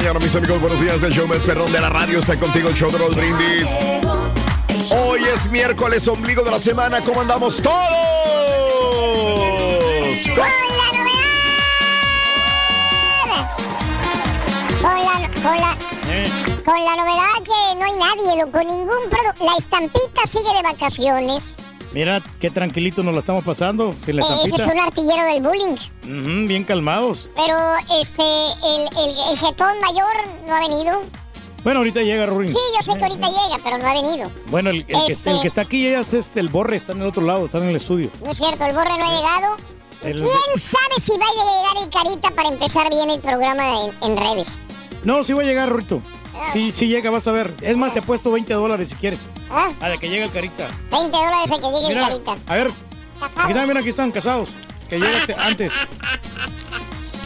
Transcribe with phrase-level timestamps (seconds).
[0.00, 0.60] Mañana, mis amigos.
[0.60, 1.02] Buenos días.
[1.02, 3.68] El show más perrón de la radio está contigo, el show de los brindis.
[4.92, 7.02] Hoy es miércoles, ombligo de la semana.
[7.02, 7.76] ¿Cómo andamos todos?
[10.24, 11.26] Con la novedad.
[14.80, 15.76] Con la, con la,
[16.64, 19.44] con la novedad que no hay nadie, loco, ningún producto.
[19.44, 21.56] La estampita sigue de vacaciones.
[21.92, 23.92] Mira, qué tranquilito nos lo estamos pasando.
[24.04, 25.76] sin la Eh, ese es un artillero del bullying.
[26.04, 27.28] Ujú, bien calmados.
[27.34, 27.56] Pero
[28.00, 30.12] este, el, el, el jetón mayor
[30.46, 31.00] no ha venido.
[31.64, 32.48] Bueno, ahorita llega Ruin.
[32.48, 34.30] Sí, yo sé que ahorita llega, pero no ha venido.
[34.46, 36.92] Bueno, el, el que, Este- el que está aquí ya es este, el Borre, está
[36.92, 38.10] en el otro lado, está en el estudio.
[38.24, 39.56] No es cierto, el borre no ha llegado.
[40.02, 43.64] ¿Y El- quién sabe si va a llegar el carita para empezar bien el programa
[43.84, 44.48] en, en redes?
[45.04, 46.00] No, sí va a llegar, Rurito.
[46.52, 47.54] Sí, sí llega, vas a ver.
[47.60, 49.30] Es más, te he puesto 20 dólares si quieres.
[49.50, 49.70] ¿Ah?
[49.80, 50.68] A de que llegue el carita.
[50.90, 52.52] 20 dólares a que llegue Mira, el carita.
[52.52, 52.70] a ver,
[53.20, 53.40] Casado.
[53.42, 54.48] aquí están, mira, aquí están casados.
[54.88, 55.72] Que llegue te- antes.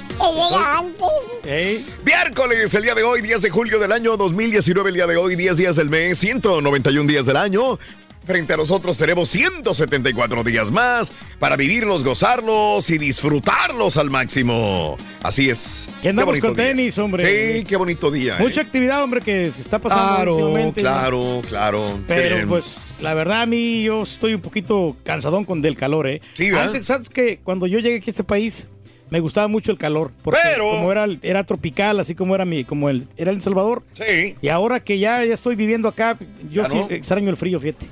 [0.08, 1.08] Que llega antes.
[1.44, 5.16] Ey, Miércoles, el día de hoy, 10 de julio del año 2019, el día de
[5.16, 7.78] hoy, 10 días del mes, 191 días del año.
[8.24, 14.96] Frente a nosotros tenemos 174 días más para vivirlos, gozarlos y disfrutarlos al máximo.
[15.22, 15.90] Así es.
[16.00, 16.66] Que andamos bonito con día.
[16.66, 17.58] tenis, hombre.
[17.58, 18.36] Sí, qué bonito día.
[18.38, 18.64] mucha eh.
[18.64, 20.80] actividad, hombre, que se está pasando Claro, últimamente.
[20.80, 22.00] claro, claro.
[22.08, 22.48] Pero bien.
[22.48, 26.22] pues la verdad a mí yo estoy un poquito cansadón con del calor, ¿eh?
[26.32, 26.68] Sí, ¿verdad?
[26.68, 28.68] Antes, ¿sabes que Cuando yo llegué aquí a este país
[29.14, 30.10] me gustaba mucho el calor.
[30.24, 33.84] Porque Pero- como era, era tropical, así como era mi, como el, era El Salvador.
[33.92, 34.34] Sí.
[34.42, 36.18] Y ahora que ya, ya estoy viviendo acá,
[36.50, 36.90] yo Ya sí no.
[36.90, 37.86] extraño el frío, fíjate.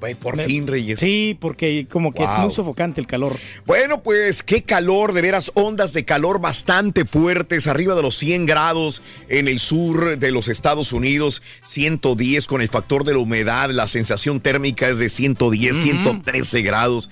[0.00, 1.00] Ay, Por Me- fin, Reyes.
[1.00, 3.36] Sí, porque como que es muy sofocante el calor.
[3.66, 8.46] Bueno, pues qué calor, de veras, ondas de calor bastante fuertes, arriba de los 100
[8.46, 13.70] grados en el sur de los Estados Unidos, 110 con el factor de la humedad,
[13.70, 17.10] la sensación térmica es de 110, 113 grados.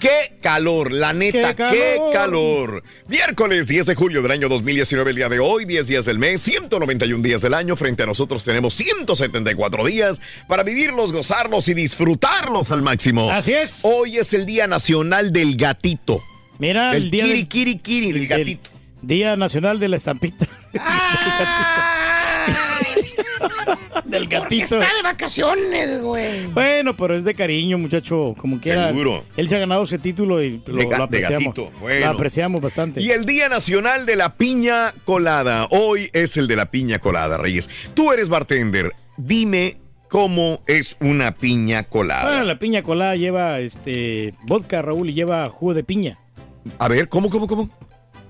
[0.00, 0.90] ¡Qué calor!
[0.92, 2.82] La neta, ¡Qué ¡qué calor!
[3.06, 6.40] Miércoles 10 de julio del año 2019, el día de hoy, 10 días del mes,
[6.40, 7.76] 191 días del año.
[7.76, 13.30] Frente a nosotros tenemos 174 días para vivirlos, gozarlos y disfrutarlos al máximo.
[13.30, 13.80] Así es.
[13.82, 16.22] Hoy es el Día Nacional del Gatito.
[16.58, 18.70] Mira, el, El día kiri, del- kiri, kiri, del gatito.
[19.02, 20.46] Día Nacional de la Estampita.
[24.10, 24.80] del gatito.
[24.80, 26.46] Está de vacaciones, güey.
[26.46, 28.34] Bueno, pero es de cariño, muchacho.
[28.36, 28.88] Como quiera.
[28.88, 29.24] Seguro.
[29.36, 31.54] Él se ha ganado ese título y lo, De lo apreciamos.
[31.80, 32.06] bueno.
[32.06, 33.00] Lo apreciamos bastante.
[33.02, 35.66] Y el Día Nacional de la Piña Colada.
[35.70, 37.70] Hoy es el de la piña colada, Reyes.
[37.94, 38.92] Tú eres bartender.
[39.16, 42.28] Dime cómo es una piña colada.
[42.28, 46.18] Bueno, la piña colada lleva este vodka, Raúl, y lleva jugo de piña.
[46.78, 47.70] A ver, ¿cómo, cómo, cómo?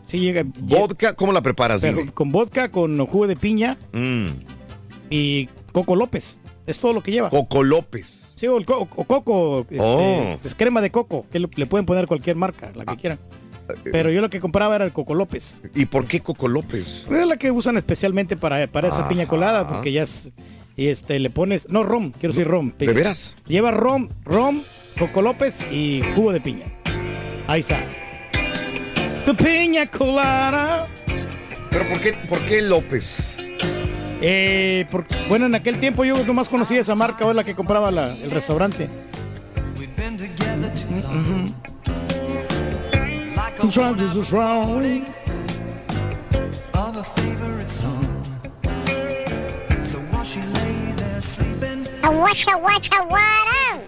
[0.06, 0.42] Sí, llega.
[0.44, 1.82] Vodka, ¿cómo la preparas?
[1.82, 2.10] Dime.
[2.12, 4.26] con vodka, con jugo de piña Mm,
[5.08, 6.38] y Coco López.
[6.66, 7.28] Es todo lo que lleva.
[7.30, 8.34] Coco López.
[8.36, 10.36] Sí, o, el co- o coco, este, Oh.
[10.44, 13.18] es crema de coco, que le, pueden poner cualquier marca, la que quieran.
[13.84, 15.60] Pero yo lo que compraba era el Coco López.
[15.76, 17.06] ¿Y por qué Coco López?
[17.08, 19.08] Es la que usan especialmente para, para esa Ah.
[19.08, 20.32] piña colada, porque ya es,
[20.76, 22.72] Y este, le pones, no rom, quiero decir rom.
[22.78, 23.36] ¿De veras?
[23.46, 24.60] Lleva rom, rom,
[24.98, 26.64] Coco López y jugo de piña.
[27.46, 27.84] Ahí está.
[29.26, 30.86] Tu piña colada.
[31.70, 33.36] ¿Pero por qué, por qué López?
[34.22, 37.90] Eh, porque, bueno, en aquel tiempo yo nomás conocía esa marca, o la que compraba
[37.90, 38.88] la- el restaurante.
[52.02, 53.80] Aguacha, guacha, guara.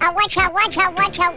[0.00, 1.30] Aguacha, guacha, guacha,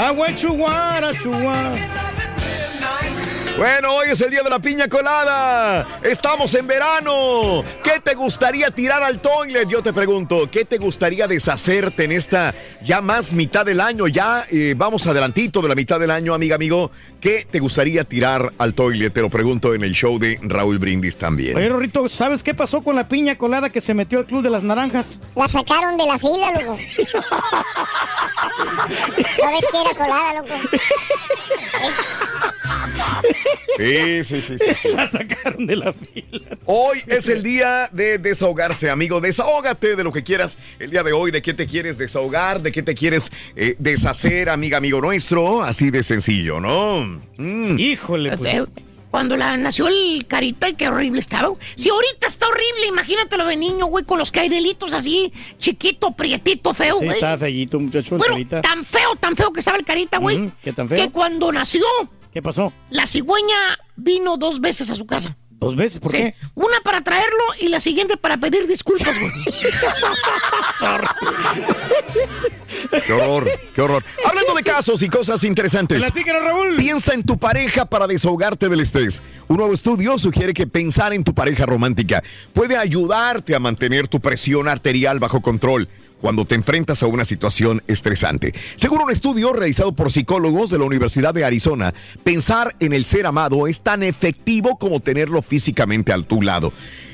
[0.00, 2.09] I went you one, I you one.
[3.60, 5.86] Bueno, hoy es el día de la piña colada.
[6.02, 7.62] Estamos en verano.
[7.84, 9.68] ¿Qué te gustaría tirar al toilet?
[9.68, 14.06] Yo te pregunto, ¿qué te gustaría deshacerte en esta ya más mitad del año?
[14.06, 16.90] Ya eh, vamos adelantito de la mitad del año, amiga, amigo.
[17.20, 19.12] ¿Qué te gustaría tirar al toilet?
[19.12, 21.54] Te lo pregunto en el show de Raúl Brindis también.
[21.54, 24.48] Oye, Rorrito, ¿sabes qué pasó con la piña colada que se metió al Club de
[24.48, 25.20] las Naranjas?
[25.36, 26.78] La sacaron de la fila, loco.
[29.38, 30.54] ¿Sabes qué era colada, loco?
[33.76, 34.74] Sí, sí, sí, sí.
[34.82, 34.88] sí.
[34.88, 36.58] La sacaron de la fila.
[36.66, 39.22] Hoy es el día de desahogarse, amigo.
[39.22, 42.72] Desahógate de lo que quieras el día de hoy, de qué te quieres desahogar, de
[42.72, 45.62] qué te quieres eh, deshacer, amiga, amigo nuestro.
[45.62, 47.20] Así de sencillo, ¿no?
[47.38, 47.78] Mm.
[47.78, 48.64] Híjole, pues.
[49.10, 51.50] Cuando la nació el carita, y qué horrible estaba.
[51.74, 56.98] Si ahorita está horrible, imagínatelo de niño, güey, con los cairelitos así, chiquito, prietito, feo,
[57.00, 57.16] Sí, güey.
[57.16, 58.60] estaba fellito, muchacho, el bueno, carita.
[58.60, 60.52] tan feo, tan feo que estaba el carita, güey.
[60.62, 61.02] ¿qué tan feo?
[61.02, 61.82] Que cuando nació,
[62.32, 62.72] ¿Qué pasó?
[62.90, 63.56] la cigüeña
[63.96, 65.36] vino dos veces a su casa.
[65.50, 65.98] ¿Dos veces?
[66.00, 66.16] ¿Por Sí.
[66.16, 66.34] qué?
[66.54, 69.30] Una para traerlo y la siguiente para pedir disculpas, güey.
[73.06, 74.04] Qué horror, qué horror.
[74.24, 76.02] Hablando de casos y cosas interesantes.
[76.42, 76.76] Raúl.
[76.76, 79.22] Piensa en tu pareja para desahogarte del estrés.
[79.48, 82.22] Un nuevo estudio sugiere que pensar en tu pareja romántica
[82.54, 85.88] puede ayudarte a mantener tu presión arterial bajo control
[86.20, 88.54] cuando te enfrentas a una situación estresante.
[88.76, 91.94] Según un estudio realizado por psicólogos de la Universidad de Arizona,
[92.24, 96.72] pensar en el ser amado es tan efectivo como tenerlo físicamente a tu lado.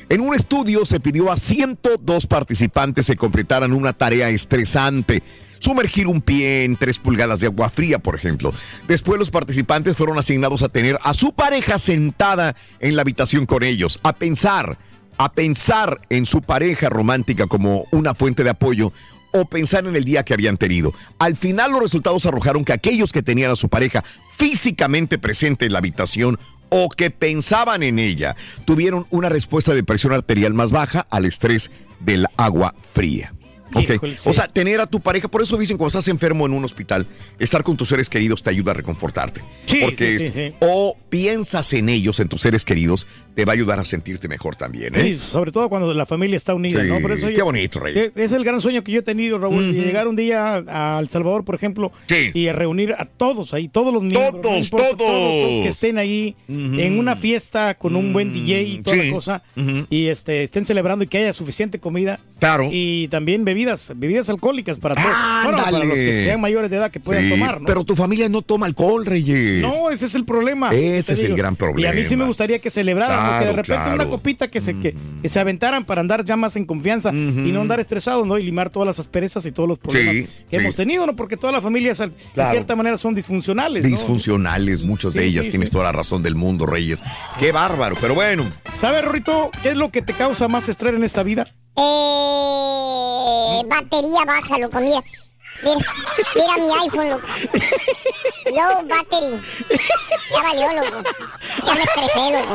[0.08, 5.22] En un estudio se pidió a 102 participantes que completaran una tarea estresante.
[5.58, 8.52] Sumergir un pie en tres pulgadas de agua fría, por ejemplo.
[8.86, 13.64] Después los participantes fueron asignados a tener a su pareja sentada en la habitación con
[13.64, 14.78] ellos, a pensar,
[15.18, 18.92] a pensar en su pareja romántica como una fuente de apoyo
[19.32, 20.94] o pensar en el día que habían tenido.
[21.18, 25.72] Al final los resultados arrojaron que aquellos que tenían a su pareja físicamente presente en
[25.72, 31.06] la habitación o que pensaban en ella tuvieron una respuesta de presión arterial más baja
[31.10, 31.70] al estrés
[32.00, 33.35] del agua fría.
[33.74, 34.20] Ok, Híjole, sí.
[34.28, 37.06] O sea, tener a tu pareja, por eso dicen cuando estás enfermo en un hospital,
[37.38, 39.42] estar con tus seres queridos te ayuda a reconfortarte.
[39.66, 40.54] Sí, Porque sí, sí, sí.
[40.60, 44.56] o piensas en ellos, en tus seres queridos, te va a ayudar a sentirte mejor
[44.56, 44.94] también.
[44.94, 45.02] ¿eh?
[45.02, 47.00] Sí, sobre todo cuando la familia está unida, ¿no?
[47.00, 48.10] Por eso qué bonito, Rey.
[48.14, 51.44] Es el gran sueño que yo he tenido, Raúl, llegar un día a El Salvador,
[51.44, 51.92] por ejemplo,
[52.34, 55.00] y a reunir a todos ahí, todos los miembros, no Todos, importa, todos.
[55.00, 59.42] todos que estén ahí en una fiesta con un buen DJ y toda la cosa,
[59.90, 62.68] y este estén celebrando y que haya suficiente comida Claro.
[62.70, 65.08] y también bebidas, bebidas alcohólicas para todos,
[65.44, 67.66] bueno, para los que sean mayores de edad que puedan Sí, tomar, ¿no?
[67.66, 69.62] Pero tu familia no toma alcohol, Reyes.
[69.62, 70.70] No, ese es el problema.
[70.70, 71.88] Ese es el gran problema.
[71.88, 73.94] Y a mí sí me gustaría que celebraran, Claro, porque de repente claro.
[73.94, 77.50] una copita que se, que, que se aventaran para andar ya más en confianza y
[77.52, 78.36] no andar estresados, ¿no?
[78.38, 80.62] Y limar todas las asperezas y todos los problemas Sí, que sí.
[80.62, 81.16] hemos tenido, ¿no?
[81.16, 82.10] Porque todas las familias, de
[82.50, 83.88] cierta manera, son disfuncionales, ¿no?
[83.90, 85.48] Disfuncionales, muchas de ellas.
[85.48, 87.02] Tienes toda la razón del mundo, Reyes.
[87.38, 88.44] Qué bárbaro, pero bueno.
[88.74, 91.46] ¿Sabes, Rorrito, qué es lo que te causa más estrés en esta vida?
[91.78, 95.02] Eh, batería baja, loco, mira.
[95.62, 95.78] Mira,
[96.34, 97.26] mira mi iPhone, loco.
[98.46, 99.40] Low battery.
[100.30, 101.02] Ya valió, loco.
[101.66, 102.54] Ya me estresé, loco.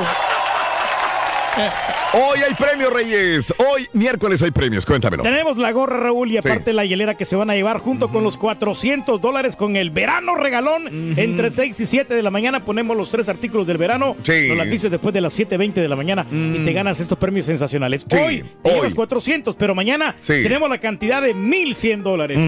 [2.14, 3.54] Hoy hay premios, Reyes.
[3.58, 4.86] Hoy, miércoles, hay premios.
[4.86, 5.24] Cuéntamelo.
[5.24, 6.76] Tenemos la gorra, Raúl, y aparte Sí.
[6.76, 10.36] la hielera que se van a llevar junto con los 400 dólares con el verano
[10.36, 11.18] regalón.
[11.18, 14.16] Entre 6 y 7 de la mañana ponemos los tres artículos del verano.
[14.24, 14.48] Sí.
[14.48, 17.46] Nos las dices después de las 7.20 de la mañana y te ganas estos premios
[17.46, 18.06] sensacionales.
[18.10, 18.76] Sí, Hoy te hoy.
[18.76, 22.40] llevas 400, pero mañana tenemos la cantidad de 1.100 dólares.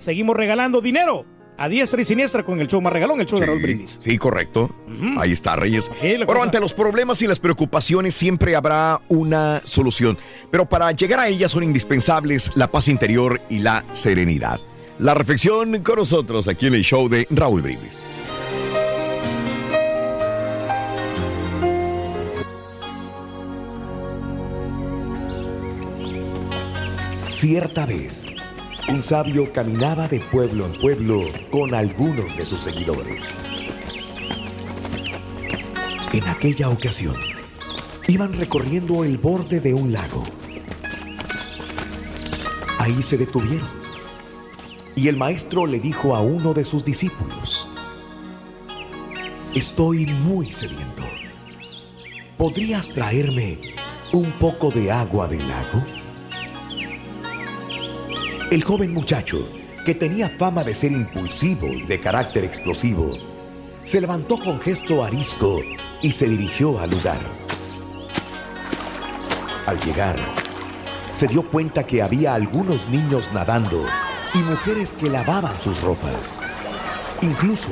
[0.00, 1.24] Seguimos regalando dinero
[1.58, 3.98] a diestra y siniestra con el show más regalón, el show de Raúl Brindis.
[4.00, 4.70] Sí, correcto.
[5.18, 5.90] Ahí está, Reyes.
[5.94, 6.42] Es bueno, cosa.
[6.42, 10.18] ante los problemas y las preocupaciones siempre habrá una solución,
[10.50, 14.60] pero para llegar a ellas son indispensables la paz interior y la serenidad.
[14.98, 18.02] La reflexión con nosotros aquí en el show de Raúl Brindis.
[27.26, 28.24] Cierta vez,
[28.88, 33.50] un sabio caminaba de pueblo en pueblo con algunos de sus seguidores.
[36.12, 37.16] En aquella ocasión,
[38.06, 40.22] iban recorriendo el borde de un lago.
[42.78, 43.68] Ahí se detuvieron.
[44.94, 47.68] Y el maestro le dijo a uno de sus discípulos,
[49.54, 51.02] Estoy muy sediento.
[52.38, 53.74] ¿Podrías traerme
[54.12, 55.95] un poco de agua del lago?
[58.48, 59.44] El joven muchacho,
[59.84, 63.18] que tenía fama de ser impulsivo y de carácter explosivo,
[63.82, 65.62] se levantó con gesto arisco
[66.00, 67.18] y se dirigió al lugar.
[69.66, 70.14] Al llegar,
[71.12, 73.84] se dio cuenta que había algunos niños nadando
[74.32, 76.40] y mujeres que lavaban sus ropas.
[77.22, 77.70] Incluso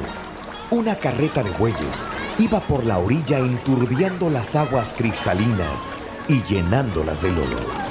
[0.73, 2.03] una carreta de bueyes
[2.39, 5.87] iba por la orilla enturbiando las aguas cristalinas
[6.27, 7.85] y llenándolas de lodo.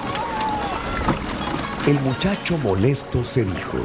[1.86, 3.80] El muchacho molesto se dijo,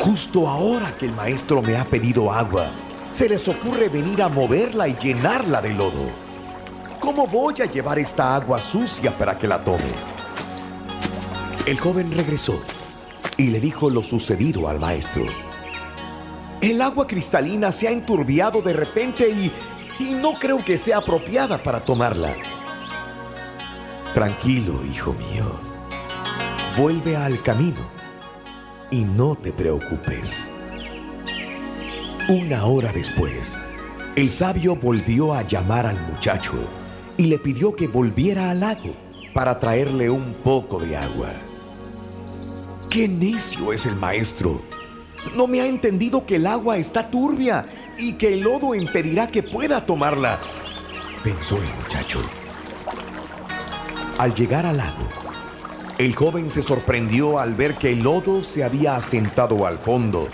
[0.00, 2.70] justo ahora que el maestro me ha pedido agua,
[3.10, 6.10] se les ocurre venir a moverla y llenarla de lodo.
[7.00, 9.94] ¿Cómo voy a llevar esta agua sucia para que la tome?
[11.64, 12.62] El joven regresó
[13.38, 15.24] y le dijo lo sucedido al maestro.
[16.60, 19.50] El agua cristalina se ha enturbiado de repente y,
[20.20, 22.36] no creo que sea apropiada para tomarla.
[24.12, 25.71] Tranquilo, hijo mío.
[26.76, 27.86] Vuelve al camino
[28.90, 30.50] y no te preocupes.
[32.30, 33.58] Una hora después,
[34.16, 36.54] el sabio volvió a llamar al muchacho
[37.18, 38.96] y le pidió que volviera al lago
[39.34, 41.34] para traerle un poco de agua.
[42.88, 44.62] ¡Qué necio es el maestro!
[45.36, 47.66] No me ha entendido que el agua está turbia
[47.98, 50.40] y que el lodo impedirá que pueda tomarla,
[51.22, 52.22] pensó el muchacho.
[54.16, 55.21] Al llegar al lago,
[55.98, 60.28] el joven se sorprendió al ver que el lodo se había asentado al fondo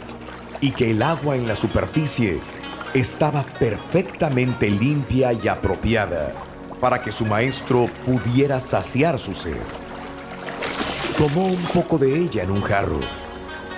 [0.61, 2.41] y que el agua en la superficie
[2.95, 6.35] estaba perfectamente limpia y apropiada
[6.81, 9.61] para que su maestro pudiera saciar su sed.
[11.17, 13.00] Tomó un poco de ella en un jarro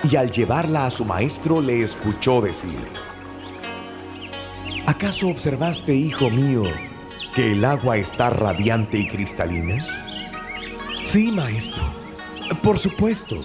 [0.09, 2.87] y al llevarla a su maestro le escuchó decir,
[4.85, 6.63] ¿acaso observaste, hijo mío,
[7.33, 10.00] que el agua está radiante y cristalina?
[11.01, 11.83] Sí, maestro,
[12.61, 13.43] por supuesto.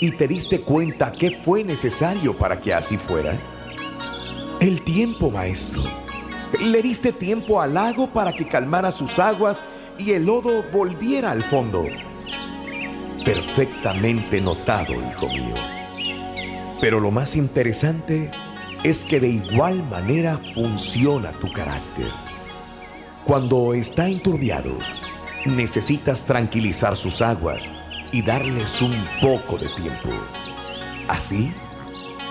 [0.00, 3.36] ¿Y te diste cuenta qué fue necesario para que así fuera?
[4.60, 5.82] El tiempo, maestro.
[6.60, 9.64] Le diste tiempo al lago para que calmara sus aguas
[9.98, 11.84] y el lodo volviera al fondo.
[13.24, 15.54] Perfectamente notado, hijo mío.
[16.80, 18.30] Pero lo más interesante
[18.84, 22.10] es que de igual manera funciona tu carácter.
[23.24, 24.78] Cuando está enturbiado,
[25.46, 27.70] necesitas tranquilizar sus aguas
[28.12, 30.10] y darles un poco de tiempo.
[31.08, 31.52] Así,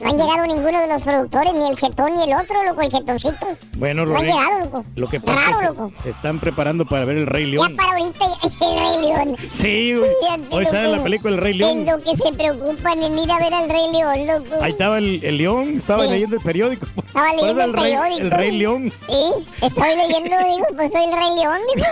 [0.00, 2.90] No han llegado ninguno de los productores, ni el jetón ni el otro, loco, el
[2.90, 3.46] jetoncito.
[3.76, 4.84] Bueno, No han llegado, loco.
[4.96, 5.90] lo que pasa Raro, es que loco.
[5.94, 7.76] se, se están preparando para ver el Rey Ya León.
[7.76, 9.36] para ahorita el Rey León.
[9.50, 10.10] Sí, güey.
[10.20, 11.86] Fíjate Hoy sale la película El Rey Es León.
[11.86, 14.62] lo que se preocupan en ir a ver al Rey León, loco.
[14.62, 16.10] Ahí estaba el, el león, estaba Sí.
[16.10, 16.86] leyendo el periódico.
[17.06, 18.20] Estaba leyendo el rey, periódico.
[18.20, 18.92] el Rey León.
[19.08, 19.24] Sí,
[19.62, 21.86] estoy leyendo, digo, pues soy el Rey León, digo.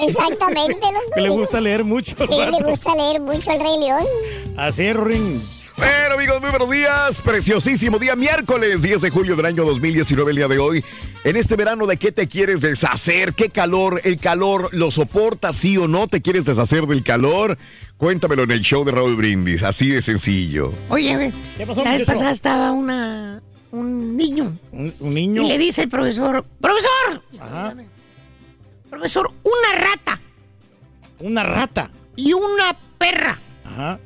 [0.08, 1.04] Exactamente, loco.
[1.14, 2.16] Que le gusta leer mucho.
[2.16, 4.04] Sí, le gusta leer mucho al Rey León.
[4.56, 5.40] Así es, Ring.
[5.76, 7.20] Bueno, amigos, muy buenos días.
[7.20, 10.82] Preciosísimo día, miércoles 10 de julio del año 2019, el día de hoy.
[11.24, 13.34] En este verano, ¿de qué te quieres deshacer?
[13.34, 14.00] ¿Qué calor?
[14.04, 16.08] ¿El calor lo soportas, sí o no?
[16.08, 17.58] ¿Te quieres deshacer del calor?
[17.98, 20.72] Cuéntamelo en el show de Raúl Brindis, así de sencillo.
[20.88, 21.32] Oye.
[21.58, 24.58] ¿Qué pasó, La vez pasada estaba una, un niño.
[24.72, 25.42] Un, un niño.
[25.42, 27.22] Y le dice el profesor, ¡Profesor!
[27.38, 27.74] Ajá.
[28.88, 30.20] Profesor, una rata
[31.18, 31.90] Una rata.
[32.14, 33.98] y una perra Ajá.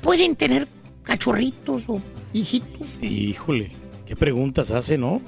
[0.00, 0.68] Pueden tener
[1.02, 2.00] cachorritos o
[2.32, 2.98] hijitos.
[3.02, 3.72] Híjole.
[4.06, 5.20] ¿Qué preguntas hace, no?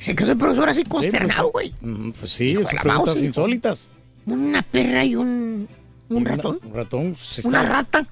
[0.00, 1.72] Se quedó el profesor así Sí, pues, consternado, güey.
[1.80, 3.26] mm, Pues sí, Hijo de son preguntas mouse, hijo.
[3.26, 3.88] insólitas.
[4.26, 5.68] Una perra y un,
[6.10, 6.58] ratón.
[6.64, 7.16] Un ratón.
[7.16, 8.08] se Una está- rata.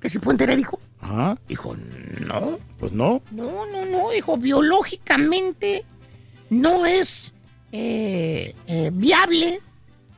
[0.00, 0.80] que si pueden tener hijos.
[1.00, 1.38] Ajá.
[1.48, 1.74] Dijo,
[2.26, 2.58] no.
[2.78, 3.22] Pues no.
[3.32, 4.10] No, no, no.
[4.10, 5.84] Dijo, biológicamente
[6.50, 7.34] no es
[7.72, 9.60] eh, eh, viable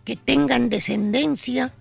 [0.04, 1.72] que tengan descendencia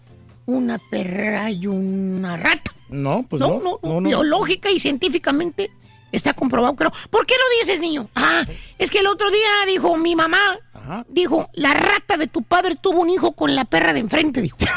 [0.46, 2.72] una perra y una rata.
[2.90, 3.80] No, pues no, no.
[3.82, 5.72] no, no, Biológica y científicamente
[6.12, 6.92] está comprobado que no.
[7.10, 8.10] ¿Por qué lo dices, niño?
[8.16, 8.44] Ah,
[8.78, 10.60] es que el otro día dijo mi mamá,
[11.08, 14.58] dijo, la rata de tu padre tuvo un hijo con la perra de enfrente, dijo.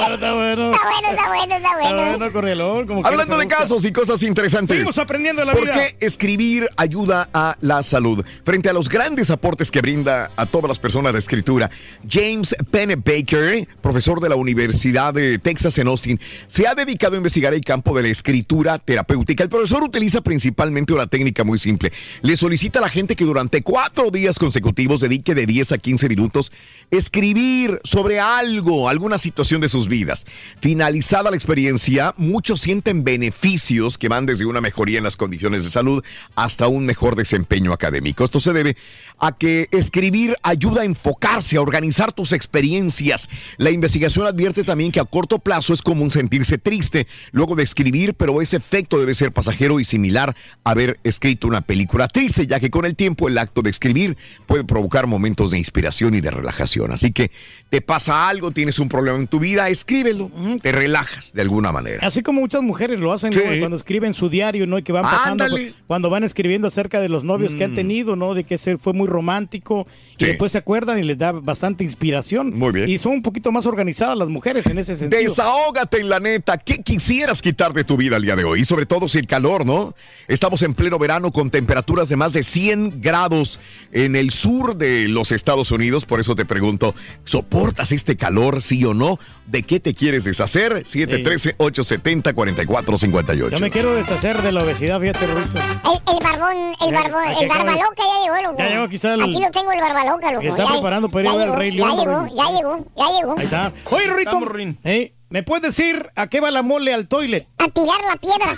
[0.00, 0.72] bueno, está bueno.
[0.72, 1.88] Está bueno, está bueno, está bueno.
[1.88, 2.86] Está bueno, correlón.
[2.86, 4.76] Como Hablando de casos y cosas interesantes.
[4.76, 5.72] Seguimos aprendiendo la ¿Por vida.
[5.74, 8.24] qué escribir ayuda a la salud?
[8.44, 11.70] Frente a los grandes aportes que brinda a todas las personas la escritura,
[12.08, 17.54] James Pennebaker, profesor de la Universidad de Texas en Austin, se ha dedicado a investigar
[17.54, 19.42] el campo de la escritura terapéutica.
[19.42, 21.92] El profesor utiliza principalmente una técnica muy simple.
[22.22, 26.08] Le solicita a la gente que durante cuatro días consecutivos dedique de 10 a 15
[26.08, 26.52] minutos
[26.90, 30.24] escribir sobre algo, alguna situación de sus vidas.
[30.60, 35.70] Finalizada la experiencia, muchos sienten beneficios que van desde una mejoría en las condiciones de
[35.70, 36.02] salud
[36.34, 38.24] hasta un mejor desempeño académico.
[38.24, 38.76] Esto se debe
[39.18, 43.28] a que escribir ayuda a enfocarse, a organizar tus experiencias.
[43.58, 48.14] La investigación advierte también que a corto plazo es común sentirse triste luego de escribir,
[48.14, 52.60] pero ese efecto debe ser pasajero y similar a haber escrito una película triste, ya
[52.60, 54.16] que con el tiempo el acto de escribir
[54.46, 56.92] puede provocar momentos de inspiración y de relajación.
[56.92, 57.30] Así que
[57.68, 60.30] te pasa algo, tienes un problema en tu vida, escríbelo,
[60.62, 62.06] te relajas de alguna manera.
[62.06, 64.78] Así como muchas mujeres lo hacen cuando escriben su diario, ¿no?
[64.78, 65.74] Y que van pasando, Ándale.
[65.86, 67.76] cuando van escribiendo acerca de los novios que han Mm.
[67.76, 68.34] tenido, ¿no?
[68.34, 69.86] De que se fue muy romántico
[70.18, 72.56] y después se acuerdan y les da bastante inspiración.
[72.58, 72.88] Muy bien.
[72.88, 75.20] Y son un poquito más organizadas las mujeres en ese sentido.
[75.22, 76.58] Desahógate en la neta.
[76.58, 78.60] ¿Qué quisieras quitar de tu vida el día de hoy?
[78.60, 79.94] Y sobre todo si el calor, ¿no?
[80.28, 83.58] Estamos en pleno verano con temperaturas de más de 100 grados
[83.92, 86.04] en el sur de los Estados Unidos.
[86.04, 86.94] Por eso te pregunto,
[87.24, 89.18] ¿soportas este calor, sí o no?
[89.46, 90.82] ¿De qué te quieres deshacer?
[90.82, 93.50] 713-870-4458.
[93.50, 95.60] Yo me quiero deshacer de la obesidad, fíjate, Rorito.
[95.60, 98.56] El, el barbón, el barbón, el barbaloca ya llegó, loco.
[98.58, 100.40] Ya llegó, está el- Aquí lo tengo, el barbaloca, loco.
[100.42, 102.26] Que está Ya- preparando para ir ya a ver al llegó, Rey León, Ya llegó,
[102.34, 103.34] ya llegó, ya llegó.
[103.38, 103.72] Ahí está.
[103.90, 104.40] Oye, Rorito.
[104.82, 105.12] ¿eh?
[105.28, 107.46] ¿Me puedes decir a qué va la mole al toilet?
[107.58, 108.56] A tirar la piedra.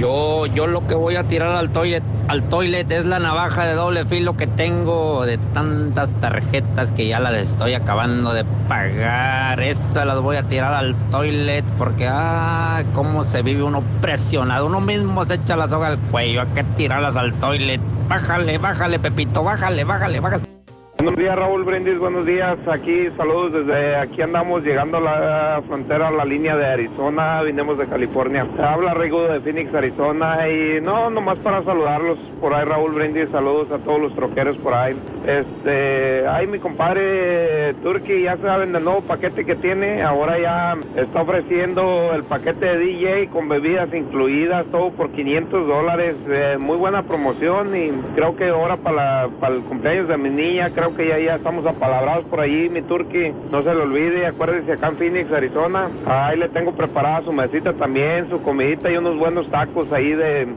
[0.00, 3.74] Yo, yo lo que voy a tirar al toilet, al toilet es la navaja de
[3.74, 9.60] doble filo que tengo de tantas tarjetas que ya las estoy acabando de pagar.
[9.60, 14.68] Esas las voy a tirar al toilet porque, ah, cómo se vive uno presionado.
[14.68, 16.40] Uno mismo se echa la soga al cuello.
[16.40, 17.82] Hay que tirarlas al toilet.
[18.08, 20.59] Bájale, bájale, Pepito, bájale, bájale, bájale.
[21.02, 21.98] Buenos días, Raúl Brindis.
[21.98, 22.58] Buenos días.
[22.70, 27.40] Aquí, saludos desde aquí andamos llegando a la frontera, a la línea de Arizona.
[27.40, 28.46] Vinimos de California.
[28.58, 30.46] Habla Rigo de Phoenix, Arizona.
[30.46, 33.30] Y no, nomás para saludarlos por ahí, Raúl Brindis.
[33.30, 34.94] Saludos a todos los troqueros por ahí.
[35.26, 40.02] Este, ahí mi compadre Turki, ya saben del nuevo paquete que tiene.
[40.02, 46.16] Ahora ya está ofreciendo el paquete de DJ con bebidas incluidas, todo por 500 dólares.
[46.28, 50.66] Eh, muy buena promoción y creo que ahora para, para el cumpleaños de mi niña,
[50.74, 53.32] creo que ya, ya estamos apalabrados por allí, mi Turki.
[53.50, 55.88] No se lo olvide, acuérdese acá en Phoenix, Arizona.
[56.06, 60.40] Ahí le tengo preparada su mesita también, su comidita y unos buenos tacos ahí de...
[60.40, 60.56] Rin.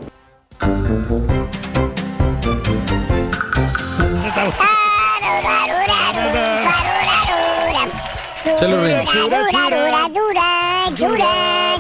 [10.96, 11.74] Dura,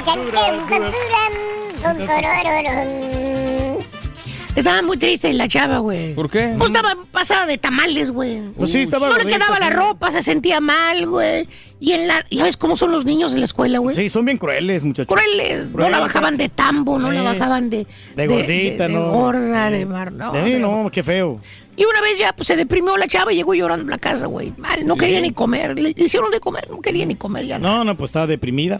[4.56, 6.14] Estaba muy triste la chava, güey.
[6.14, 6.54] ¿Por qué?
[6.58, 8.42] Pues estaba pasada de tamales, güey.
[8.56, 9.74] Pues sí, estaba No le quedaba la sí.
[9.74, 11.48] ropa, se sentía mal, güey.
[11.80, 12.24] Y en la...
[12.30, 13.96] ¿Ya ves cómo son los niños en la escuela, güey?
[13.96, 15.14] Sí, son bien crueles, muchachos.
[15.14, 15.72] Crueles.
[15.72, 17.88] No la bajaban de tambo, no la bajaban de...
[18.16, 19.10] De gordita, de, ¿no?
[19.10, 20.12] gorda, de mar...
[20.12, 21.42] No, de mí, no, qué feo.
[21.76, 24.28] Y una vez ya pues, se deprimió la chava y llegó llorando a la casa,
[24.28, 24.54] güey.
[24.58, 25.78] Mal, no quería ni comer.
[25.78, 27.58] Le hicieron de comer, no quería ni comer ya.
[27.58, 28.80] No, no, pues estaba deprimida.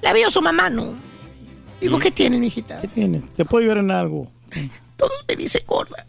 [0.00, 0.94] La vio su mamá, ¿no?
[1.80, 2.80] Digo, ¿qué tiene, mijita?
[2.80, 3.22] ¿Qué tiene?
[3.36, 4.28] ¿Te puedo ayudar en algo?
[5.02, 6.06] Todos me dicen gorda.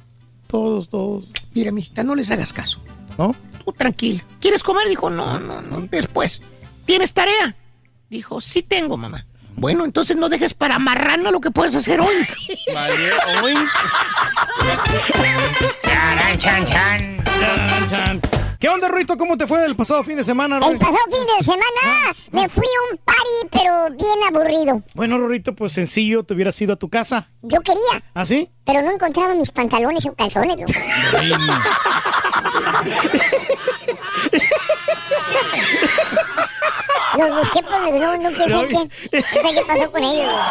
[0.47, 1.25] todos, todos.
[1.55, 2.79] Mira, mijita, no les hagas caso.
[3.17, 3.35] ¿No?
[3.65, 4.23] Tú tranquila.
[4.39, 4.87] ¿Quieres comer?
[4.87, 5.81] Dijo, no, no, no.
[5.89, 6.41] Después.
[6.85, 7.55] ¿Tienes tarea?
[8.09, 9.25] Dijo, sí tengo, mamá.
[9.55, 12.13] Bueno, entonces no dejes para marrano lo que puedes hacer hoy.
[15.83, 17.23] Charan, chan, chan.
[17.39, 18.32] Chan, chan.
[18.63, 19.17] ¿Qué onda, Ruito?
[19.17, 20.85] ¿Cómo te fue el pasado fin de semana, El Rorrito?
[20.85, 24.81] pasado fin de semana me fui a un party, pero bien aburrido.
[24.93, 27.27] Bueno, Rorrito, pues sencillo, te hubieras ido a tu casa.
[27.41, 28.49] Yo quería, ¿Ah, sí?
[28.63, 30.71] pero no encontraba mis pantalones o calzones, loco.
[37.17, 38.53] Los busqué, pero no, no sé qué.
[38.53, 40.25] No sé qué pasó con ellos.
[40.25, 40.43] güey.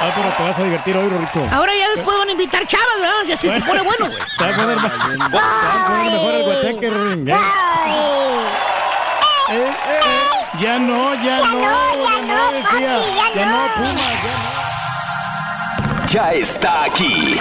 [0.00, 1.40] Ah, pero te vas a divertir hoy, Rorrito.
[1.56, 3.14] Ahora ya después van a invitar chavas, ¿verdad?
[3.26, 4.18] Ya sí se pone bueno, güey.
[4.36, 7.26] Se va a poner, ma- se va a poner mejor el guateque, Rorín.
[7.26, 7.34] Ya.
[9.50, 10.00] Eh, eh, eh,
[10.60, 11.60] ya no, ya, no,
[12.04, 13.00] ya no, decía.
[13.34, 14.02] Ya no, Puma,
[16.06, 17.40] ya Ya está aquí.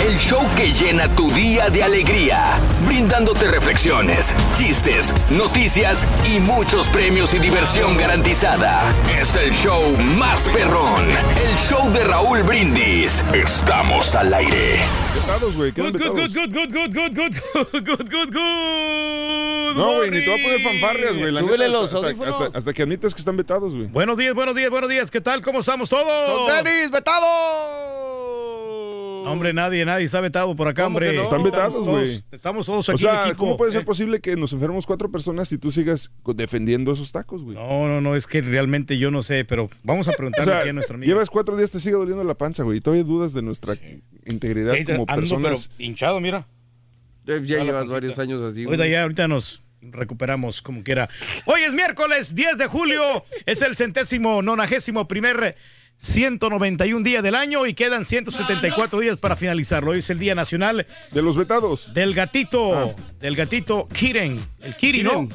[0.00, 7.34] El show que llena tu día de alegría, brindándote reflexiones, chistes, noticias y muchos premios
[7.34, 8.82] y diversión garantizada.
[9.20, 9.82] Es el show
[10.16, 13.22] más perrón, el show de Raúl Brindis.
[13.34, 14.78] Estamos al aire.
[15.14, 16.14] Vetados, güey, Good, good, vetados.
[16.34, 19.76] good, good, good, good, good, good, good, good.
[19.76, 21.30] No, güey, ni te voy a poner fanfarrias, güey.
[21.30, 22.40] la Súbele neta, los hasta- hasta, audífonos.
[22.40, 23.86] hasta- hasta que admitas que están vetados, güey.
[23.88, 25.10] Buenos días, buenos días, buenos días.
[25.10, 25.42] ¿Qué tal?
[25.42, 26.04] ¿Cómo estamos todos?
[26.48, 28.29] ¡Con tenis, vetado!
[29.24, 31.12] No, hombre, nadie, nadie está vetado por acá, ¿Cómo hombre.
[31.12, 31.22] no?
[31.22, 32.24] Están Estamos vetados, todos- güey.
[32.32, 32.94] Estamos todos aquí.
[32.94, 33.34] O sea.
[33.36, 37.12] ¿cómo puede ser Eh, posible que nos enfermemos cuatro personas si tú sigas defendiendo esos
[37.12, 37.56] tacos, güey?
[37.56, 40.60] No, no, no, es que realmente yo no sé, pero vamos a O preguntarle sea,
[40.60, 41.12] aquí a nuestra amiga.
[41.12, 43.74] llevas cuatro días, te sigue doliendo la panza, güey, y todavía dudas de nuestra
[44.26, 45.68] integridad Sí, como ando, personas.
[45.76, 46.46] pero hinchado, mira.
[47.26, 47.92] Ya, llevas pancita.
[47.92, 48.64] varios años así.
[48.64, 48.90] Güey.
[48.90, 51.08] ya, ahorita nos recuperamos como quiera.
[51.46, 53.02] Hoy es miércoles 10 de julio,
[53.46, 55.56] es el centésimo nonagésimo primer
[56.00, 59.90] 191 día del año y quedan 174 días para finalizarlo.
[59.90, 61.92] Hoy es el Día Nacional De los vetados.
[61.92, 62.94] del gatito, Ah.
[63.20, 65.28] del gatito Kiren, el Kiri, ¿no?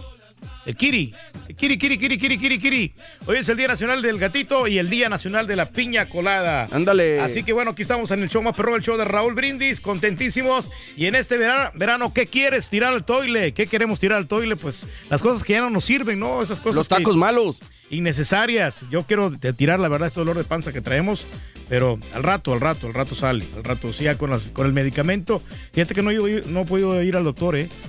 [0.66, 1.14] El Kiri,
[1.48, 2.94] el Kiri, Kiri, Kiri, Kiri, Kiri, Kiri.
[3.28, 6.68] Hoy es el Día Nacional del Gatito y el Día Nacional de la Piña Colada.
[6.72, 7.20] Ándale.
[7.20, 9.80] Así que bueno, aquí estamos en el show más perro, el show de Raúl Brindis,
[9.80, 10.72] contentísimos.
[10.98, 12.68] Y en este verano, verano, ¿qué quieres?
[12.72, 13.54] Tirar al toile.
[13.54, 14.56] ¿Qué queremos tirar al toile?
[14.56, 16.42] Pues las cosas que ya no nos sirven, ¿no?
[16.42, 17.58] Esas cosas Los que- tacos malos.
[17.90, 18.84] Innecesarias.
[18.90, 21.28] Yo quiero tirar, la verdad, este dolor de panza que traemos,
[21.70, 23.46] pero al rato, al rato, al rato sale.
[23.56, 25.42] Al rato, sí, ya con, las- con el medicamento.
[25.74, 27.70] Fíjate que no, no he podido ir al doctor, ¿eh?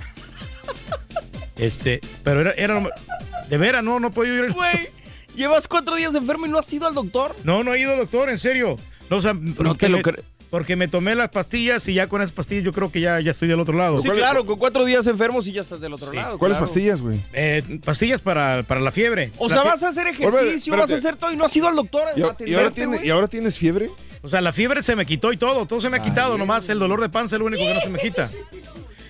[1.58, 2.86] Este, pero era, era
[3.48, 4.70] de veras, no, no he podido ir al doctor.
[4.72, 4.88] Güey,
[5.34, 7.34] llevas cuatro días enfermo y no has ido al doctor.
[7.44, 8.76] No, no he ido al doctor, en serio.
[9.08, 12.08] No, o sea, porque te lo me- cre- Porque me tomé las pastillas y ya
[12.08, 13.98] con esas pastillas yo creo que ya, ya estoy del otro lado.
[13.98, 16.38] Sí, claro, con cuatro días enfermos y ya estás del otro lado.
[16.38, 16.66] ¿Cuáles claro.
[16.66, 17.20] pastillas, güey?
[17.32, 19.32] Eh, pastillas para, para la fiebre.
[19.38, 21.56] O La sea, fie- vas a hacer ejercicio, vas a hacer todo y no has
[21.56, 22.04] ido al doctor.
[22.16, 23.06] ¿Y, a a- y ahora güey.
[23.06, 23.90] ¿Y ahora tienes fiebre?
[24.22, 26.68] O sea, la fiebre se me quitó y todo, todo se me ha quitado, nomás
[26.68, 28.30] el dolor de panza es lo único que no se me quita.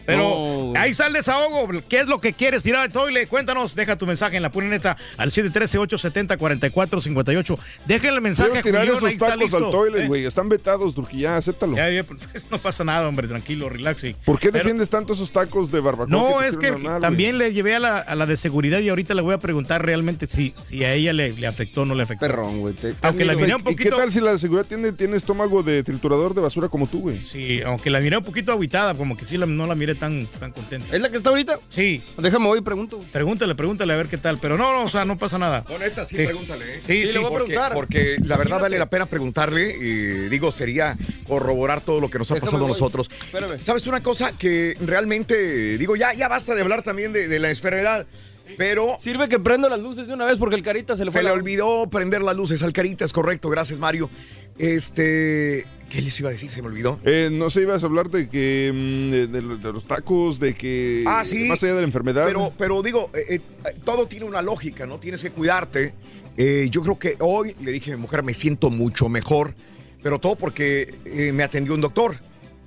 [0.07, 0.81] Pero No.
[0.81, 1.69] ahí sale desahogo.
[1.89, 3.27] ¿Qué es lo que quieres tirar al toile?
[3.27, 7.59] Cuéntanos, deja tu mensaje en la pura neta al 713-870-4458.
[7.87, 10.25] Déjenle el mensaje Quiero a tirar Julián, esos tacos al toilet, Eh, güey.
[10.25, 11.77] Están vetados, Durquilla, acéptalo.
[11.77, 14.15] ya, ya, pues, no pasa nada, hombre, tranquilo, relaxing.
[14.25, 16.07] ¿Por qué Pero- defiendes tanto esos tacos de barbacoa?
[16.11, 19.15] No, es que a también le llevé a la, a la de seguridad y ahorita
[19.15, 22.03] le voy a preguntar realmente si, si a ella le, le afectó o no le
[22.05, 22.27] afectó.
[22.27, 22.75] Perrón, güey.
[23.03, 23.97] Aunque la miré un ¿Y qué poquito...
[23.97, 27.21] tal si la de seguridad tiene, tiene estómago de triturador de basura como tú, güey?
[27.21, 30.27] Sí, aunque la miré un poquito aguitada, como que sí la- no la miré tan,
[30.27, 30.95] tan contenta.
[30.95, 31.59] ¿Es la que está ahorita?
[31.69, 32.03] Sí.
[32.19, 33.05] Déjame hoy, pregunto.
[33.13, 34.39] Pregúntale, pregúntale a ver qué tal.
[34.39, 35.65] Pero no, no, o sea, no pasa nada.
[35.69, 36.25] No, neta, sí, Sí.
[36.25, 36.77] pregúntale.
[36.77, 36.81] ¿eh?
[36.87, 37.75] Sí, sí, le voy a porque, preguntar.
[37.75, 39.77] porque la verdad vale la pena preguntarle.
[39.77, 43.11] Y digo, sería corroborar todo lo que nos ha Déjame pasado a nosotros.
[43.11, 43.59] Espérame.
[43.61, 44.33] ¿Sabes una cosa?
[44.39, 48.07] Que realmente, digo, ya, ya basta de hablar también de, de la enfermedad.
[48.57, 51.21] Pero Sirve que prendo las luces de una vez porque el carita se le fue
[51.21, 53.51] se le olvidó prender las luces al Caritas, correcto.
[53.51, 54.09] Gracias, Mario.
[54.57, 55.67] Este.
[55.91, 56.51] ¿Qué les iba a decir?
[56.51, 56.99] Se me olvidó.
[57.05, 60.41] Eh, no sé, ibas a hablar de que mm, de, de los- de los tacos,
[60.41, 61.45] de que Ah, sí.
[61.45, 62.25] más allá de la enfermedad.
[62.27, 64.99] Pero, pero digo, eh, eh, todo tiene una lógica, ¿no?
[64.99, 65.95] Tienes que cuidarte.
[66.71, 69.55] Yo creo que hoy le dije a mi mujer, me siento mucho mejor,
[70.03, 70.95] pero todo porque
[71.33, 72.17] me atendió un doctor.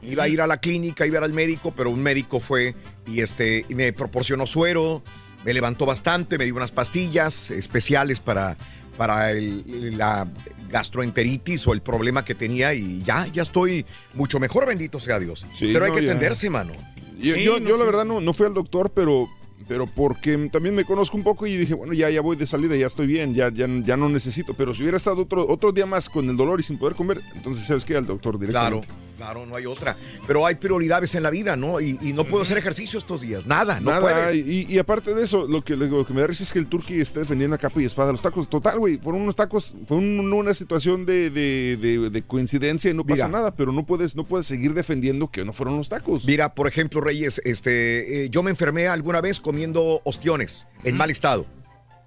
[0.02, 2.74] Iba a ir a la clínica, iba a ir al médico, pero un médico fue
[3.06, 5.04] y, este, y me proporcionó suero,
[5.46, 8.58] me levantó bastante, me dio unas pastillas especiales para,
[8.98, 10.28] para el- la
[10.70, 15.46] gastroenteritis o el problema que tenía y ya, ya estoy mucho mejor, bendito sea Dios.
[15.54, 16.12] Sí, pero hay no, que ya.
[16.12, 16.74] atenderse, mano.
[17.20, 19.28] Yo, Sí, yo, no, yo la verdad no, no fui al doctor, pero,
[19.68, 22.76] pero porque también me conozco un poco y dije, bueno, ya, ya voy de salida,
[22.76, 24.54] ya estoy bien, ya, ya, ya no necesito.
[24.54, 27.22] Pero si hubiera estado otro, otro día más con el dolor y sin poder comer,
[27.36, 27.98] entonces, ¿sabes qué?
[27.98, 28.88] Al doctor directamente.
[28.88, 29.09] Claro,
[29.46, 29.96] no hay otra.
[30.26, 31.80] Pero hay prioridades en la vida, ¿no?
[31.82, 33.46] Y, y no puedo hacer ejercicio estos días.
[33.46, 34.36] Nada, no Nada, puedes.
[34.48, 36.68] y, y aparte de eso, lo que, lo que me da risa es que el
[36.68, 38.50] Turqui esté defendiendo a capa y espada los tacos.
[38.50, 42.94] Total, güey, fueron unos tacos, fue un- una situación de, de- de- de coincidencia y
[42.94, 43.38] no pasa Mira.
[43.40, 46.26] nada, pero no puedes, no puedes seguir defendiendo que no fueron los tacos.
[46.26, 51.10] Mira, por ejemplo, Reyes, este, eh, yo me enfermé alguna vez comiendo ostiones en mal
[51.12, 51.46] estado.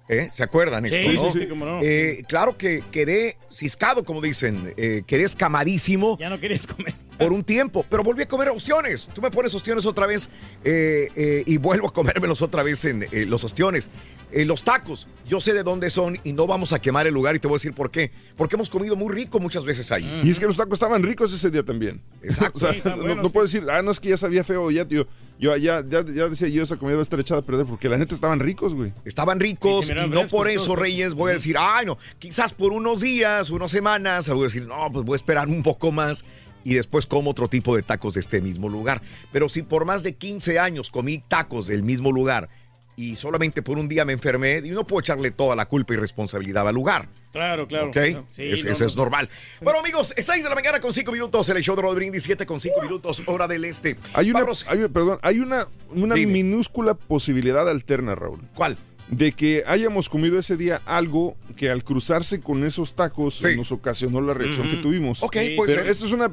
[0.09, 0.29] ¿Eh?
[0.33, 0.87] ¿Se acuerdan?
[0.87, 1.79] Sí, esto, sí, sí, cómo no.
[1.81, 6.17] Eh, claro que quedé ciscado, como dicen, eh, quedé escamadísimo.
[6.19, 6.93] Ya no querías comer.
[7.17, 9.07] Por un tiempo, pero volví a comer ostiones.
[9.13, 10.29] Tú me pones ostiones otra vez
[10.63, 13.89] eh, eh, y vuelvo a comérmelos otra vez en eh, los ostiones.
[14.31, 17.35] Eh, los tacos, yo sé de dónde son y no vamos a quemar el lugar
[17.35, 18.11] y te voy a decir por qué.
[18.35, 20.21] Porque hemos comido muy rico muchas veces ahí.
[20.23, 22.01] Y es que los tacos estaban ricos ese día también.
[22.21, 22.53] Exacto.
[22.55, 23.33] O sea, Sí, están no, buenos, no sí.
[23.33, 25.07] puedo decir, ah, no es que ya sabía feo, ya, tío.
[25.39, 27.89] Yo ya, ya, ya decía yo, esa comida va a estar echada a perder porque
[27.89, 28.93] la neta estaban ricos, güey.
[29.05, 33.01] Estaban ricos y, no por eso, Reyes, voy a decir, ay, no, quizás por unos
[33.01, 36.23] días, unas semanas, voy a decir, no, pues voy a esperar un poco más
[36.63, 39.01] y después como otro tipo de tacos de este mismo lugar.
[39.31, 42.49] Pero si por más de 15 años comí tacos del mismo lugar
[42.95, 45.97] y solamente por un día me enfermé, y no puedo echarle toda la culpa y
[45.97, 47.09] responsabilidad al lugar.
[47.31, 47.87] Claro, claro.
[47.87, 47.93] ¿Ok?
[47.93, 48.27] claro.
[48.29, 48.89] Sí, Es- no, eso no.
[48.91, 49.29] es normal.
[49.61, 51.49] Bueno, amigos, 6 de la mañana con 5 minutos.
[51.49, 53.97] El show de Rod Brindis, 7 con 5 minutos, hora del este.
[54.13, 58.41] Hay una, hay, perdón, hay una, una minúscula posibilidad alterna, Raúl.
[58.53, 58.77] ¿Cuál?
[59.09, 64.21] De que hayamos comido ese día algo que al cruzarse con esos tacos nos ocasionó
[64.21, 65.21] la reacción que tuvimos.
[65.21, 65.87] Ok, puede pero ser.
[65.91, 66.29] eso es una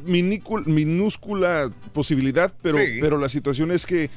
[0.85, 2.99] minúscula posibilidad, pero, Sí.
[3.01, 4.09] pero la situación es que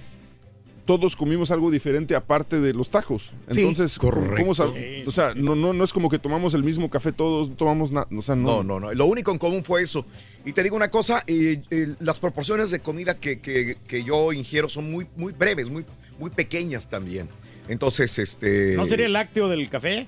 [0.85, 3.31] todos comimos algo diferente aparte de los tacos.
[3.49, 4.51] Sí, Entonces, ¿cómo correcto.
[4.53, 7.55] sab- o sea, no, no, no es como que tomamos el mismo café todos, no
[7.55, 8.07] tomamos nada.
[8.15, 8.93] O sea, No, no, no.
[8.93, 10.05] Lo único en común fue eso.
[10.45, 14.33] Y te digo una cosa, eh, eh, las proporciones de comida que, que- que yo
[14.33, 15.85] ingiero son muy, muy breves, muy,
[16.19, 17.29] muy pequeñas también.
[17.67, 18.75] Entonces, este...
[18.75, 20.07] ¿No sería el lácteo del café?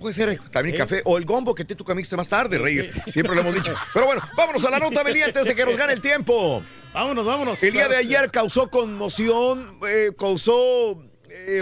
[0.00, 2.90] Puede ser también café o el gombo que te tú comiste más tarde, Reyes.
[3.08, 3.74] Siempre lo hemos dicho.
[3.92, 6.62] Pero bueno, vámonos a la nota, Beli, antes de que nos gane el tiempo.
[6.92, 7.62] Vámonos, vámonos.
[7.62, 11.02] El día de ayer causó conmoción, eh, causó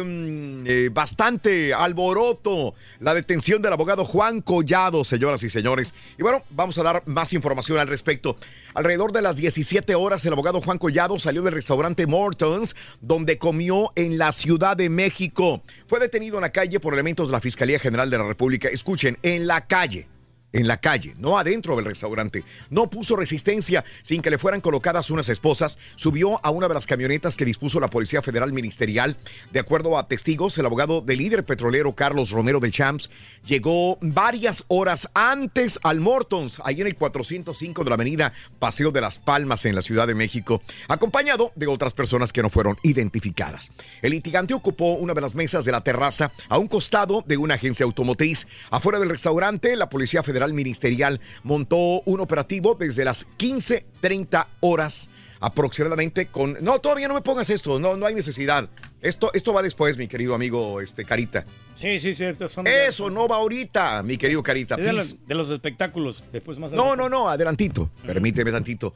[0.05, 5.95] mm, eh, bastante alboroto la detención del abogado Juan Collado, señoras y señores.
[6.19, 8.37] Y bueno, vamos a dar más información al respecto.
[8.75, 13.93] Alrededor de las 17 horas, el abogado Juan Collado salió del restaurante Mortons, donde comió
[13.97, 15.63] en la Ciudad de México.
[15.87, 18.69] Fue detenido en la calle por elementos de la Fiscalía General de la República.
[18.69, 20.09] Escuchen, en la calle
[20.53, 22.45] en la calle, no adentro del restaurante.
[22.71, 25.79] No puso resistencia sin que le fueran colocadas unas esposas.
[25.97, 29.17] Subió a una de las camionetas que dispuso la Policía Federal Ministerial.
[29.53, 33.11] De acuerdo a testigos, el abogado del líder petrolero Carlos Romero de Champs
[33.47, 39.01] llegó varias horas antes al Mortons, ahí en el 405 de la avenida Paseo de
[39.01, 43.71] las Palmas en la Ciudad de México, acompañado de otras personas que no fueron identificadas.
[44.03, 47.55] El litigante ocupó una de las mesas de la terraza a un costado de una
[47.55, 48.47] agencia automotriz.
[48.71, 55.09] Afuera del restaurante, la Policía Federal Ministerial montó un operativo desde las 15:30 horas
[55.41, 58.69] aproximadamente con no todavía no me pongas esto no no hay necesidad
[59.01, 62.25] esto esto va después mi querido amigo este Carita Sí, sí, sí.
[62.49, 66.23] son eso no va ahorita mi querido Carita Es de, los, de los espectáculos.
[66.33, 67.03] Después más No, adelante.
[67.03, 67.91] no, no, adelantito.
[68.07, 68.95] Permíteme tantito.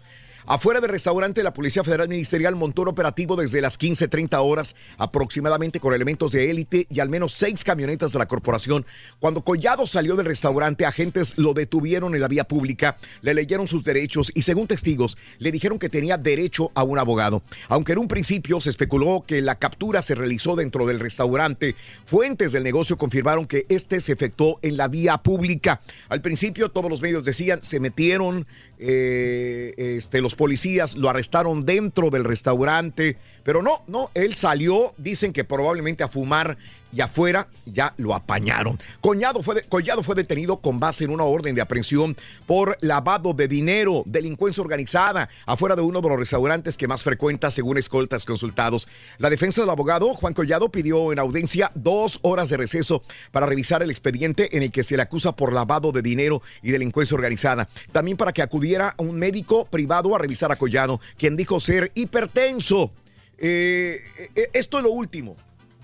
[0.49, 5.81] Afuera del restaurante, la Policía Federal Ministerial montó un operativo desde las 15.30 horas aproximadamente
[5.81, 8.87] con elementos de élite y al menos seis camionetas de la corporación.
[9.19, 13.83] Cuando Collado salió del restaurante, agentes lo detuvieron en la vía pública, le leyeron sus
[13.83, 17.43] derechos y según testigos le dijeron que tenía derecho a un abogado.
[17.69, 22.53] Aunque en un principio se especuló que la captura se realizó dentro del restaurante, fuentes
[22.53, 25.81] del negocio confirmaron que este se efectuó en la vía pública.
[26.09, 28.47] Al principio todos los medios decían se metieron
[28.79, 35.33] eh, este, los policías, lo arrestaron dentro del restaurante, pero no, no, él salió, dicen
[35.33, 36.59] que probablemente a fumar
[36.93, 38.77] y afuera ya lo apañaron.
[39.01, 43.47] Collado fue, Collado fue detenido con base en una orden de aprehensión por lavado de
[43.47, 48.89] dinero, delincuencia organizada, afuera de uno de los restaurantes que más frecuenta según escoltas consultados.
[49.19, 53.81] La defensa del abogado, Juan Collado, pidió en audiencia dos horas de receso para revisar
[53.81, 57.69] el expediente en el que se le acusa por lavado de dinero y delincuencia organizada.
[57.93, 62.91] También para que acudiera un médico privado a revisar a Collado, quien dijo ser hipertenso.
[63.39, 64.01] Eh,
[64.35, 65.37] eh, esto es lo último.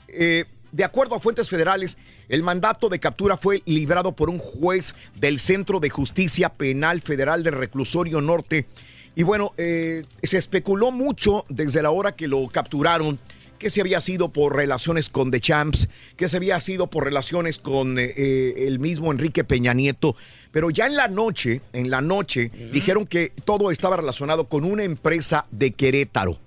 [0.09, 4.95] Eh, de acuerdo a fuentes federales, el mandato de captura fue librado por un juez
[5.15, 8.67] del Centro de Justicia Penal Federal del Reclusorio Norte.
[9.15, 13.19] Y bueno, eh, se especuló mucho desde la hora que lo capturaron
[13.59, 17.59] que se había sido por relaciones con The Champs, que se había sido por relaciones
[17.59, 20.17] con eh, eh, el mismo Enrique Peña Nieto.
[20.51, 24.83] Pero ya en la noche, en la noche, dijeron que todo estaba relacionado con una
[24.83, 26.39] empresa de Querétaro.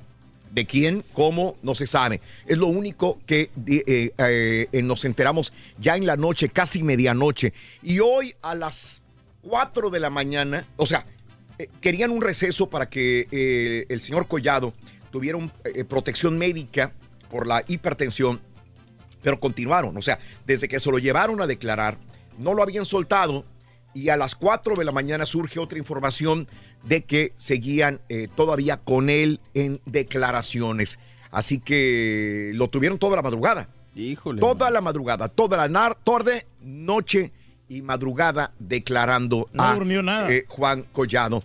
[0.55, 1.03] ¿De quién?
[1.11, 1.57] ¿Cómo?
[1.63, 2.21] No se sabe.
[2.45, 7.51] Es lo único que eh, eh, nos enteramos ya en la noche, casi medianoche.
[7.83, 9.03] Y hoy a las
[9.41, 11.05] 4 de la mañana, o sea,
[11.59, 14.73] eh, querían un receso para que el señor Collado
[15.11, 15.37] tuviera
[15.89, 16.93] protección médica
[17.29, 18.39] por la hipertensión,
[19.21, 19.97] pero continuaron.
[19.97, 21.97] O sea, desde que se lo llevaron a declarar,
[22.39, 23.43] no lo habían soltado
[23.95, 26.47] y a las 4 de la mañana surge otra información
[26.83, 30.99] de que seguían eh, todavía con él en declaraciones.
[31.31, 33.69] Así que lo tuvieron toda la madrugada.
[33.95, 34.41] Híjole.
[34.41, 37.31] Toda la madrugada, toda la tarde, noche
[37.69, 40.29] y madrugada declarando No a durmió nada.
[40.31, 41.41] eh, Juan Collado.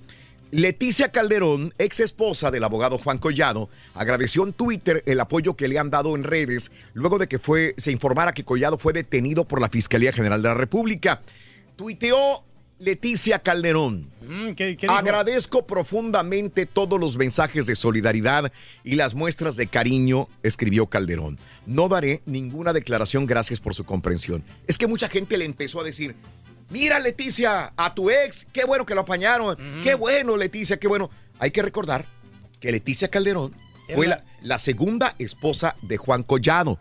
[0.51, 5.79] Leticia Calderón, ex esposa del abogado Juan Collado, agradeció en Twitter el apoyo que le
[5.79, 9.61] han dado en redes luego de que fue, se informara que Collado fue detenido por
[9.61, 11.23] la Fiscalía General de la República.
[11.85, 12.45] Tuiteó
[12.79, 14.11] Leticia Calderón.
[14.21, 14.93] Mm, ¿qué- qué dijo?
[14.93, 18.53] Agradezco profundamente todos los mensajes de solidaridad
[18.85, 21.39] y las muestras de cariño, escribió Calderón.
[21.65, 24.45] No daré ninguna declaración, gracias por su comprensión.
[24.67, 26.15] Es que mucha gente le empezó a decir,
[26.69, 31.09] mira Leticia, a tu ex, qué bueno que lo apañaron, qué bueno Leticia, qué bueno.
[31.39, 32.05] Hay que recordar
[32.61, 33.55] que Leticia Calderón
[33.95, 36.79] fue la, la segunda esposa de Juan Collado,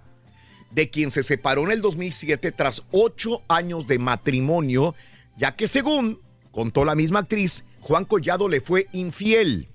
[0.71, 4.95] de quien se separó en el 2007 tras ocho años de matrimonio,
[5.37, 9.69] ya que según contó la misma actriz, Juan Collado le fue infiel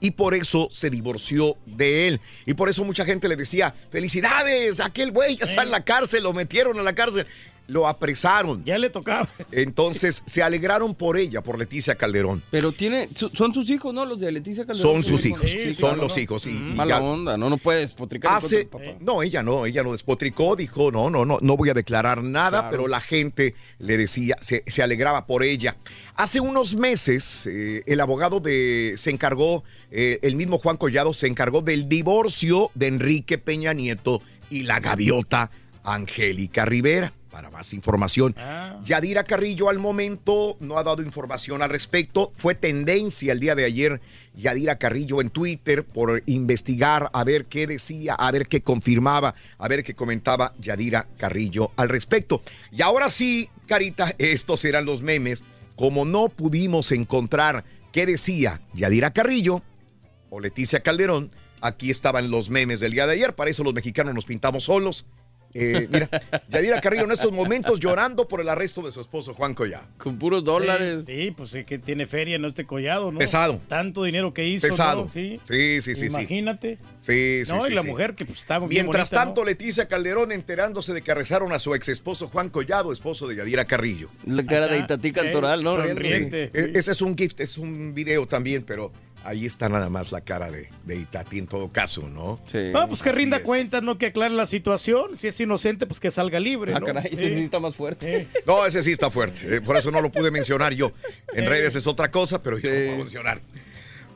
[0.00, 2.20] y por eso se divorció de él.
[2.44, 6.22] Y por eso mucha gente le decía, felicidades, aquel güey ya está en la cárcel,
[6.22, 7.26] lo metieron a la cárcel.
[7.68, 8.64] Lo apresaron.
[8.64, 9.28] Ya le tocaba.
[9.52, 12.42] Entonces se alegraron por ella, por Leticia Calderón.
[12.50, 14.04] Pero tiene, son sus hijos, ¿no?
[14.04, 14.92] Los de Leticia Calderón.
[14.94, 16.22] Son sus hijos, sí, son claro, los ¿no?
[16.22, 16.46] hijos.
[16.46, 19.04] Y, y Mala ya- onda, no, no puedes potricar en Hace, contra del papá.
[19.04, 22.60] no, ella no, ella no despotricó, dijo, no, no, no, no voy a declarar nada,
[22.60, 22.70] Claro.
[22.70, 25.76] pero la gente le decía, se, se alegraba por ella.
[26.14, 31.26] Hace unos meses, eh, el abogado de, se encargó, eh, el mismo Juan Collado se
[31.26, 35.50] encargó del divorcio de Enrique Peña Nieto y la gaviota
[35.84, 37.12] Angélica Rivera.
[37.36, 38.34] Para más información,
[38.82, 42.32] Yadira Carrillo al momento no ha dado información al respecto.
[42.38, 44.00] Fue tendencia el día de ayer
[44.34, 49.68] Yadira Carrillo en Twitter por investigar a ver qué decía, a ver qué confirmaba, a
[49.68, 52.40] ver qué comentaba Yadira Carrillo al respecto.
[52.72, 55.44] Y ahora sí, Carita, estos eran los memes.
[55.74, 59.60] Como no pudimos encontrar qué decía Yadira Carrillo
[60.30, 61.28] o Leticia Calderón,
[61.60, 63.34] aquí estaban los memes del día de ayer.
[63.34, 65.04] Para eso los mexicanos nos pintamos solos.
[65.54, 66.10] Eh, mira,
[66.48, 69.86] Yadira Carrillo en estos momentos llorando por el arresto de su esposo Juan Collado.
[69.98, 71.04] Con puros dólares.
[71.06, 73.18] Sí, sí, pues es que tiene feria, no este collado, ¿no?
[73.18, 73.60] Pesado.
[73.68, 74.66] Tanto dinero que hizo.
[74.66, 75.04] Pesado.
[75.04, 75.10] ¿no?
[75.10, 76.06] Sí, Sí, sí, sí.
[76.06, 76.78] Imagínate.
[77.00, 77.88] Sí, sí, No, sí, y la sí.
[77.88, 81.58] mujer que pues estaba bien Mientras bonita, tanto, Leticia Calderón enterándose de que arrestaron a
[81.58, 84.10] su ex esposo Juan Collado, esposo de Yadira Carrillo.
[84.26, 85.76] La cara de Itatí Cantoral, ¿no?
[85.76, 86.50] sonriente.
[86.54, 88.92] Sí, e- Ese es un gift, es un video también, pero
[89.26, 92.40] ahí está nada más la cara de, de Itati en todo caso, ¿no?
[92.46, 92.70] Sí.
[92.72, 93.42] No, pues que Así rinda es.
[93.42, 95.16] cuentas, no que aclare la situación.
[95.16, 96.72] Si es inocente, pues que salga libre.
[96.74, 96.86] Ah, ¿no?
[96.86, 98.28] caray, ese sí está más fuerte.
[98.46, 99.56] No, ese sí está fuerte.
[99.56, 100.92] eh, Por eso no lo pude mencionar yo.
[101.34, 103.40] En redes es otra cosa, pero yo lo puedo mencionar.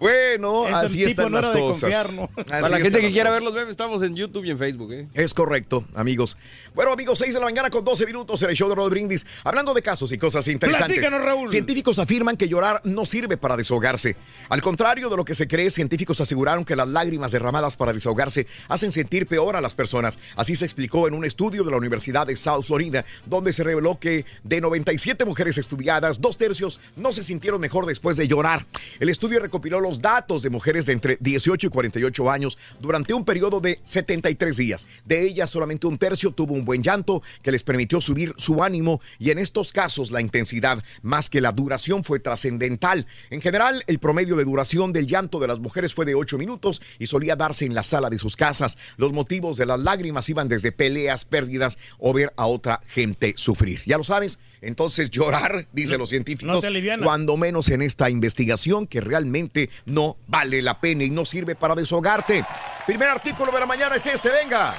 [0.00, 2.08] Bueno, así tipo están las cosas.
[2.48, 3.42] Para la gente que quiera cosas.
[3.42, 5.06] ver los memes, estamos en YouTube y en Facebook, ¿eh?
[5.12, 6.38] Es correcto, amigos.
[6.74, 9.26] Bueno, amigos, 6 de la mañana con 12 minutos en el show de Rod Brindis.
[9.44, 10.96] Hablando de casos y cosas interesantes.
[10.96, 11.48] Platícanos, Raúl.
[11.48, 14.16] Científicos afirman que llorar no sirve para desahogarse.
[14.48, 18.46] Al contrario de lo que se cree, científicos aseguraron que las lágrimas derramadas para desahogarse
[18.68, 20.18] hacen sentir peor a las personas.
[20.36, 23.98] Así se explicó en un estudio de la Universidad de South Florida, donde se reveló
[23.98, 28.64] que de 97 mujeres estudiadas, dos tercios no se sintieron mejor después de llorar.
[28.98, 33.24] El estudio recopiló los datos de mujeres de entre 18 y 48 años durante un
[33.24, 34.86] periodo de 73 días.
[35.04, 39.00] De ellas, solamente un tercio tuvo un buen llanto que les permitió subir su ánimo
[39.18, 43.06] y en estos casos la intensidad más que la duración fue trascendental.
[43.30, 46.80] En general, el promedio de duración del llanto de las mujeres fue de 8 minutos
[46.98, 48.78] y solía darse en la sala de sus casas.
[48.96, 53.82] Los motivos de las lágrimas iban desde peleas, pérdidas o ver a otra gente sufrir.
[53.86, 59.00] Ya lo sabes, entonces llorar, dicen los científicos, no cuando menos en esta investigación que
[59.00, 62.44] realmente no vale la pena y no sirve para desahogarte.
[62.86, 64.74] Primer artículo de la mañana es este, venga.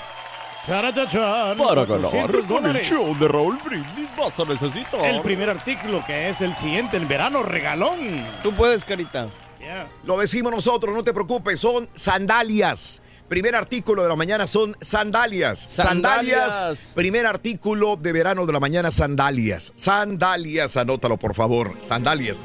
[0.67, 5.05] Para 400 ganar con el show de Raúl Brindis vas a necesitar.
[5.05, 8.23] El primer artículo que es el siguiente, el verano regalón.
[8.43, 9.29] Tú puedes, Carita.
[9.59, 9.87] Ya.
[10.03, 13.01] Lo decimos nosotros, no te preocupes, son sandalias.
[13.31, 15.57] Primer artículo de la mañana son sandalias.
[15.57, 16.51] Sandalias.
[16.51, 16.91] Sandalias.
[16.93, 19.71] Primer artículo de verano de la mañana, sandalias.
[19.77, 21.77] Sandalias, anótalo por favor.
[21.81, 22.41] Sandalias.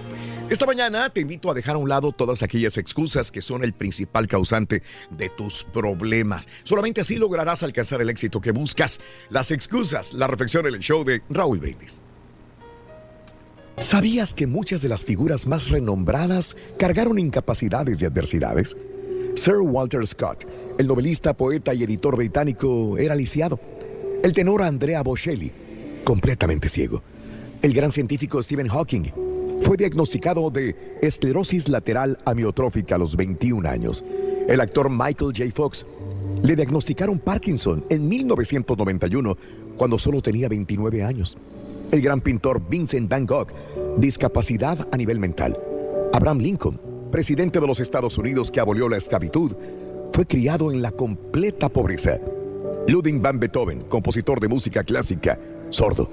[0.48, 3.72] Esta mañana te invito a dejar a un lado todas aquellas excusas que son el
[3.72, 6.46] principal causante de tus problemas.
[6.62, 9.00] Solamente así lograrás alcanzar el éxito que buscas.
[9.28, 12.00] Las excusas, la reflexión en el show de Raúl Brindis.
[13.78, 18.76] ¿Sabías que muchas de las figuras más renombradas cargaron incapacidades y adversidades?
[19.36, 20.46] Sir Walter Scott,
[20.78, 23.58] el novelista, poeta y editor británico, era lisiado.
[24.22, 25.50] El tenor Andrea Bocelli,
[26.04, 27.02] completamente ciego.
[27.62, 29.04] El gran científico Stephen Hawking,
[29.62, 34.04] fue diagnosticado de esclerosis lateral amiotrófica a los 21 años.
[34.48, 35.44] El actor Michael J.
[35.54, 35.86] Fox
[36.42, 39.36] le diagnosticaron Parkinson en 1991
[39.76, 41.36] cuando solo tenía 29 años.
[41.90, 43.48] El gran pintor Vincent Van Gogh,
[43.96, 45.58] discapacidad a nivel mental.
[46.12, 49.52] Abraham Lincoln, presidente de los Estados Unidos que abolió la esclavitud,
[50.12, 52.18] fue criado en la completa pobreza.
[52.88, 55.38] Ludwig van Beethoven, compositor de música clásica,
[55.70, 56.08] sordo.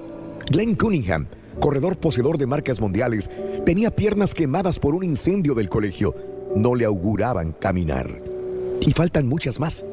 [0.50, 1.26] Glenn Cunningham,
[1.60, 3.30] corredor poseedor de marcas mundiales,
[3.64, 6.14] tenía piernas quemadas por un incendio del colegio.
[6.54, 8.20] No le auguraban caminar.
[8.80, 9.84] Y faltan muchas más.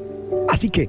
[0.48, 0.88] Así que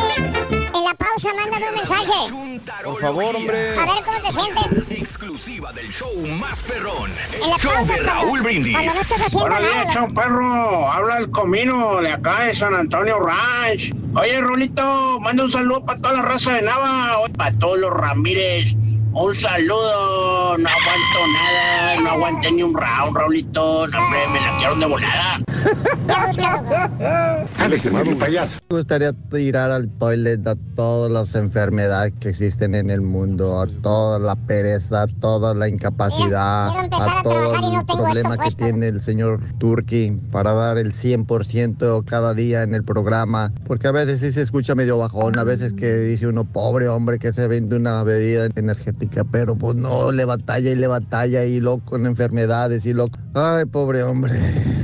[1.14, 2.64] Pausa, mándame un mensaje.
[2.84, 3.78] Por favor, hombre.
[3.78, 4.91] A ver cómo te sientes.
[4.91, 6.09] Exclusiva del show
[6.39, 7.11] más perrón.
[7.34, 8.74] En la El show pausa, de Raúl Brindis.
[8.74, 10.07] Cuando no estás haciendo nada.
[10.16, 10.91] perro.
[10.91, 13.93] Habla el comino de acá de San Antonio Ranch.
[14.16, 18.76] Oye, Rolito, manda un saludo para toda la raza de Nava, para todos los Ramírez.
[19.16, 20.57] Un saludo.
[20.57, 23.88] No aguanto nada, no aguanté ni un round, Raulito.
[23.88, 25.39] No, hombre, me la tiraron de volada.
[27.57, 28.59] Alex, el payaso.
[28.70, 33.68] Me gustaría tirar al toilet a todas las enfermedades que existen en el mundo, a
[33.68, 37.80] toda la pereza, a toda la incapacidad, quiero empezar a a todo trabajar y no
[37.80, 42.76] el tengo problema que tiene el señor Turki para dar el 100% cada día en
[42.76, 46.45] el programa, porque a veces sí se escucha medio bajón, a veces que dice uno,
[46.45, 50.88] pobre hombre que se vende una bebida energética, pero pues no, le batalla y le
[50.88, 53.18] batalla y loco con enfermedades y loco.
[53.34, 54.34] Ay, pobre hombre.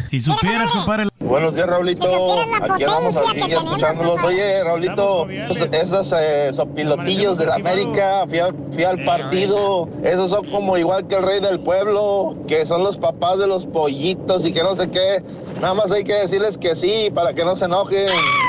[0.10, 1.08] Si supieras, compadre.
[1.20, 2.40] Buenos días, Raulito.
[2.64, 4.24] Aquí andamos al fin escuchándolos.
[4.24, 9.88] Oye, Raulito, esos, esos, eh, sopilotillos de la América, fui, a- fui al partido.
[10.04, 13.68] Esos son como igual que el rey del pueblo, que son los papás de los
[13.68, 15.24] pollitos y que no sé qué.
[15.62, 18.08] Nada más hay que decirles que sí, para que no se enojen.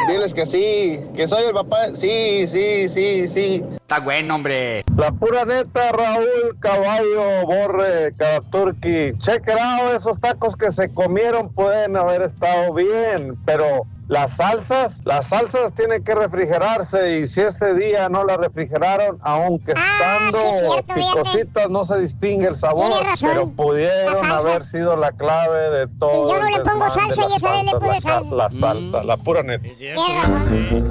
[0.08, 1.88] Diles que sí, que soy el papá.
[1.94, 3.64] Sí, sí, sí, sí.
[3.80, 4.84] Está bueno, hombre.
[4.96, 8.12] La pura neta, Raúl, caballo, borre,
[8.52, 9.18] turqui.
[9.18, 15.00] Check it out, esos tacos que se comieron pueden haber estado bien, pero las salsas,
[15.04, 20.44] las salsas tienen que refrigerarse y si ese día no las refrigeraron, aunque estando sí
[20.46, 21.20] es cierto, fíjate.
[21.22, 26.26] picositas no se distingue el sabor, pero pudieron haber sido la clave de todo.
[26.26, 28.00] Y yo no el le pongo salsa y las esa vez le salsas, puse la,
[28.00, 28.34] salsa.
[28.34, 29.68] la salsa, la pura neta.
[29.68, 30.88] Razón.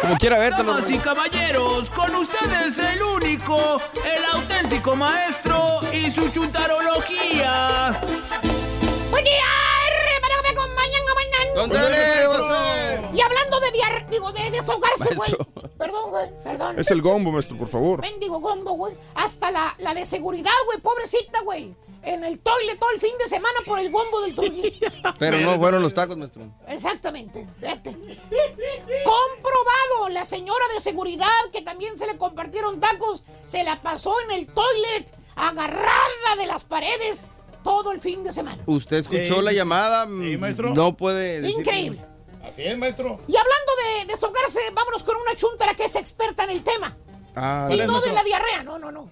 [0.00, 5.53] Como quiera ver, Damas y caballeros, con ustedes el único, el auténtico maestro
[5.94, 8.00] y su chuntarología.
[9.10, 9.44] Buen día,
[10.14, 11.54] hermano, que me acompañan a mañana.
[11.54, 14.10] Don Tele, what's Y hablando de diar...
[14.10, 15.36] digo, de desahogarse, güey.
[15.78, 16.78] Perdón, güey, perdón.
[16.80, 18.00] Es el gombo, maestro, por favor.
[18.00, 18.94] Mendigo gombo, güey.
[19.14, 21.74] Hasta la, la de seguridad, güey, pobrecita, güey.
[22.02, 24.78] En el toile todo el fin de semana por el gombo del turqui.
[25.18, 26.42] Pero no fueron los tacos, maestro.
[26.66, 27.46] Exactamente.
[27.60, 27.90] Fíjate.
[29.04, 34.32] Comprobado, la señora de seguridad que también se le compartieron tacos, se la pasó en
[34.32, 37.24] el toilet, agarrada de las paredes,
[37.62, 38.62] todo el fin de semana.
[38.66, 39.42] Usted escuchó Sí.
[39.42, 40.06] la llamada.
[40.06, 40.74] Sí, maestro.
[40.74, 41.40] No puede.
[41.42, 42.04] decir- Increíble.
[42.46, 43.20] Así es, maestro.
[43.26, 46.96] Y hablando de desahogarse, vámonos con una chuntara que es experta en el tema.
[47.34, 49.10] Ah, Y no de la diarrea, no, no, no.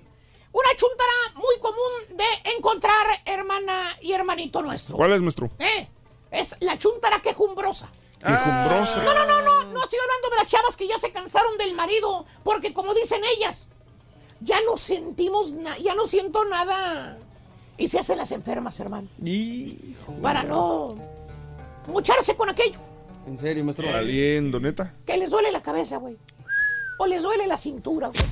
[0.53, 4.97] Una chuntara muy común de encontrar, hermana y hermanito nuestro.
[4.97, 5.51] ¿Cuál es, maestro?
[5.59, 5.89] ¿Eh?
[6.31, 7.91] Es la chuntara quejumbrosa.
[8.21, 9.03] Quejumbrosa.
[9.03, 11.75] No, no, no, no, no estoy hablando de las chavas que ya se cansaron del
[11.75, 13.67] marido, porque como dicen ellas,
[14.43, 17.19] ya no sentimos, na- ya no siento nada.
[17.79, 19.09] Y se hacen las enfermas, hermano.
[20.23, 20.95] Para no
[21.87, 22.79] mucharse con aquello,
[23.27, 23.91] En serio, maestro.
[23.91, 24.95] Valiendo, neta.
[25.07, 26.17] que les duele la cabeza, güey.
[26.99, 28.23] O les duele la cintura, güey.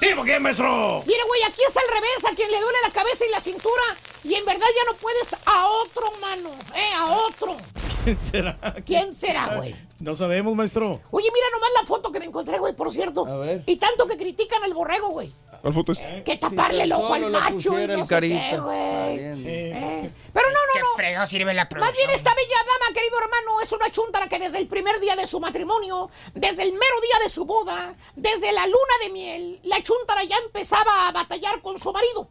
[0.00, 1.02] ¿Sí, por qué, maestro?
[1.06, 3.82] Mire, güey, aquí es al revés, a quien le duele la cabeza y la cintura.
[4.24, 6.50] Y en verdad ya no puedes a otro, mano.
[6.74, 6.94] ¿Eh?
[6.96, 7.56] A otro.
[8.04, 8.58] ¿Quién será?
[8.86, 9.76] ¿Quién será, güey?
[10.00, 11.00] No sabemos, maestro.
[11.10, 13.26] Oye, mira nomás la foto que me encontré, güey, por cierto.
[13.26, 13.62] A ver.
[13.66, 15.30] Y tanto que critican al borrego, güey.
[15.60, 15.98] ¿Cuál foto es?
[16.24, 19.18] Que taparle el ojo al macho y no el sé qué, güey.
[19.18, 20.86] Eh, Pero no, no, ¿Qué no.
[20.96, 21.96] frego sirve la Más producción?
[22.06, 25.26] bien esta bella dama, querido hermano, es una chuntara que desde el primer día de
[25.26, 29.82] su matrimonio, desde el mero día de su boda, desde la luna de miel, la
[29.82, 32.28] chuntara ya empezaba a batallar con su marido.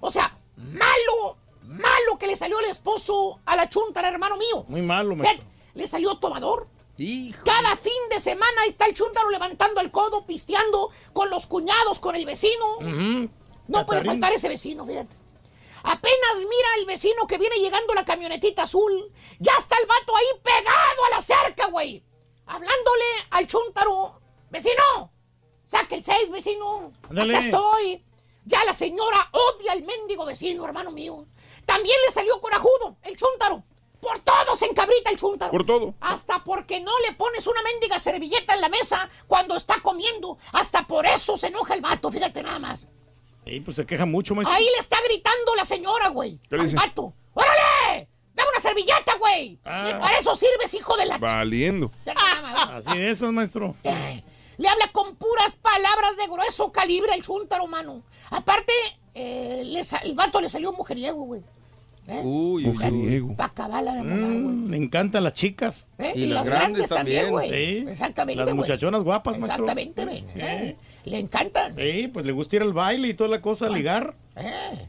[0.00, 4.64] O sea, malo, malo que le salió el esposo a la chuntara, hermano mío.
[4.68, 5.46] Muy malo, maestro.
[5.74, 6.68] Le salió tomador.
[6.96, 7.44] Hijo.
[7.44, 11.98] Cada fin de semana ahí está el chúntaro levantando el codo, pisteando con los cuñados,
[11.98, 12.78] con el vecino.
[13.66, 15.16] No puede faltar ese vecino, fíjate.
[15.82, 19.12] Apenas mira el vecino que viene llegando la camionetita azul.
[19.38, 22.02] Ya está el vato ahí pegado a la cerca, güey.
[22.46, 24.20] Hablándole al chúntaro
[24.54, 25.10] ¡Vecino!
[25.66, 26.92] ¡Saque el 6, vecino!
[27.10, 28.04] Acá estoy.
[28.44, 31.26] Ya la señora odia al mendigo vecino, hermano mío.
[31.66, 33.64] También le salió corajudo, el chúntaro.
[34.04, 35.50] Por todo se encabrita el chúntaro.
[35.50, 35.94] Por todo.
[36.00, 40.36] Hasta porque no le pones una mendiga servilleta en la mesa cuando está comiendo.
[40.52, 42.86] Hasta por eso se enoja el vato, fíjate nada más.
[43.46, 44.54] Sí, pues se queja mucho, maestro.
[44.54, 46.38] Ahí le está gritando la señora, güey.
[46.50, 46.76] ¿Qué le Al dice?
[46.76, 47.14] vato.
[47.32, 48.08] ¡Órale!
[48.34, 49.58] ¡Dame una servilleta, güey!
[49.64, 49.86] Ah.
[49.88, 51.18] Y para eso sirves, hijo de la...
[51.18, 51.90] Valiendo.
[52.14, 53.74] Ah, Así de esas, maestro.
[54.56, 58.02] Le habla con puras palabras de grueso calibre al chúntaro, mano.
[58.30, 58.72] Aparte,
[59.14, 59.62] eh,
[60.04, 61.42] el vato le salió mujeriego, güey.
[62.06, 62.20] ¿Eh?
[62.22, 63.34] Uy, Mujeriego.
[63.34, 64.36] Pa' acabarla de molar, güey.
[64.36, 65.88] Mm, me encantan las chicas.
[65.98, 66.12] ¿Eh?
[66.14, 67.48] Y, las grandes, también, güey.
[67.48, 67.84] Sí.
[67.88, 68.56] Exactamente, Las güey.
[68.56, 69.64] muchachonas guapas, maestro.
[69.64, 70.26] Exactamente, ven.
[70.36, 70.76] ¿eh?
[71.04, 71.74] Le encantan.
[71.74, 74.16] Sí, pues le gusta ir al baile y toda la cosa, ligar.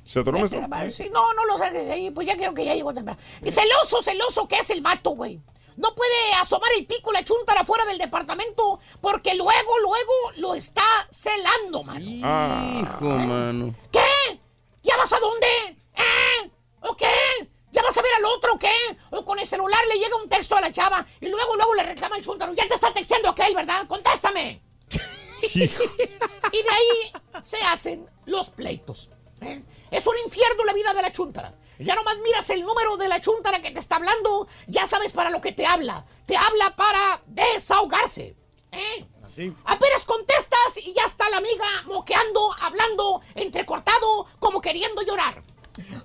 [0.05, 0.89] ¿Se atoró, madre.
[0.89, 3.19] Sí, no, no lo saques ahí, pues ya creo que ya llegó temprano.
[3.43, 5.39] Y celoso, celoso que es el vato, güey.
[5.77, 10.83] No puede asomar el pico la chuntara fuera del departamento porque luego, luego lo está
[11.11, 11.99] celando, mano.
[11.99, 13.75] Hijo, mano.
[13.91, 14.39] ¿Qué?
[14.83, 15.47] ¿Ya vas a dónde?
[15.95, 16.49] ¿Eh?
[16.87, 17.49] ¿O qué?
[17.71, 18.71] ¿Ya vas a ver al otro o qué?
[19.11, 21.83] O con el celular le llega un texto a la chava y luego, luego le
[21.83, 22.53] reclama el chúntaro.
[22.53, 23.85] Ya te está texteando aquel, ¿verdad?
[23.87, 24.61] ¡Contéstame!
[25.53, 27.11] y de ahí
[27.41, 29.09] se hacen los pleitos.
[29.41, 29.61] ¿eh?
[29.91, 31.53] Es un infierno la vida de la chúntara.
[31.79, 35.29] Ya nomás miras el número de la chúntara que te está hablando, ya sabes para
[35.29, 36.05] lo que te habla.
[36.25, 38.35] Te habla para desahogarse.
[38.71, 39.05] ¿eh?
[39.25, 39.53] Así.
[39.65, 45.43] Apenas contestas y ya está la amiga moqueando, hablando, entrecortado, como queriendo llorar.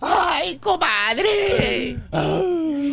[0.01, 1.97] ¡Ay, comadre!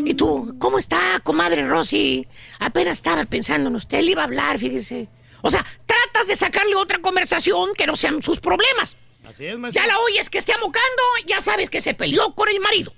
[0.06, 0.56] ¿Y tú?
[0.60, 2.28] ¿Cómo está, comadre Rosy?
[2.60, 5.10] Apenas estaba pensando en usted, le iba a hablar, fíjese.
[5.42, 8.98] O sea, tratas de sacarle otra conversación que no sean sus problemas.
[9.26, 9.82] Así es, maestro.
[9.82, 12.94] Ya la oyes que esté amocando, ya sabes que se peleó con el marido.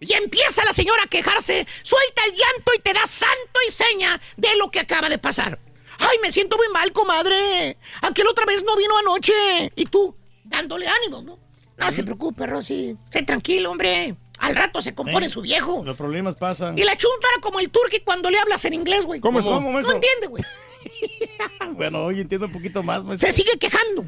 [0.00, 4.20] Y empieza la señora a quejarse, suelta el llanto y te da santo y seña
[4.36, 5.60] de lo que acaba de pasar.
[5.98, 7.78] Ay, me siento muy mal, comadre.
[8.00, 9.72] Aquel otra vez no vino anoche.
[9.76, 11.38] Y tú, dándole ánimo, ¿no?
[11.84, 12.96] No se preocupe, Rosy.
[13.06, 14.14] Esté tranquilo, hombre.
[14.38, 15.32] Al rato se compone Sí.
[15.32, 15.82] su viejo.
[15.84, 16.78] Los problemas pasan.
[16.78, 19.20] Y la chuntara como el turqui cuando le hablas en inglés, güey.
[19.20, 19.50] ¿Cómo está?
[19.50, 19.94] No ¿Cómo, maestro?
[19.94, 20.42] entiende, güey.
[21.76, 23.30] Bueno, hoy entiendo un poquito más, maestro.
[23.30, 24.04] Se sigue quejando.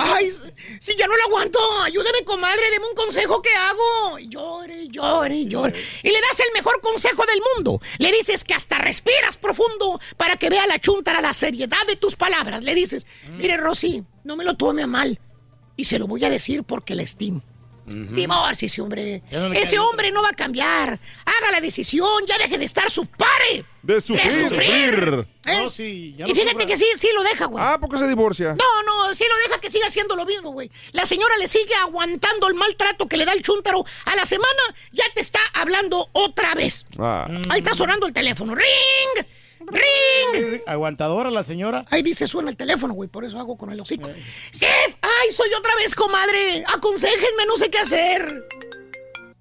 [0.00, 0.30] Ay,
[0.78, 4.18] si ya no lo aguanto, ayúdeme, comadre, deme un consejo que hago.
[4.20, 5.72] Y Llore, llore, llore.
[6.04, 7.80] Y le das el mejor consejo del mundo.
[7.98, 12.14] Le dices que hasta respiras profundo para que vea la chuntara la seriedad de tus
[12.14, 12.62] palabras.
[12.62, 13.06] Le dices,
[13.38, 15.18] mire, Rosy, no me lo tome a mal.
[15.78, 17.40] Y se lo voy a decir porque la estimo.
[17.86, 19.22] Divórciese, hombre.
[19.30, 20.98] No Ese hombre no va a cambiar.
[21.24, 23.64] Haga la decisión, ya deje de estar su pare.
[23.82, 25.26] De sufrir.
[25.46, 25.62] ¿Eh?
[25.62, 26.66] No, sí, ya y fíjate sufra.
[26.66, 27.64] que sí, sí lo deja, güey.
[27.64, 28.54] Ah, ¿por qué se divorcia?
[28.56, 30.70] No, no, sí lo deja que siga haciendo lo mismo, güey.
[30.92, 33.86] La señora le sigue aguantando el maltrato que le da el chúntaro.
[34.04, 34.62] A la semana
[34.92, 36.84] ya te está hablando otra vez.
[36.98, 37.26] Ah.
[37.48, 38.54] Ahí está sonando el teléfono.
[38.54, 39.26] ¡Ring!
[39.70, 40.62] ¡Ring!
[40.66, 41.84] Aguantadora la señora.
[41.90, 44.10] Ahí dice suena el teléfono, güey, por eso hago con el hocico.
[44.52, 44.96] ¡Steve!
[45.02, 46.64] ¡Ay, soy otra vez, comadre!
[46.66, 48.48] Aconséjenme, no sé qué hacer.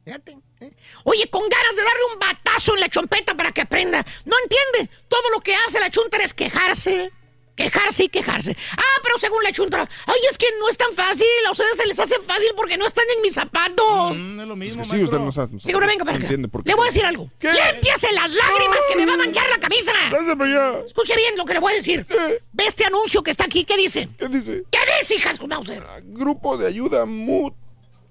[0.04, 0.38] Fíjate.
[0.62, 0.72] ¿eh?
[1.04, 4.06] Oye, con ganas de darle un batazo en la chompeta para que aprenda.
[4.26, 4.94] No entiende.
[5.08, 7.12] Todo lo que hace la chuntara es quejarse.
[7.58, 8.56] Quejarse y quejarse.
[8.78, 11.26] Ah, pero según la chuntara, ay, es que no es tan fácil.
[11.48, 14.18] A ustedes se les hace fácil porque no están en mis zapatos.
[14.18, 15.60] Mm, es lo mismo, Sí, usted no sabe.
[15.60, 16.28] Seguro, venga para acá.
[16.28, 16.38] qué.
[16.38, 17.30] Le voy a decir algo.
[17.40, 17.52] ¿Qué?
[17.52, 19.92] Límpiase las lágrimas que me va a manchar la camisa.
[20.12, 20.80] Pásame ya.
[20.86, 22.06] Escuche bien lo que le voy a decir.
[22.54, 23.64] Ve este anuncio que está aquí.
[23.64, 24.08] ¿Qué dice?
[24.20, 24.64] ¿Qué dice?
[24.70, 25.82] ¿Qué dice, hijas con Mauser?
[26.06, 27.56] Grupo de ayuda mut.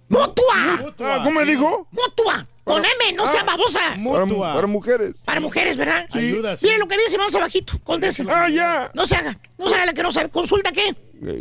[0.09, 0.93] ¡Mutua!
[1.01, 1.89] Ah, ¿Cómo me dijo?
[1.93, 2.47] ¡Mutua!
[2.67, 3.81] Con M, no sea babosa.
[4.13, 5.23] Para, mu- para mujeres.
[5.25, 6.05] Para mujeres, ¿verdad?
[6.13, 6.19] Sí.
[6.19, 6.67] Ayuda, sí.
[6.67, 7.79] Mire lo que dice más abajito.
[7.85, 8.29] Contéselo.
[8.35, 8.91] Ah, ya.
[8.93, 9.39] No se haga.
[9.57, 10.31] No se haga la que no sabe.
[10.31, 10.89] ¿Consulta qué?
[10.89, 10.95] Eh,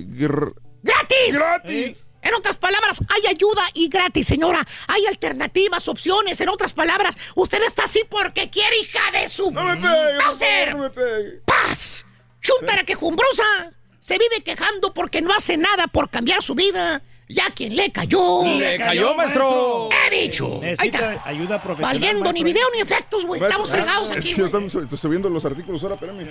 [0.07, 0.53] gr-
[0.83, 1.33] ¡Gratis!
[1.33, 2.07] Gratis.
[2.21, 4.63] En otras palabras, hay ayuda y gratis, señora.
[4.87, 6.39] Hay alternativas, opciones.
[6.41, 9.51] En otras palabras, usted está así porque quiere, hija de su...
[9.51, 10.17] No me pegue.
[10.23, 10.75] ¡Mauser!
[10.75, 11.41] No me pegue.
[11.45, 12.05] ¡Paz!
[12.39, 13.71] ¡Chuntara quejumbrosa!
[13.99, 17.01] Se vive quejando porque no hace nada por cambiar su vida.
[17.27, 18.43] Ya quien le cayó...
[18.45, 19.89] Le cayó, maestro.
[20.11, 20.59] ¡He dicho!
[20.61, 21.29] Ahí Necesita está.
[21.29, 21.99] ayuda profesional.
[21.99, 23.41] Valiendo ni video ni efectos, güey.
[23.41, 24.45] Estamos fregados aquí, güey.
[24.45, 26.27] estamos estoy subiendo los artículos ahora, espérame.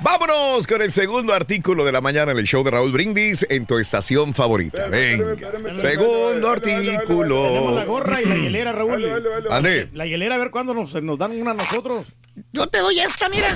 [0.00, 3.64] Vámonos con el segundo artículo de la mañana en el show de Raúl Brindis en
[3.66, 4.86] tu estación favorita.
[4.88, 5.34] Venga.
[5.76, 7.84] Segundo Tenemos la artículo.
[7.86, 9.10] gorra y la hielera, Raúl.
[9.50, 9.88] Ande.
[9.94, 12.06] La hielera, a ver cuándo nos, nos dan una a nosotros.
[12.52, 13.48] Yo te doy esta, mira.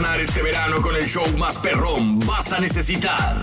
[0.00, 3.38] Para ganar este verano con el show más perrón vas a necesitar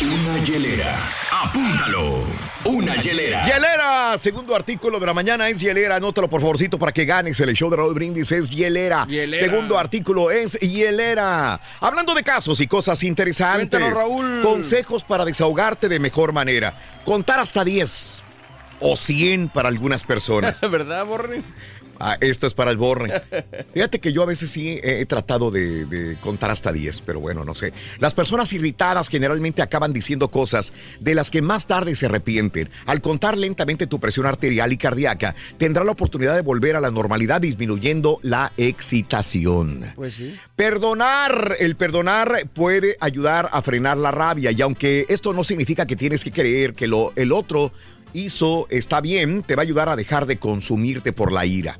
[0.00, 0.96] una hielera.
[1.30, 2.24] Apúntalo.
[2.64, 3.46] Una hielera.
[3.46, 5.96] Hielera, segundo artículo de la mañana es hielera.
[5.96, 8.32] Anótalo por favorcito para que ganes el show de Raúl Brindis.
[8.32, 9.06] Es hielera.
[9.06, 9.44] Hielera.
[9.44, 11.60] Segundo artículo es hielera.
[11.80, 13.68] Hablando de casos y cosas interesantes.
[13.68, 14.40] Cuéntanos, Raúl.
[14.42, 16.74] Consejos para desahogarte de mejor manera.
[17.04, 18.24] Contar hasta 10
[18.80, 20.60] o 100 para algunas personas.
[20.70, 21.42] ¿Verdad, Borre?
[22.00, 23.22] Ah, esto es para el borre.
[23.74, 27.20] Fíjate que yo a veces sí he, he tratado de, de contar hasta 10, pero
[27.20, 27.72] bueno, no sé.
[27.98, 32.70] Las personas irritadas generalmente acaban diciendo cosas de las que más tarde se arrepienten.
[32.86, 36.90] Al contar lentamente tu presión arterial y cardíaca, tendrá la oportunidad de volver a la
[36.90, 39.92] normalidad disminuyendo la excitación.
[39.96, 40.36] Pues sí.
[40.56, 45.96] Perdonar, el perdonar puede ayudar a frenar la rabia y aunque esto no significa que
[45.96, 47.72] tienes que creer que lo, el otro
[48.12, 51.78] hizo está bien, te va a ayudar a dejar de consumirte por la ira.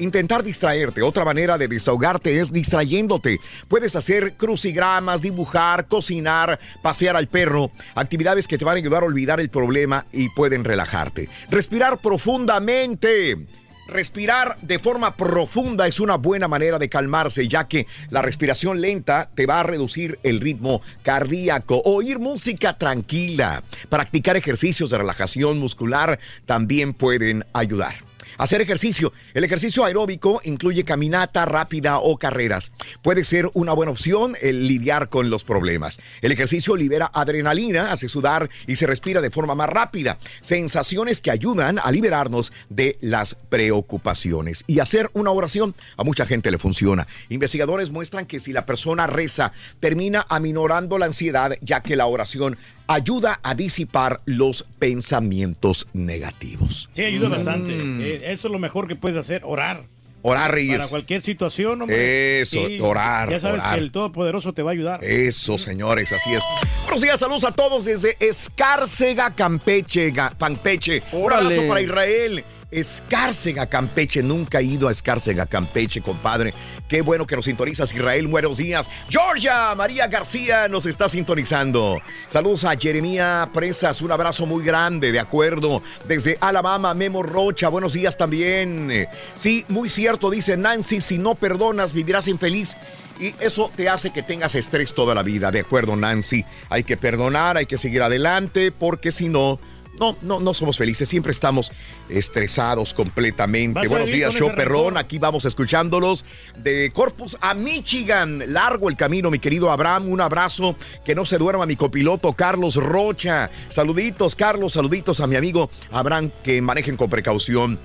[0.00, 1.02] Intentar distraerte.
[1.02, 3.38] Otra manera de desahogarte es distrayéndote.
[3.68, 7.70] Puedes hacer crucigramas, dibujar, cocinar, pasear al perro.
[7.94, 11.28] Actividades que te van a ayudar a olvidar el problema y pueden relajarte.
[11.50, 13.46] Respirar profundamente.
[13.90, 19.28] Respirar de forma profunda es una buena manera de calmarse, ya que la respiración lenta
[19.34, 21.82] te va a reducir el ritmo cardíaco.
[21.84, 28.09] Oír música tranquila, practicar ejercicios de relajación muscular también pueden ayudar.
[28.40, 29.12] Hacer ejercicio.
[29.34, 32.72] El ejercicio aeróbico incluye caminata rápida o carreras.
[33.02, 36.00] Puede ser una buena opción el lidiar con los problemas.
[36.22, 40.16] El ejercicio libera adrenalina, hace sudar y se respira de forma más rápida.
[40.40, 44.64] Sensaciones que ayudan a liberarnos de las preocupaciones.
[44.66, 47.06] Y hacer una oración a mucha gente le funciona.
[47.28, 52.56] Investigadores muestran que si la persona reza, termina aminorando la ansiedad, ya que la oración
[52.94, 56.88] ayuda a disipar los pensamientos negativos.
[56.92, 57.32] Sí, ayuda Mm.
[57.32, 57.76] bastante.
[57.76, 59.84] Eh, eso es lo mejor que puedes hacer, orar.
[60.22, 60.76] Orar, Reyes.
[60.78, 62.40] Para cualquier situación, hombre.
[62.42, 63.74] Eso, orar, Ya sabes orar.
[63.76, 65.02] que el Todopoderoso te va a ayudar.
[65.02, 66.42] Eso, señores, así es.
[66.82, 71.02] Buenos días, saludos a todos desde Escárcega, Campeche, Campeche.
[71.12, 72.44] Un abrazo para Israel.
[72.70, 74.22] Escárcega, Campeche.
[74.22, 76.52] Nunca he ido a Escárcega, Campeche, compadre.
[76.90, 78.26] Qué bueno que nos sintonizas, Israel.
[78.26, 78.90] Buenos días.
[79.08, 82.02] Georgia María García nos está sintonizando.
[82.26, 84.02] Saludos a Jeremía Presas.
[84.02, 85.84] Un abrazo muy grande, de acuerdo.
[86.08, 87.68] Desde Alabama, Memo Rocha.
[87.68, 89.06] Buenos días también.
[89.36, 91.00] Sí, muy cierto, dice Nancy.
[91.00, 92.76] Si no perdonas, vivirás infeliz.
[93.20, 95.52] Y eso te hace que tengas estrés toda la vida.
[95.52, 96.44] De acuerdo, Nancy.
[96.70, 99.60] Hay que perdonar, hay que seguir adelante, porque si no,
[99.98, 101.08] no, no, no somos felices.
[101.08, 101.70] Siempre estamos
[102.08, 103.86] estresados completamente.
[103.88, 104.96] Buenos días, show perrón.
[104.96, 106.24] Aquí vamos escuchándolos
[106.56, 108.42] de Corpus a Michigan.
[108.52, 110.08] Largo el camino, mi querido Abraham.
[110.08, 110.76] Un abrazo.
[111.04, 113.50] Que no se duerma mi copiloto Carlos Rocha.
[113.68, 114.74] Saluditos, Carlos.
[114.74, 116.30] Saluditos a mi amigo Abraham.
[116.42, 117.78] Que manejen con precaución.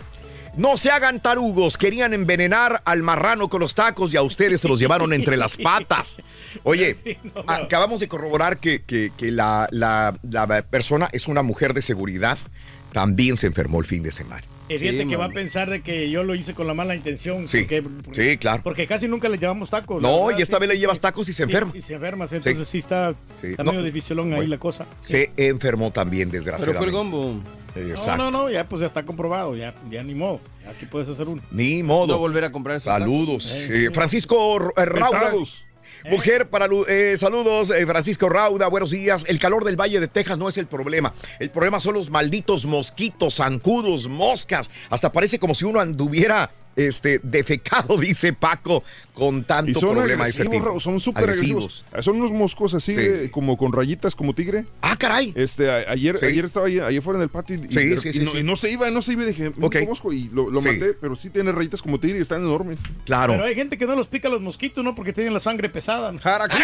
[0.57, 4.67] No se hagan tarugos, querían envenenar al marrano con los tacos y a ustedes se
[4.69, 6.21] los llevaron entre las patas.
[6.63, 6.95] Oye,
[7.47, 12.37] acabamos de corroborar que, que- que la, la- la persona es una mujer de seguridad,
[12.93, 14.43] también se enfermó el fin de semana.
[14.67, 16.95] Y fíjate Sí, que va a pensar de que yo lo hice con la mala
[16.95, 17.47] intención.
[17.47, 17.83] Sí, porque,
[18.13, 18.63] sí, claro.
[18.63, 20.01] Porque casi nunca le llevamos tacos.
[20.01, 21.71] No, verdad, y esta sí, vez le llevas tacos y se Sí, enferma.
[21.75, 23.73] Y se enferma, entonces sí, está, está No.
[23.73, 24.87] medio dificilón ahí la cosa.
[25.01, 26.89] Se enfermó también, desgraciadamente.
[26.91, 27.41] gombo.
[27.75, 28.17] Exacto.
[28.23, 30.39] No, no, no, ya pues ya está comprobado, ya, ya ni modo.
[30.69, 31.41] Aquí puedes hacer uno.
[31.51, 32.07] Ni modo.
[32.13, 33.45] No volver a comprar Saludos.
[33.49, 33.69] tacos.
[33.69, 35.33] Eh, Francisco eh, Rauda.
[36.09, 39.25] Mujer para lu- eh, saludos, eh, Francisco Rauda, buenos días.
[39.27, 41.11] El calor del Valle de Texas no es el problema.
[41.39, 44.69] El problema son los malditos mosquitos, zancudos, moscas.
[44.91, 50.25] Hasta parece como si uno anduviera este, defecado, dice Paco, con tanto Y son problema
[50.25, 51.85] de ese agresivos, son súper agresivos.
[52.01, 52.99] Son unos moscos así, Sí.
[53.01, 54.65] de- como con rayitas, como tigre.
[54.81, 55.31] Ah, caray.
[55.35, 56.25] Este, a- ayer, Sí.
[56.25, 58.19] ayer estaba ayer, ayer fuera en el patio y, y Sí, de- sí, y sí,
[58.19, 58.37] no, sí.
[58.39, 59.23] y no se iba, no se iba.
[59.23, 59.77] y Dije, Ok.
[59.81, 60.67] "Un mosco", y lo, lo Sí.
[60.67, 62.79] maté, pero sí tiene rayitas como tigre y están enormes.
[63.05, 63.33] Claro.
[63.33, 64.93] Pero hay gente que no los pica los mosquitos, ¿no?
[64.95, 66.13] Porque tienen la sangre pesada.
[66.23, 66.57] ¡Aquí!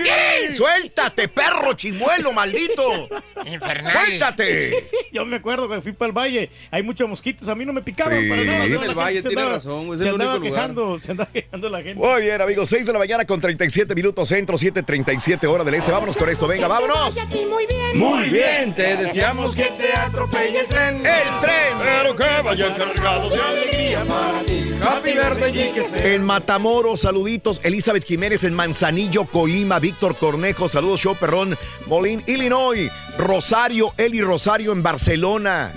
[0.55, 3.07] ¡Suéltate, perro chimuelo, maldito!
[3.45, 3.93] Infernal.
[4.05, 4.83] ¡Suéltate!
[5.13, 7.81] Yo me acuerdo que fui para el valle, hay muchos mosquitos, a mí no me
[7.81, 8.29] picaban Sí.
[8.29, 8.65] para nada.
[8.65, 10.61] En el valle tiene razón, güey, es Se el andaba único lugar.
[10.69, 11.95] quejando, se andaba quejando la gente.
[11.95, 15.91] Muy bien, amigos, 6 de la mañana con 37 minutos centro, 7:37 hora del este.
[15.91, 17.17] Vámonos con esto, venga, vámonos.
[17.49, 17.97] Muy bien.
[17.97, 20.95] Muy bien, te deseamos que te atropelle el tren.
[20.97, 21.77] El tren.
[21.79, 24.71] Pero que vaya cargado de alegría para ti.
[24.81, 26.13] Happy birthday y que sea.
[26.13, 27.59] En Matamoros, saluditos.
[27.63, 29.79] Elizabeth Jiménez en Manzanillo, Colima.
[29.79, 31.01] Víctor Cornejo, saludos.
[31.01, 32.89] Show Perrón, Molín, Illinois.
[33.17, 35.71] Rosario, Eli Rosario en Barcelona.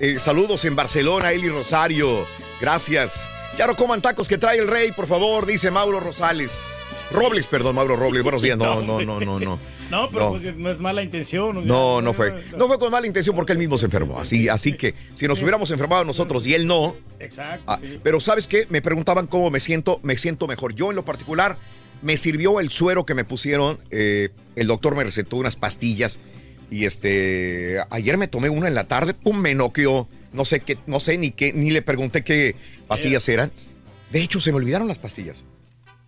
[0.00, 2.26] Eh, saludos en Barcelona, Eli Rosario.
[2.60, 3.28] Gracias.
[3.58, 6.74] Ya no coman tacos que trae el rey, por favor, dice Mauro Rosales.
[7.12, 8.22] Robles, perdón, Mauro Robles.
[8.24, 8.58] Buenos días.
[8.58, 9.58] No, no, no, no, no.
[9.90, 10.30] No, pero No.
[10.40, 11.64] pues no es mala intención.
[11.66, 12.42] No, no fue.
[12.56, 14.18] No fue con mala intención porque él mismo se enfermó.
[14.18, 16.96] Así, así que si nos hubiéramos enfermado nosotros y él no.
[17.20, 17.62] Exacto.
[17.66, 18.00] ah, sí.
[18.02, 18.66] Pero ¿sabes qué?
[18.70, 20.00] Me preguntaban cómo me siento.
[20.02, 20.74] Me siento mejor.
[20.74, 21.58] Yo en lo particular
[22.02, 23.78] me sirvió el suero que me pusieron.
[23.90, 26.18] eh, el doctor me recetó unas pastillas
[26.70, 29.12] y este ayer me tomé una en la tarde.
[29.14, 30.08] Pum, me noqueó.
[30.34, 32.56] No sé qué, no sé ni qué, ni le pregunté qué
[32.86, 33.52] pastillas eran.
[34.10, 35.44] De hecho, se me olvidaron las pastillas.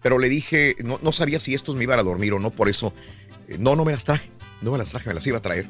[0.02, 2.68] Pero le dije, no, no sabía si estos me iban a dormir o no, por
[2.68, 2.92] eso,
[3.48, 4.30] eh, no, no me las traje.
[4.62, 5.68] No me las traje, me las iba a traer.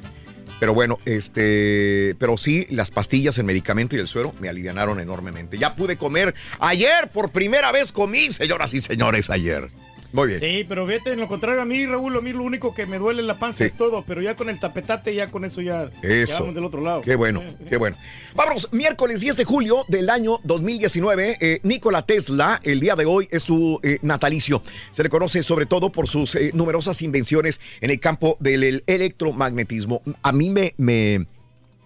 [0.58, 5.58] Pero bueno, este, pero sí, las pastillas, el medicamento y el suero me alivianaron enormemente.
[5.58, 9.70] Ya pude comer ayer, por primera vez comí, señoras y señores, ayer.
[10.12, 10.40] Muy bien.
[10.40, 12.98] Sí, pero vete, en lo contrario a mí, Raúl, a mí lo único que me
[12.98, 13.64] duele en la panza Sí.
[13.64, 16.40] es todo, pero ya con el tapetate, ya con eso ya, ya Eso.
[16.40, 17.02] vamos del otro lado.
[17.02, 17.96] Qué bueno, qué bueno.
[18.34, 23.28] Vámonos, miércoles 10 de julio del año 2019, eh, Nikola Tesla, el día de hoy
[23.30, 24.62] es su eh, natalicio.
[24.90, 28.84] Se le conoce sobre todo por sus eh, numerosas invenciones en el campo del el
[28.86, 30.02] electromagnetismo.
[30.22, 31.26] A mí me, me,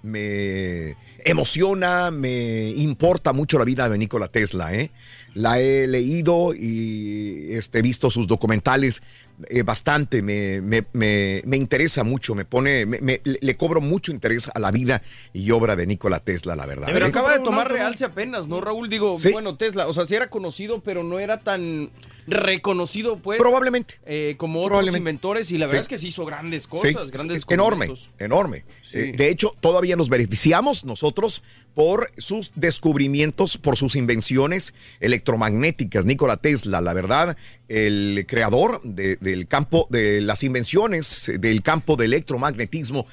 [0.03, 4.91] me emociona, me importa mucho la vida de Nikola Tesla, ¿eh?
[5.35, 9.03] La he leído y este, he visto sus documentales
[9.49, 13.81] eh, bastante, me, me- me- me interesa mucho, me pone, me- me- le le cobro
[13.81, 15.03] mucho interés a la vida
[15.33, 16.89] y obra de Nikola Tesla, la verdad.
[16.93, 17.09] Pero ¿eh?
[17.09, 18.89] acaba de tomar realce apenas, ¿no, Raúl?
[18.91, 19.33] Digo, Sí.
[19.33, 21.91] bueno, Tesla, o sea, sí era conocido, pero no era tan
[22.27, 23.39] reconocido, pues.
[23.39, 23.95] Probablemente.
[24.05, 24.99] eh, como otros Probablemente.
[24.99, 25.73] inventores, y la Sí.
[25.73, 28.64] verdad es que sí hizo grandes cosas, Sí, grandes sí, enorme, enorme.
[28.83, 28.99] Sí.
[28.99, 31.43] Eh, de hecho, todavía nos beneficiamos nosotros
[31.75, 36.05] por sus descubrimientos, por sus invenciones electromagnéticas.
[36.07, 37.37] Nikola Tesla, la verdad,
[37.71, 43.07] el creador de- del campo de las invenciones del campo de electromagnetismo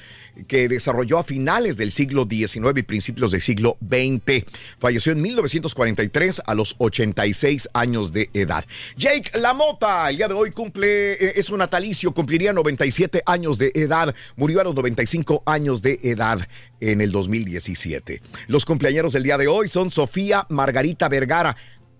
[0.47, 4.43] que desarrolló a finales del siglo XIX y principios del siglo XX.
[4.80, 8.66] Falleció en 1943 a los 86 años de edad.
[8.97, 13.72] Jake LaMotta, el día de hoy cumple, eh, es un natalicio, cumpliría 97 años de
[13.76, 16.39] edad, murió a los 95 años de edad
[16.80, 18.22] en el 2017.
[18.47, 21.55] Los cumpleaños del día de hoy son Sofía Margarita Vergara.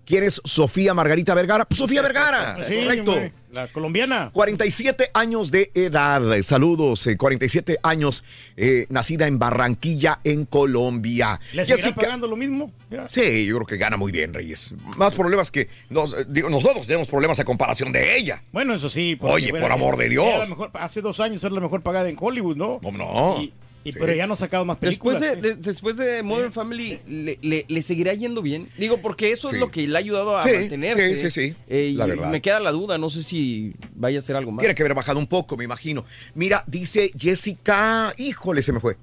[0.08, 1.66] ¿Quién es Sofía Margarita Vergara?
[1.66, 3.12] Pues Sofía Vergara, Sí, correcto.
[3.12, 4.30] hombre, la colombiana.
[4.32, 8.24] 47 años de edad, eh, saludos, eh, 47 años,
[8.56, 11.38] eh, nacida en Barranquilla, en Colombia.
[11.52, 12.72] ¿Le seguirá pagando lo mismo?
[12.90, 13.06] Ya.
[13.06, 14.72] Sí, yo creo que gana muy bien, Reyes.
[14.96, 18.42] Más problemas que nos, eh, digo, nosotros tenemos problemas a comparación de ella.
[18.50, 19.18] Bueno, eso sí.
[19.20, 20.48] Oye, por amor de Dios.
[20.48, 22.78] mejor- hace dos años era la mejor pagada en Hollywood, ¿no?
[22.82, 23.42] ¿Cómo no?
[23.42, 23.52] Y,
[23.84, 23.98] y- Sí.
[24.00, 25.42] Pero ya no ha sacado más Después películas.
[25.42, 28.68] de, de- después de Modern Family, le, le- le seguirá yendo bien?
[28.76, 29.54] Digo, porque eso Sí.
[29.56, 31.16] es lo que le ha ayudado a Sí, mantenerse.
[31.16, 31.54] sí, sí, sí.
[31.68, 32.30] Eh, y La verdad.
[32.30, 34.60] me queda la duda, no sé si vaya a ser algo más.
[34.60, 36.04] Tiene que haber bajado un poco, me imagino.
[36.34, 38.96] Mira, dice Jessica, híjole, se me fue.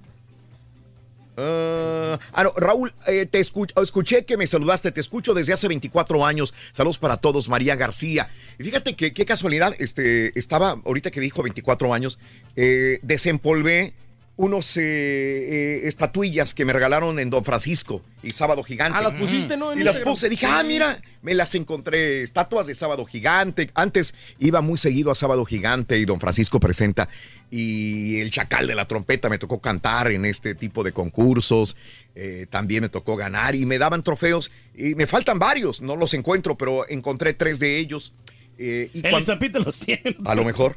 [1.38, 5.67] Ah, ah, no, Raúl, eh, te escu- escuché que me saludaste, te escucho desde hace
[5.67, 6.53] 24 años.
[6.71, 8.30] Saludos para todos, María García.
[8.57, 12.19] Y fíjate que qué casualidad, este, estaba, ahorita que dijo 24 años,
[12.55, 13.93] eh, desempolvé
[14.38, 18.97] unos eh, eh, estatuillas que me regalaron en Don Francisco y Sábado Gigante.
[18.99, 19.71] Ah, las pusiste, ¿no?
[19.71, 23.69] En Y las puse, dije, ah, mira, me las encontré, estatuas de Sábado Gigante.
[23.75, 27.07] Antes iba muy seguido a Sábado Gigante y Don Francisco presenta.
[27.49, 31.77] Y el Chacal de la Trompeta me tocó cantar en este tipo de concursos.
[32.15, 34.51] eh, también me tocó ganar y me daban trofeos.
[34.75, 38.13] Y me faltan varios, no los encuentro, pero encontré tres de ellos.
[38.57, 38.63] y
[38.93, 40.17] El cuan- Zampito los tiene.
[40.25, 40.75] a lo mejor.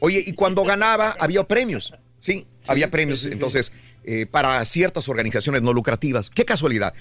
[0.00, 1.94] Oye, y cuando ganaba había premios,
[2.26, 3.24] sí, había premios.
[3.24, 3.72] Entonces,
[4.04, 6.92] eh, para ciertas organizaciones no lucrativas, qué casualidad.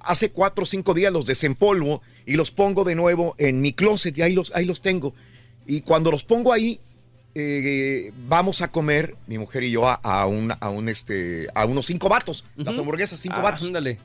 [0.00, 4.16] Hace cuatro o cinco días los desempolvo y los pongo de nuevo en mi closet
[4.18, 5.14] y ahí los, ahí los tengo.
[5.66, 6.78] Y cuando los pongo ahí,
[7.34, 11.64] eh, vamos a comer, mi mujer y yo, a, a un, a, un, este, a
[11.64, 13.66] unos cinco vatos, las hamburguesas, cinco Ah, vatos.
[13.66, 13.98] ándale.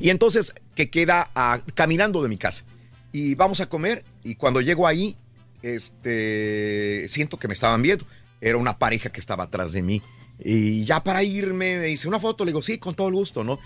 [0.00, 2.64] Y entonces que queda ah, caminando de mi casa.
[3.10, 5.16] Y vamos a comer y cuando llego ahí,
[5.62, 8.04] este, siento que me estaban viendo.
[8.40, 10.02] Era una pareja que estaba atrás de mí.
[10.38, 13.42] Y ya para irme me dice una foto, le digo, sí, con todo el gusto,
[13.42, 13.58] ¿no?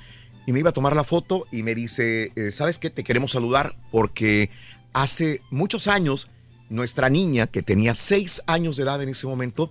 [0.46, 2.90] Y me iba a tomar la foto y me dice, eh, ¿sabes qué?
[2.90, 4.50] Te queremos saludar porque
[4.92, 6.28] hace muchos años
[6.68, 9.70] nuestra niña, que tenía seis años de edad en ese momento,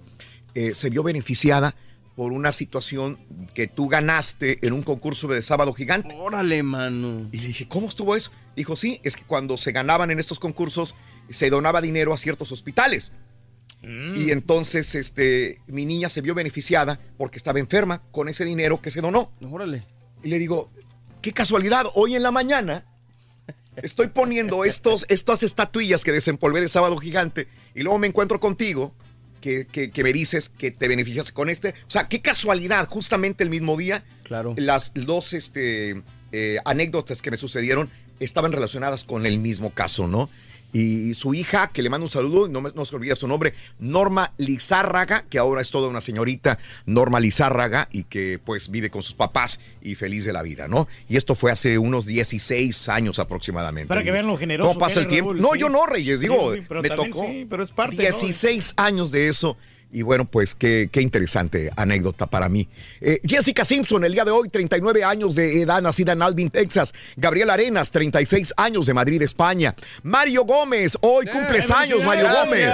[0.53, 1.75] eh, se vio beneficiada
[2.15, 3.17] por una situación
[3.53, 6.15] que tú ganaste en un concurso de sábado gigante.
[6.15, 7.27] Órale, mano.
[7.31, 8.31] Y le dije, ¿cómo estuvo eso?
[8.55, 10.95] Dijo, sí, es que cuando se ganaban en estos concursos,
[11.29, 13.13] se donaba dinero a ciertos hospitales.
[13.83, 18.91] Y entonces este, mi niña se vio beneficiada porque estaba enferma con ese dinero que
[18.91, 19.31] se donó.
[19.49, 19.83] Órale.
[20.23, 20.71] Y le digo,
[21.21, 22.85] qué casualidad, hoy en la mañana
[23.77, 28.93] estoy poniendo estos, estas estatuillas que desempolvé de sábado gigante y luego me encuentro contigo
[29.39, 31.69] que, que- que me dices que te beneficias con este.
[31.69, 34.53] O sea, qué casualidad, justamente el mismo día, Claro.
[34.57, 40.29] las dos este, eh, anécdotas que me sucedieron estaban relacionadas con el mismo caso, ¿no?
[40.73, 43.53] Y su hija, que le mando un saludo, no, me- no se olvida su nombre,
[43.79, 49.03] Norma Lizárraga, que ahora es toda una señorita, Norma Lizárraga, y que pues vive con
[49.03, 50.87] sus papás y feliz de la vida, ¿no?
[51.09, 53.87] Y esto fue hace unos 16 años aproximadamente.
[53.87, 55.31] Para que vean lo generoso ¿Cómo pasa que el tiempo?
[55.31, 55.59] Raúl, no, sí.
[55.59, 58.01] yo no, Reyes, digo, Sí, me tocó sí, pero es parte, ¿no?
[58.01, 59.57] 16 años de eso.
[59.93, 62.67] Y bueno, pues qué, qué interesante anécdota para mí.
[63.01, 66.93] Eh, Jessica Simpson, el día de hoy, 39 años de edad, nacida en Alvin, Texas.
[67.17, 69.75] Gabriel Arenas, 36 años de Madrid, España.
[70.03, 72.73] Mario Gómez, hoy cumples años, Mario Gómez.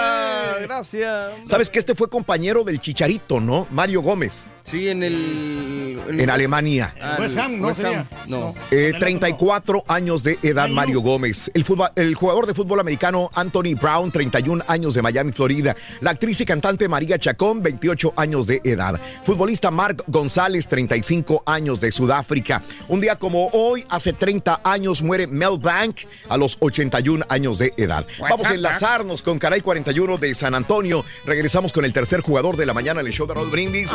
[0.61, 1.31] Gracias.
[1.45, 3.67] Sabes que este fue compañero del Chicharito, ¿no?
[3.71, 4.45] Mario Gómez.
[4.63, 5.97] Sí, en el.
[6.09, 6.93] En Alemania.
[7.17, 7.79] West Ham, ¿no West?
[7.85, 8.05] Ham.
[8.27, 8.53] No.
[8.69, 11.49] Eh, 34 años de edad, Mario Gómez.
[11.53, 15.73] El, fútbol- el jugador de fútbol americano Anthony Brown, 31 años de Miami, Florida.
[16.01, 18.99] La actriz y cantante María Chacón, 28 años de edad.
[19.23, 22.61] Futbolista Mark González, 35 años de Sudáfrica.
[22.87, 27.73] Un día como hoy, hace 30 años, muere Mel Blanc a los 81 años de
[27.77, 28.05] edad.
[28.19, 31.05] Vamos a enlazarnos con Caray 41 de San Antonio.
[31.25, 33.91] Regresamos con el tercer jugador de la mañana en el show de Raúl Brindis.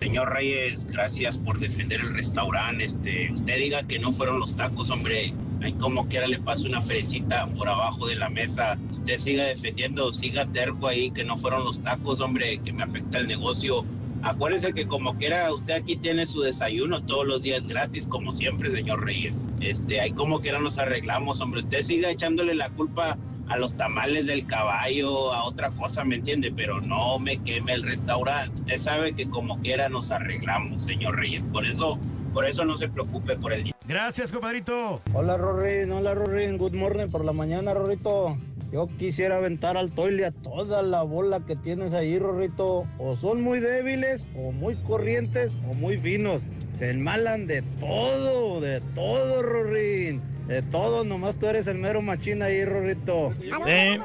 [0.00, 2.84] Señor Reyes, gracias por defender el restaurante.
[2.84, 5.32] Este, usted diga que no fueron los tacos, hombre.
[5.62, 8.78] Ahí como quiera le pasa una fresita por abajo de la mesa.
[8.92, 13.18] Usted siga defendiendo, siga terco ahí que no fueron los tacos, hombre, que me afecta
[13.18, 13.84] el negocio.
[14.22, 18.70] Acuérdese que como quiera, usted aquí tiene su desayuno todos los días gratis, como siempre,
[18.70, 19.46] señor Reyes.
[19.60, 21.60] Este, ahí como quiera nos arreglamos, hombre.
[21.60, 23.18] Usted siga echándole la culpa
[23.48, 26.52] a los tamales del caballo, a otra cosa, ¿me entiende?
[26.54, 28.62] Pero no me queme el restaurante.
[28.62, 31.46] Usted sabe que como quiera nos arreglamos, señor Reyes.
[31.46, 31.98] Por eso,
[32.32, 33.78] por eso no se preocupe por el dinero.
[33.86, 35.02] Gracias, compadrito.
[35.12, 38.38] Hola Rorín, hola Rorín, good morning por la mañana Rorrito.
[38.72, 42.86] Yo quisiera aventar al toile a toda la bola que tienes ahí, Rorrito.
[42.98, 46.46] O son muy débiles, o muy corrientes, o muy finos.
[46.72, 50.22] Se enmalan de todo, de todo, Rorín.
[50.52, 53.32] De todo, nomás tú eres el mero machín ahí, Rorrito.
[53.66, 53.98] Eh,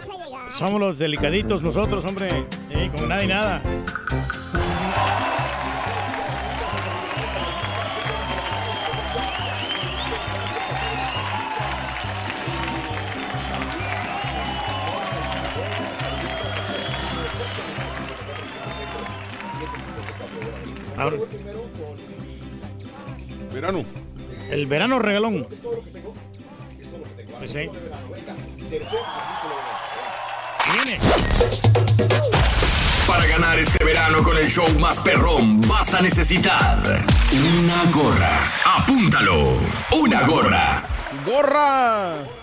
[0.57, 2.29] somos los delicaditos nosotros, hombre.
[2.69, 3.61] Eh, como nada y nada.
[20.95, 21.17] Ahora,
[23.53, 23.83] Verano.
[24.49, 25.45] el verano regalón.
[27.51, 27.69] Pues.
[30.73, 30.99] Viene.
[33.07, 36.81] Para ganar este verano con el show más perrón, vas a necesitar
[37.31, 38.51] una gorra.
[38.65, 39.59] Apúntalo.
[39.91, 40.83] Una gorra.
[41.25, 42.36] ¡Gorra!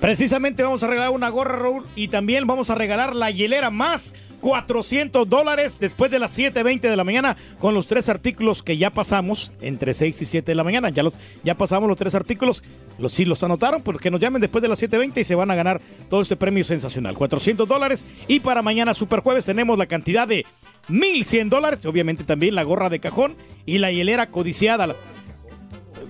[0.00, 4.14] Precisamente vamos a regalar una gorra, Raúl, y también vamos a regalar la hielera más
[4.40, 8.90] 400 dólares después de las 7.20 de la mañana con los tres artículos que ya
[8.90, 10.90] pasamos entre 6 y 7 de la mañana.
[10.90, 12.62] Ya, los, ya pasamos los tres artículos.
[12.98, 15.50] Los, si los anotaron, pues que nos llamen después de las 7.20 y se van
[15.50, 17.16] a ganar todo este premio sensacional.
[17.16, 18.04] 400 dólares.
[18.26, 20.46] Y para mañana, Super Jueves, tenemos la cantidad de
[20.88, 21.84] 1.100 dólares.
[21.86, 23.36] Obviamente también la gorra de cajón
[23.66, 24.94] y la hielera codiciada.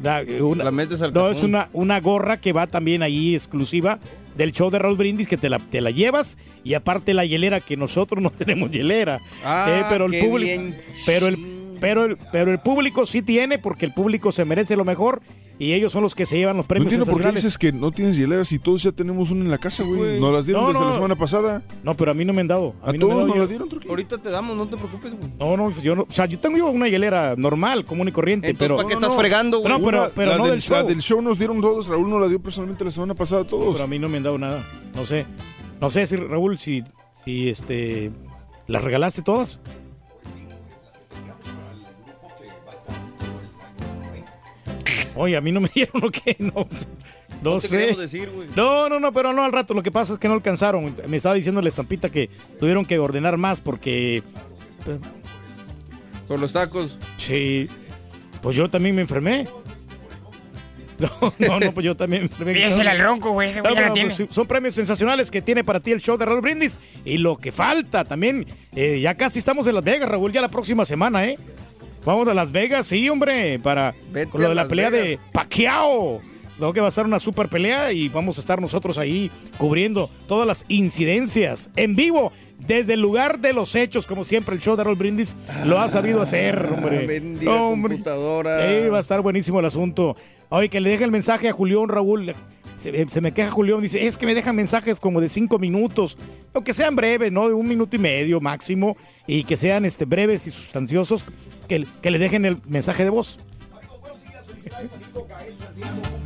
[0.03, 3.35] La- la- una- La metes al no, es una, una gorra que va también ahí
[3.35, 3.99] exclusiva
[4.37, 7.61] del show de Raúl Brindis que te la, te la llevas y aparte la hielera
[7.61, 9.17] que nosotros no tenemos hielera.
[9.17, 10.81] Eh, Ah, pero el público bien.
[11.07, 11.37] pero el
[11.81, 15.21] pero el pero el público sí tiene porque el público se merece lo mejor
[15.59, 17.73] y ellos son los que se llevan los No premios entiendo por qué dices que
[17.73, 20.21] no tienes hieleras y todos ya tenemos una en la casa, güey.
[20.21, 20.89] Nos las dieron No, desde no.
[20.89, 21.63] la semana pasada.
[21.83, 22.75] No, pero a mí no me han dado.
[22.83, 23.39] A mí no me todos han nos dado.
[23.41, 23.91] la dieron, Turquía.
[23.91, 25.31] Ahorita te damos, no te preocupes, güey.
[25.39, 28.49] No, no, yo no, o sea, yo tengo yo una hielera normal, común y corriente,
[28.51, 29.73] Entonces, pero ¿para qué estás fregando, güey?
[29.73, 30.77] No, pero, pero la no del, del show.
[30.77, 31.89] La del show nos dieron todos.
[31.89, 33.73] Raúl nos la dio personalmente la semana pasada a todos.
[33.73, 34.63] Pero a mí no me han dado nada.
[34.95, 35.27] No sé.
[35.81, 36.83] No sé si Raúl si
[37.25, 38.11] si este
[38.69, 39.61] las regalaste todas.
[45.19, 46.53] Oye, a mí no me dieron o qué, no.
[47.43, 47.77] No, No te sé.
[47.77, 48.49] queremos decir, güey.
[48.57, 49.75] No, no, no, pero no al rato.
[49.75, 50.95] Lo que pasa es que no alcanzaron.
[51.09, 54.23] Me estaba diciendo la estampita que tuvieron que ordenar más porque.
[56.27, 56.99] Por los tacos.
[57.17, 57.69] Sí.
[58.43, 59.47] Pues yo también me enfermé.
[60.99, 62.29] No, no, no, pues yo también.
[62.29, 64.13] Pídesela al ronco, güey, ese güey ya la tiene.
[64.13, 66.81] pues, son premios sensacionales que tiene para ti el show de Raúl Brindis.
[67.05, 68.45] Y lo que falta también,
[68.75, 71.39] eh, ya casi estamos en Las Vegas, Raúl, ya la próxima semana, ¿eh?
[72.09, 73.95] Vamos a Las Vegas, sí, hombre, para
[74.31, 75.19] con lo de la Las pelea de.
[75.31, 76.23] Pacquiao.
[76.59, 80.09] Lo que va a ser una super pelea y vamos a estar nosotros ahí cubriendo
[80.27, 82.33] todas las incidencias en vivo.
[82.67, 85.37] Desde el lugar de los hechos, como siempre, el show de Raúl Brindis
[85.67, 87.01] lo ha sabido hacer, hombre.
[87.03, 87.97] Ah, bendiga Hombre.
[87.97, 88.73] computadora.
[88.73, 90.17] Eh, va a estar buenísimo el asunto.
[90.49, 92.35] Oye, que le deje el mensaje a Julián, Raúl.
[92.79, 96.17] Se, se me queja Julián, dice, es que me dejan mensajes como de cinco minutos,
[96.53, 97.49] o que sean breves, ¿no?
[97.49, 101.25] De un minuto y medio máximo, y que sean este, breves y sustanciosos,
[101.67, 103.39] que, que le dejen el mensaje de voz.
[104.63, 106.18] Te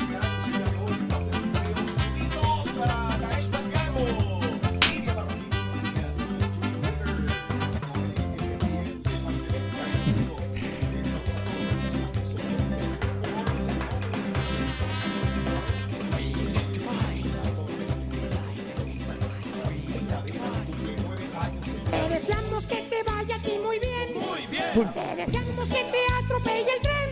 [22.26, 24.14] deseamos que te vaya aquí muy bien.
[24.14, 24.92] Muy bien.
[24.94, 27.10] Te deseamos que te atropelle el tren.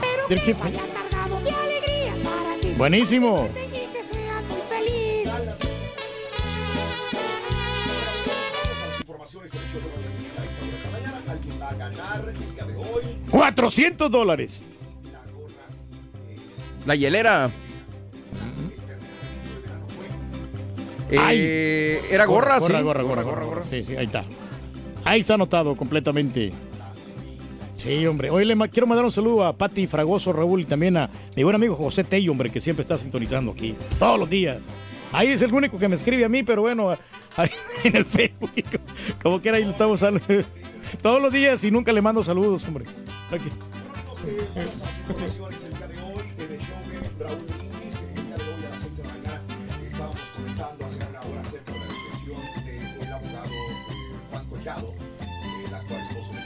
[0.00, 2.72] Pero que que- vaya cargado de alegría para ti.
[2.78, 3.48] Buenísimo.
[3.54, 5.50] Y que seas muy feliz.
[13.30, 14.64] 400 dólares.
[16.86, 17.50] La hielera.
[21.10, 22.72] Eh, era gorra, sí.
[22.72, 23.64] Gorra, gorra, gorra, gorra, gorra.
[23.64, 24.22] Sí, sí, ahí está.
[25.04, 26.52] Ahí está anotado completamente.
[27.74, 28.30] Sí, hombre.
[28.30, 31.42] Hoy le ma- quiero mandar un saludo a Pati Fragoso, Raúl, y también a mi
[31.42, 34.72] buen amigo José Tello, hombre, que siempre está sintonizando aquí, todos los días.
[35.12, 36.96] Ahí es el único que me escribe a mí, pero bueno,
[37.36, 37.50] ahí
[37.84, 38.50] en el Facebook,
[39.22, 40.02] como quiera, ahí lo estamos
[41.02, 42.86] todos los días y nunca le mando saludos, hombre.
[43.30, 43.50] Aquí.
[54.64, 56.40] Eh, esposo de.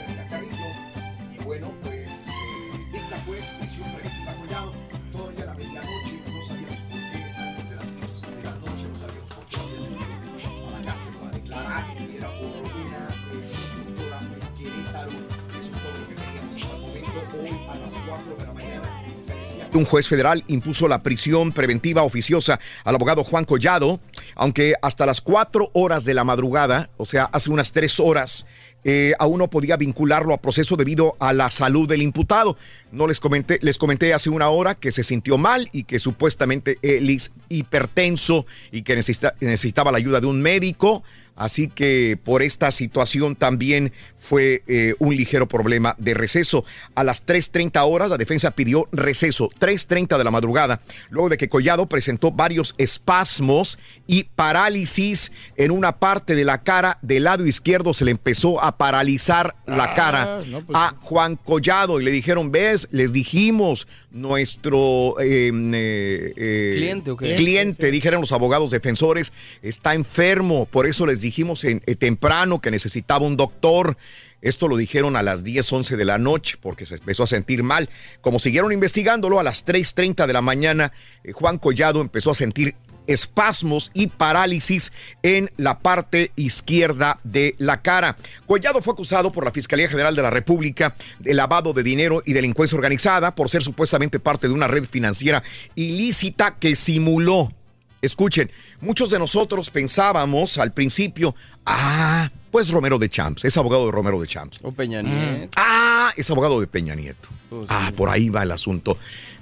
[1.39, 3.01] Y bueno, pues eh,
[3.61, 4.73] prisión preventiva Collado.
[5.13, 8.87] Todavía a la medianoche no sabíamos por qué, antes de las 10 de la noche
[10.67, 11.97] a la cárcel para declarar.
[11.97, 13.53] Era por una eh,
[13.87, 15.11] consultora en Querétaro.
[15.11, 17.19] Eso es todo lo que teníamos hasta el momento.
[17.41, 21.53] Hoy a las 4 de la mañana se decía un juez federal impuso la prisión
[21.53, 24.01] preventiva oficiosa al abogado Juan Collado,
[24.39, 28.47] aunque hasta las 4 horas de la madrugada, o sea, hace unas 3 horas,
[28.85, 32.57] eh, aún no podía vincularlo a proceso debido a la salud del imputado.
[32.93, 36.79] No les comenté, les comenté hace una hora que se sintió mal y que supuestamente
[36.83, 41.03] él es hipertenso y que necesita- necesitaba la ayuda de un médico.
[41.35, 46.65] Así que por esta situación también fue eh, un ligero problema de receso.
[46.95, 51.49] A las 3.30 horas la defensa pidió receso, 3.30 de la madrugada, luego de que
[51.49, 56.99] Collado presentó varios espasmos y parálisis en una parte de la cara.
[57.03, 61.37] Del lado izquierdo se le empezó a paralizar la Ah, cara no, pues a Juan
[61.37, 68.71] Collado y le dijeron, ves, les dijimos, nuestro eh, eh, ¿Cliente cliente, dijeron los abogados
[68.71, 73.97] defensores, está enfermo, por eso les dijimos en- temprano que necesitaba un doctor.
[74.41, 77.63] Esto lo dijeron a las 10, 11 de la noche porque se empezó a sentir
[77.63, 77.91] mal.
[78.21, 80.93] Como siguieron investigándolo, a las 3.30 de la mañana,
[81.25, 82.77] eh, Juan Collado empezó a sentir
[83.09, 88.17] espasmos y parálisis en la parte izquierda de la cara.
[88.47, 92.35] Collado fue acusado por la Fiscalía General de la República de lavado de dinero y
[92.35, 95.43] delincuencia organizada por ser supuestamente parte de una red financiera
[95.75, 97.53] ilícita que simuló
[98.01, 101.35] Escuchen, muchos de nosotros pensábamos al principio,
[101.67, 104.61] ah, pues Romero de Champs, es abogado de Romero de Champs.
[104.63, 105.51] O Peña Nieto.
[105.57, 107.29] Ah, es abogado de Peña Nieto.
[107.51, 108.97] Pues Ah, por ahí va el asunto.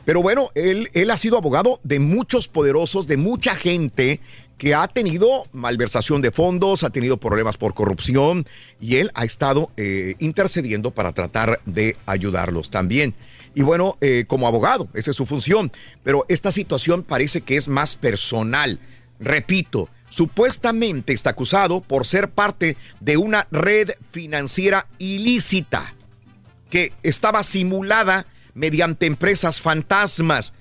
[0.05, 4.21] Pero bueno, él, él ha sido abogado de muchos poderosos, de mucha gente
[4.57, 8.47] que ha tenido malversación de fondos, ha tenido problemas por corrupción
[8.81, 13.15] y él ha estado eh, intercediendo para tratar de ayudarlos también.
[13.57, 15.73] Y bueno, eh, como abogado, esa es su función.
[16.03, 18.81] Pero esta situación parece que es más personal.
[19.19, 25.95] Repito, supuestamente está acusado por ser parte de una red financiera ilícita
[26.69, 30.53] que estaba simulada mediante empresas fantasmas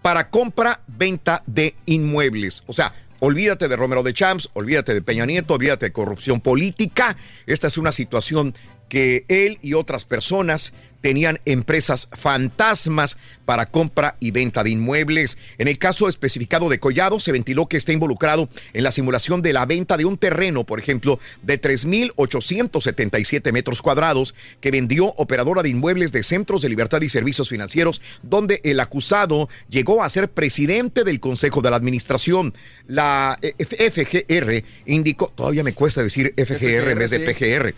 [0.00, 2.64] para compra, venta de inmuebles.
[2.66, 7.14] O sea, olvídate de Romero de Champs, olvídate de Peña Nieto, olvídate de corrupción política.
[7.44, 8.54] Esta es una situación
[8.88, 15.38] que él y otras personas tenían empresas fantasmas para compra y venta de inmuebles.
[15.56, 19.52] En el caso especificado de Collado, se ventiló que está involucrado en la simulación de
[19.52, 25.70] la venta de un terreno, por ejemplo, de 3.877 metros cuadrados que vendió operadora de
[25.70, 31.04] inmuebles de Centros de Libertad y Servicios Financieros, donde el acusado llegó a ser presidente
[31.04, 32.54] del Consejo de la Administración.
[32.86, 37.74] La eh, FGR indicó, todavía me cuesta decir FGR en vez de PGR.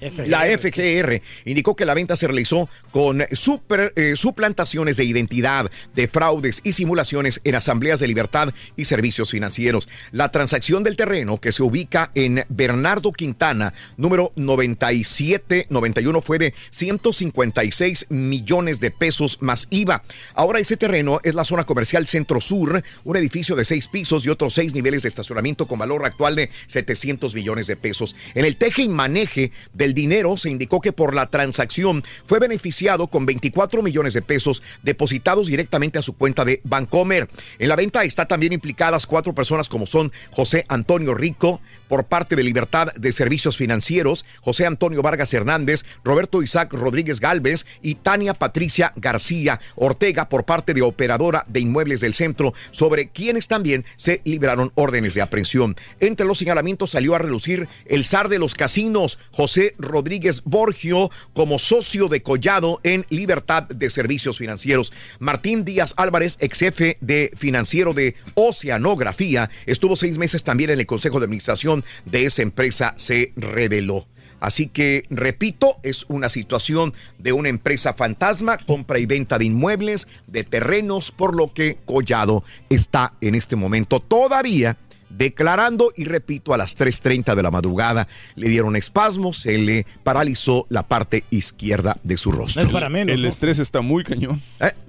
[0.26, 6.08] La FGR indicó que la venta se realizó con super, eh, suplantaciones de identidad, de
[6.08, 9.88] fraudes y simulaciones en asambleas de libertad y servicios financieros.
[10.12, 18.06] La transacción del terreno que se ubica en Bernardo Quintana, número 9791, fue de 156
[18.10, 20.02] millones de pesos más IVA.
[20.34, 24.28] Ahora ese terreno es la zona comercial Centro Sur, un edificio de seis pisos y
[24.28, 28.16] otros seis niveles de estacionamiento con valor actual de 700 millones de pesos.
[28.34, 33.06] En el teje y maneje del dinero se indicó que por la transacción fue beneficiado
[33.06, 37.28] con 24 millones de pesos depositados directamente a su cuenta de Bancomer.
[37.58, 41.60] En la venta está también implicadas cuatro personas como son José Antonio Rico
[41.90, 47.66] por parte de Libertad de Servicios Financieros, José Antonio Vargas Hernández, Roberto Isaac Rodríguez Galvez
[47.82, 53.48] y Tania Patricia García Ortega por parte de Operadora de Inmuebles del Centro, sobre quienes
[53.48, 55.74] también se libraron órdenes de aprehensión.
[55.98, 61.58] Entre los señalamientos salió a relucir el zar de los casinos, José Rodríguez Borgio, como
[61.58, 64.92] socio de Collado en Libertad de Servicios Financieros.
[65.18, 70.86] Martín Díaz Álvarez, ex jefe de financiero de Oceanografía, estuvo seis meses también en el
[70.86, 74.06] Consejo de Administración de esa empresa, se reveló.
[74.40, 80.08] Así que, repito, es una situación de una empresa fantasma, compra y venta de inmuebles,
[80.26, 84.78] de terrenos, por lo que Collado está en este momento todavía
[85.10, 90.66] declarando y repito a las 3.30 de la madrugada le dieron espasmos, se le paralizó
[90.68, 92.62] la parte izquierda de su rostro.
[92.62, 94.40] El estrés está muy cañón.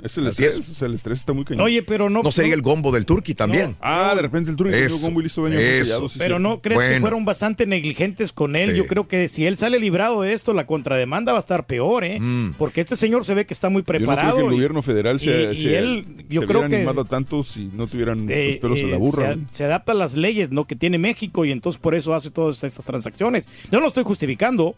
[0.04, 0.70] Es el Así estrés, es.
[0.70, 1.62] o sea, el estrés está muy cañón.
[1.64, 2.24] Oye, pero no.
[2.24, 3.76] ¿No sería el gombo del turqui también?
[3.82, 6.10] Ah, de repente el turqui Eso, tenía gombo y listo, eso.
[6.10, 6.44] Sí, Pero sí.
[6.44, 8.72] no crees que fueron bastante negligentes con él.
[8.72, 8.78] Sí.
[8.78, 12.04] Yo creo que si él sale librado de esto, la contrademanda va a estar peor,
[12.04, 12.20] ¿eh?
[12.20, 12.54] Mm.
[12.58, 14.38] Porque este señor se ve que está muy Yo no creo preparado.
[14.38, 17.44] que el y- gobierno federal se, y- él, yo se creo hubiera que animado tanto
[17.44, 19.34] si no tuvieran eh, los pelos en la eh, burra.
[19.50, 20.66] se, se adapta a las leyes ¿no?
[20.66, 23.50] que tiene México y entonces por eso hace todas estas transacciones.
[23.72, 24.76] No lo estoy justificando,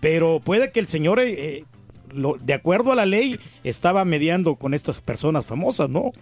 [0.00, 1.64] pero puede que el señor, eh, eh,
[2.40, 6.12] de acuerdo a la ley, estaba mediando con estas personas famosas, ¿no?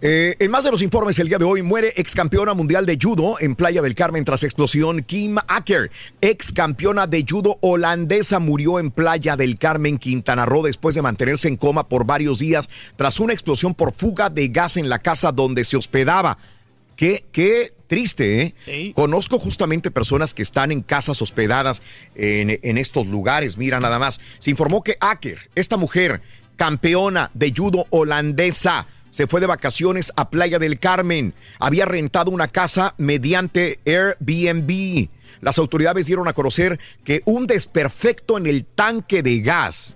[0.00, 2.96] Eh, en más de los informes el día de hoy, muere ex campeona mundial de
[3.02, 5.02] judo en Playa del Carmen tras explosión.
[5.02, 5.90] Kim Acker,
[6.20, 11.48] ex campeona de judo holandesa, murió en Playa del Carmen, Quintana Roo, después de mantenerse
[11.48, 15.32] en coma por varios días tras una explosión por fuga de gas en la casa
[15.32, 16.38] donde se hospedaba.
[16.98, 18.54] Qué, qué triste, ¿eh?
[18.64, 18.92] Sí.
[18.92, 21.80] Conozco justamente personas que están en casas hospedadas
[22.16, 23.56] en, en estos lugares.
[23.56, 24.20] Mira, nada más.
[24.40, 26.22] Se informó que Acker, esta mujer,
[26.56, 31.34] campeona de judo holandesa, se fue de vacaciones a Playa del Carmen.
[31.60, 35.08] Había rentado una casa mediante Airbnb.
[35.40, 39.94] Las autoridades dieron a conocer que un desperfecto en el tanque de gas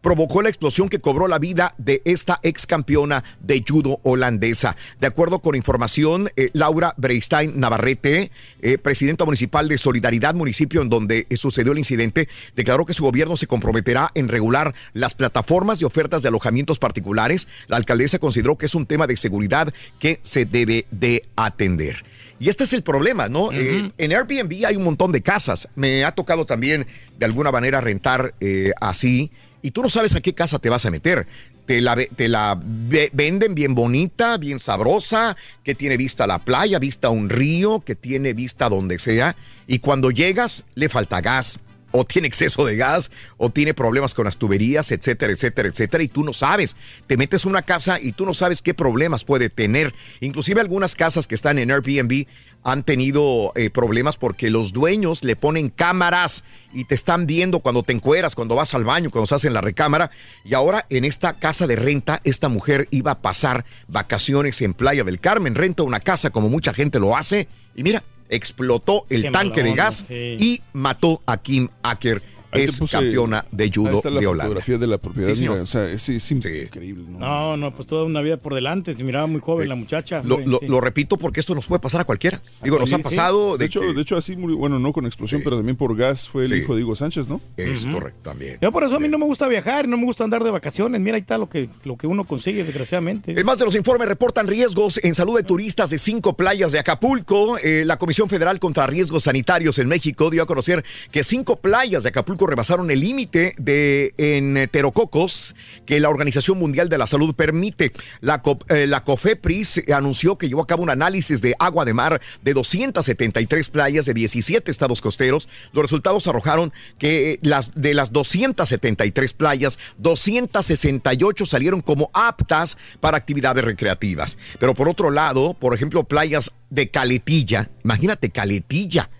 [0.00, 4.76] provocó la explosión que cobró la vida de esta ex campeona de judo holandesa.
[5.00, 8.30] De acuerdo con información, eh, Laura Breistein Navarrete,
[8.60, 13.36] eh, presidenta municipal de Solidaridad, municipio en donde sucedió el incidente, declaró que su gobierno
[13.36, 17.48] se comprometerá en regular las plataformas de ofertas de alojamientos particulares.
[17.66, 22.04] La alcaldesa consideró que es un tema de seguridad que se debe de atender.
[22.40, 23.52] Y este es el problema, ¿no?
[23.52, 25.68] Eh, en Airbnb hay un montón de casas.
[25.74, 26.86] Me ha tocado también
[27.18, 29.32] de alguna manera rentar eh, así
[29.62, 31.26] y tú no sabes a qué casa te vas a meter.
[31.66, 36.38] Te la, te la ve- venden bien bonita, bien sabrosa, que tiene vista a la
[36.38, 39.36] playa, vista a un río, que tiene vista a donde sea.
[39.66, 44.24] Y cuando llegas, le falta gas, o tiene exceso de gas, o tiene problemas con
[44.24, 46.02] las tuberías, etcétera, etcétera, etcétera.
[46.02, 46.74] Y tú no sabes.
[47.06, 49.94] Te metes a una casa y tú no sabes qué problemas puede tener.
[50.20, 52.26] Inclusive algunas casas que están en Airbnb
[52.64, 57.82] han tenido eh, problemas porque los dueños le ponen cámaras y te están viendo cuando
[57.82, 60.10] te encueras, cuando vas al baño, cuando estás en la recámara.
[60.44, 65.04] Y ahora en esta casa de renta, esta mujer iba a pasar vacaciones en Playa
[65.04, 65.54] del Carmen.
[65.54, 67.48] Renta una casa como mucha gente lo hace.
[67.74, 70.36] Y mira, explotó el Qué tanque de gas sí.
[70.38, 72.22] y mató a Kim Acker.
[72.50, 74.44] Ahí Es campeona de ahí judo está la de Holanda.
[74.44, 75.34] fotografía de la propiedad.
[75.34, 75.62] Sí, mira, señor.
[75.62, 77.04] o sea, es, es increíble.
[77.08, 77.18] ¿no?
[77.18, 78.96] No, no, pues toda una vida por delante.
[78.96, 80.22] Se miraba muy joven la muchacha.
[80.24, 80.66] Lo, lo- sí.
[80.66, 82.40] lo repito porque esto nos puede pasar a cualquiera.
[82.62, 83.02] Digo, nos ha sí.
[83.02, 85.76] pasado De de, hecho, que- de hecho, así murió, bueno, no con explosión, pero también
[85.76, 86.54] por gas, fue el Sí.
[86.56, 87.40] hijo de Hugo Sánchez, ¿no?
[87.56, 88.58] Es correcto también.
[88.62, 91.00] Yo por eso a mí no me gusta viajar, no me gusta andar de vacaciones.
[91.00, 93.38] Mira, ahí está lo que, lo que uno consigue, desgraciadamente.
[93.38, 96.78] En más de los informes reportan riesgos en salud de turistas de cinco playas de
[96.78, 97.58] Acapulco.
[97.58, 102.02] Eh, la Comisión Federal contra Riesgos Sanitarios en México dio a conocer que cinco playas
[102.04, 105.54] de Acapulco Rebasaron el límite de enterococos
[105.86, 107.92] que la Organización Mundial de la Salud permite.
[108.20, 112.20] La, eh, la COFEPRIS anunció que llevó a cabo un análisis de agua de mar
[112.42, 115.48] de 273 playas de 17 estados costeros.
[115.72, 123.16] Los resultados arrojaron que eh, las, de las 273 playas, 268 salieron como aptas para
[123.16, 124.38] actividades recreativas.
[124.58, 129.10] Pero por otro lado, por ejemplo, playas de Caletilla, imagínate Caletilla,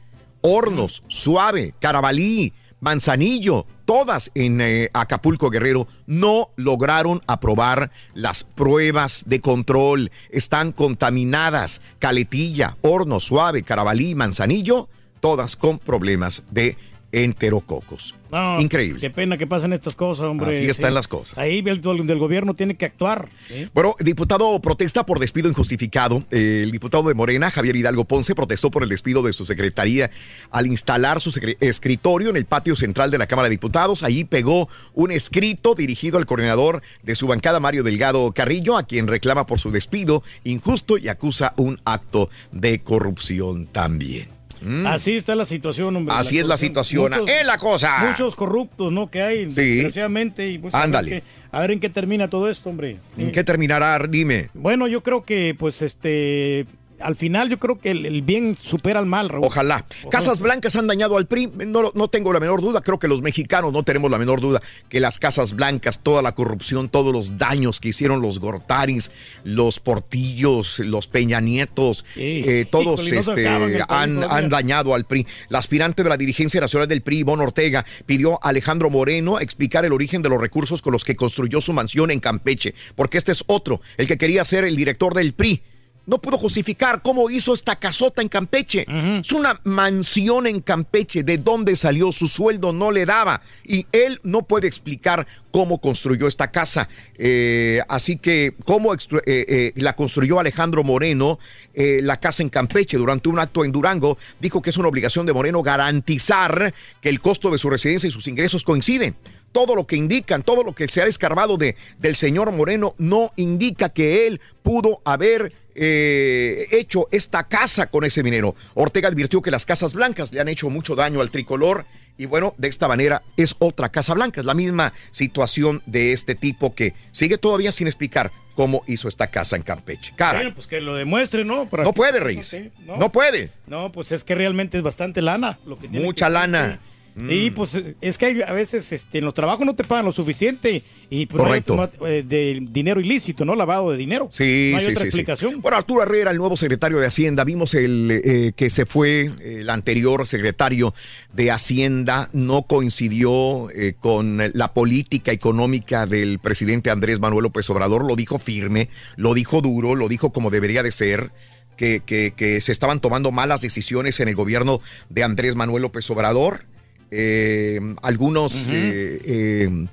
[0.40, 9.40] Hornos, Suave, Carabalí, Manzanillo, todas en eh, Acapulco Guerrero no lograron aprobar las pruebas de
[9.40, 10.10] control.
[10.30, 11.80] Están contaminadas.
[11.98, 14.88] Caletilla, Horno, Suave, Carabalí, Manzanillo,
[15.20, 16.76] todas con problemas de
[17.12, 18.14] enterococos.
[18.30, 19.00] No, Increíble.
[19.00, 20.50] Qué pena que pasen estas cosas, hombre.
[20.50, 21.38] Así están las cosas.
[21.38, 23.30] Ahí el del gobierno tiene que actuar.
[23.48, 23.68] ¿eh?
[23.72, 26.22] Bueno, diputado protesta por despido injustificado.
[26.30, 30.10] Eh, El diputado de Morena, Javier Hidalgo Ponce, protestó por el despido de su secretaría
[30.50, 34.02] al instalar su escritorio en el patio central de la Cámara de Diputados.
[34.02, 39.06] Allí pegó un escrito dirigido al coordinador de su bancada, Mario Delgado Carrillo, a quien
[39.06, 44.37] reclama por su despido injusto y acusa un acto de corrupción también.
[44.60, 44.86] Mm.
[44.86, 46.14] Así está la situación, hombre.
[46.16, 47.12] Así es la situación.
[47.26, 47.98] ¡Es la cosa!
[48.08, 49.10] Muchos corruptos, ¿no?
[49.10, 49.60] Que hay, Sí.
[49.76, 50.48] desgraciadamente.
[50.48, 51.22] Y pues, Ándale.
[51.50, 52.96] A ver en qué termina todo esto, hombre.
[53.16, 53.98] ¿En qué terminará?
[54.08, 54.50] Dime.
[54.54, 56.66] Bueno, yo creo que, pues, este.
[57.00, 59.44] Al final, yo creo que el, el bien supera al mal, Raúl.
[59.44, 59.84] Ojalá.
[60.10, 61.50] Casas Blancas han dañado al PRI.
[61.66, 62.80] No, no tengo la menor duda.
[62.80, 66.34] Creo que los mexicanos no tenemos la menor duda que las Casas Blancas, toda la
[66.34, 69.10] corrupción, todos los daños que hicieron los Gortaris,
[69.44, 75.26] los Portillos, los Peña Nietos, eh, todos este, han, han dañado al PRI.
[75.48, 79.84] La aspirante de la dirigencia nacional del PRI, Ivonne Ortega, pidió a Alejandro Moreno explicar
[79.84, 83.32] el origen de los recursos con los que construyó su mansión en Campeche, porque este
[83.32, 85.62] es otro, el que quería ser el director del PRI
[86.08, 88.86] no pudo justificar cómo hizo esta casota en Campeche.
[89.20, 91.22] Es una mansión en Campeche.
[91.22, 92.12] ¿De dónde salió?
[92.12, 93.42] Su sueldo no le daba.
[93.62, 96.88] Y él no puede explicar cómo construyó esta casa.
[97.18, 101.38] Eh, así que, ¿cómo eh, eh, la construyó Alejandro Moreno,
[101.74, 104.16] la casa en Campeche, durante un acto en Durango?
[104.40, 106.72] Dijo que es una obligación de Moreno garantizar
[107.02, 109.14] que el costo de su residencia y sus ingresos coinciden
[109.52, 113.32] todo lo que indican, todo lo que se ha escarbado de, del señor Moreno no
[113.36, 118.54] indica que él pudo haber eh, hecho esta casa con ese dinero.
[118.74, 121.84] Ortega advirtió que las casas blancas le han hecho mucho daño al tricolor
[122.16, 126.34] y bueno, de esta manera es otra casa blanca, es la misma situación de este
[126.34, 130.12] tipo que sigue todavía sin explicar cómo hizo esta casa en Campeche.
[130.16, 131.68] Cara, Bueno, pues que lo demuestre, ¿no?
[131.68, 132.56] Para no que- puede, Reyes.
[132.84, 133.52] No puede.
[133.68, 136.80] No, pues es que realmente es bastante lana lo que tiene Mucha que- lana.
[137.28, 137.54] Y Mm.
[137.54, 140.82] pues es que hay- a veces este, en los trabajos no te pagan lo suficiente
[141.10, 142.06] y pues, no hay Correcto.
[142.06, 143.54] eh, de dinero ilícito, ¿no?
[143.56, 144.28] Lavado de dinero.
[144.30, 145.06] Sí, no hay sí, otra sí, sí.
[145.06, 145.60] explicación.
[145.60, 149.58] Bueno, Arturo Herrera, el nuevo secretario de Hacienda, vimos el eh, que se fue, eh,
[149.60, 150.94] el anterior secretario
[151.32, 158.04] de Hacienda, no coincidió eh, con la política económica del presidente Andrés Manuel López Obrador,
[158.04, 161.30] lo dijo firme, lo dijo duro, lo dijo como debería de ser.
[161.76, 164.80] Que, que- que se estaban tomando malas decisiones en el gobierno
[165.10, 166.64] de Andrés Manuel López Obrador.
[167.10, 169.86] Eh, algunos eh, eh,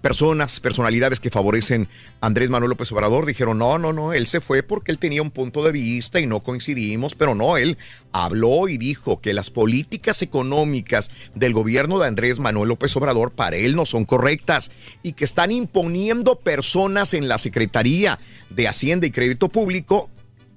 [0.00, 1.88] personas, personalidades que favorecen
[2.20, 5.20] a Andrés Manuel López Obrador dijeron, no, no, no, él se fue porque él tenía
[5.20, 7.76] un punto de vista y no coincidimos, pero no, él
[8.12, 13.56] habló y dijo que las políticas económicas del gobierno de Andrés Manuel López Obrador para
[13.56, 14.70] él no son correctas
[15.02, 18.18] y que están imponiendo personas en la Secretaría
[18.48, 20.08] de Hacienda y Crédito Público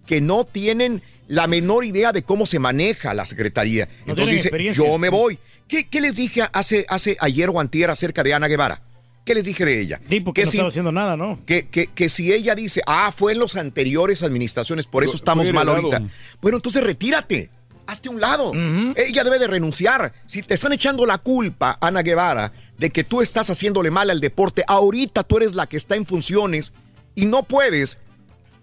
[0.06, 3.90] que no tienen la menor idea de cómo se maneja la Secretaría.
[4.06, 5.38] No Entonces dice, yo me voy.
[5.68, 8.82] ¿Qué, qué les dije hace, hace ayer o antier acerca de Ana Guevara?
[9.26, 10.00] ¿Qué les dije de ella?
[10.10, 11.40] Sí, porque que, no si, estaba haciendo nada, ¿no?
[11.46, 15.52] que, que- que si ella dice, ah, fue en las anteriores administraciones, por eso estamos
[15.52, 16.02] mal ahorita.
[16.42, 17.50] Bueno, entonces retírate.
[17.88, 18.52] Hazte a un lado.
[18.98, 20.14] Ella debe de renunciar.
[20.26, 24.20] Si te están echando la culpa, Ana Guevara, de que tú estás haciéndole mal al
[24.20, 26.74] deporte, ahorita tú eres la que está en funciones
[27.16, 27.98] y no puedes,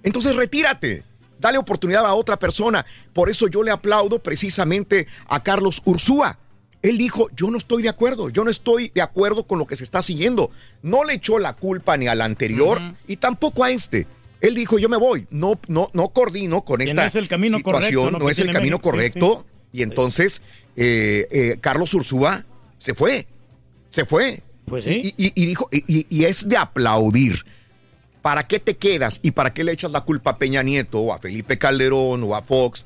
[0.03, 1.03] entonces retírate.
[1.41, 2.85] Dale oportunidad a otra persona.
[3.15, 6.39] Por eso yo le aplaudo precisamente a Carlos Ursúa.
[6.85, 9.75] Él dijo, yo no estoy de acuerdo, yo no estoy de acuerdo con lo que
[9.75, 10.51] se está siguiendo.
[10.83, 12.79] No le echó la culpa ni al anterior
[13.09, 14.07] y tampoco a este.
[14.43, 17.57] Él dijo, yo me voy, no, no, no coordino con esta no es el camino
[17.57, 18.29] situación, correcto, ¿no?
[18.31, 19.47] es el camino México, sí, correcto.
[19.73, 20.43] Y entonces
[20.77, 22.45] eh, eh, Carlos Ursúa
[22.77, 23.27] se fue,
[23.89, 24.43] se fue.
[24.67, 25.15] Pues sí.
[25.17, 27.45] Y, y- y dijo, y, y- y es de aplaudir.
[28.21, 31.13] ¿Para qué te quedas y para qué le echas la culpa a Peña Nieto o
[31.15, 32.85] a Felipe Calderón o a Fox?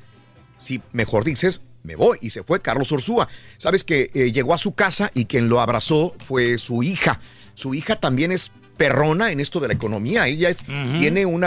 [0.57, 2.19] Si mejor dices, me voy.
[2.21, 3.27] Y se fue Carlos Ursúa.
[3.57, 7.19] Sabes que eh, llegó a su casa y quien lo abrazó fue su hija.
[7.55, 10.29] Su hija también es perrona en esto de la economía.
[10.29, 10.59] Ella es,
[10.99, 11.45] tiene un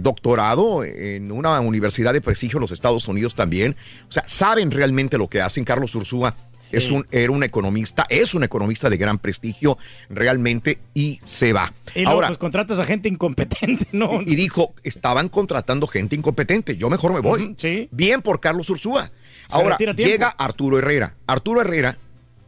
[0.00, 3.76] doctorado en una universidad de prestigio en los Estados Unidos también.
[4.08, 5.64] O sea, saben realmente lo que hacen.
[5.64, 6.34] Carlos Ursúa
[6.72, 9.76] Es un, era un economista, es un economista de gran prestigio
[10.08, 11.72] realmente y se va.
[11.94, 14.22] Y luego, pues contratas a gente incompetente, ¿no?
[14.22, 17.54] Y dijo, estaban contratando gente incompetente, yo mejor me voy.
[17.58, 17.88] sí.
[17.92, 19.10] Bien por Carlos Ursúa.
[19.50, 21.14] Ahora, llega Arturo Herrera.
[21.26, 21.96] Arturo Herrera,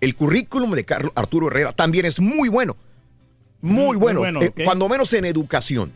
[0.00, 2.76] el currículum de Carlos Arturo Herrera también es muy bueno.
[3.60, 4.20] Muy Mm, bueno.
[4.20, 4.64] muy bueno, Eh.
[4.64, 5.92] Cuando menos en educación.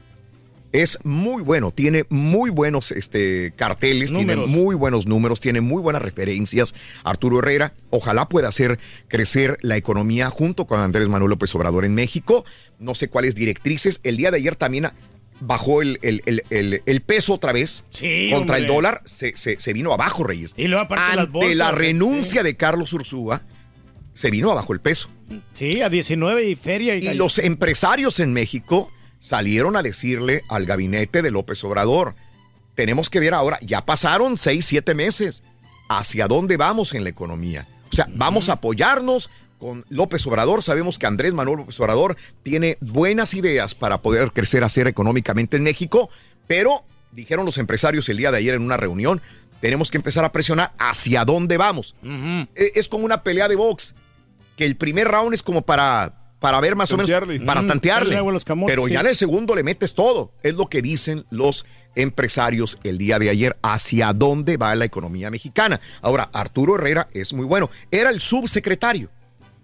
[0.73, 4.45] Es muy bueno, tiene muy buenos este, carteles, Números.
[4.47, 6.75] tiene muy buenos números, tiene muy buenas referencias.
[7.03, 8.79] Arturo Herrera, ojalá pueda hacer
[9.09, 12.45] crecer la economía junto con Andrés Manuel López Obrador en México.
[12.79, 13.99] No sé cuáles directrices.
[14.05, 14.91] El día de ayer también
[15.41, 19.73] bajó el, el- el- el- peso otra vez Sí, contra el dólar, se, se- se
[19.73, 20.55] vino abajo, Reyes.
[20.57, 21.77] Y luego aparte las Ante bolsas, la sí.
[21.77, 23.43] renuncia de Carlos Ursúa,
[24.15, 25.09] se vino abajo el peso.
[25.55, 26.95] Sí, a 19 y feria.
[26.97, 32.15] Y, Y los empresarios en México salieron a decirle al gabinete de López Obrador,
[32.75, 35.43] tenemos que ver ahora, ya pasaron seis, siete meses,
[35.89, 37.67] hacia dónde vamos en la economía.
[37.93, 39.31] O sea, vamos a apoyarnos
[39.61, 40.63] con López Obrador.
[40.65, 45.63] Sabemos que Andrés Manuel López Obrador tiene buenas ideas para poder crecer, hacer económicamente en
[45.63, 46.11] México,
[46.49, 46.83] pero
[47.13, 49.21] dijeron los empresarios el día de ayer en una reunión,
[49.61, 51.95] tenemos que empezar a presionar hacia dónde vamos.
[52.57, 53.95] E- Es como una pelea de box,
[54.57, 57.35] que el primer round es como para, para ver más Tantearle.
[57.35, 58.15] o menos, para Mm, tantearle.
[58.17, 60.33] camotes, pero ya en el segundo le metes todo.
[60.43, 65.31] Es lo que dicen los empresarios el día de ayer, hacia dónde va la economía
[65.31, 65.81] mexicana.
[66.01, 67.69] Ahora, Arturo Herrera es muy bueno.
[67.91, 69.11] Era el subsecretario.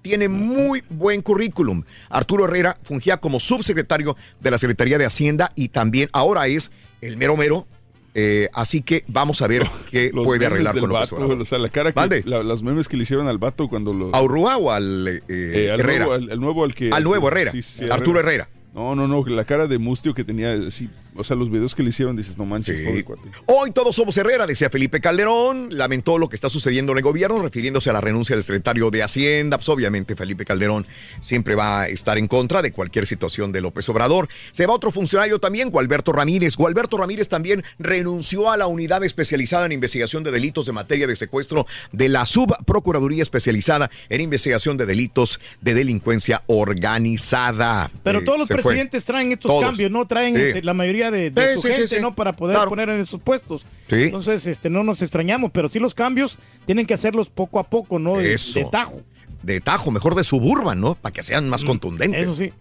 [0.07, 1.83] Tiene muy buen currículum.
[2.09, 6.71] Arturo Herrera fungía como subsecretario de la Secretaría de Hacienda y también ahora es
[7.01, 7.67] el mero mero.
[8.15, 11.45] eh, así que vamos a ver qué Los puede arreglar del con López vato, o
[11.45, 14.15] sea, la cara que, la- las memes que le hicieron al vato cuando lo...
[14.15, 16.05] ¿A Urrua o al eh, Eh, al Herrera?
[16.07, 16.91] Nuevo, al, al nuevo al que...
[16.93, 17.51] Al nuevo Herrera.
[17.53, 18.49] Sí, sí, Arturo Herrera.
[18.75, 21.83] No, no, no, la cara de mustio que tenía, sí, o sea, los videos que
[21.83, 22.85] le hicieron, dices, no manches, Sí.
[22.85, 23.29] pobre cuate.
[23.47, 25.69] Hoy todos somos Herrera, decía Felipe Calderón.
[25.71, 29.03] Lamentó lo que está sucediendo en el gobierno, refiriéndose a la renuncia del secretario de
[29.03, 29.59] Hacienda.
[29.59, 30.87] Pues obviamente Felipe Calderón
[31.21, 34.29] siempre va a estar en contra de cualquier situación de López Obrador.
[34.53, 36.57] Se va otro funcionario también, Gualberto Ramírez.
[36.57, 41.17] Gualberto Ramírez también renunció a la unidad especializada en investigación de delitos de materia de
[41.17, 47.91] secuestro de la Subprocuraduría especializada en investigación de delitos de delincuencia organizada.
[48.03, 48.57] Pero Eh, todos los fue.
[48.57, 49.65] presidentes traen estos Todos.
[49.65, 50.07] cambios, ¿no?
[50.07, 50.63] Traen Sí.
[50.63, 51.97] la mayoría de, de Sí, su sí, gente, sí.
[52.01, 52.15] ¿no?
[52.15, 52.71] Para poder Claro.
[52.71, 53.67] poner en esos puestos.
[53.89, 57.99] Entonces, este, no nos extrañamos, pero sí los cambios tienen que hacerlos poco a poco,
[57.99, 58.17] ¿no?
[58.19, 58.59] De, Eso.
[58.61, 59.03] de tajo.
[59.43, 60.95] De tajo, mejor de suburban, ¿no?
[60.95, 62.21] Para que sean más contundentes.
[62.27, 62.53] Eso sí.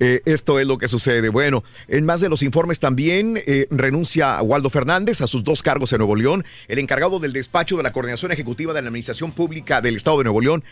[0.00, 1.28] Eh, esto es lo que sucede.
[1.28, 5.92] Bueno, en más de los informes también eh, renuncia Waldo Fernández a sus dos cargos
[5.92, 6.44] en Nuevo León.
[6.68, 10.24] El encargado del despacho de la Coordinación Ejecutiva de la Administración Pública del Estado de
[10.24, 10.64] Nuevo León.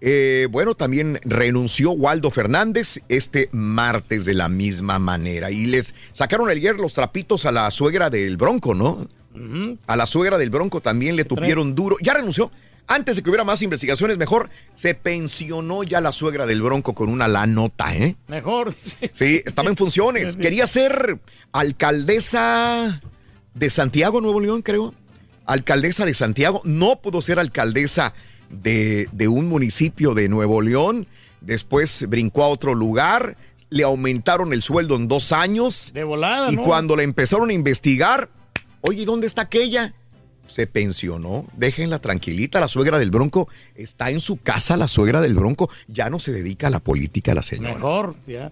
[0.00, 5.50] Eh, bueno, también renunció Waldo Fernández este martes de la misma manera.
[5.50, 9.08] Y les sacaron ayer los trapitos a la suegra del Bronco, ¿no?
[9.86, 11.96] A la suegra del Bronco también le tupieron duro.
[12.00, 12.50] Ya renunció.
[12.90, 17.10] Antes de que hubiera más investigaciones, mejor se pensionó ya la suegra del Bronco con
[17.10, 18.16] una la nota, ¿eh?
[18.28, 18.74] Mejor.
[19.12, 20.36] Sí, estaba en funciones.
[20.36, 21.18] Quería ser
[21.52, 23.02] alcaldesa
[23.54, 24.94] de Santiago, Nuevo León, creo.
[25.44, 26.62] Alcaldesa de Santiago.
[26.64, 28.14] No pudo ser alcaldesa
[28.50, 31.06] de, de un municipio de Nuevo León.
[31.40, 33.36] Después brincó a otro lugar.
[33.70, 35.90] Le aumentaron el sueldo en dos años.
[35.94, 36.64] De volada, Y ¿no?
[36.64, 38.28] cuando la empezaron a investigar,
[38.80, 39.94] oye, ¿dónde está aquella?
[40.46, 41.46] Se pensionó.
[41.54, 42.60] Déjenla tranquilita.
[42.60, 44.78] La suegra del Bronco está en su casa.
[44.78, 47.74] La suegra del Bronco ya no se dedica a la política, la señora.
[47.74, 48.50] Mejor, ya.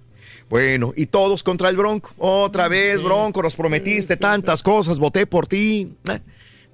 [0.50, 2.12] Bueno, y todos contra el Bronco.
[2.18, 5.92] Otra vez, Bronco, nos prometiste tantas cosas, voté por ti.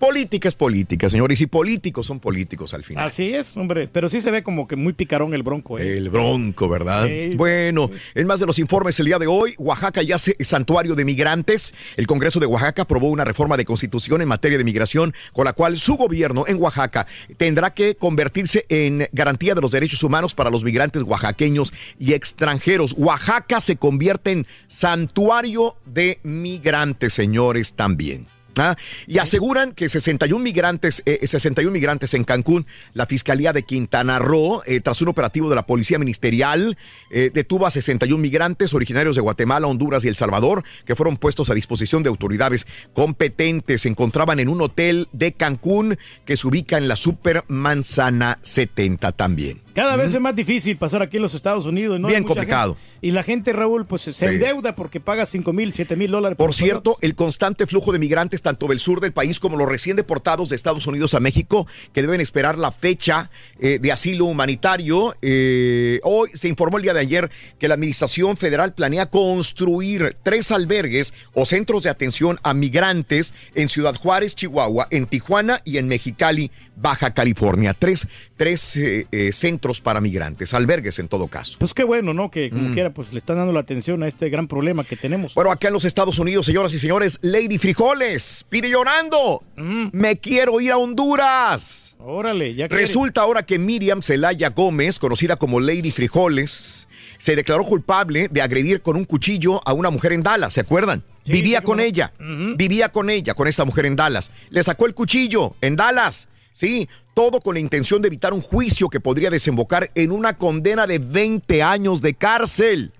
[0.02, 3.06] Política es política, señores, y políticos son políticos al final.
[3.06, 3.86] Así es, hombre.
[3.86, 5.96] Pero sí se ve como que muy picarón el bronco, ¿eh?
[5.96, 7.06] El Bronco, ¿verdad?
[7.06, 7.36] Sí.
[7.36, 11.04] Bueno, en más de los informes el día de hoy, Oaxaca ya es santuario de
[11.04, 11.72] migrantes.
[11.96, 15.52] El Congreso de Oaxaca aprobó una reforma de constitución en materia de migración, con la
[15.52, 17.06] cual su gobierno en Oaxaca
[17.36, 22.96] tendrá que convertirse en garantía de los derechos humanos para los migrantes oaxaqueños y extranjeros.
[22.98, 28.31] Oaxaca se convierte en santuario de migrantes, señores, también.
[28.58, 28.76] ¿Ah?
[29.06, 34.62] Y aseguran que 61 migrantes, eh, 61 migrantes en Cancún, la Fiscalía de Quintana Roo,
[34.66, 36.76] eh, tras un operativo de la Policía Ministerial,
[37.10, 41.50] eh, detuvo a 61 migrantes originarios de Guatemala, Honduras y El Salvador, que fueron puestos
[41.50, 43.82] a disposición de autoridades competentes.
[43.82, 49.12] Se encontraban en un hotel de Cancún que se ubica en la Super Manzana 70
[49.12, 49.60] también.
[49.74, 52.08] Cada vez es más difícil pasar aquí en los Estados Unidos, ¿no?
[52.08, 52.74] Bien complicado.
[52.74, 54.24] gente- y la gente, Raúl, pues se Sí.
[54.26, 56.36] endeuda porque paga 5 mil, 7 mil dólares.
[56.38, 59.96] Por cierto, el constante flujo de migrantes tanto del sur del país como los recién
[59.96, 65.16] deportados de Estados Unidos a México, que deben esperar la fecha eh, de asilo humanitario.
[65.22, 70.52] Eh, hoy se informó el día de ayer que la Administración Federal planea construir tres
[70.52, 75.88] albergues o centros de atención a migrantes en Ciudad Juárez, Chihuahua, en Tijuana y en
[75.88, 77.74] Mexicali, Baja California.
[77.74, 81.58] Tres, tres eh, eh, centros para migrantes, albergues en todo caso.
[81.58, 82.30] Pues qué bueno, ¿no?
[82.30, 82.74] Que como Mm.
[82.74, 85.34] quiera, pues le están dando la atención a este gran problema que tenemos.
[85.34, 89.42] Bueno, acá en los Estados Unidos, señoras y señores, Lady Frijoles pide llorando.
[89.56, 91.96] Me quiero ir a Honduras.
[92.00, 92.82] Órale, ya quiere.
[92.82, 96.88] Resulta ahora que Miriam Celaya Gómez, conocida como Lady Frijoles,
[97.18, 101.04] se declaró culpable de agredir con un cuchillo a una mujer en Dallas, ¿se acuerdan?
[101.24, 102.12] Sí, Vivía sí, con ella,
[102.56, 104.32] vivía con ella, con esta mujer en Dallas.
[104.50, 108.88] Le sacó el cuchillo en Dallas, sí, todo con la intención de evitar un juicio
[108.88, 112.92] que podría desembocar en una condena de 20 años de cárcel.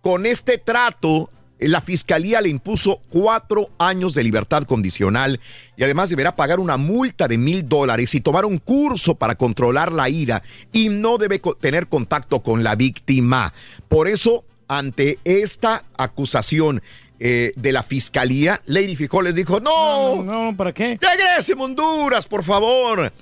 [0.00, 1.28] Con este trato,
[1.58, 5.40] la fiscalía le impuso cuatro años de libertad condicional
[5.76, 9.92] y además deberá pagar una multa de mil dólares y tomar un curso para controlar
[9.92, 10.42] la ira
[10.72, 13.54] y no debe tener contacto con la víctima.
[13.88, 16.82] Por eso, ante esta acusación
[17.18, 20.98] eh, de la fiscalía, Lady Frijoles dijo, no, no, ¿para qué?
[21.00, 23.12] Regrese, Honduras, por favor.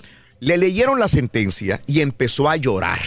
[0.41, 3.01] Le leyeron la sentencia y empezó a llorar.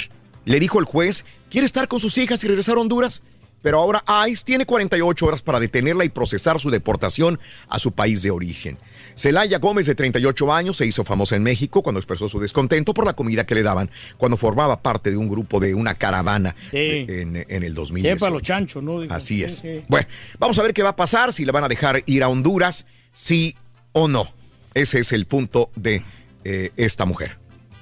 [0.46, 3.22] Le dijo el juez, ¿quiere estar con sus hijas y regresar a Honduras?
[3.62, 8.22] Pero ahora ICE tiene 48 horas para detenerla y procesar su deportación a su país
[8.22, 8.78] de origen.
[9.18, 13.06] Celaya Gómez, de 38 años, se hizo famosa en México cuando expresó su descontento por
[13.06, 16.78] la comida que le daban cuando formaba parte de un grupo de una caravana Sí.
[17.06, 18.30] de- en, en el Lleva 2018.
[18.30, 19.02] los chanchos, ¿no?
[19.02, 19.56] Digo, Así sí, es.
[19.58, 19.84] sí.
[19.88, 20.08] Bueno,
[20.40, 22.86] vamos a ver qué va a pasar, si la van a dejar ir a Honduras,
[23.12, 23.56] sí
[23.92, 24.32] o no.
[24.74, 26.04] Ese es el punto de
[26.44, 27.40] eh, esta mujer.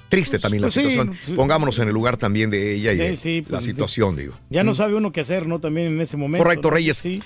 [0.08, 1.18] Triste también pues la sí, situación.
[1.26, 1.32] sí.
[1.32, 4.34] Pongámonos en el lugar también de ella y Sí, de sí, la pues, situación, digo.
[4.50, 4.74] Ya no Mm.
[4.76, 5.58] sabe uno qué hacer, ¿no?
[5.58, 6.44] También en ese momento.
[6.44, 6.74] Correcto, ¿no?
[6.76, 6.96] Reyes.
[6.98, 7.22] Sí,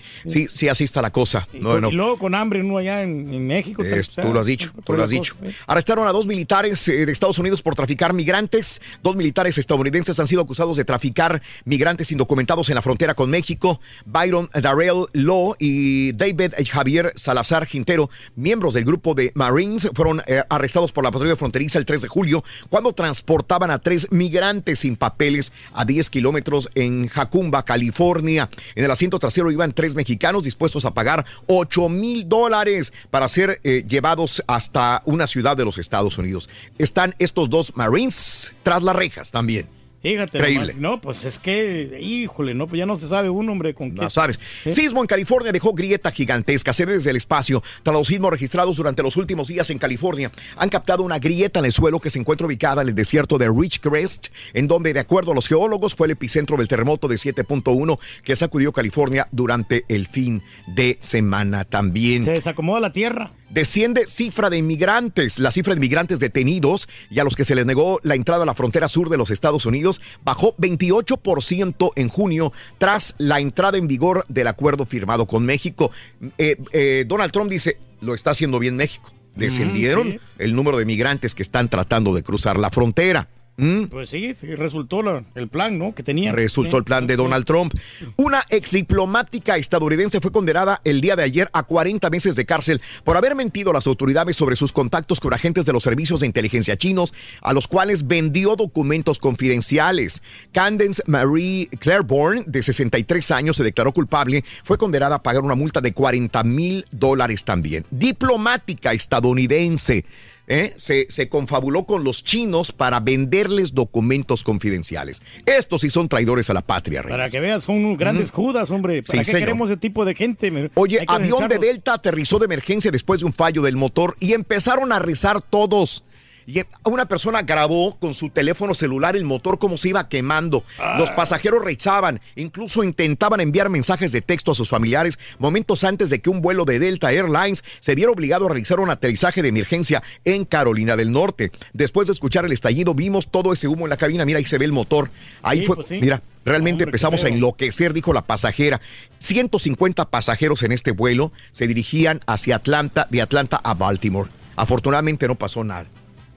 [0.49, 1.47] sí, así está la cosa.
[1.53, 1.91] Y, No, con- no.
[1.91, 3.83] y luego con hambre uno allá en, en México.
[3.83, 5.35] Es- o sea, tú lo has dicho, tú lo has dicho.
[5.37, 5.55] cosa, ¿eh?
[5.67, 8.81] Arrestaron a dos militares eh, de Estados Unidos por traficar migrantes.
[9.03, 13.81] Dos militares estadounidenses han sido acusados de traficar migrantes indocumentados en la frontera con México.
[14.07, 20.43] Byron Darrell Law y David Javier Salazar Quintero, miembros del grupo de Marines, fueron eh,
[20.49, 24.97] arrestados por la patrulla fronteriza el 3 de julio cuando transportaban a tres migrantes sin
[24.97, 28.49] papeles a 10 kilómetros en Jacumba, California.
[28.75, 33.61] En el asiento trasero iban tres mexicanos dispuestos a pagar 8 mil dólares para ser
[33.65, 36.49] eh, llevados hasta una ciudad de los Estados Unidos.
[36.79, 39.80] Están estos dos Marines tras las rejas también.
[40.03, 40.69] Fíjate, Increíble.
[40.69, 40.77] nomás.
[40.77, 44.01] no, pues es que, híjole, no, pues ya no se sabe un hombre con qué.
[44.01, 44.41] No sabes.
[44.65, 44.73] ¿Eh?
[44.73, 46.73] Sismo en California dejó grieta gigantesca.
[46.73, 47.63] Se ve desde el espacio.
[47.83, 51.67] Tras los sismos registrados durante los últimos días en California, han captado una grieta en
[51.67, 55.33] el suelo que se encuentra ubicada en el desierto de Ridgecrest, en donde, de acuerdo
[55.33, 60.07] a los geólogos, fue el epicentro del terremoto de 7.1 que sacudió California durante el
[60.07, 62.25] fin de semana también.
[62.25, 63.33] Se desacomoda la tierra.
[63.51, 65.41] Desciende cifra de inmigrantes.
[65.41, 68.47] La cifra de inmigrantes detenidos y a los que se les negó la entrada a
[68.47, 73.89] la frontera sur de los Estados Unidos bajó 28% en junio tras la entrada en
[73.89, 75.91] vigor del acuerdo firmado con México.
[76.39, 79.13] Eh, eh, Donald Trump dice, lo está haciendo bien México.
[79.35, 80.21] Descendieron sí.
[80.39, 83.29] el número de migrantes que están tratando de cruzar la frontera.
[83.61, 83.85] ¿Mm?
[83.89, 85.95] Pues sí, sí, resultó la- el plan, ¿no?
[85.95, 86.33] Que tenía.
[86.33, 87.75] Resultó el plan de Donald Trump.
[88.17, 92.81] Una ex diplomática estadounidense fue condenada el día de ayer a 40 meses de cárcel
[93.05, 96.27] por haber mentido a las autoridades sobre sus contactos con agentes de los servicios de
[96.27, 97.13] inteligencia chinos,
[97.43, 100.23] a los cuales vendió documentos confidenciales.
[100.53, 104.45] Candence Marie Claiborne, de 63 años, se declaró culpable.
[104.65, 107.85] Fue condenada a pagar una multa de 40 mil dólares también.
[107.91, 110.05] Diplomática estadounidense.
[110.51, 110.75] ¿Eh?
[110.77, 115.23] Se, se confabuló con los chinos para venderles documentos confidenciales.
[115.47, 117.17] Estos sí son traidores a la patria, Reyes.
[117.17, 119.03] Para que veas, son grandes judas, hombre.
[119.03, 119.41] ¿Para Sí, qué señor.
[119.41, 120.71] queremos ese tipo de gente?
[120.75, 121.59] Oye, avión de.
[121.61, 126.05] Delta aterrizó de emergencia después de un fallo del motor y empezaron a rezar todos.
[126.51, 130.65] Y una persona grabó con su teléfono celular el motor como se iba quemando.
[130.99, 136.21] Los pasajeros rezaban, incluso intentaban enviar mensajes de texto a sus familiares momentos antes de
[136.21, 140.03] que un vuelo de Delta Airlines se viera obligado a realizar un aterrizaje de emergencia
[140.25, 141.53] en Carolina del Norte.
[141.73, 144.25] Después de escuchar el estallido, vimos todo ese humo en la cabina.
[144.25, 145.09] Mira, ahí se ve el motor.
[145.43, 145.99] Ahí Sí, fue, pues sí.
[146.01, 148.81] mira, realmente Hombre, empezamos a enloquecer, dijo la pasajera.
[149.21, 154.29] 150 pasajeros en este vuelo se dirigían hacia Atlanta, de Atlanta a Baltimore.
[154.57, 155.87] Afortunadamente no pasó nada.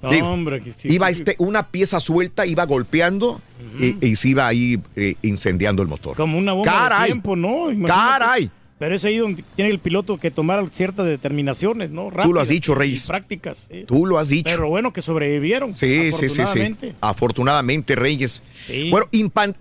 [0.04, 3.42] No, Digo, hombre, que- que- iba este, una pieza suelta, iba golpeando
[3.80, 6.16] y, y se iba ahí eh, incendiando el motor.
[6.18, 7.00] Como una bomba Caray.
[7.00, 7.72] de tiempo, ¿no?
[7.72, 7.88] Imagínate.
[7.94, 8.52] Caray.
[8.84, 12.12] Pero es ahí donde tiene el piloto que tomar ciertas determinaciones, ¿no?
[12.22, 13.06] Tú lo has dicho, Reyes.
[13.06, 13.70] y prácticas.
[13.72, 13.86] sí.
[13.88, 14.54] Tú lo has dicho.
[14.54, 15.74] Pero bueno, que sobrevivieron.
[15.74, 16.76] Sí, sí, sí, sí.
[17.00, 17.96] afortunadamente.
[17.96, 18.44] Reyes.
[18.68, 18.90] Sí.
[18.92, 19.08] Bueno,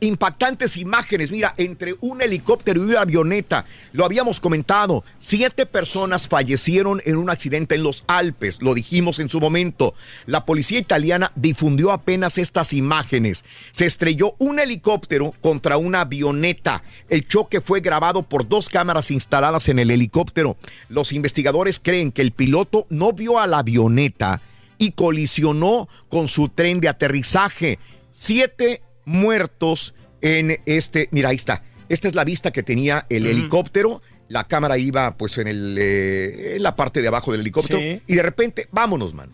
[0.00, 1.30] impactantes imágenes.
[1.30, 5.04] Mira, entre un helicóptero y una avioneta, lo habíamos comentado.
[5.20, 8.60] Siete personas fallecieron en un accidente en los Alpes.
[8.60, 9.94] Lo dijimos en su momento.
[10.26, 13.44] La policía italiana difundió apenas estas imágenes.
[13.70, 16.82] Se estrelló un helicóptero contra una avioneta.
[17.08, 20.56] El choque fue grabado por dos cámaras instaladas en el helicóptero.
[20.88, 24.40] Los investigadores creen que el piloto no vio a la avioneta
[24.78, 27.78] y colisionó con su tren de aterrizaje.
[28.10, 31.62] Siete muertos en este, mira, ahí está.
[31.88, 34.02] Esta es la vista que tenía el helicóptero.
[34.28, 37.78] La cámara iba pues en, el, eh, en la parte de abajo del helicóptero.
[37.78, 38.00] Sí.
[38.06, 39.30] Y de repente, vámonos, man.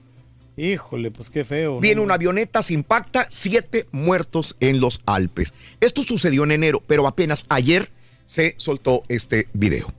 [0.56, 1.74] Híjole, pues qué feo.
[1.74, 1.80] ¿no?
[1.80, 5.54] Viene una avioneta, se impacta, siete muertos en los Alpes.
[5.80, 7.90] Esto sucedió en enero, pero apenas ayer
[8.28, 9.97] se soltó este video.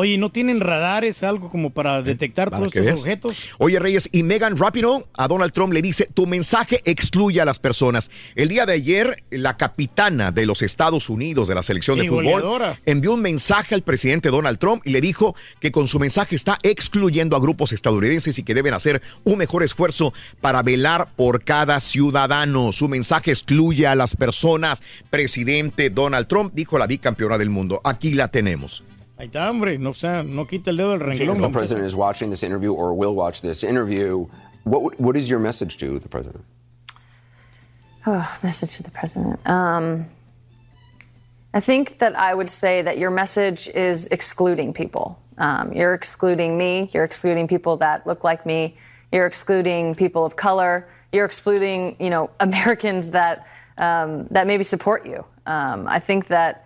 [0.00, 3.36] Oye, ¿no tienen radares, algo como para detectar para todos estos objetos?
[3.58, 7.58] Oye, Reyes, y Megan Rapinoe a Donald Trump le dice, tu mensaje excluye a las
[7.58, 8.10] personas.
[8.34, 12.24] El día de ayer, la capitana de los Estados Unidos de la selección de fútbol
[12.24, 12.80] goleadora.
[12.86, 16.56] envió un mensaje al presidente Donald Trump y le dijo que con su mensaje está
[16.62, 21.78] excluyendo a grupos estadounidenses y que deben hacer un mejor esfuerzo para velar por cada
[21.78, 22.72] ciudadano.
[22.72, 24.82] Su mensaje excluye a las personas.
[25.10, 27.82] Presidente Donald Trump dijo la bicampeona del mundo.
[27.84, 28.82] Aquí la tenemos.
[29.20, 29.76] Ahí está, hombre.
[29.76, 31.42] No, o sea, no quita el dedo del If renglón.
[31.42, 34.26] the president is watching this interview or will watch this interview,
[34.64, 36.42] what would- what is your message to the president?
[38.06, 39.38] Oh, message to the president.
[39.46, 40.06] Um,
[41.52, 45.18] I think that I would say that your message is excluding people.
[45.36, 46.88] Um, you're excluding me.
[46.94, 48.78] You're excluding people that look like me.
[49.12, 50.86] You're excluding people of color.
[51.12, 55.24] You're excluding, you know, Americans that um, that maybe support you.
[55.46, 56.64] Um, I think that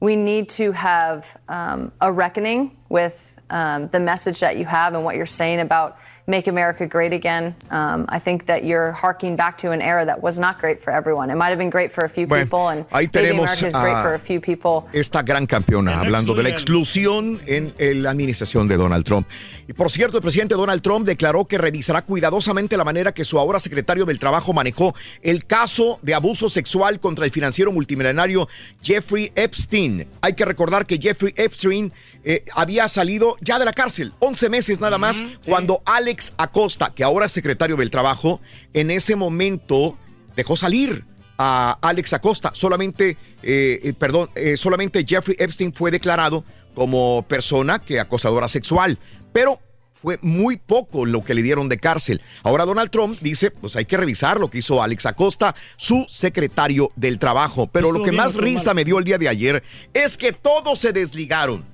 [0.00, 5.04] we need to have um, a reckoning with um, the message that you have and
[5.04, 7.54] what you're saying about make America great again.
[7.70, 10.90] Um, I think that you're harking back to an era that was not great for
[10.90, 11.30] everyone.
[11.30, 13.66] It might have been great for a few Bueno, people, and ahí maybe tenemos America
[13.66, 14.88] is great for a few people.
[14.92, 19.28] esta gran campeona, hablando de la exclusión en, en la administración de Donald Trump.
[19.68, 23.38] Y por cierto, el presidente Donald Trump declaró que revisará cuidadosamente la manera que su
[23.38, 28.48] ahora secretario del Trabajo manejó el caso de abuso sexual contra el financiero multimillonario
[28.82, 30.06] Jeffrey Epstein.
[30.22, 31.92] Hay que recordar que Jeffrey Epstein
[32.24, 37.04] eh, había salido ya de la cárcel, 11 meses nada más, cuando Alex Acosta, que
[37.04, 38.40] ahora es secretario del Trabajo,
[38.72, 39.96] en ese momento
[40.36, 41.04] dejó salir
[41.38, 42.50] a Alex Acosta.
[42.54, 46.44] Solamente, eh, eh, perdón, eh, solamente Jeffrey Epstein fue declarado
[46.74, 48.98] como persona que acosadora sexual,
[49.32, 49.60] pero
[49.92, 52.20] fue muy poco lo que le dieron de cárcel.
[52.42, 56.90] Ahora Donald Trump dice, pues hay que revisar lo que hizo Alex Acosta, su secretario
[56.94, 57.68] del trabajo.
[57.68, 58.76] Pero lo que más risa mal.
[58.76, 59.62] me dio el día de ayer
[59.94, 61.64] es que todos se desligaron.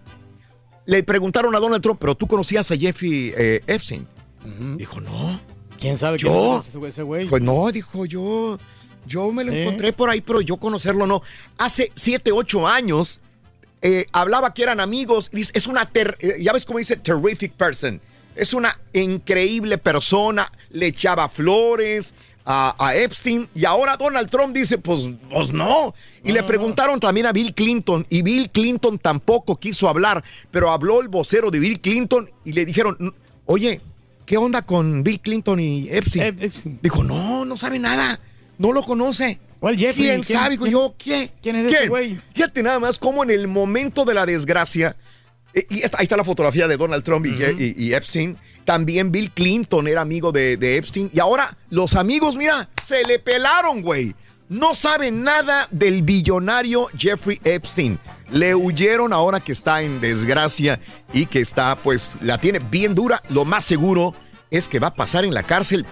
[0.91, 4.09] Le preguntaron a Donald Trump, pero tú conocías a Jeffrey eh, Epstein.
[4.77, 5.39] Dijo, no.
[5.79, 6.61] ¿Quién sabe ¿Yo?
[6.69, 7.29] quién es ese güey-?
[7.29, 8.59] Pues no, dijo yo.
[9.07, 11.23] Yo me lo encontré por ahí, pero yo conocerlo no.
[11.59, 13.21] Hace siete, ocho años
[13.83, 15.31] eh, hablaba que eran amigos.
[15.31, 18.01] Dice, es una, ter- eh, ya ves cómo dice, terrific person.
[18.35, 20.51] Es una increíble persona.
[20.71, 22.15] Le echaba flores
[22.45, 23.49] a, a Epstein.
[23.55, 25.95] Y ahora Donald Trump dice, pues, pues no.
[26.25, 28.07] Y le preguntaron también a Bill Clinton.
[28.09, 30.23] Y Bill Clinton tampoco quiso hablar.
[30.51, 33.15] Pero habló el vocero de Bill Clinton y le dijeron,
[33.47, 33.81] oye,
[34.27, 36.79] ¿qué onda con Bill Clinton y Epstein?
[36.83, 38.21] Dijo, no, no sabe nada.
[38.59, 39.39] No lo conoce.
[39.59, 40.07] ¿Cuál Jeffrey?
[40.07, 40.57] ¿Quién, ¿Quién- sabe?
[40.59, 41.31] Quién- yo, ¿qué?
[41.43, 42.19] quién es ese güey?
[42.35, 44.97] Fíjate nada más cómo en el momento de la desgracia,
[45.53, 47.31] eh, y esta- ahí está la fotografía de Donald Trump y,
[47.63, 52.37] y- y Epstein, también Bill Clinton era amigo de, de Epstein, y ahora los amigos,
[52.37, 54.15] mira, se le pelaron, güey.
[54.49, 58.01] No saben nada del billonario Jeffrey Epstein.
[58.33, 60.81] Le huyeron ahora que está en desgracia
[61.13, 63.23] y que está, pues, la tiene bien dura.
[63.29, 64.13] Lo más seguro
[64.51, 65.87] es que va a pasar en la cárcel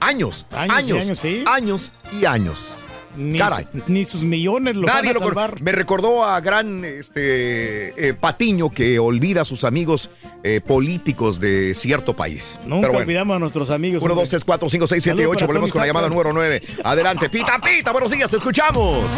[0.00, 1.44] años, Años y años, años, sí.
[1.46, 2.84] años y años.
[3.16, 3.66] Ni, Caray.
[3.88, 5.60] ni sus millones lo Nadie van a lo salvar.
[5.62, 10.10] Me recordó a gran este, eh, Patiño que olvida a sus amigos
[10.44, 12.58] eh, políticos de cierto país.
[12.64, 12.98] Nunca Pero bueno.
[13.06, 14.02] olvidamos a nuestros amigos.
[14.02, 14.22] 1, hombre.
[14.22, 15.38] 2, 3, 4, 5, 6, 7, Saludos 8.
[15.40, 16.62] para Volvemos con la llamada número 9.
[16.84, 17.28] Adelante.
[17.28, 17.90] Pita, pita.
[17.92, 18.30] Buenos días.
[18.30, 19.10] Te escuchamos.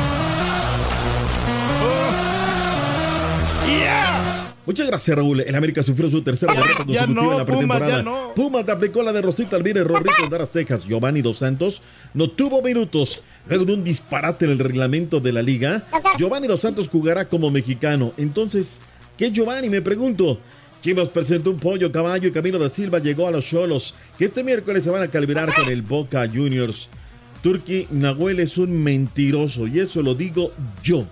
[4.65, 5.41] Muchas gracias, Raúl.
[5.41, 7.97] El América sufrió su tercera derrota Ya consecutiva no, en la pretemporada.
[7.97, 8.33] ya no.
[8.35, 10.85] Pumas te aplicó la de Rosita Alvírez, Rorrito, Dallas, Texas.
[10.85, 11.83] Giovanni Dos Santos
[12.15, 13.23] no tuvo minutos.
[13.49, 15.85] Luego de un disparate en el reglamento de la liga,
[16.19, 18.13] Giovanni Dos Santos jugará como mexicano.
[18.17, 18.79] Entonces,
[19.17, 19.69] ¿qué Giovanni?
[19.69, 20.39] Me pregunto.
[20.83, 24.43] Chivas presentó un pollo caballo y Camilo da Silva llegó a los Cholos, que este
[24.43, 26.89] miércoles se van a calibrar con el Boca Juniors.
[27.41, 30.53] Turki Nahuel es un mentiroso y eso lo digo
[30.83, 31.07] yo.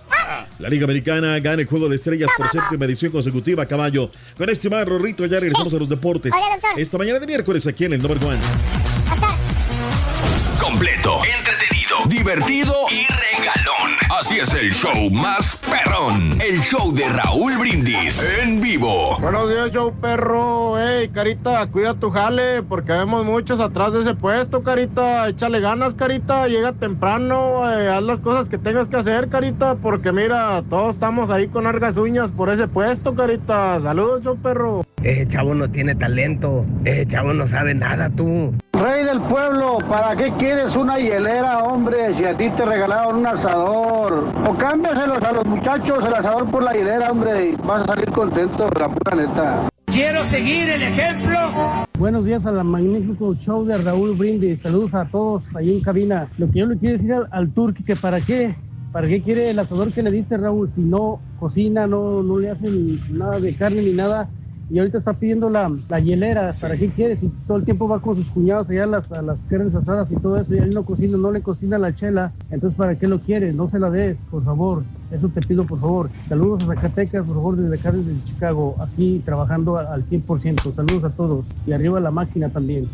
[0.59, 4.11] La Liga Americana gana el juego de estrellas por séptima edición consecutiva, caballo.
[4.37, 6.33] Con este más Rorrito ya regresamos a los deportes.
[6.77, 8.39] Esta mañana de miércoles aquí en el Number One.
[10.59, 11.19] Completo,
[12.05, 13.07] divertido y
[13.41, 13.97] galón.
[14.19, 16.39] Así es el show más perrón.
[16.41, 19.17] El show de Raúl Brindis en vivo.
[19.19, 20.79] Buenos días, show perro.
[20.79, 25.27] Ey, Carita, cuida tu jale, porque vemos muchos atrás de ese puesto, Carita.
[25.27, 26.47] Échale ganas, Carita.
[26.47, 31.29] Llega temprano, eh, haz las cosas que tengas que hacer, Carita, porque mira, todos estamos
[31.29, 33.79] ahí con largas uñas por ese puesto, Carita.
[33.79, 34.83] Saludos, show perro.
[35.03, 36.65] Ese chavo no tiene talento.
[36.85, 38.53] Ese chavo no sabe nada, tú.
[38.73, 42.15] Rey del pueblo, ¿para qué quieres una hielera, hombre?
[42.15, 44.29] Si a ti te regalaron un asador.
[44.47, 48.11] O cámbiaselos a los muchachos el asador por la hielera, hombre, y vas a salir
[48.11, 49.69] contento, la pura neta.
[49.85, 51.37] Quiero seguir el ejemplo.
[51.97, 54.61] Buenos días a la magnífico show de Raúl Brindis.
[54.61, 56.27] Saludos a todos ahí en cabina.
[56.37, 58.55] Lo que yo le quiero decir al, al Turqui que para qué,
[58.91, 62.51] para qué quiere el asador que le diste Raúl si no cocina, no, no le
[62.51, 64.29] hacen nada de carne ni nada.
[64.71, 67.17] Y ahorita está pidiendo la, la hielera, ¿para qué quiere?
[67.17, 70.09] Si todo el tiempo va con sus cuñados allá a las, a las carnes asadas
[70.09, 73.05] y todo eso, y él no cocina, no le cocina la chela, entonces ¿para qué
[73.05, 73.51] lo quiere?
[73.51, 74.83] No se la des, por favor.
[75.11, 76.09] Eso te pido, por favor.
[76.29, 80.73] Saludos a Zacatecas, por favor, desde acá, desde Chicago, aquí trabajando al, al 100%.
[80.73, 81.43] Saludos a todos.
[81.67, 82.87] Y arriba la máquina también.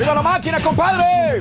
[0.00, 1.38] ¡Viva la máquina, compadre!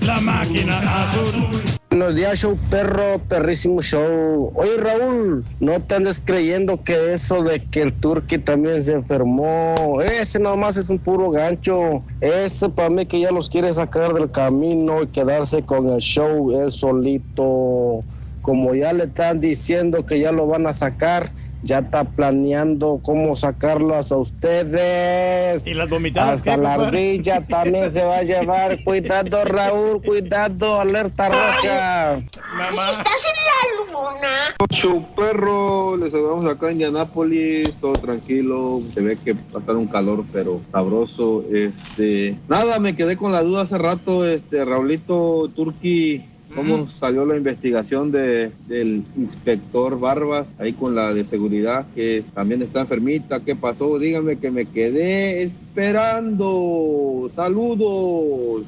[0.00, 1.46] La máquina azul.
[1.90, 4.52] Buenos días, show perro, perrísimo show.
[4.54, 10.02] Oye, Raúl, no te andes creyendo que eso de que el Turqui también se enfermó,
[10.02, 12.02] ese nomás es un puro gancho.
[12.20, 16.60] Ese para mí que ya los quiere sacar del camino y quedarse con el show
[16.60, 18.04] él solito.
[18.42, 21.30] Como ya le están diciendo que ya lo van a sacar,
[21.62, 25.66] ya está planeando cómo sacarlos a ustedes.
[25.66, 28.82] Y las vomitadas, Hasta ¿qué, la ardilla también se va a llevar.
[28.84, 32.18] Cuidado, Raúl, cuidado, alerta roja.
[32.18, 34.56] ¿Estás en la luna?
[34.70, 39.76] Show perro, les saludamos acá en Indianápolis, todo tranquilo, se ve que va a estar
[39.76, 45.50] un calor pero sabroso, este, nada, me quedé con la duda hace rato, este, Raulito
[45.54, 46.24] Turki,
[46.56, 52.62] cómo salió la investigación de, del inspector Barbas, ahí con la de seguridad, que también
[52.62, 53.98] está enfermita, ¿qué pasó?
[53.98, 58.64] Dígame que me quedé esperando, saludos.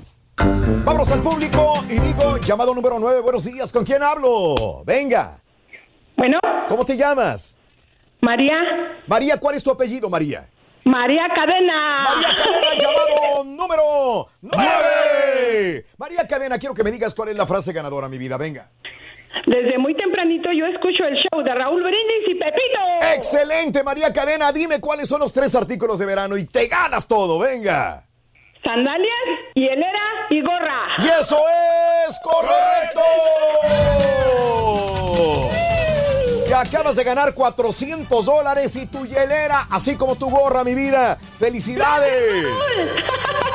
[0.85, 4.85] Vámonos al público y digo, llamado número 9, buenos días, ¿con quién hablo?
[4.85, 5.41] Venga.
[6.17, 6.39] Bueno.
[6.69, 7.59] ¿Cómo te llamas?
[8.21, 8.57] María.
[9.07, 10.49] María, ¿cuál es tu apellido, María?
[10.85, 12.05] María Cadena.
[12.05, 15.28] María Cadena, llamado número 9.
[15.97, 18.71] María Cadena, quiero que me digas cuál es la frase ganadora, mi vida, venga.
[19.47, 23.15] Desde muy tempranito yo escucho el show de Raúl Brindis y Pepito.
[23.15, 27.39] Excelente, María Cadena, dime cuáles son los tres artículos de verano y te ganas todo,
[27.39, 28.05] venga.
[28.63, 29.13] Sandalias,
[29.55, 30.81] hielera y gorra.
[30.99, 31.39] Y eso
[32.09, 33.01] es correcto.
[36.47, 41.17] Te acabas de ganar 400 dólares y tu hielera, así como tu gorra, mi vida.
[41.39, 42.47] ¡Felicidades!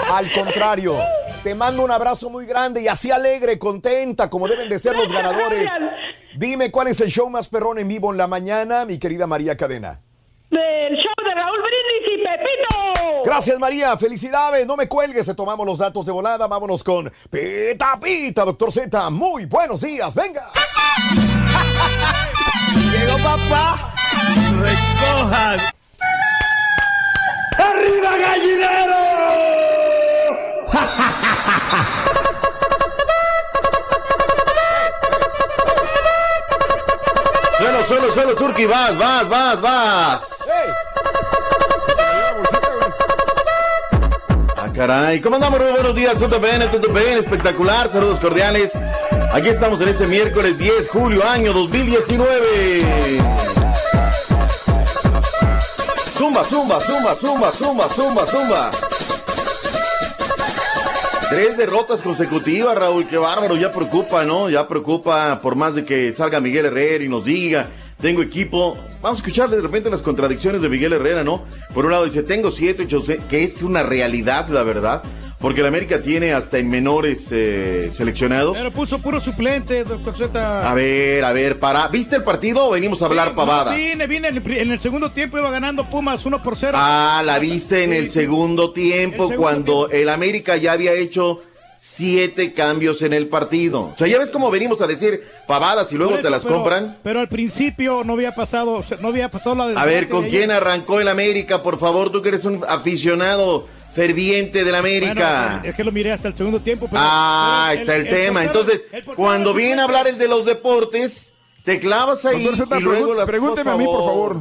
[0.10, 0.96] Al contrario,
[1.44, 5.12] te mando un abrazo muy grande y así alegre, contenta, como deben de ser los
[5.12, 5.70] ganadores.
[6.38, 9.58] Dime cuál es el show más perrón en vivo en la mañana, mi querida María
[9.58, 10.00] Cadena.
[10.50, 13.24] Del show de Raúl Brindis y Pepito.
[13.26, 13.98] Gracias, María.
[13.98, 14.66] Felicidades.
[14.68, 15.26] No me cuelgues.
[15.26, 16.48] Te tomamos los datos de volada.
[16.48, 19.10] Vámonos con Pita Pita, doctor Z.
[19.10, 20.14] Muy buenos días.
[20.14, 20.52] Venga.
[22.92, 23.94] Llegó papá.
[24.62, 25.60] Recojan.
[27.58, 29.04] ¡Arriba, gallinero!
[37.64, 40.38] Suelo, suelo, suelo, Turki, vas, vas, vas, vas.
[44.58, 45.22] Ah, caray.
[45.22, 45.74] ¿Cómo andamos, Rubén?
[45.76, 48.74] Buenos días, todo bien, todo bien, espectacular, saludos cordiales.
[49.32, 53.18] Aquí estamos en este miércoles 10 julio, año 2019.
[56.18, 58.72] Zumba, zumba, zumba, zumba, zumba, zumba, zumba.
[61.34, 64.52] Tres derrotas consecutivas, Raúl, qué bárbaro, ya preocupa, ¿no?
[64.52, 67.70] Ya preocupa por más de que salga Miguel Herrera y nos diga,
[68.00, 68.78] tengo equipo.
[69.02, 71.44] Vamos a escuchar de repente las contradicciones de Miguel Herrera, ¿no?
[71.74, 73.02] Por un lado dice, tengo siete, ocho,
[73.32, 75.02] que es una realidad, la verdad,
[75.44, 78.56] porque la América tiene hasta en menores eh, seleccionados.
[78.56, 80.72] Pero puso puro suplente, doctor Z.
[80.72, 83.74] A ver, a ver, para, ¿viste el partido o venimos a hablar Sí, pavadas?
[83.78, 86.78] no, Vine, vine, en el, en el segundo tiempo iba ganando Pumas 1 por 0.
[86.80, 91.42] Ah, la viste en el segundo tiempo, El segundo cuando el América ya había hecho
[91.78, 93.82] siete cambios en el partido.
[93.82, 96.98] O sea, ya ves cómo venimos a decir pavadas y luego te las pero- compran.
[97.04, 100.30] Pero al principio no había pasado, o sea, no había pasado la A ver, ¿con
[100.30, 101.62] quién arrancó el América?
[101.62, 105.50] Por favor, tú que eres un aficionado ferviente del América.
[105.54, 106.88] Bueno, es que lo miré hasta el segundo tiempo.
[106.90, 108.42] Pero, ah, pero está el, tema.
[108.44, 111.34] portero- Entonces, el cuando suplente- viene a hablar el de los deportes,
[111.64, 114.38] te clavas ahí Doctor Z, y luego las- pregúnteme a mí, por favor.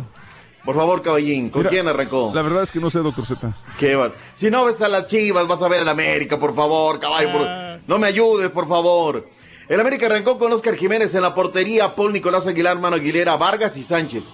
[0.64, 2.30] Por favor, caballín, ¿con Mira, quién arrancó?
[2.32, 3.52] La verdad es que no sé, doctor Z.
[3.80, 7.00] Qué bar- Si no ves a las chivas, vas a ver al América, por favor,
[7.00, 7.32] caballo.
[7.32, 7.78] por- Ah.
[7.86, 9.26] No me ayudes, por favor.
[9.68, 13.76] El América arrancó con Oscar Jiménez en la portería, Paul Nicolás Aguilar, Mano Aguilera, Vargas
[13.76, 14.24] y Sánchez.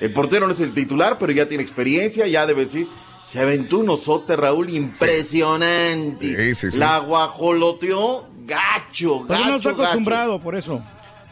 [0.00, 2.88] El portero no es el titular, pero ya tiene experiencia, ya debe decir.
[3.26, 6.54] Se aventó un osote, Raúl, impresionante.
[6.54, 6.78] Sí, sí, sí.
[6.78, 9.82] La guajoloteó gacho, Pero no gacho, está gacho.
[9.82, 10.82] acostumbrado, por eso.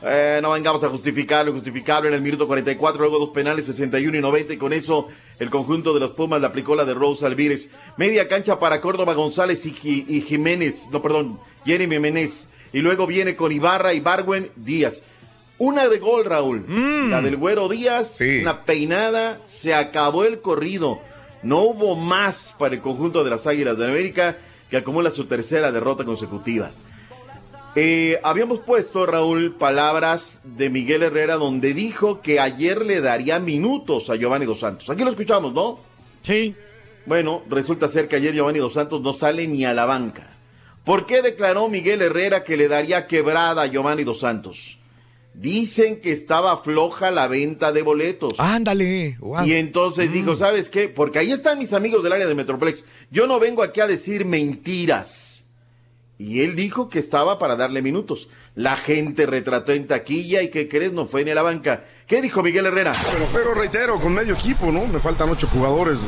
[0.02, 4.20] Eh, no vengamos a justificarlo, justificarlo en el minuto 44, luego dos penales, 61 y
[4.22, 5.08] 90, y con eso
[5.38, 7.68] el conjunto de los Pumas le aplicó la de Rose Alvírez.
[7.98, 12.48] Media cancha para Córdoba González y, Ji- y Jiménez, no, perdón, Jeremy Menez.
[12.72, 15.02] Y luego viene con Ibarra y Barwen Díaz.
[15.58, 16.64] Una de gol, Raúl.
[17.10, 20.98] La del Güero Díaz, una peinada, se acabó el corrido.
[21.42, 24.36] No hubo más para el conjunto de las Águilas de América,
[24.68, 26.70] que acumula su tercera derrota consecutiva.
[27.76, 34.10] Eh, habíamos puesto, Raúl, palabras de Miguel Herrera donde dijo que ayer le daría minutos
[34.10, 34.90] a Giovanni Dos Santos.
[34.90, 35.78] Aquí lo escuchamos, ¿no?
[36.22, 36.54] Sí.
[37.06, 40.30] Bueno, resulta ser que ayer Giovanni Dos Santos no sale ni a la banca.
[40.84, 44.79] ¿Por qué declaró Miguel Herrera que le daría quebrada a Giovanni Dos Santos?
[45.32, 48.34] Dicen que estaba floja la venta de boletos.
[48.38, 49.16] Ándale.
[49.20, 49.46] wow.
[49.46, 50.88] Y entonces dijo, ¿sabes qué?
[50.88, 52.84] Porque ahí están mis amigos del área de Metroplex.
[53.10, 55.44] Yo no vengo aquí a decir mentiras.
[56.18, 58.28] Y él dijo que estaba para darle minutos.
[58.54, 61.84] La gente retrató en taquilla y que crees no fue ni a la banca.
[62.06, 62.92] ¿Qué dijo Miguel Herrera?
[63.10, 64.86] Pero, pero reitero, con medio equipo, ¿no?
[64.86, 66.00] Me faltan ocho jugadores.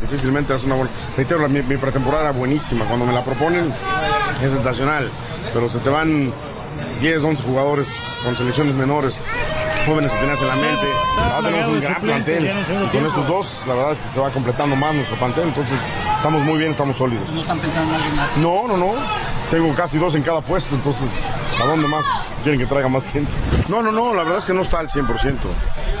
[0.00, 1.14] Difícilmente hace una buena.
[1.14, 2.86] Reitero, mi, mi pretemporada era buenísima.
[2.86, 3.72] Cuando me la proponen,
[4.42, 5.12] es sensacional.
[5.52, 6.34] Pero se te van
[7.00, 7.94] 10, 11 jugadores
[8.24, 9.18] con selecciones menores,
[9.86, 10.86] jóvenes que tenías en la mente.
[11.18, 12.44] Ahora tenemos un gran plantel.
[12.44, 15.48] Y con estos dos, la verdad es que se va completando más nuestro plantel.
[15.48, 15.78] Entonces,
[16.16, 17.30] estamos muy bien, estamos sólidos.
[17.30, 18.36] ¿No están pensando en alguien más?
[18.36, 18.94] No, no, no.
[19.50, 21.22] Tengo casi dos en cada puesto, entonces,
[21.60, 22.04] ¿a dónde más
[22.42, 23.30] quieren que traiga más gente?
[23.68, 25.04] No, no, no, la verdad es que no está al 100%.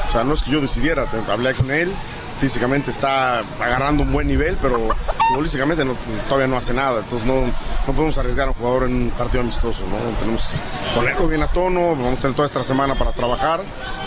[0.08, 1.94] O sea, no es que yo decidiera, hablé con él,
[2.38, 4.88] físicamente está agarrando un buen nivel, pero
[5.28, 5.96] futbolísticamente no-
[6.28, 9.42] todavía no hace nada, entonces no, no podemos arriesgar a un jugador en un partido
[9.42, 10.18] amistoso, ¿no?
[10.18, 13.60] Tenemos que ponerlo bien a tono, vamos a tener toda esta semana para trabajar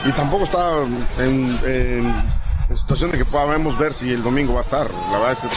[0.05, 2.25] y tampoco está en, en-
[2.69, 4.89] en situación de que podamos ver si el domingo va a estar.
[5.11, 5.47] La verdad es que...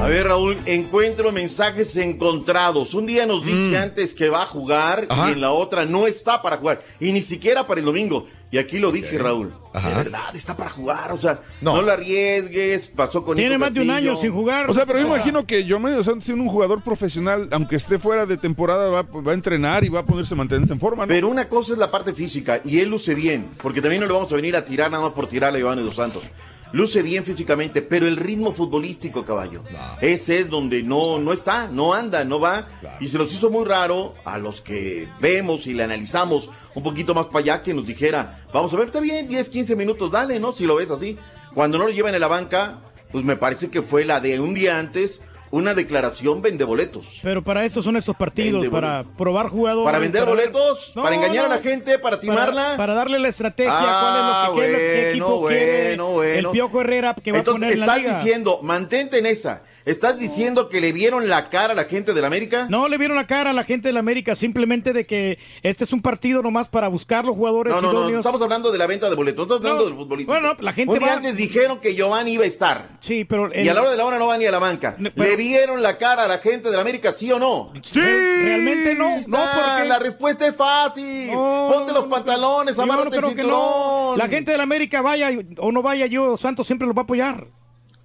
[0.00, 2.94] A ver, Raúl, encuentro mensajes encontrados.
[2.94, 6.42] Un día nos dice antes que va a jugar y en la otra no está
[6.42, 6.82] para jugar.
[7.00, 8.26] Y ni siquiera para el domingo.
[8.50, 9.52] Y aquí lo dije, Raúl.
[9.74, 11.12] De verdad, está para jugar.
[11.12, 12.86] O sea, no, lo arriesgues.
[12.86, 14.70] Pasó con Tiene Nico más de un año sin jugar.
[14.70, 17.98] O sea, pero yo imagino que Giovanni Dos Santos siendo un jugador profesional, aunque esté
[17.98, 21.04] fuera de temporada, va, va a entrenar y va a ponerse a mantenerse en forma,
[21.04, 21.08] ¿no?
[21.08, 24.12] Pero una cosa es la parte física y él luce bien, porque también no le
[24.14, 26.22] vamos a venir a tirar nada más por tirarle a Giovanni Dos Santos.
[26.72, 29.62] Luce bien físicamente, pero el ritmo futbolístico, caballo,
[30.00, 32.68] ese es donde no, no está, no anda, no va.
[33.00, 37.14] Y se nos hizo muy raro a los que vemos y le analizamos un poquito
[37.14, 40.38] más para allá que nos dijera, vamos a ver, está bien, 10, 15 minutos, dale,
[40.38, 40.52] ¿no?
[40.52, 41.16] Si lo ves así.
[41.54, 42.80] Cuando no lo llevan en la banca,
[43.10, 45.20] pues me parece que fue la de un día antes,
[45.56, 47.06] una declaración vende boletos.
[47.22, 49.86] Pero para esto son estos partidos, para probar jugadores.
[49.86, 50.92] ¿Para vender boletos?
[50.94, 51.52] No, ¿Para engañar no.
[51.52, 51.98] a la gente?
[51.98, 52.62] ¿Para timarla?
[52.62, 55.86] Para, para darle la estrategia, Ah, cuál es lo que, qué, qué bueno, equipo quiere
[55.88, 56.48] bueno, bueno.
[56.48, 58.18] el Piojo Herrera que va Entonces, a poner en la estás liga.
[58.18, 59.62] diciendo, mantente en esa.
[59.86, 62.66] ¿Estás diciendo que le vieron la cara a la gente del América?
[62.68, 65.92] No le vieron la cara a la gente del América, simplemente de que este es
[65.92, 68.18] un partido nomás para buscar los jugadores No, no, no, idóneos.
[68.26, 70.32] estamos hablando de la venta de boletos, no estamos hablando No, del futbolista.
[70.32, 72.88] bueno, la gente Un día va- antes dijeron que Giovanni iba a estar.
[72.98, 73.48] Sí, pero...
[73.54, 74.96] Y a la hora de la hora no va ni a la banca.
[74.98, 77.72] ¿Le vieron la cara a la gente del América, sí o no?
[77.80, 78.00] Sí.
[78.00, 79.88] Realmente no, no, porque...
[79.88, 81.30] La respuesta es fácil.
[81.30, 83.50] Ponte los pantalones, no amárrate el cinturón.
[83.50, 84.14] no.
[84.16, 87.46] La gente del América vaya o no vaya, yo Santos siempre los va a apoyar.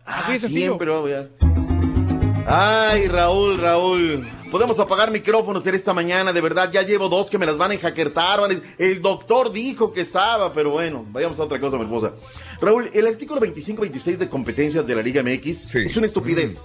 [0.05, 0.59] Así de sencillo.
[0.75, 1.29] Ah, Siempre va a apoyar.
[2.53, 4.27] Ay, Raúl, Raúl.
[4.51, 6.69] Podemos apagar micrófonos en esta mañana, de verdad.
[6.69, 8.41] Ya llevo dos que me las van a enjaquertar.
[8.77, 12.11] El doctor dijo que estaba, pero bueno, vayamos a otra cosa, mi esposa.
[12.59, 16.61] Raúl, el artículo 25-26 de competencias de la Liga MX es una estupidez.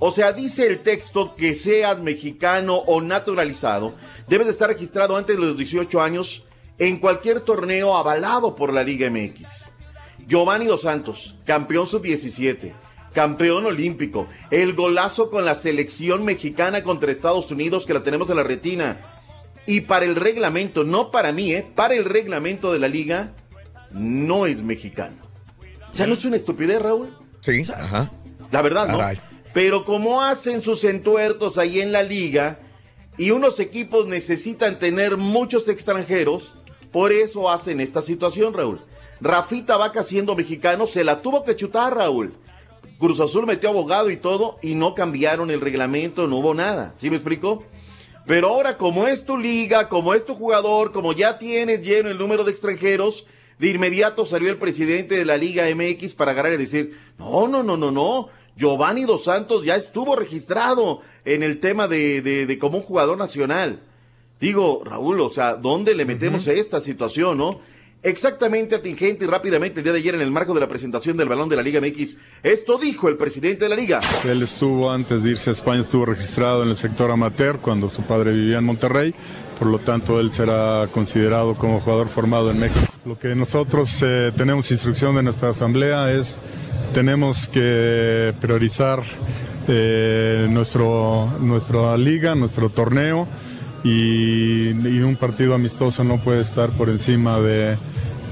[0.00, 3.94] O sea, dice el texto que seas mexicano o naturalizado,
[4.26, 6.42] debes de estar registrado antes de los 18 años
[6.80, 9.66] en cualquier torneo avalado por la Liga MX.
[10.26, 12.72] Giovanni Dos Santos, campeón sub-17,
[13.12, 18.36] campeón olímpico, el golazo con la selección mexicana contra Estados Unidos que la tenemos en
[18.36, 19.00] la retina.
[19.66, 21.66] Y para el reglamento, no para mí, ¿eh?
[21.74, 23.32] para el reglamento de la liga,
[23.92, 25.16] no es mexicano.
[25.92, 27.16] O sea, ¿no es una estupidez, Raúl?
[27.40, 28.10] Sí, ajá.
[28.50, 28.98] La verdad, ¿no?
[28.98, 29.18] Caray.
[29.52, 32.58] Pero como hacen sus entuertos ahí en la liga
[33.18, 36.54] y unos equipos necesitan tener muchos extranjeros,
[36.90, 38.80] por eso hacen esta situación, Raúl.
[39.20, 42.34] Rafita Vaca siendo mexicano se la tuvo que chutar, Raúl.
[43.02, 46.94] Cruz Azul metió abogado y todo y no cambiaron el reglamento, no hubo nada.
[46.98, 47.64] ¿Sí me explico?
[48.26, 52.16] Pero ahora, como es tu liga, como es tu jugador, como ya tienes lleno el
[52.16, 53.26] número de extranjeros,
[53.58, 57.64] de inmediato salió el presidente de la Liga MX para agarrar y decir, no, no,
[57.64, 62.58] no, no, no, Giovanni Dos Santos ya estuvo registrado en el tema de, de, de
[62.60, 63.80] como un jugador nacional.
[64.40, 67.62] Digo, Raúl, o sea, ¿dónde le metemos a esta situación, no?
[68.04, 71.28] Exactamente atingente y rápidamente el día de ayer en el marco de la presentación del
[71.28, 72.16] balón de la Liga MX.
[72.42, 74.00] Esto dijo el presidente de la Liga.
[74.24, 78.02] Él estuvo, antes de irse a España, estuvo registrado en el sector amateur cuando su
[78.02, 79.14] padre vivía en Monterrey.
[79.56, 82.92] Por lo tanto, él será considerado como jugador formado en México.
[83.04, 86.40] Lo que nosotros eh, tenemos instrucción de nuestra asamblea es
[86.92, 89.04] tenemos que priorizar
[89.68, 93.28] eh, nuestro, nuestra liga, nuestro torneo
[93.84, 97.76] y, y un partido amistoso no puede estar por encima de,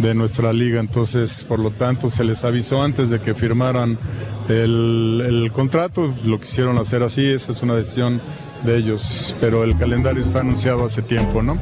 [0.01, 0.81] de nuestra liga.
[0.81, 3.99] Entonces, por lo tanto, se les avisó antes de que firmaran
[4.49, 6.13] el, el contrato.
[6.25, 8.21] Lo quisieron hacer así, esa es una decisión
[8.65, 9.35] de ellos.
[9.41, 11.61] Pero el calendario está anunciado hace tiempo, ¿no?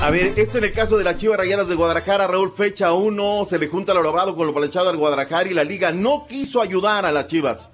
[0.00, 3.46] A ver, esto en el caso de las Chivas Rayadas de Guadalajara, Raúl, fecha 1,
[3.50, 6.62] se le junta lo logrado con lo planchado del Guadalajara y la liga no quiso
[6.62, 7.70] ayudar a las Chivas.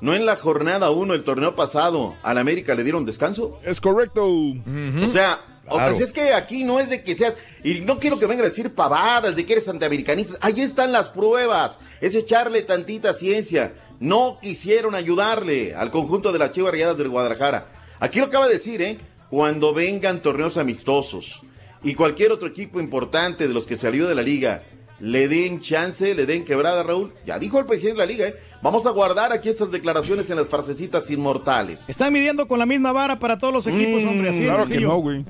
[0.00, 3.60] ¿No en la jornada 1 el torneo pasado al América le dieron descanso?
[3.62, 4.26] Es correcto.
[4.26, 5.94] O sea, Claro.
[5.94, 8.48] si es que aquí no es de que seas, y no quiero que vengan a
[8.48, 13.74] decir pavadas de que eres antiamericanista, ahí están las pruebas, es echarle tantita ciencia.
[14.00, 17.66] No quisieron ayudarle al conjunto de las Chivas Rayadas del Guadalajara.
[18.00, 18.98] Aquí lo acaba de decir, ¿eh?
[19.28, 21.42] Cuando vengan torneos amistosos
[21.82, 24.62] y cualquier otro equipo importante de los que salió de la liga
[25.00, 27.12] le den chance, le den quebrada, Raúl.
[27.26, 28.36] Ya dijo el presidente de la liga, ¿eh?
[28.62, 31.84] Vamos a guardar aquí estas declaraciones en las farcecitas inmortales.
[31.88, 34.28] Están midiendo con la misma vara para todos los equipos, Mm, hombre.
[34.30, 35.24] Así claro es que no, güey.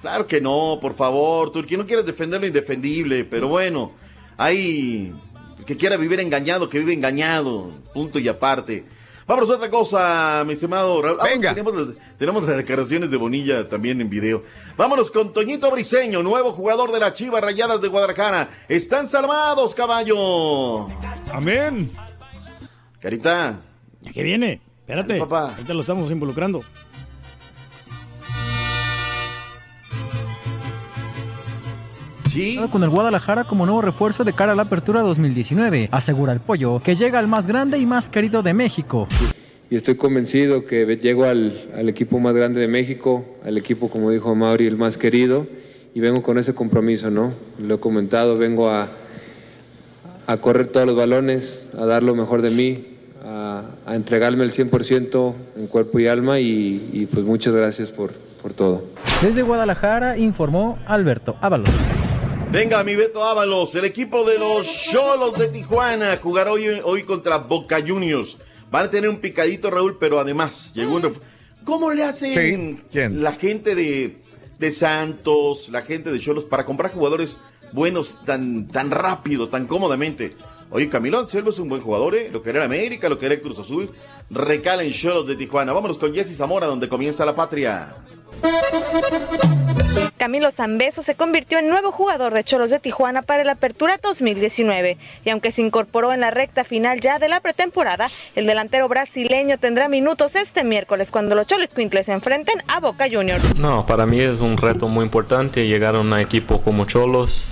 [0.00, 3.92] Claro que no, por favor, Turquía, no quieres defender lo indefendible, pero bueno,
[4.36, 5.12] hay
[5.58, 8.84] el que quiera vivir engañado, que vive engañado, punto y aparte.
[9.26, 11.18] Vámonos a otra cosa, mi estimado Raúl.
[11.20, 11.50] Ah, Venga.
[11.52, 14.42] Tenemos, las- tenemos las declaraciones de Bonilla también en video.
[14.76, 18.50] Vámonos con Toñito Briseño, nuevo jugador de las Chivas Rayadas de Guadalajara.
[18.68, 20.86] Están salvados, caballo.
[21.32, 21.90] Amén.
[23.00, 23.60] Carita.
[24.02, 24.60] ¿Ya qué viene?
[24.80, 25.18] Espérate.
[25.18, 25.50] papá.
[25.54, 26.62] Ahorita lo estamos involucrando.
[32.36, 32.60] Sí.
[32.70, 36.80] Con el Guadalajara como nuevo refuerzo de cara a la apertura 2019, asegura el pollo
[36.82, 39.08] que llega al más grande y más querido de México.
[39.70, 44.10] y estoy convencido que llego al, al equipo más grande de México, al equipo, como
[44.10, 45.46] dijo Mauri, el más querido,
[45.94, 47.32] y vengo con ese compromiso, ¿no?
[47.58, 48.90] Lo he comentado, vengo a,
[50.26, 52.84] a correr todos los balones, a dar lo mejor de mí,
[53.24, 58.12] a, a entregarme el 100% en cuerpo y alma, y, y pues muchas gracias por,
[58.42, 58.84] por todo.
[59.22, 61.70] Desde Guadalajara informó Alberto Ábalos.
[62.50, 67.38] Venga, mi Beto Ábalos, el equipo de los Cholos de Tijuana jugará hoy, hoy contra
[67.38, 68.38] Boca Juniors.
[68.70, 71.18] Van a tener un picadito, Raúl, pero además llegó un
[71.64, 74.18] ¿Cómo le hacen la gente de,
[74.58, 77.38] de Santos, la gente de Cholos, para comprar jugadores
[77.72, 80.34] buenos tan, tan rápido, tan cómodamente?
[80.70, 82.28] Oye, Camilo Anselmo es un buen jugador, ¿eh?
[82.32, 83.90] Lo que era el América, lo que era el Cruz Azul.
[84.30, 85.72] Recala en Cholos de Tijuana.
[85.72, 87.94] Vámonos con Jesse Zamora, donde comienza la patria.
[90.16, 94.98] Camilo Zambeso se convirtió en nuevo jugador de Cholos de Tijuana para la Apertura 2019
[95.24, 99.58] y aunque se incorporó en la recta final ya de la pretemporada, el delantero brasileño
[99.58, 103.56] tendrá minutos este miércoles cuando los Cholos Quintles se enfrenten a Boca Juniors.
[103.56, 107.46] No, para mí es un reto muy importante llegar a un equipo como Cholos.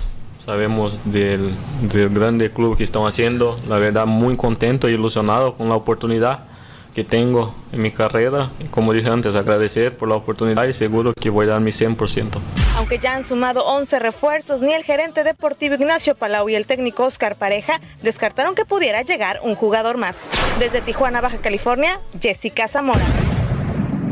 [0.45, 3.59] Sabemos del, del grande club que están haciendo.
[3.67, 6.45] La verdad, muy contento y ilusionado con la oportunidad
[6.93, 8.51] que tengo en mi carrera.
[8.59, 11.71] Y como dije antes, agradecer por la oportunidad y seguro que voy a dar mi
[11.71, 12.37] 100%.
[12.77, 17.05] Aunque ya han sumado 11 refuerzos, ni el gerente deportivo Ignacio Palau y el técnico
[17.05, 20.29] Oscar Pareja descartaron que pudiera llegar un jugador más.
[20.59, 23.05] Desde Tijuana, Baja California, Jessica Zamora.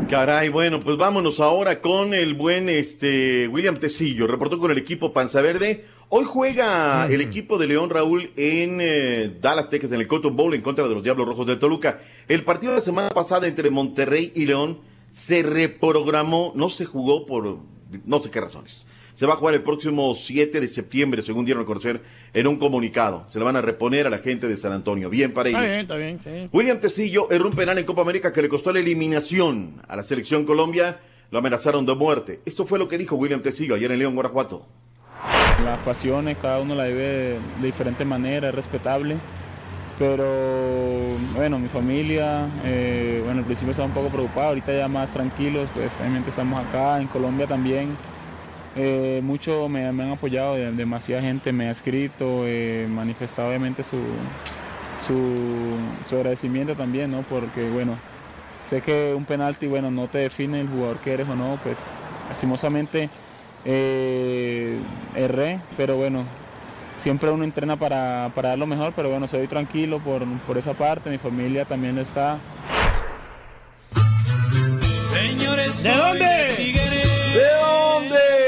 [0.10, 4.27] Caray, bueno, pues vámonos ahora con el buen este William Tecillo.
[4.27, 5.85] Reportó con el equipo Panza Verde.
[6.15, 10.53] Hoy juega el equipo de León Raúl en eh, Dallas, Texas, en el Cotton Bowl
[10.53, 12.02] en contra de los Diablos Rojos de Toluca.
[12.27, 14.77] El partido de la semana pasada entre Monterrey y León
[15.10, 17.57] se reprogramó, no se jugó por
[18.06, 18.85] no sé qué razones.
[19.15, 22.57] Se va a jugar el próximo 7 de septiembre, según dieron a conocer en un
[22.57, 23.26] comunicado.
[23.30, 25.10] Se le van a reponer a la gente de San Antonio.
[25.10, 25.64] Bien para ellos.
[25.64, 26.49] Está bien, está bien, sí.
[26.53, 30.03] William Tecillo erró un penal en Copa América que le costó la eliminación a la
[30.03, 30.99] selección Colombia.
[31.31, 32.41] Lo amenazaron de muerte.
[32.45, 34.68] Esto fue lo que dijo William Tecillo ayer en León, Guanajuato.
[35.63, 39.17] Las pasiones, cada uno la vive de, de diferente manera, es respetable.
[39.99, 40.25] Pero
[41.35, 45.69] bueno, mi familia, eh, bueno, al principio estaba un poco preocupado, ahorita ya más tranquilos,
[45.73, 47.95] pues obviamente estamos acá, en Colombia también.
[48.75, 53.97] Eh, mucho me, han apoyado, de- demasiada gente me ha escrito, eh, manifestado obviamente su,
[55.07, 55.77] su,
[56.09, 57.21] su agradecimiento también, ¿no?
[57.21, 57.95] Porque bueno,
[58.69, 61.77] sé que un penalti, bueno, no te define el jugador que eres o no, pues
[62.30, 63.09] lastimosamente
[63.65, 64.77] eh,
[65.15, 66.26] erré, pero bueno,
[67.02, 70.73] siempre uno entrena para, para dar lo mejor, pero bueno, soy tranquilo por, por esa
[70.73, 72.38] parte, mi familia también está.
[75.11, 76.26] Señores, ¿De dónde?
[77.34, 78.42] ¡De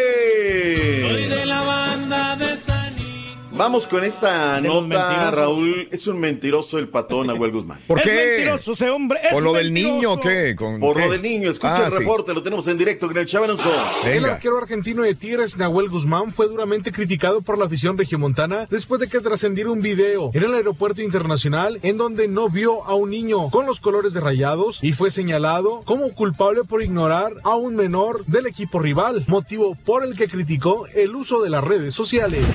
[3.57, 5.31] Vamos con esta De nota.
[5.31, 5.87] Raúl.
[5.89, 7.79] Es un mentiroso el patón, Nahuel Guzmán.
[7.87, 8.13] ¿Por Es qué?
[8.35, 9.19] mentiroso ese hombre.
[9.23, 10.55] es ¿Por lo del niño o qué?
[10.57, 11.05] ¿Con Por qué?
[11.05, 11.99] lo del niño, escucha Ah, el sí.
[11.99, 13.57] reporte, lo tenemos en directo en el.
[14.05, 18.99] El arquero argentino de Tigres, Nahuel Guzmán, fue duramente criticado por la afición regiomontana después
[18.99, 23.09] de que trascendiera un video en el aeropuerto internacional en donde no vio a un
[23.09, 27.75] niño con los colores de rayados y fue señalado como culpable por ignorar a un
[27.77, 32.45] menor del equipo rival, motivo por el que criticó el uso de las redes sociales.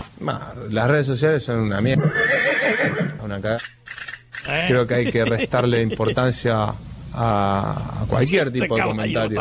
[0.91, 2.13] Redes sociales son una mierda.
[3.23, 3.59] Una cagada.
[4.67, 6.75] Creo que hay que restarle importancia
[7.13, 9.41] a, cualquier tipo de comentario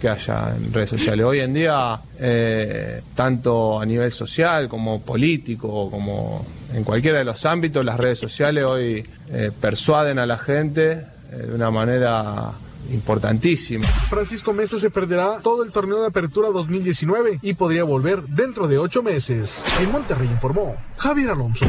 [0.00, 1.24] que haya en redes sociales.
[1.24, 7.44] Hoy en día, eh, tanto a nivel social como político, como en cualquiera de los
[7.46, 12.52] ámbitos, las redes sociales hoy eh, persuaden a la gente eh, de una manera
[12.90, 13.86] importantísima.
[14.08, 18.78] Francisco Mesa se perderá todo el torneo de apertura 2019 y podría volver dentro de
[18.78, 19.62] ocho meses.
[19.80, 21.66] En Monterrey informó Javier Alonso.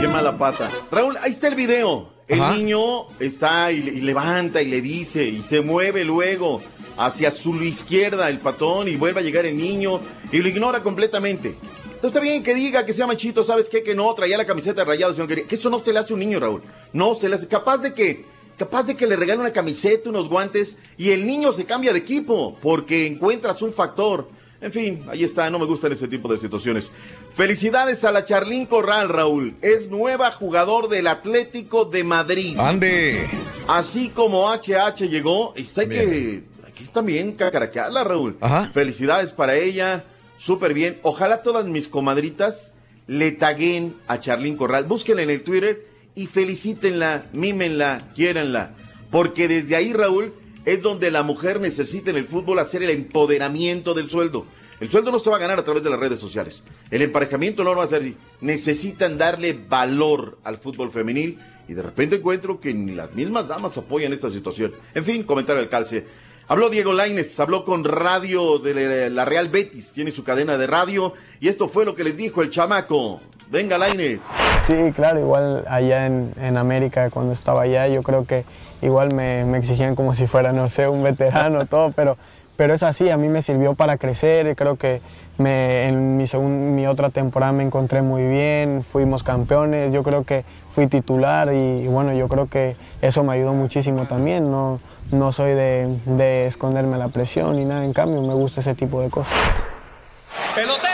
[0.00, 0.70] Qué mala pata.
[0.90, 2.10] Raúl, ahí está el video.
[2.28, 2.54] El Ajá.
[2.54, 6.60] niño está y, le- y levanta y le dice y se mueve luego
[6.96, 10.00] hacia su izquierda el patón y vuelve a llegar el niño
[10.30, 11.48] y lo ignora completamente.
[11.48, 13.82] Entonces está bien que diga que sea machito, ¿sabes qué?
[13.82, 16.20] Que no, traía la camiseta de rayados, que eso no se le hace a un
[16.20, 16.62] niño, Raúl.
[16.92, 17.46] No se le hace.
[17.48, 18.24] Capaz de que,
[18.60, 22.00] capaz de que le regale una camiseta, unos guantes y el niño se cambia de
[22.00, 24.28] equipo porque encuentras un factor.
[24.60, 26.90] En fin, ahí está, no me gustan ese tipo de situaciones.
[27.34, 29.54] Felicidades a la Charlín Corral, Raúl.
[29.62, 32.58] Es nueva jugador del Atlético de Madrid.
[32.58, 33.26] Ande.
[33.66, 38.36] Así como HH llegó, está que aquí también cacaraquearla, Raúl.
[38.42, 38.68] Ajá.
[38.74, 40.04] Felicidades para ella,
[40.36, 40.98] súper bien.
[41.02, 42.74] Ojalá todas mis comadritas
[43.06, 44.84] le taguen a Charlín Corral.
[44.84, 45.89] Búsquenla en el Twitter
[46.20, 48.74] y felicítenla, mímenla, quiéranla.
[49.10, 50.34] Porque desde ahí, Raúl,
[50.66, 54.44] es donde la mujer necesita en el fútbol hacer el empoderamiento del sueldo.
[54.80, 56.62] El sueldo no se va a ganar a través de las redes sociales.
[56.90, 58.16] El emparejamiento no lo va a hacer así.
[58.42, 61.38] Necesitan darle valor al fútbol femenil
[61.68, 64.72] y de repente encuentro que ni las mismas damas apoyan esta situación.
[64.94, 66.04] En fin, comentario del calce.
[66.48, 71.14] Habló Diego Laines, habló con radio de la Real Betis, tiene su cadena de radio
[71.40, 73.22] y esto fue lo que les dijo el chamaco.
[73.50, 74.20] Venga Laines.
[74.64, 78.44] Sí, claro, igual allá en, en América, cuando estaba allá, yo creo que
[78.80, 82.16] igual me, me exigían como si fuera, no sé, un veterano, todo, pero,
[82.56, 85.00] pero es así, a mí me sirvió para crecer, creo que
[85.38, 90.22] me, en mi, segun- mi otra temporada me encontré muy bien, fuimos campeones, yo creo
[90.24, 94.78] que fui titular y, y bueno, yo creo que eso me ayudó muchísimo también, no,
[95.10, 99.00] no soy de, de esconderme la presión ni nada, en cambio me gusta ese tipo
[99.02, 99.34] de cosas.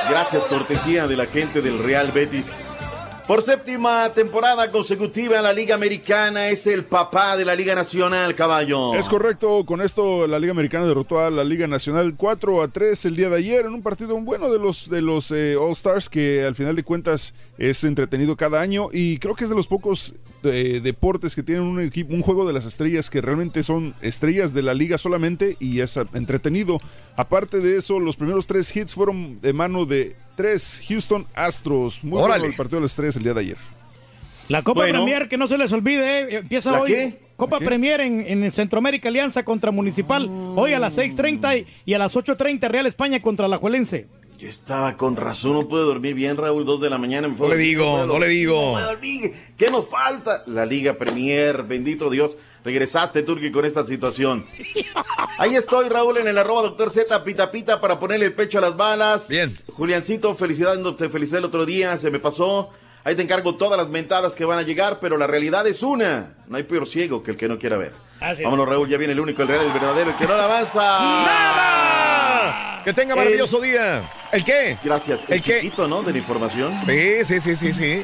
[0.09, 2.47] Gracias, cortesía de la gente del Real Betis.
[3.27, 8.95] Por séptima temporada consecutiva la Liga Americana es el papá de la Liga Nacional, caballo.
[8.95, 13.05] Es correcto, con esto la Liga Americana derrotó a la Liga Nacional 4 a 3
[13.07, 16.09] el día de ayer en un partido bueno de los de los eh, All Stars
[16.09, 19.67] que al final de cuentas es entretenido cada año y creo que es de los
[19.67, 23.93] pocos eh, deportes que tienen un equipo, un juego de las estrellas que realmente son
[24.03, 26.81] estrellas de la liga solamente y es entretenido.
[27.17, 32.05] Aparte de eso, los primeros tres hits fueron de mano de tres Houston Astros.
[32.05, 33.57] Muy bueno el partido de las estrellas el día de ayer.
[34.49, 35.01] La Copa Bueno.
[35.05, 36.91] Premier, que no se les olvide, eh, empieza ¿La hoy.
[36.93, 37.19] qué?
[37.37, 37.59] Copa.
[37.59, 40.29] Premier en, en Centroamérica Alianza contra Municipal.
[40.55, 44.07] Hoy a las 6.30 y, y a las 8.30 Real España contra la Juelense.
[44.39, 47.27] Yo estaba con razón, no pude dormir bien, Raúl, dos de la mañana.
[47.27, 48.79] Me fue No le digo, puedo no le digo.
[48.79, 49.33] no dormir.
[49.57, 50.45] ¿Qué nos falta?
[50.47, 52.37] La Liga Premier, bendito Dios.
[52.67, 54.45] Regresaste, Turki, con esta situación.
[55.39, 58.61] Ahí estoy, Raúl, en el arroba doctor Z, pita pita, para ponerle el pecho a
[58.61, 59.29] las balas.
[59.29, 59.49] Bien.
[59.73, 62.71] Juliancito, felicidades, no te felicité el otro día, se me pasó.
[63.05, 66.35] Ahí te encargo todas las mentadas que van a llegar, pero la realidad es una.
[66.49, 67.93] No hay peor ciego que el que no quiera ver.
[68.19, 68.47] Así es.
[68.47, 70.89] Vámonos, Raúl, ya viene el único, el real, el verdadero, el que no la avanza.
[72.83, 74.11] Que tenga maravilloso día.
[74.33, 74.77] ¿El qué?
[74.83, 75.21] Gracias.
[75.29, 75.61] El, ¿El qué?
[75.61, 76.03] chiquito, ¿no?
[76.03, 76.81] De la información.
[76.85, 78.03] Sí, sí, sí, sí, sí.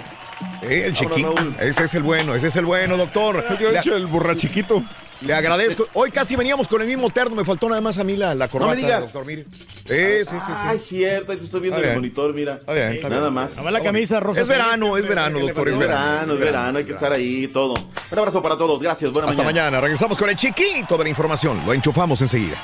[0.62, 1.34] Eh, el chiquito.
[1.60, 3.44] Ese es el bueno, ese es el bueno, doctor.
[3.58, 4.82] Yo he hecho el borrachiquito.
[5.26, 5.84] le agradezco.
[5.94, 8.48] Hoy casi veníamos con el mismo terno, me faltó nada más a mí la, la
[8.48, 9.02] corbata, digas.
[9.04, 9.26] doctor.
[9.26, 9.42] Mire.
[9.44, 10.62] Sí, sí, sí, sí.
[10.64, 12.54] Ay, cierto, ahí te estoy viendo en el monitor, mira.
[12.54, 13.34] Está bien, está Nada bien.
[13.34, 13.50] más.
[13.50, 14.40] Nada más la camisa rosa.
[14.40, 16.04] Es verano, es verano, doctor, es Es verano.
[16.06, 17.74] verano, es verano, hay que estar ahí, todo.
[17.74, 19.62] Un abrazo para todos, gracias, buena Hasta mañana.
[19.64, 19.80] mañana.
[19.80, 21.60] Regresamos con el chiquito de la información.
[21.66, 22.56] Lo enchufamos enseguida.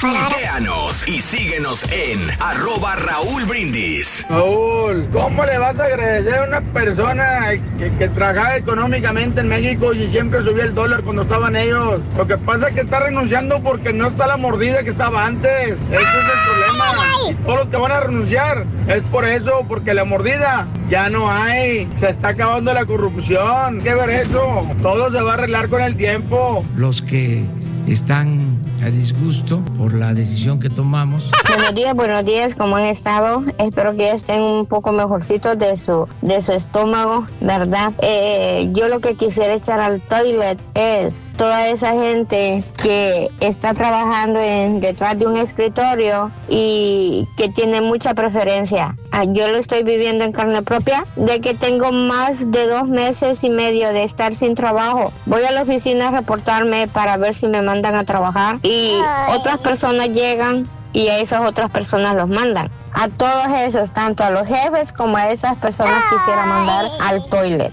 [0.00, 4.24] Tuiteanos y síguenos en arroba Raúl Brindis.
[4.30, 7.40] Raúl, ¿cómo le vas a agradecer a una persona
[7.78, 12.00] que, que trabajaba económicamente en México y siempre subía el dólar cuando estaban ellos?
[12.16, 15.50] Lo que pasa es que está renunciando porque no está la mordida que estaba antes.
[15.50, 17.04] Ese es el problema.
[17.30, 21.30] Y todos los que van a renunciar es por eso, porque la mordida ya no
[21.30, 21.88] hay.
[21.96, 23.80] Se está acabando la corrupción.
[23.82, 24.64] ¿Qué ver eso?
[24.80, 26.64] Todo se va a arreglar con el tiempo.
[26.76, 27.44] los que
[27.92, 31.30] están a disgusto por la decisión que tomamos.
[31.48, 33.42] Buenos días, buenos días, ¿cómo han estado?
[33.58, 37.92] Espero que estén un poco mejorcitos de su, de su estómago, ¿verdad?
[38.02, 44.38] Eh, yo lo que quisiera echar al toilet es toda esa gente que está trabajando
[44.38, 48.96] en, detrás de un escritorio y que tiene mucha preferencia.
[49.10, 53.42] Ah, Yo lo estoy viviendo en carne propia, de que tengo más de dos meses
[53.42, 55.12] y medio de estar sin trabajo.
[55.24, 58.92] Voy a la oficina a reportarme para ver si me mandan a trabajar y
[59.28, 62.70] otras personas llegan y a esas otras personas los mandan.
[62.92, 67.72] A todos esos, tanto a los jefes como a esas personas quisiera mandar al toilet.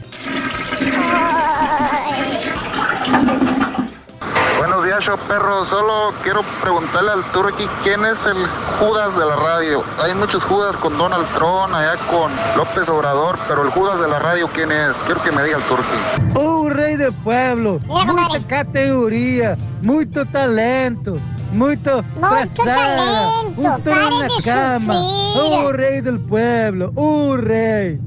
[4.96, 5.64] Días, show perro.
[5.64, 8.38] Solo quiero preguntarle al Turqui quién es el
[8.80, 9.84] Judas de la radio.
[10.00, 14.20] Hay muchos Judas con Donald Trump, allá con López Obrador, pero el Judas de la
[14.20, 15.02] radio, ¿quién es?
[15.04, 16.40] Quiero que me diga el Turqui.
[16.40, 21.20] Un rei del pueblo, muita categoria, muito talento,
[21.52, 25.66] muito passada, talento, um pelo na de cama, sufrir.
[25.66, 28.00] o rei del pueblo, un rey.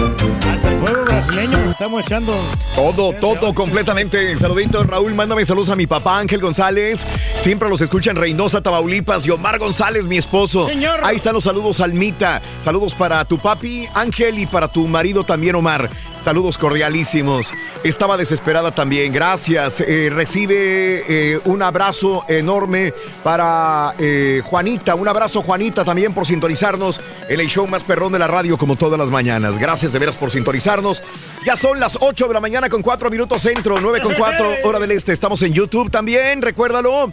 [0.00, 2.32] Hasta el pueblo brasileño nos estamos echando.
[2.76, 4.36] Todo, todo completamente.
[4.36, 5.12] Saludito, Raúl.
[5.12, 7.04] Mándame saludos a mi papá Ángel González.
[7.36, 9.26] Siempre los escucha en Reynosa, Tamaulipas.
[9.26, 10.68] Y Omar González, mi esposo.
[10.68, 11.00] Señor.
[11.02, 12.40] Ahí están los saludos, Almita.
[12.60, 15.90] Saludos para tu papi Ángel y para tu marido también, Omar.
[16.20, 17.52] Saludos cordialísimos.
[17.84, 19.12] Estaba desesperada también.
[19.12, 19.80] Gracias.
[19.80, 22.92] Eh, recibe eh, un abrazo enorme
[23.22, 24.94] para eh, Juanita.
[24.94, 28.76] Un abrazo, Juanita, también por sintonizarnos en el show más perrón de la radio, como
[28.76, 29.58] todas las mañanas.
[29.58, 31.02] Gracias de veras por sintonizarnos.
[31.46, 34.78] Ya son las 8 de la mañana con 4 minutos centro, 9 con 4 hora
[34.78, 35.12] del este.
[35.12, 37.12] Estamos en YouTube también, recuérdalo.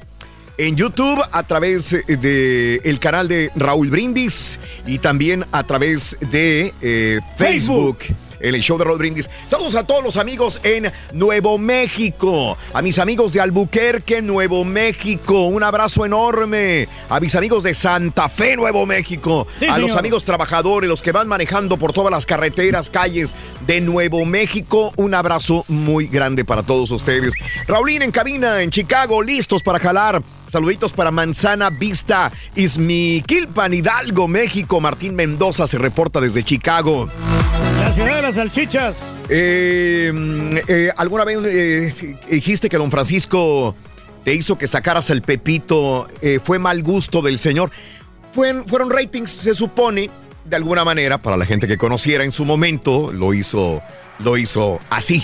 [0.57, 4.57] En YouTube a través de el canal de Raúl Brindis
[4.87, 7.97] y también a través de eh, Facebook.
[8.53, 9.29] El show de Raúl Brindis.
[9.47, 12.57] Saludos a todos los amigos en Nuevo México.
[12.73, 15.45] A mis amigos de Albuquerque, Nuevo México.
[15.45, 16.87] Un abrazo enorme.
[17.09, 19.47] A mis amigos de Santa Fe, Nuevo México.
[19.57, 23.33] Sí, a los amigos trabajadores, los que van manejando por todas las carreteras, calles
[23.65, 24.93] de Nuevo México.
[24.97, 27.33] Un abrazo muy grande para todos ustedes.
[27.67, 30.21] Raulín en cabina en Chicago, listos para jalar.
[30.55, 34.79] Saluditos para Manzana Vista, Izmiquilpan, Hidalgo, México.
[34.79, 37.09] Martín Mendoza se reporta desde Chicago.
[37.81, 39.13] La ciudad de las salchichas.
[39.27, 40.13] Eh,
[40.69, 43.75] eh, ¿Alguna vez eh, dijiste que don Francisco
[44.23, 46.07] te hizo que sacaras el pepito?
[46.21, 47.69] Eh, ¿Fue mal gusto del señor?
[48.31, 50.09] Fueron ratings, se supone,
[50.45, 53.81] de alguna manera, para la gente que conociera en su momento, lo hizo,
[54.19, 55.21] lo hizo así,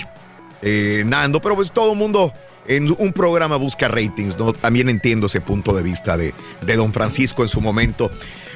[1.06, 2.34] Nando, pero pues todo el mundo
[2.66, 4.52] en un programa busca ratings, ¿no?
[4.52, 8.10] También entiendo ese punto de vista de, de don Francisco en su momento.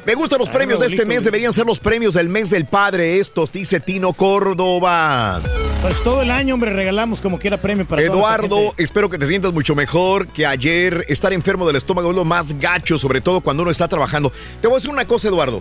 [0.06, 3.18] Me gustan los premios de este mes, deberían ser los premios del mes del padre
[3.18, 5.40] estos, dice Tino Córdoba.
[5.82, 9.52] Pues todo el año, hombre, regalamos como quiera premio para Eduardo, espero que te sientas
[9.52, 11.04] mucho mejor que ayer.
[11.08, 14.32] Estar enfermo del estómago es lo más gacho, sobre todo cuando uno está trabajando.
[14.60, 15.60] Te voy a decir una cosa, Eduardo.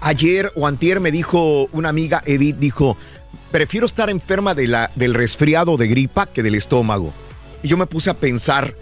[0.00, 2.96] Ayer o antier me dijo una amiga, Edith, dijo,
[3.50, 7.12] prefiero estar enferma de la, del resfriado de gripa que del estómago.
[7.62, 8.74] Y yo me puse a pensar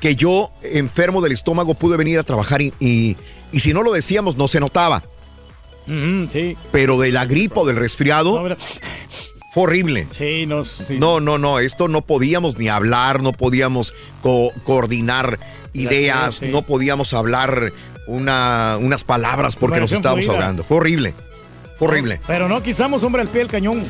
[0.00, 3.16] que yo, enfermo del estómago, pude venir a trabajar y, y-
[3.52, 5.02] y si no lo decíamos, no se notaba.
[5.86, 6.56] Ujú, sí.
[6.72, 8.56] Pero de la gripa o del resfriado, No,
[9.52, 10.06] fue horrible.
[10.12, 10.46] sí.
[10.98, 15.38] No, no, no, esto no podíamos ni hablar, no podíamos co- coordinar
[15.74, 16.46] ideas, sí.
[16.46, 17.72] no podíamos hablar
[18.06, 20.38] una- unas palabras porque nos estábamos fluida.
[20.40, 20.64] ahogando.
[20.64, 21.14] Fue horrible,
[21.80, 22.20] horrible.
[22.26, 23.82] Pero no quizamos, hombre, al pie del cañón.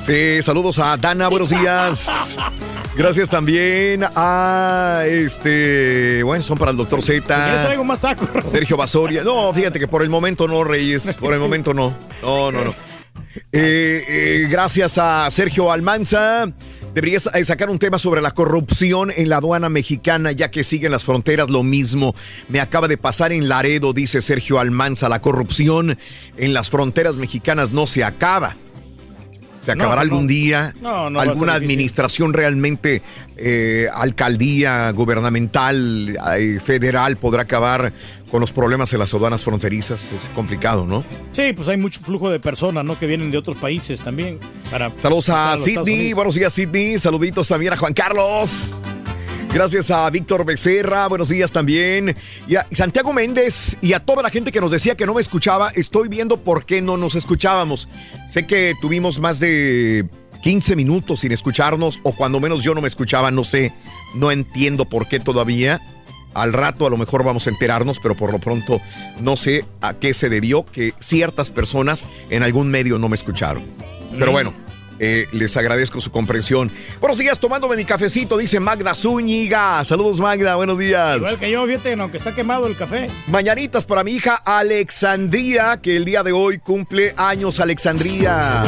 [0.00, 2.36] Sí, saludos a Dana, buenos días.
[2.96, 7.70] Gracias también a este, bueno, son para el doctor ¿Quieres Z.
[7.70, 8.26] algo más taco?
[8.46, 9.22] Sergio Basoria.
[9.22, 11.14] No, fíjate que por el momento no, Reyes.
[11.20, 11.94] Por el momento no.
[12.22, 12.74] No, no, no.
[13.52, 16.50] Eh, eh, gracias a Sergio Almanza.
[16.96, 20.92] Deberías eh, sacar un tema sobre la corrupción en la aduana mexicana, ya que siguen
[20.92, 22.14] las fronteras lo mismo.
[22.48, 25.10] Me acaba de pasar en Laredo, dice Sergio Almanza.
[25.10, 25.98] La corrupción
[26.38, 28.56] en las fronteras mexicanas no se acaba.
[29.60, 30.00] ¿Se acabará no.
[30.00, 30.74] algún día?
[30.80, 33.02] No, ¿Alguna administración realmente,
[33.36, 37.92] eh, alcaldía gubernamental, eh, federal, podrá acabar
[38.30, 40.12] con los problemas en las aduanas fronterizas?
[40.12, 41.04] Es complicado, ¿no?
[41.32, 42.98] Sí, pues hay mucho flujo de personas, ¿no?
[42.98, 44.38] Que vienen de otros países también.
[44.70, 48.74] Para Saludos a Sidney, buenos días Sidney, saluditos también a Juan Carlos.
[49.52, 52.14] Gracias a Víctor Becerra, buenos días también.
[52.46, 55.20] Y a Santiago Méndez y a toda la gente que nos decía que no me
[55.22, 57.88] escuchaba, estoy viendo por qué no nos escuchábamos.
[58.28, 60.06] Sé que tuvimos más de
[60.42, 63.72] 15 minutos sin escucharnos, o cuando menos yo no me escuchaba, no sé,
[64.14, 65.80] no entiendo por qué todavía.
[66.36, 68.80] Al rato a lo mejor vamos a enterarnos, pero por lo pronto
[69.20, 73.64] no sé a qué se debió que ciertas personas en algún medio no me escucharon.
[74.18, 74.52] Pero bueno,
[74.98, 76.70] Eh, les agradezco su comprensión.
[77.00, 79.84] Buenos días, tomándome mi cafecito, dice Magda Zúñiga.
[79.84, 81.18] Saludos, Magda, buenos días.
[81.18, 83.08] Igual que yo, fíjate, aunque está quemado el café.
[83.28, 88.62] Mañanitas para mi hija Alexandría, que el día de hoy cumple años Alexandría.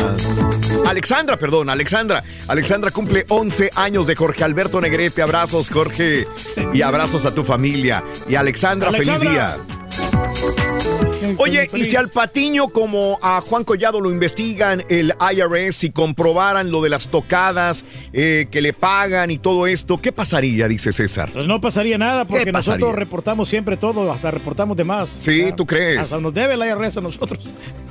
[0.86, 2.22] Alexandra, perdón, Alexandra.
[2.46, 5.22] Alexandra cumple 11 años de Jorge Alberto Negrete.
[5.22, 6.26] Abrazos, Jorge,
[6.72, 8.02] y abrazos a tu familia.
[8.28, 9.56] Y Alexandra, feliz Alexandra.
[9.56, 11.07] día.
[11.36, 16.70] Oye, y si al Patiño como a Juan Collado lo investigan el IRS y comprobaran
[16.70, 20.68] lo de las tocadas eh, que le pagan y todo esto, ¿qué pasaría?
[20.68, 21.30] Dice César.
[21.32, 25.16] Pues no pasaría nada porque nosotros reportamos siempre todo, hasta reportamos de más.
[25.18, 25.98] Sí, ¿tú crees?
[26.00, 27.44] Hasta nos debe la IRS a nosotros.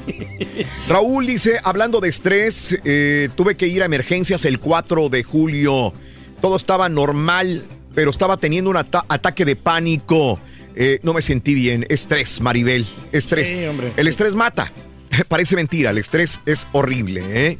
[0.88, 5.93] Raúl dice, hablando de estrés, eh, tuve que ir a emergencias el 4 de julio.
[6.41, 10.39] Todo estaba normal, pero estaba teniendo un ata- ataque de pánico.
[10.79, 11.87] Eh, no me sentí bien.
[11.89, 12.85] Estrés, Maribel.
[13.11, 13.47] Estrés.
[13.47, 13.91] Sí, hombre.
[13.97, 14.71] El estrés mata.
[15.27, 17.57] Parece mentira, el estrés es horrible, ¿eh?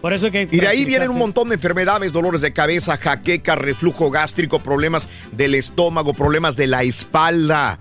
[0.00, 3.56] Por eso que Y de ahí vienen un montón de enfermedades, dolores de cabeza, jaqueca,
[3.56, 7.78] reflujo gástrico, problemas del estómago, problemas de la espalda,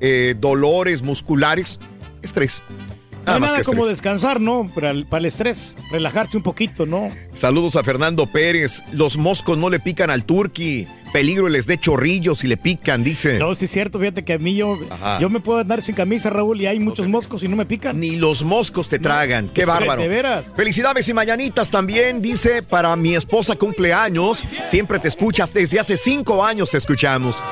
[0.00, 1.80] eh, dolores musculares,
[2.22, 2.62] estrés.
[2.70, 4.70] No Nada más que como descansar, ¿no?
[4.74, 7.08] Para el, para el estrés, relajarse un poquito, ¿no?
[7.34, 8.82] Saludos a Fernando Pérez.
[8.92, 10.88] Los moscos no le pican al turqui.
[11.12, 13.38] Peligro les dé chorrillos si le pican, dice.
[13.38, 15.18] No, sí es cierto, fíjate que a mí yo, Ajá.
[15.20, 18.00] yo me puedo andar sin camisa, Raúl, y hay muchos moscos y no me pican.
[18.00, 19.48] Ni los moscos te tragan.
[19.48, 20.00] Qué bárbaro.
[20.02, 20.52] de veras.
[20.56, 22.22] Felicidades y mañanitas también.
[22.22, 25.52] Dice, para mi esposa cumpleaños, siempre te escuchas.
[25.52, 27.42] Desde hace cinco años te escuchamos.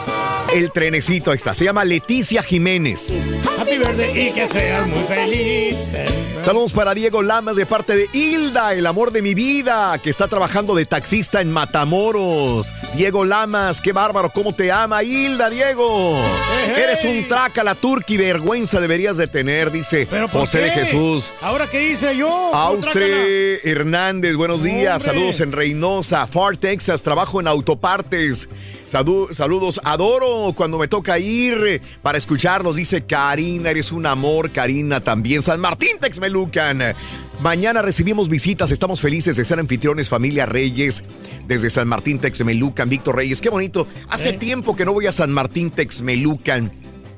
[0.54, 1.54] El trenecito, ahí está.
[1.54, 3.12] Se llama Leticia Jiménez.
[3.58, 5.94] Happy birthday y que seas muy feliz.
[6.42, 10.26] Saludos para Diego Lamas de parte de Hilda, el amor de mi vida, que está
[10.26, 12.72] trabajando de taxista en Matamoros.
[12.96, 13.49] Diego Lamas,
[13.82, 16.16] qué bárbaro, cómo te ama Hilda, Diego.
[16.64, 16.82] Ejé.
[16.84, 20.70] Eres un traca, la turqui, vergüenza deberías de tener, dice ¿Pero por José de?
[20.70, 21.32] Jesús.
[21.40, 22.28] ¿Ahora qué hice yo?
[22.54, 25.02] Austre Hernández, buenos días.
[25.02, 25.08] Hombre.
[25.20, 27.02] Saludos en Reynosa, Far Texas.
[27.02, 28.48] Trabajo en autopartes.
[28.86, 32.76] Sadu- saludos, adoro cuando me toca ir eh, para escucharlos.
[32.76, 35.42] Dice Karina, eres un amor, Karina también.
[35.42, 36.94] San Martín Texmelucan.
[37.42, 38.70] Mañana recibimos visitas.
[38.70, 41.02] Estamos felices de ser anfitriones, familia Reyes.
[41.48, 43.40] Desde San Martín Texmelucan, Víctor Reyes.
[43.40, 43.86] Qué bonito.
[44.10, 44.32] Hace Eh.
[44.34, 46.70] tiempo que no voy a San Martín Texmelucan.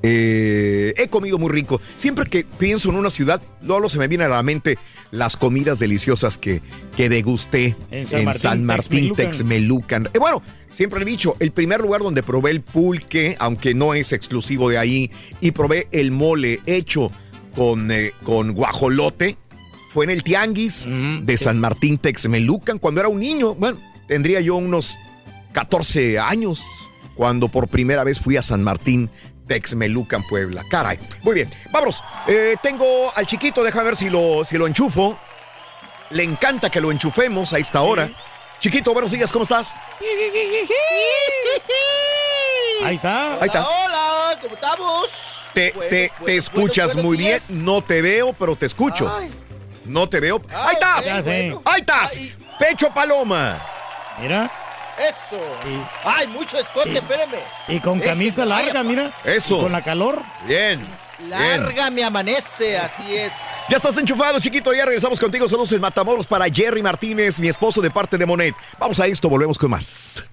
[0.05, 1.81] Eh, he comido muy rico.
[1.97, 4.79] Siempre que pienso en una ciudad, luego se me vienen a la mente
[5.11, 6.61] las comidas deliciosas que,
[6.97, 10.05] que degusté En en San San, Martín, Martín Texmelucan.
[10.05, 10.11] Texmelucan.
[10.15, 14.13] Eh, bueno, siempre he dicho, el primer lugar donde probé el pulque, aunque no es
[14.13, 17.11] exclusivo de ahí, y probé el mole hecho
[17.55, 19.37] con, eh, con guajolote,
[19.93, 23.55] fue en el Tianguis de San Martín Texmelucan cuando era un niño.
[23.55, 23.79] Bueno,
[24.09, 24.99] tendría yo unos
[25.53, 26.65] 14 años
[27.15, 29.11] cuando por primera vez fui a San Martín
[29.47, 30.65] Texmelucan, Puebla.
[30.71, 30.99] Caray.
[31.23, 32.03] Muy bien, vámonos.
[32.27, 35.19] Eh, tengo al chiquito, déjame ver si lo, si lo enchufo.
[36.11, 38.11] Le encanta que lo enchufemos a esta hora.
[38.61, 39.75] Chiquito, buenos días, ¿cómo estás?
[42.85, 43.35] Ahí está.
[43.41, 43.67] Ahí está.
[43.67, 45.49] Hola, ¿cómo estamos?
[45.55, 47.49] Te, Buenos, te- buenos, te escuchas buenos muy días.
[47.49, 47.65] bien.
[47.65, 49.13] No te veo, pero te escucho.
[49.15, 49.31] Ay.
[49.85, 50.41] No te veo.
[50.51, 51.05] ¡Ahí estás!
[51.05, 51.57] Ya sé.
[51.65, 52.19] ¡Ahí estás!
[52.59, 53.61] Pecho Paloma.
[54.21, 54.51] Mira.
[54.99, 55.41] Eso.
[56.05, 57.39] Ay, mucho escote, espérame.
[57.69, 59.13] Y con camisa larga, vaya, mira.
[59.25, 59.59] Eso.
[59.59, 60.23] Y con la calor.
[60.47, 60.81] Bien.
[61.19, 61.31] bien.
[61.31, 63.33] Larga me amanece, así es.
[63.69, 64.73] Ya estás enchufado, chiquito.
[64.75, 65.49] Ya regresamos contigo.
[65.49, 68.55] Saludos en Matamoros para Jerry Martínez, mi esposo de parte de Monet.
[68.79, 70.25] Vamos a esto, volvemos con más.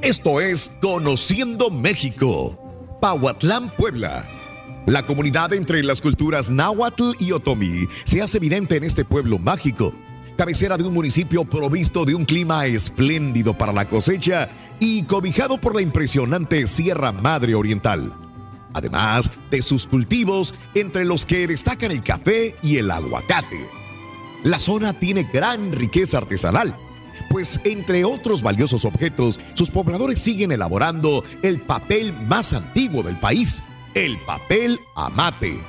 [0.00, 2.58] Esto es Conociendo México.
[3.00, 4.24] Pahuatlán, Puebla.
[4.86, 9.94] La comunidad entre las culturas náhuatl y otomí se hace evidente en este pueblo mágico.
[10.36, 14.48] Cabecera de un municipio provisto de un clima espléndido para la cosecha
[14.80, 18.12] y cobijado por la impresionante Sierra Madre Oriental
[18.74, 23.68] además de sus cultivos, entre los que destacan el café y el aguacate.
[24.44, 26.74] La zona tiene gran riqueza artesanal,
[27.30, 33.62] pues entre otros valiosos objetos, sus pobladores siguen elaborando el papel más antiguo del país,
[33.94, 35.60] el papel amate.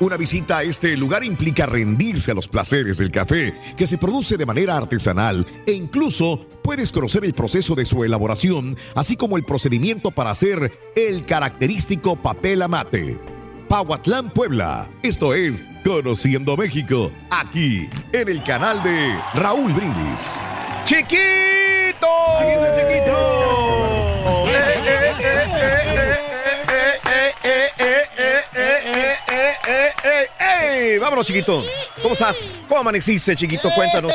[0.00, 4.36] Una visita a este lugar implica rendirse a los placeres del café, que se produce
[4.36, 9.44] de manera artesanal, e incluso puedes conocer el proceso de su elaboración, así como el
[9.44, 13.18] procedimiento para hacer el característico papel amate.
[13.68, 14.88] Pahuatlán, Puebla.
[15.02, 20.42] Esto es Conociendo México, aquí en el canal de Raúl Brindis.
[20.84, 22.06] ¡Chiquito!
[31.00, 31.62] Vámonos, chiquito.
[32.00, 32.48] ¿Cómo estás?
[32.68, 33.68] ¿Cómo amaneciste, chiquito?
[33.74, 34.12] Cuéntanos.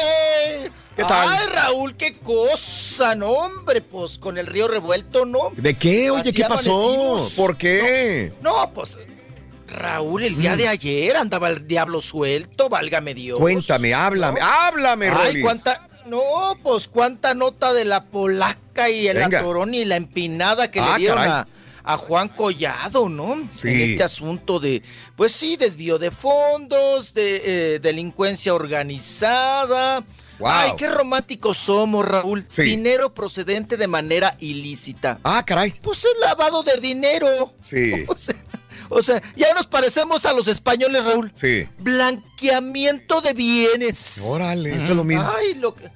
[0.95, 1.27] ¿Qué tal?
[1.29, 5.51] Ay, Raúl, qué cosa, no, hombre, pues con el río revuelto, ¿no?
[5.55, 6.09] ¿De qué?
[6.09, 7.29] Oye, Así ¿qué pasó?
[7.35, 8.33] ¿Por qué?
[8.41, 8.97] No, pues
[9.67, 13.37] Raúl, el día de ayer andaba el diablo suelto, válgame Dios.
[13.37, 15.43] Cuéntame, háblame, háblame, Ay, Rolis.
[15.43, 15.87] cuánta.
[16.07, 20.93] No, pues cuánta nota de la polaca y el atorón y la empinada que Ah,
[20.93, 21.31] le dieron caray.
[21.31, 21.47] a,
[21.87, 23.47] a Juan Collado, ¿no?
[23.49, 23.69] Sí.
[23.69, 24.83] En este asunto de,
[25.15, 27.41] pues sí, desvío de fondos, de
[27.75, 30.03] eh, delincuencia organizada.
[30.39, 30.49] Wow.
[30.51, 32.45] Ay, qué románticos somos, Raúl.
[32.57, 35.19] Dinero procedente de manera ilícita.
[35.23, 35.71] Ah, caray.
[35.81, 37.53] Pues es lavado de dinero.
[37.61, 38.05] Sí.
[38.09, 38.35] O sea,
[38.89, 41.31] o sea, ya nos parecemos a los españoles, Raúl.
[41.35, 41.67] Sí.
[41.79, 44.21] Blanqueamiento de bienes.
[44.25, 45.29] Órale, es lo mismo.
[45.37, 45.89] Ay, lo que.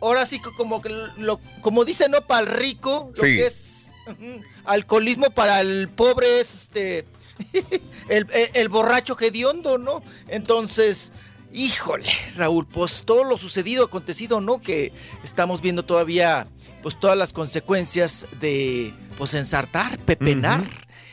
[0.00, 2.26] ahora sí como que lo, como dice, ¿no?
[2.26, 3.36] Para el rico, lo Sí.
[3.36, 3.91] que es
[4.64, 7.06] alcoholismo para el pobre es este.
[8.08, 10.02] el, el- el borracho hediondo, ¿no?
[10.28, 11.12] Entonces.
[11.54, 14.62] Híjole, Raúl, pues todo lo sucedido, acontecido, ¿no?
[14.62, 14.90] Que
[15.22, 16.46] estamos viendo todavía,
[16.82, 20.62] pues todas las consecuencias de, pues ensartar, pepenar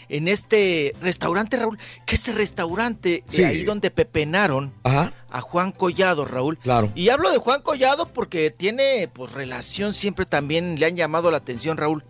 [0.08, 1.78] en este restaurante, Raúl.
[2.06, 3.44] Que ese restaurante, eh, Sí.
[3.44, 5.12] ahí donde pepenaron Ajá.
[5.30, 6.58] a Juan Collado, Raúl.
[6.58, 6.90] Claro.
[6.96, 11.38] Y hablo de Juan Collado porque tiene, pues, relación, siempre también le han llamado la
[11.38, 12.06] atención, Raúl,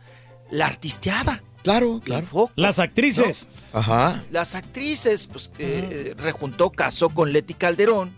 [0.52, 1.44] la artisteada.
[1.64, 2.52] Claro, claro.
[2.56, 3.48] Las actrices.
[3.74, 4.24] Ajá.
[4.32, 8.14] Las actrices, pues, que eh, rejuntó, casó con Leti Calderón,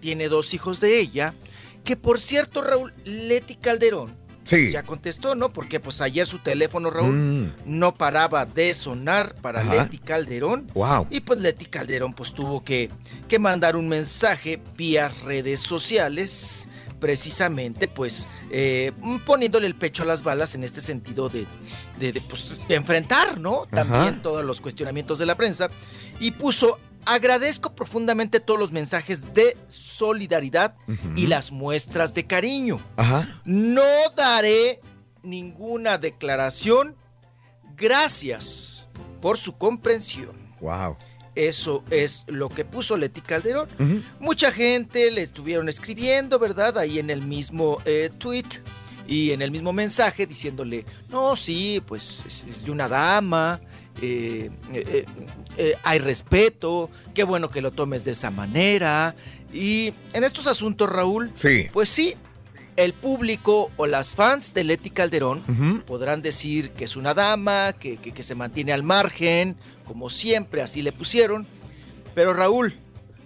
[0.00, 1.34] tiene dos hijos de ella,
[1.82, 4.70] que por cierto, Raúl, Leti Calderón, Sí.
[4.72, 5.50] ya contestó, ¿no?
[5.50, 7.52] Porque pues ayer su teléfono, Raúl, Mm.
[7.64, 9.84] no paraba de sonar para Ajá.
[9.84, 10.70] Leti Calderón.
[10.74, 11.06] Wow.
[11.08, 12.90] Y pues Leti Calderón pues tuvo que,
[13.28, 16.68] que mandar un mensaje vía redes sociales,
[17.04, 18.90] precisamente pues eh,
[19.26, 21.44] poniéndole el pecho a las balas en este sentido de,
[22.00, 23.66] de, de, pues, de enfrentar, ¿no?
[23.70, 24.22] También Ajá.
[24.22, 25.68] todos los cuestionamientos de la prensa.
[26.18, 30.76] Y puso, agradezco profundamente todos los mensajes de solidaridad
[31.14, 32.80] y las muestras de cariño.
[32.96, 33.28] Ajá.
[33.44, 33.82] No
[34.16, 34.80] daré
[35.22, 36.96] ninguna declaración.
[37.76, 38.88] Gracias
[39.20, 40.32] por su comprensión.
[40.58, 40.96] Wow.
[41.34, 43.68] Eso es lo que puso Leti Calderón.
[44.20, 46.78] Mucha gente le estuvieron escribiendo, ¿verdad?
[46.78, 48.44] Ahí en el mismo eh, tweet
[49.08, 53.60] y en el mismo mensaje diciéndole, no, sí, pues es, es de una dama,
[54.00, 59.14] eh, eh, hay respeto, qué bueno que lo tomes de esa manera.
[59.52, 61.68] Y en estos asuntos, Raúl, Sí.
[61.72, 62.14] pues sí,
[62.76, 65.42] el público o las fans de Leti Calderón
[65.86, 69.54] podrán decir que es una dama, que, que- que se mantiene al margen,
[69.84, 71.46] como siempre, así le pusieron.
[72.14, 72.76] Pero Raúl,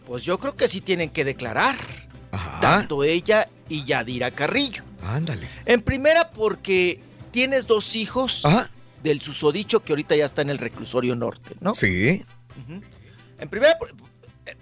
[0.07, 1.77] pues yo creo que sí tienen que declarar,
[2.61, 4.83] tanto ella y Yadira Carrillo.
[5.03, 5.47] Ándale.
[5.67, 8.45] En primera, porque tienes dos hijos
[9.03, 11.75] del susodicho que ahorita ya está en el reclusorio norte, ¿no?
[11.75, 12.25] Sí.
[13.39, 13.95] En primera, por,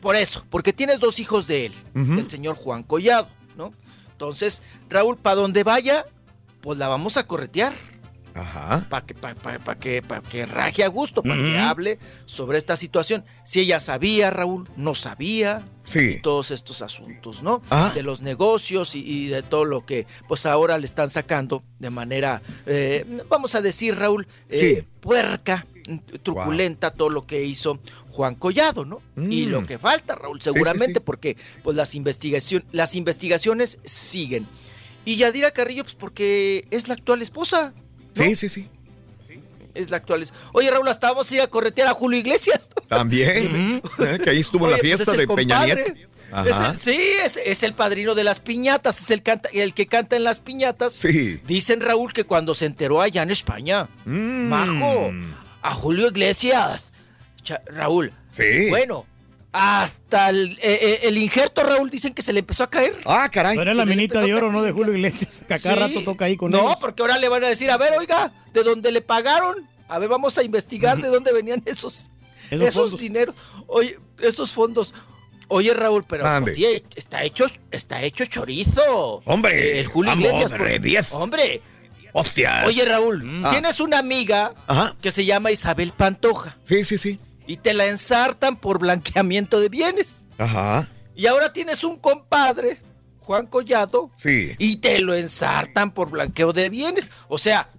[0.01, 2.17] por eso, porque tienes dos hijos de él, Ujú.
[2.17, 3.73] del señor Juan Collado, ¿no?
[4.13, 6.05] Entonces, Raúl, para donde vaya,
[6.61, 7.73] pues la vamos a corretear.
[8.37, 8.87] Ajá.
[8.91, 12.77] Para que, pa- pa- pa que, que raje a gusto, para que hable sobre esta
[12.77, 13.25] situación.
[13.45, 15.65] Si ella sabía, Raúl, no sabía.
[15.87, 16.19] Sí.
[16.21, 17.63] todos estos asuntos, ¿no?
[17.95, 21.91] De los negocios y, y de todo lo que, pues ahora le están sacando de
[21.91, 24.89] manera, eh, vamos a decir, Raúl, eh, Sí.
[24.99, 25.65] puerca,
[26.25, 27.79] truculenta, todo lo que hizo
[28.11, 29.01] Juan Collado, ¿no?
[29.17, 29.51] Y Mm.
[29.51, 31.03] lo que falta, Raúl, Sí, sí, seguramente, sí.
[31.05, 34.47] porque pues las, investigación, las investigaciones siguen.
[35.05, 37.75] Y Yadira Carrillo, pues porque es la actual esposa.
[38.25, 38.69] Sí, sí, sí.
[39.75, 40.27] Es la actual.
[40.53, 42.71] Oye, Raúl, hasta vamos a ir a corretear a Julio Iglesias.
[42.89, 43.83] También.
[43.99, 45.93] Eh, que ahí estuvo Oye, la pues fiesta de Peña compadre.
[45.93, 46.11] Nieto.
[46.49, 46.71] Es Ajá.
[46.73, 50.17] el- sí, es, es el padrino de las piñatas, es el, canta, el que canta
[50.17, 50.93] en las piñatas.
[50.93, 51.41] Sí.
[51.47, 54.49] Dicen, Raúl, que cuando se enteró allá en España, Mm.
[54.49, 55.13] Majo,
[55.63, 56.91] a Julio Iglesias,
[57.45, 58.13] Cha- Raúl.
[58.31, 58.69] Sí.
[58.71, 59.07] Bueno,
[59.57, 62.95] hasta el, eh, eh, el injerto, Raúl, dicen que se le empezó a caer.
[63.07, 63.57] Ah, caray.
[63.57, 64.51] Pero es la minita de oro.
[64.53, 64.63] ¿no?
[64.63, 65.31] De Julio Iglesias.
[65.49, 65.81] Que a cada Sí.
[65.95, 66.77] rato toca ahí con No, él.
[66.81, 69.69] porque ahora le van a decir, a ver, oiga, ¿de dónde le pagaron?
[69.89, 72.11] A ver, vamos a investigar de dónde venían esos,
[72.51, 73.35] Esos dineros.
[73.67, 74.95] Oye, esos fondos.
[75.49, 79.23] Oye, Raúl, pero oye, está hecho, está hecho chorizo.
[79.25, 80.51] Hombre, el Julio vamos, Iglesias.
[80.51, 81.07] por- re diez.
[81.13, 81.63] Hombre.
[82.13, 82.67] Hostias.
[82.67, 83.51] Oye, Raúl, Ah.
[83.51, 84.97] tienes una amiga Ajá.
[85.03, 87.21] que se llama Isabel Pantoja Sí, sí, sí.
[87.47, 90.25] Y te la ensartan por blanqueamiento de bienes.
[90.39, 90.89] Ajá.
[91.15, 92.81] Y ahora tienes un compadre,
[93.21, 94.55] Juan Collado, Sí.
[94.59, 97.11] y te lo ensartan por blanqueo de bienes.
[97.29, 97.71] O sea,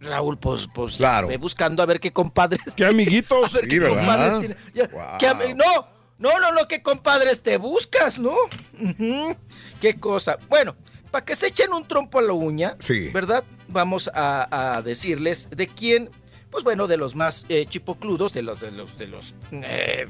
[0.00, 1.26] Raúl, pues, pues Claro.
[1.28, 2.72] ve buscando a ver qué compadres.
[2.76, 3.50] Qué amiguitos.
[3.54, 3.96] A ver Sí, qué ¿verdad?
[3.96, 4.56] compadres tiene.
[4.74, 5.18] Ya, Wow.
[5.18, 5.88] qué ami- no,
[6.18, 8.32] no, no, no, qué compadres te buscas, ¿no?
[9.80, 10.38] Qué cosa.
[10.48, 10.76] Bueno,
[11.10, 13.08] para que se echen un trompo a la uña, Sí.
[13.08, 13.44] ¿verdad?
[13.68, 16.10] Vamos a, a decirles de quién,
[16.50, 20.06] pues bueno, de los más eh, chipocludos, de los, de los, de los eh,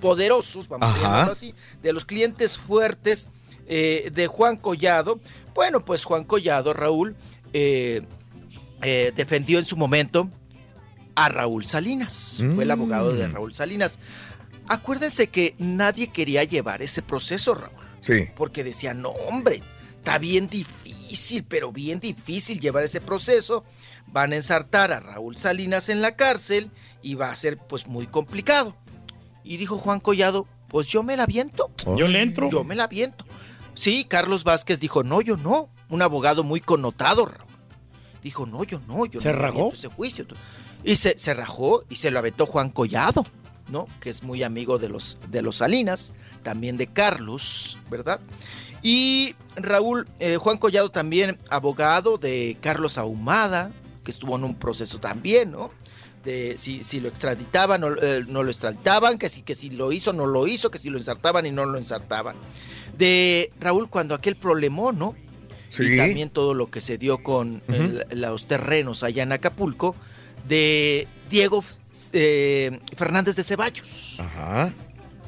[0.00, 0.98] poderosos, vamos Ajá.
[0.98, 3.28] a llamarlo así, de los clientes fuertes
[3.66, 5.20] eh, de Juan Collado.
[5.54, 7.16] Bueno, pues Juan Collado, Raúl,
[7.52, 8.02] eh,
[8.82, 10.30] eh, defendió en su momento
[11.16, 12.40] a Raúl Salinas.
[12.54, 13.32] Fue el abogado de Mm.
[13.34, 13.98] Raúl Salinas.
[14.68, 17.74] Acuérdense que nadie quería llevar ese proceso, Raúl.
[18.00, 18.26] Sí.
[18.36, 19.60] Porque decían, no, hombre,
[19.98, 23.64] está bien difícil, pero bien difícil llevar ese proceso.
[24.12, 26.70] Van a ensartar a Raúl Salinas en la cárcel
[27.02, 28.76] y va a ser pues muy complicado.
[29.44, 31.70] Y dijo Juan Collado, pues yo me la viento.
[31.96, 32.48] Yo le entro.
[32.50, 33.24] Yo me la viento.
[33.74, 35.70] Sí, Carlos Vázquez dijo, no, yo no.
[35.88, 37.48] Un abogado muy connotado, Raúl.
[38.22, 39.72] Dijo, no, yo no, yo ¿Se no rajó?
[39.72, 40.26] ese juicio.
[40.84, 43.24] Y se, se rajó y se lo aventó Juan Collado,
[43.68, 43.86] ¿no?
[44.00, 46.12] Que es muy amigo de los, de los Salinas,
[46.42, 48.20] también de Carlos, ¿verdad?
[48.82, 53.72] Y Raúl, eh, Juan Collado también abogado de Carlos Ahumada,
[54.10, 55.70] que estuvo en un proceso también, ¿no?
[56.24, 59.92] De si, si lo extraditaban o eh, no lo extraditaban, que si, que si lo
[59.92, 62.34] hizo no lo hizo, que si lo ensartaban y no lo ensartaban.
[62.98, 65.14] De Raúl cuando aquel problemón, ¿no?
[65.68, 65.84] Sí.
[65.84, 69.94] Y también todo lo que se dio con el- los terrenos allá en Acapulco,
[70.48, 71.62] de Diego
[72.12, 74.72] eh, Fernández de Ceballos, Ajá.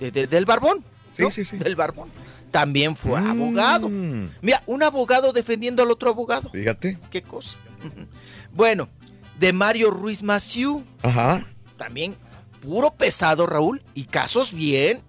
[0.01, 0.85] de- de- del Barbón.
[1.13, 1.31] Sí, ¿no?
[1.31, 1.57] sí, sí.
[1.59, 2.09] Del Barbón.
[2.51, 3.89] También fue abogado.
[3.89, 6.51] Mira, un abogado defendiendo al otro abogado.
[6.51, 6.99] Fíjate.
[7.11, 7.57] Qué cosa.
[8.55, 8.89] Bueno,
[9.39, 11.45] de Mario Ruiz Maciú, Ajá.
[11.77, 12.17] también
[12.61, 15.03] puro pesado, Raúl, y casos bien,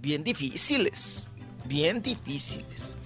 [0.00, 1.30] bien difíciles,
[1.66, 2.96] bien difíciles.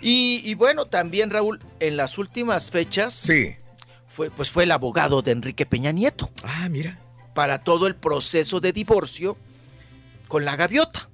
[0.00, 3.54] Y, y bueno, también Raúl, en las últimas fechas, sí.
[4.08, 6.30] fue, pues fue el abogado de Enrique Peña Nieto.
[6.44, 6.98] Ah, mira.
[7.34, 9.36] Para todo el proceso de divorcio
[10.28, 11.08] con la gaviota.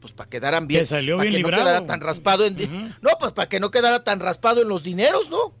[0.00, 1.64] Pues para quedaran bien, Que salió para bien que no librado.
[1.70, 2.56] quedara tan raspado en,
[3.02, 5.52] no, pues para que no quedara tan raspado en los dineros, ¿no?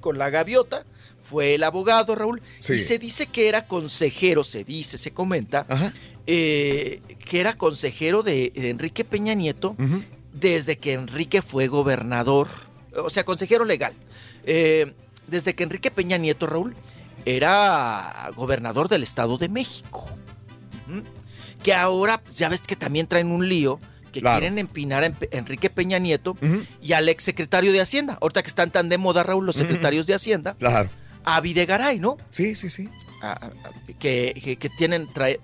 [0.00, 0.84] Con la gaviota
[1.30, 2.72] fue el abogado Raúl Sí.
[2.74, 5.64] y se dice que era consejero, se dice, se comenta,
[6.26, 9.76] eh, que era consejero de, de Enrique Peña Nieto
[10.32, 12.48] desde que Enrique fue gobernador,
[12.96, 13.94] o sea, consejero legal.
[14.44, 14.92] Eh,
[15.28, 16.74] desde que Enrique Peña Nieto, Raúl,
[17.24, 20.08] era gobernador del Estado de México.
[20.88, 21.02] Ujú.
[21.62, 23.78] Que ahora, pues, ya ves que también traen un lío,
[24.12, 24.40] que Claro.
[24.40, 26.36] quieren empinar a Enrique Peña Nieto
[26.82, 28.18] y al ex secretario de Hacienda.
[28.20, 30.54] Ahorita que están tan de moda, Raúl, los secretarios de Hacienda.
[30.58, 30.90] Claro.
[31.24, 32.16] A Videgaray, ¿no?
[32.30, 32.88] Sí, sí, sí.
[33.22, 35.40] A- a- a- que, que- que tienen, trae-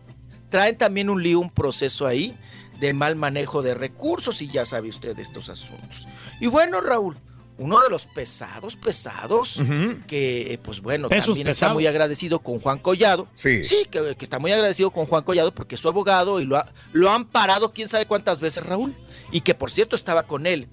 [0.48, 2.36] traen también un lío, un proceso ahí
[2.80, 6.06] de mal manejo de recursos y ya sabe usted de estos asuntos.
[6.40, 7.16] Y bueno, Raúl,
[7.58, 9.62] uno de los pesados, pesados,
[10.06, 13.28] que pues bueno, Pesos también está muy agradecido con Juan Collado.
[13.32, 13.64] Sí.
[13.64, 16.56] Sí, que, que está muy agradecido con Juan Collado porque es su abogado y lo,
[16.58, 18.94] ha- lo han parado quién sabe cuántas veces, Raúl.
[19.32, 20.68] Y que por cierto estaba con él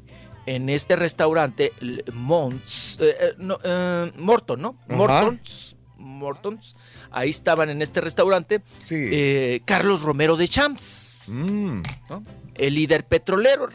[0.46, 4.78] en este restaurante, el Monts, eh, eh, no, eh, Morton, ¿no?
[4.88, 4.96] Ajá.
[4.98, 5.78] Mortons.
[5.98, 6.76] Mortons.
[7.12, 8.62] Ahí estaban en este restaurante
[8.92, 11.82] eh, Carlos Romero de Champs, Mm.
[12.10, 12.24] ¿no?
[12.56, 13.70] el líder petrolero,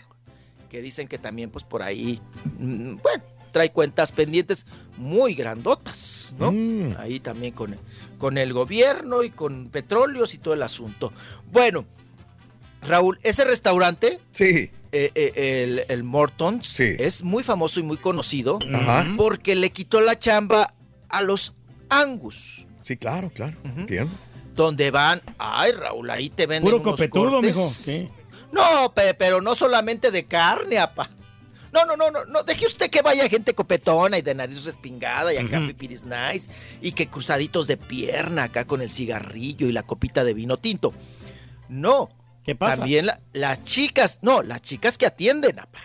[0.68, 2.20] que dicen que también pues por ahí,
[2.58, 4.66] mm, bueno, trae cuentas pendientes
[4.98, 6.52] muy grandotas, ¿no?
[6.52, 6.94] Mm.
[6.98, 7.76] Ahí también con,
[8.18, 11.10] con el gobierno y con petróleos y todo el asunto.
[11.50, 11.86] Bueno,
[12.82, 14.70] Raúl, ese restaurante, sí.
[14.92, 19.06] Eh, eh, el, el Mortons, es muy famoso y muy conocido Ajá.
[19.16, 20.74] porque le quitó la chamba
[21.08, 21.54] a los
[21.90, 22.66] Angus.
[22.80, 23.56] Sí, claro, claro.
[23.64, 24.12] Entiendo.
[24.54, 27.56] Donde van, ay Raúl, ahí te venden Puro unos copetudo, cortes.
[27.56, 27.68] mijo.
[27.68, 28.08] Sí.
[28.52, 31.10] No, pe- pero no solamente de carne, apa.
[31.70, 35.34] No, no, no, no, no, deje usted que vaya gente copetona y de nariz respingada
[35.34, 35.68] y acá Ujú.
[35.68, 36.50] pipiris nice
[36.80, 40.94] y que cruzaditos de pierna acá con el cigarrillo y la copita de vino tinto.
[41.68, 42.08] No.
[42.48, 42.76] ¿Qué pasa?
[42.78, 45.78] También la- las chicas, no, las chicas que atienden, apa.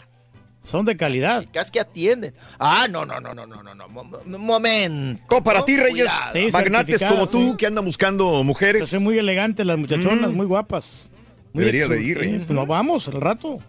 [0.62, 1.42] Son de calidad.
[1.42, 2.34] Chicas que atienden.
[2.58, 5.22] Ah, no, no, no, no, no, no, no, mo- mo- momento.
[5.28, 6.50] Como para ti, Reyes, Cuidado.
[6.54, 8.88] magnates como tú que andan buscando mujeres.
[8.88, 10.36] Son muy elegantes las muchachonas, Mm.
[10.38, 11.12] muy guapas.
[11.52, 12.42] Muy Deberías de ir, Reyes.
[12.44, 13.60] Sí, pues nos vamos al rato.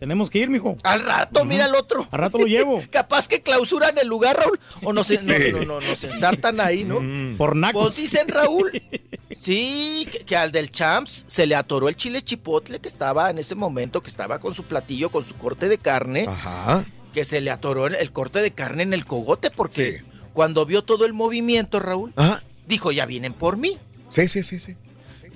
[0.00, 0.76] Tenemos que ir, mijo.
[0.82, 2.08] Al rato, mira el otro.
[2.10, 2.82] Al rato lo llevo.
[2.90, 4.58] Capaz que clausuran el lugar, Raúl.
[4.82, 5.52] O no se, no, Sí.
[5.52, 6.98] no, no, nos ensartan ahí, ¿no?
[7.36, 7.84] Por nacos.
[7.84, 8.72] Pues dicen, Raúl,
[9.40, 13.38] sí, que, que al del Champs se le atoró el chile chipotle que estaba en
[13.38, 16.26] ese momento, que estaba con su platillo, con su corte de carne.
[16.28, 16.84] Ajá.
[17.12, 21.06] Que se le atoró el, corte de carne en el cogote, porque cuando vio todo
[21.06, 22.42] el movimiento, Raúl, Ajá.
[22.68, 23.76] dijo, ya vienen por mí.
[24.10, 24.76] Sí, sí, sí, sí.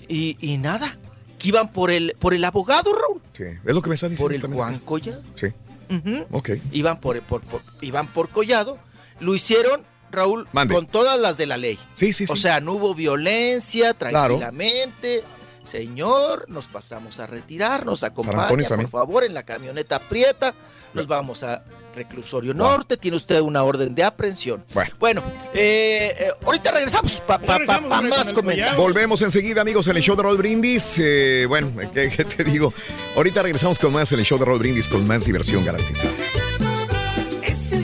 [0.06, 0.96] Y, y nada,
[1.38, 3.20] que iban por el, por el abogado, Raúl.
[3.32, 4.24] Sí, es lo que me está diciendo.
[4.24, 4.62] Por el también.
[4.62, 5.22] Juan Collado.
[5.34, 5.48] Sí.
[5.90, 6.26] Ujú.
[6.30, 6.50] Ok.
[6.70, 8.78] Iban por, por- por- iban por Collado.
[9.18, 9.82] Lo hicieron,
[10.14, 10.74] Raúl, Mande.
[10.74, 11.78] con todas las de la ley.
[11.92, 12.42] Sí, sí, O sí.
[12.42, 14.38] sea, no hubo violencia, Claro.
[14.38, 15.22] tranquilamente.
[15.62, 20.54] Señor, nos pasamos a retirar, nos acompaña, por favor, en la camioneta prieta.
[20.92, 21.64] Nos vamos a
[21.96, 22.98] Reclusorio Norte.
[22.98, 24.62] Tiene usted una orden de aprehensión.
[25.00, 25.22] Bueno,
[25.54, 27.58] eh, eh, ahorita regresamos para
[28.02, 28.76] más comentarios.
[28.76, 30.96] Volvemos enseguida, amigos, en el show de Roll Brindis.
[30.98, 32.74] Eh, bueno, ¿qué, qué te digo?
[33.16, 36.12] Ahorita regresamos con más en el show de Roll Brindis, con más diversión garantizada.
[37.42, 37.83] Es el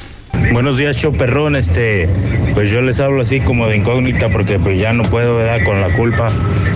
[0.51, 1.55] Buenos días, show perrón.
[1.55, 2.09] Este,
[2.53, 5.63] pues yo les hablo así como de incógnita porque pues ya no puedo, ¿verdad?
[5.63, 6.29] Con la culpa.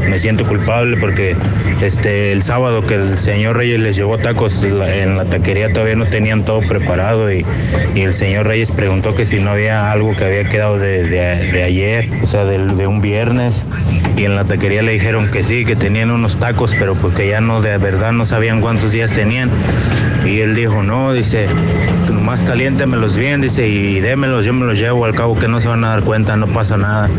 [0.09, 1.35] Me siento culpable porque
[1.81, 6.05] este el sábado que el señor Reyes les llevó tacos en la taquería todavía no
[6.05, 7.45] tenían todo preparado y,
[7.95, 12.07] el señor Reyes preguntó que si no había algo que había quedado de, de- ayer,
[12.21, 13.65] o sea, de, un viernes.
[14.15, 17.41] Y en la taquería le dijeron que sí, que tenían unos tacos, pero porque ya
[17.41, 19.49] no, de verdad no sabían cuántos días tenían.
[20.25, 21.47] Y él dijo, no, dice,
[22.25, 25.67] más caliéntemelos bien, dice, y démelos, yo me los llevo, al cabo que no se
[25.67, 27.09] van a dar cuenta, no pasa nada.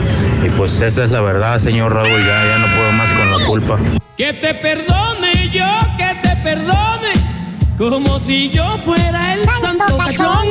[0.45, 3.47] Y pues esa es la verdad, señor Raúl, ya, ya no puedo más con la
[3.47, 3.79] culpa.
[4.17, 5.67] Que te perdone yo,
[5.99, 7.13] que te perdone,
[7.79, 10.47] como si yo fuera el santo cachón.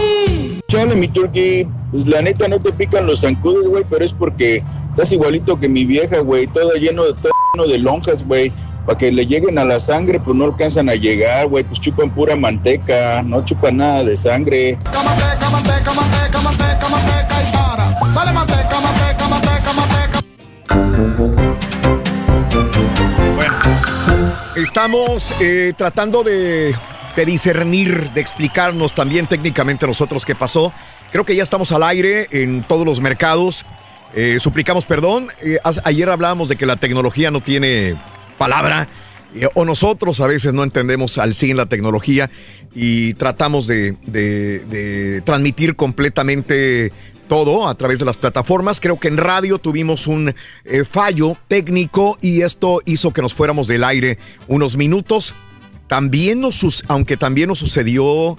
[0.67, 4.63] Chale, mi turqui, pues la neta no te pican los zancudos, güey, pero es porque
[4.89, 8.51] estás igualito que mi vieja, güey, todo lleno de, todo lleno de lonjas, güey.
[8.85, 12.11] Para que le lleguen a la sangre, pues no alcanzan a llegar, güey, pues chupan
[12.11, 14.77] pura manteca, no chupan nada de sangre.
[14.83, 17.99] Manteca, manteca, manteca, manteca y para.
[18.13, 20.19] Dale manteca, manteca, manteca, manteca.
[24.55, 26.75] Estamos eh, tratando de,
[27.15, 30.71] de discernir, de explicarnos también técnicamente nosotros qué pasó.
[31.11, 33.65] Creo que ya estamos al aire en todos los mercados.
[34.15, 35.27] Eh, suplicamos perdón.
[35.41, 37.95] Eh, ayer hablábamos de que la tecnología no tiene
[38.37, 38.87] palabra.
[39.35, 42.29] eh, o nosotros a veces no entendemos al 100 la tecnología
[42.73, 46.93] y tratamos de, transmitir completamente
[47.27, 48.79] todo a través de las plataformas.
[48.79, 50.33] Creo que en radio tuvimos un
[50.89, 54.17] fallo técnico y esto hizo que nos fuéramos del aire
[54.47, 55.33] unos minutos.
[55.87, 56.41] También
[56.87, 58.37] aunque también nos sucedió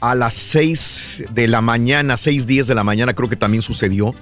[0.00, 4.14] a las 6 de la mañana, 6, 10 de la mañana, creo que también sucedió.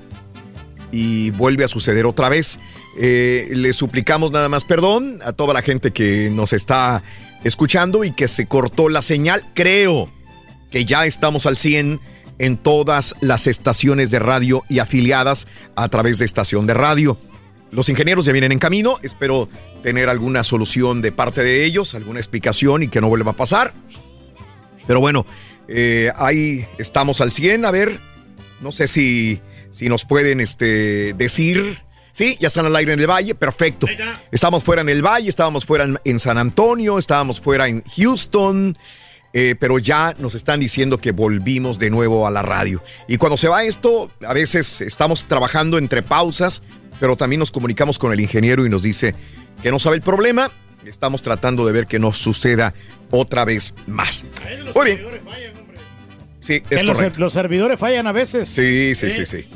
[0.92, 2.60] Y vuelve a suceder otra vez.
[2.98, 7.02] Eh, le suplicamos nada más perdón a toda la gente que nos está
[7.42, 9.44] escuchando y que se cortó la señal.
[9.54, 10.10] Creo
[10.70, 12.00] que ya estamos al 100
[12.38, 15.46] en todas las estaciones de radio y afiliadas
[15.76, 17.18] a través de estación de radio.
[17.70, 19.48] Los ingenieros ya vienen en camino, espero
[19.82, 23.72] tener alguna solución de parte de ellos, alguna explicación y que no vuelva a pasar.
[24.86, 25.24] Pero bueno,
[25.68, 27.98] eh, ahí estamos al 100, a ver,
[28.60, 29.40] no sé si,
[29.72, 31.82] si nos pueden este, decir.
[32.12, 33.86] Sí, ya están al aire en el Valle, perfecto.
[34.30, 38.76] Estamos fuera en el Valle, estábamos fuera en, en San Antonio, estábamos fuera en Houston,
[39.32, 42.82] eh, pero ya nos están diciendo que volvimos de nuevo a la radio.
[43.08, 46.62] Y cuando se va esto, a veces estamos trabajando entre pausas,
[47.00, 49.14] pero también nos comunicamos con el ingeniero y nos dice
[49.62, 50.50] que no sabe el problema.
[50.84, 52.74] Estamos tratando de ver que no suceda
[53.10, 54.24] otra vez más.
[54.74, 55.51] Muy bien.
[56.42, 58.48] Sí, es los, servidores fallan a veces.
[58.48, 59.46] Sí, sí, sí, sí.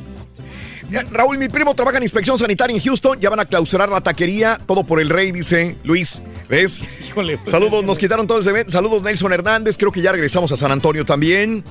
[0.89, 3.19] Ya, Raúl, mi primo trabaja en inspección sanitaria en Houston.
[3.19, 4.61] Ya van a clausurar la taquería.
[4.67, 6.23] Todo por el rey, dice Luis.
[6.49, 6.81] ¿Ves?
[7.09, 8.71] Híjole, pues, Saludos, nos quitaron todo ese evento.
[8.71, 9.77] Saludos, Nelson Hernández.
[9.77, 11.65] Creo que ya regresamos a San Antonio también.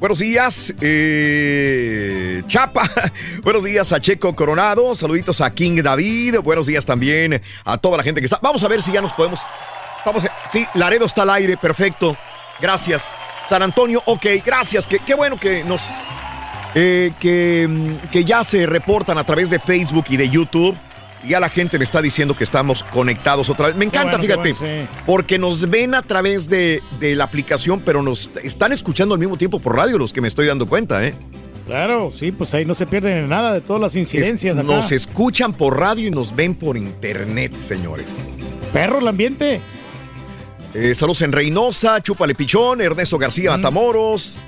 [0.00, 2.90] Buenos días, eh, Chapa.
[3.44, 4.96] Buenos días a Checo Coronado.
[4.96, 6.40] Saluditos a King David.
[6.40, 8.40] Buenos días también a toda la gente que está.
[8.42, 9.42] Vamos a ver si ya nos podemos.
[10.04, 11.56] Vamos a- sí, Laredo está al aire.
[11.56, 12.16] Perfecto.
[12.60, 13.12] Gracias.
[13.48, 14.86] San Antonio, ok, gracias.
[14.86, 15.90] Qué, qué bueno que nos.
[16.74, 20.76] eh, que, mm, que ya se reportan a través de Facebook y de YouTube.
[21.24, 23.76] Y ya la gente me está diciendo que estamos conectados otra vez.
[23.76, 24.88] Me encanta, bueno, fíjate, bueno, sí.
[25.06, 29.36] porque nos ven a través de, de la aplicación, pero nos están escuchando al mismo
[29.36, 31.14] tiempo por radio, los que me estoy dando cuenta, ¿eh?
[31.66, 34.56] Claro, sí, pues ahí no se pierden nada de todas las incidencias.
[34.56, 34.72] Es- acá.
[34.76, 38.24] nos escuchan por radio y nos ven por internet, señores.
[38.72, 39.60] Perro el ambiente.
[40.78, 44.38] Eh, saludos en Reynosa, Chúpale Pichón, Ernesto García Matamoros,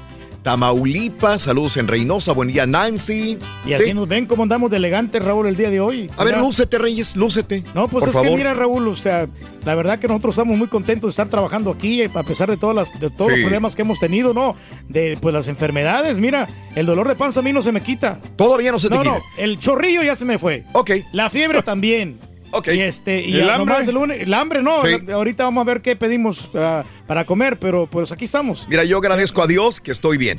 [0.42, 3.38] Tamaulipas, saludos en Reynosa, buen día Nancy.
[3.66, 3.94] Y así Sí.
[3.94, 6.10] nos ven cómo andamos de elegantes, Raúl, el día de hoy.
[6.18, 7.64] A ver, lúcete, Reyes, lúcete.
[7.74, 8.28] No, pues por es favor.
[8.28, 9.26] que mira, Raúl, o sea,
[9.64, 12.58] la verdad que nosotros estamos muy contentos de estar trabajando aquí, eh, a pesar de
[12.58, 13.36] todas las, de todos Sí.
[13.38, 14.54] los problemas que hemos tenido, ¿no?
[14.86, 18.20] De pues las enfermedades, mira, el dolor de panza a mí no se me quita.
[18.36, 19.14] Todavía no se te no, quita.
[19.16, 20.64] No, el chorrillo ya se me fue.
[20.74, 20.90] Ok.
[21.12, 22.18] La fiebre también.
[22.50, 22.68] Ok.
[22.68, 23.76] Y este, y ¿El hambre?
[23.80, 24.96] el, lunes- el hambre no, Sí.
[25.06, 28.66] la- ahorita vamos a ver qué pedimos ah, para comer, pero pues aquí estamos.
[28.68, 30.38] Mira, yo agradezco a Dios que estoy bien.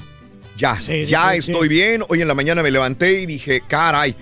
[0.58, 1.74] Ya, Sí, ya sí, estoy sí.
[1.74, 2.04] bien.
[2.10, 4.16] Hoy en la mañana me levanté y dije, caray.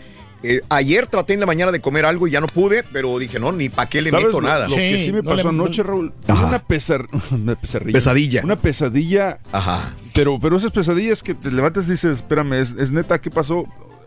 [0.43, 3.39] eh, ayer traté en la mañana de comer algo y ya no pude, pero dije,
[3.39, 4.68] no, ni para qué le ¿Sabes meto lo- nada.
[4.68, 6.14] Lo que sí me pasó anoche, Raúl.
[6.27, 7.55] Una, pesar, una.
[7.55, 8.41] Pesadilla.
[8.43, 9.39] Una pesadilla.
[9.51, 9.95] Ajá.
[10.14, 13.19] Pero, pero esas pesadillas que te levantas y dices, espérame, ¿es, es neta?
[13.19, 13.65] ¿Qué pasó?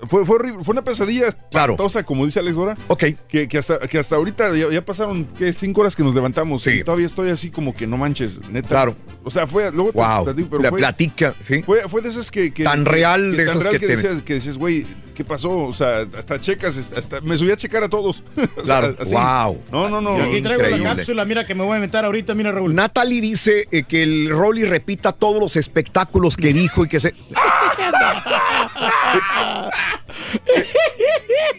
[0.09, 1.75] Fue, fue horrible, fue una pesadilla Claro.
[1.75, 2.77] espantosa, como dice Alex Dora.
[2.89, 3.05] Ok.
[3.29, 5.53] Que, que hasta, que hasta ahorita ya, ya pasaron, ¿qué?
[5.53, 6.67] Cinco horas que nos levantamos.
[6.67, 8.69] Y todavía estoy así como que no manches, neta.
[8.69, 8.97] Claro.
[9.25, 10.25] O sea, fue, luego te Wow.
[10.25, 11.63] platico, pero La fue- platica, sí.
[11.63, 13.97] Fue, fue de esas que, que- Tan que- real de tan esas real que te-
[13.97, 14.87] decías, que decías, güey,
[15.21, 15.65] ¿qué pasó?
[15.65, 18.23] O sea, hasta checas, hasta me subí a checar a todos.
[18.57, 19.13] O sea, Claro, así.
[19.13, 19.63] wow.
[19.71, 20.17] No, no, no.
[20.19, 22.75] Y aquí traigo la cápsula, mira que me voy a inventar ahorita, mira Raúl.
[22.75, 27.13] Natalie dice eh, que el Rolly repita todos los espectáculos que dijo y que se.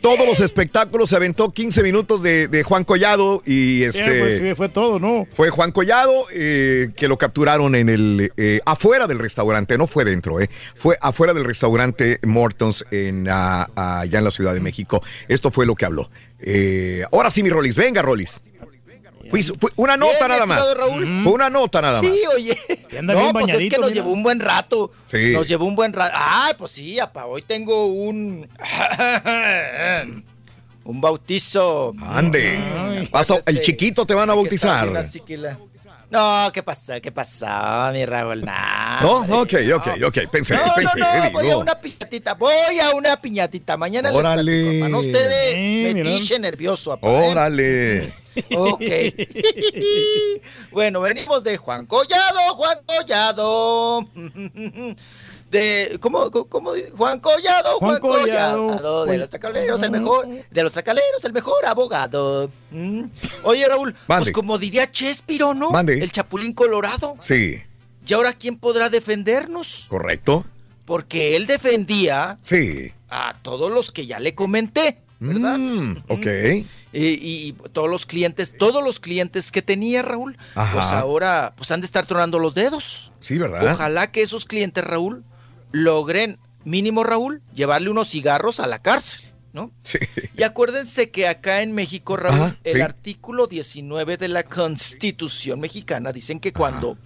[0.02, 4.04] todos los espectáculos se aventó 15 minutos de, de Juan Collado y este.
[4.20, 5.28] pues, sí, fue todo, ¿no?
[5.34, 10.04] Fue Juan Collado eh, que lo capturaron en el eh, afuera del restaurante, no fue
[10.06, 14.60] dentro, eh, fue afuera del restaurante Mortons en ah, ah, allá en la Ciudad de
[14.62, 15.04] México.
[15.28, 16.10] Esto fue lo que habló.
[16.40, 18.42] Eh, ahora sí, mi Rolis, venga, Rolis.
[19.30, 20.74] Fue, fue una nota Bien, nada más.
[20.76, 21.22] Raúl.
[21.24, 22.12] Fue una nota nada más.
[22.12, 22.58] Sí, oye.
[23.00, 24.02] anda No, bien pues es que nos mira.
[24.02, 24.92] llevó un buen rato.
[25.06, 25.32] Sí.
[25.32, 26.12] Nos llevó un buen rato.
[26.18, 28.50] Ay, pues sí, apa, hoy tengo un.
[30.84, 31.94] un bautizo.
[32.02, 32.60] Ande.
[33.12, 33.62] Vas a- el Sí.
[33.64, 34.90] chiquito te van a bautizar.
[36.12, 37.00] No, ¿qué pasa?
[37.00, 37.48] ¿Qué pasó,
[37.94, 38.42] mi Raúl?
[38.44, 41.40] Nah, No, ok, ok, ok, pensé, no, pensé, no, no, digo.
[41.40, 43.78] voy a una piñatita, voy a una piñatita.
[43.78, 44.44] Mañana Órale.
[44.44, 46.10] les platico, para no usted de Sí, mira.
[46.10, 47.32] metiche nervioso, apa, ¿eh?
[47.32, 48.14] Órale.
[48.54, 48.82] Ok.
[50.72, 54.06] bueno, venimos de Juan Collado, Juan Collado.
[55.52, 56.72] De, ¿cómo, cómo?
[56.96, 58.68] Juan Collado, Juan, Juan Collado.
[58.68, 59.06] Collado.
[59.06, 62.50] De los tracaleros, el mejor, de los tracaleros, el mejor abogado.
[62.72, 63.04] Mm.
[63.44, 64.24] Oye, Raúl, Mande.
[64.26, 65.72] pues como diría Chespiro, ¿no?
[65.72, 66.02] Mande.
[66.02, 67.16] El Chapulín Colorado.
[67.20, 67.62] Sí,
[68.08, 69.88] ¿Y ahora quién podrá defendernos?
[69.90, 70.46] correcto.
[70.86, 72.92] Porque él defendía Sí.
[73.10, 75.58] a todos los que ya le comenté, ¿verdad?
[75.58, 76.26] Mm, ok.
[76.94, 77.06] Y,
[77.48, 80.74] y todos los clientes, todos los clientes que tenía Raúl, Ajá.
[80.74, 83.12] pues ahora pues han de estar tronando los dedos.
[83.20, 83.74] Sí, ¿verdad?
[83.74, 85.24] Ojalá que esos clientes, Raúl,
[85.72, 89.72] logren, mínimo Raúl, llevarle unos cigarros a la cárcel, ¿no?
[89.84, 89.98] Sí.
[90.38, 92.82] Y acuérdense que acá en México, Raúl, Ajá, el sí.
[92.82, 96.98] artículo 19 de la Constitución mexicana dicen que cuando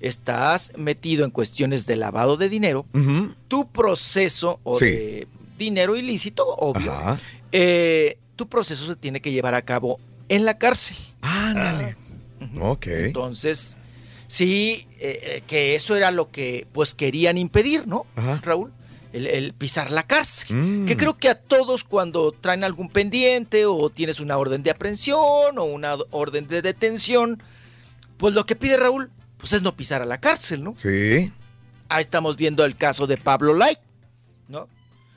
[0.00, 2.86] estás metido en cuestiones de lavado de dinero,
[3.48, 4.86] tu proceso o Sí.
[4.86, 5.28] de
[5.58, 6.92] dinero ilícito, obvio,
[7.52, 10.96] eh, tu proceso se tiene que llevar a cabo en la cárcel.
[11.20, 11.96] Ándale.
[12.58, 12.86] Ok.
[12.86, 13.76] Entonces,
[14.30, 18.40] sí, eh, eh, que eso era lo que pues querían impedir, ¿no, Ajá.
[18.44, 18.72] Raúl?
[19.12, 20.56] El, el pisar la cárcel.
[20.56, 20.86] Mm.
[20.86, 25.58] Que creo que a todos cuando traen algún pendiente o tienes una orden de aprehensión
[25.58, 27.42] o una orden de detención,
[28.18, 30.74] pues lo que pide Raúl, pues es no pisar a la cárcel, ¿no?
[30.76, 31.32] Sí.
[31.88, 33.80] Ahí estamos viendo el caso de Pablo Light,
[34.46, 34.68] ¿no?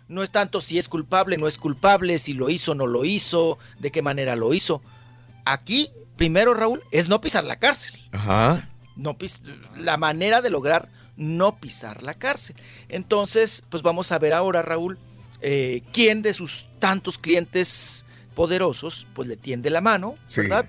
[0.08, 3.60] No es tanto si es culpable, no es culpable, si lo hizo, no lo hizo,
[3.80, 4.82] de qué manera lo hizo.
[5.46, 8.00] Aquí, primero, Raúl, es no pisar la cárcel.
[8.12, 8.70] Ajá.
[8.96, 9.42] No pis-
[9.76, 12.56] la manera de lograr no pisar la cárcel.
[12.90, 14.98] Entonces, pues vamos a ver ahora, Raúl,
[15.42, 18.06] eh, quién de sus tantos clientes
[18.36, 20.42] poderosos, pues le tiende la mano, Sí.
[20.42, 20.66] ¿verdad?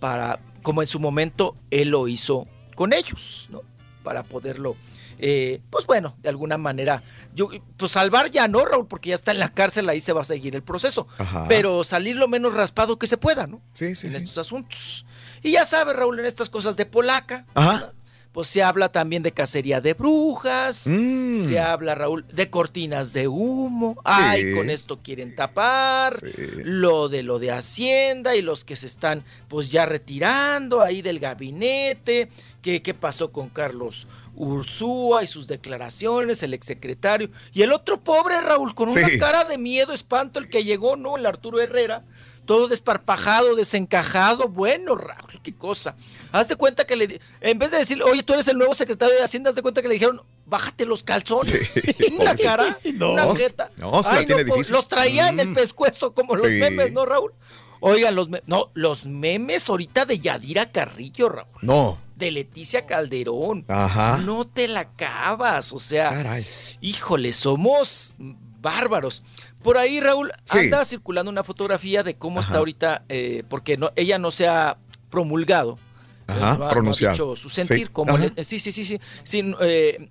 [0.00, 3.62] Para, como en su momento él lo hizo con ellos, ¿no?
[4.04, 4.76] Para poderlo,
[5.18, 7.02] eh, pues bueno, de alguna manera,
[7.34, 10.20] yo, pues salvar ya no, Raúl, porque ya está en la cárcel, ahí se va
[10.22, 11.08] a seguir el proceso.
[11.18, 11.46] Ajá.
[11.48, 13.60] Pero salir lo menos raspado que se pueda, ¿no?
[13.72, 14.18] Sí, sí, en sí.
[14.18, 15.06] estos asuntos.
[15.42, 17.92] Y ya sabe, Raúl, en estas cosas de polaca, Ajá.
[18.32, 21.34] pues se habla también de cacería de brujas, Mm.
[21.34, 24.00] se habla, Raúl, de cortinas de humo.
[24.04, 26.14] Ay, con esto quieren tapar
[26.56, 31.18] lo de lo de Hacienda y los que se están pues ya retirando ahí del
[31.20, 32.28] gabinete.
[32.62, 37.30] ¿Qué, qué pasó con Carlos Ursúa y sus declaraciones, el exsecretario?
[37.52, 41.16] Y el otro pobre Raúl, con una cara de miedo, espanto, el que llegó, ¿no?
[41.16, 42.04] El Arturo Herrera
[42.48, 44.48] todo desparpajado, desencajado.
[44.48, 45.94] Bueno, Raúl, qué cosa.
[46.32, 49.14] Haz de cuenta que le, en vez de decir, oye, tú eres el nuevo secretario
[49.14, 51.68] de Hacienda, haz de cuenta que le dijeron, bájate los calzones.
[51.74, 51.82] Sí,
[52.18, 52.42] una pobre.
[52.42, 53.70] cara, No, una jeta.
[53.76, 54.72] no, se la tiene po- difícil.
[54.74, 55.54] Los traía en el Mm.
[55.56, 56.54] pescuezo como los Sí.
[56.54, 57.34] memes, ¿no, Raúl?
[57.80, 61.48] Oigan, los memes, no, los memes ahorita de Yadira Carrillo, Raúl.
[61.60, 61.98] No.
[62.16, 63.66] De Leticia Calderón.
[63.68, 64.16] Ajá.
[64.24, 66.40] No te la acabas, o sea,
[66.80, 68.16] híjole, somos
[68.60, 69.22] bárbaros.
[69.62, 70.58] Por ahí, Raúl, Sí.
[70.58, 72.48] anda circulando una fotografía de cómo Ajá.
[72.48, 74.78] está ahorita, eh, porque no, ella no se ha
[75.10, 75.78] promulgado.
[76.26, 77.12] Ajá, eh, no ha- no ha pronunciado.
[77.14, 77.92] dicho su sentir, Sí.
[77.92, 80.10] como le- sí, sí, sí, sí, sí, eh,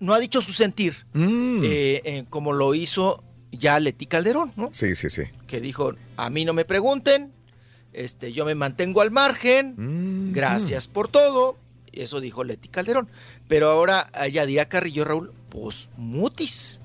[0.00, 1.60] no ha dicho su sentir, Mm.
[1.64, 4.68] eh, eh, como lo hizo ya Leti Calderón, ¿no?
[4.72, 5.22] Sí, sí, sí.
[5.46, 7.32] que dijo, a mí no me pregunten,
[7.92, 10.32] este, yo me mantengo al margen, Mm.
[10.32, 11.56] gracias por todo,
[11.92, 13.08] eso dijo Leti Calderón.
[13.46, 16.80] Pero ahora Yadira Carrillo, Raúl, pues mutis,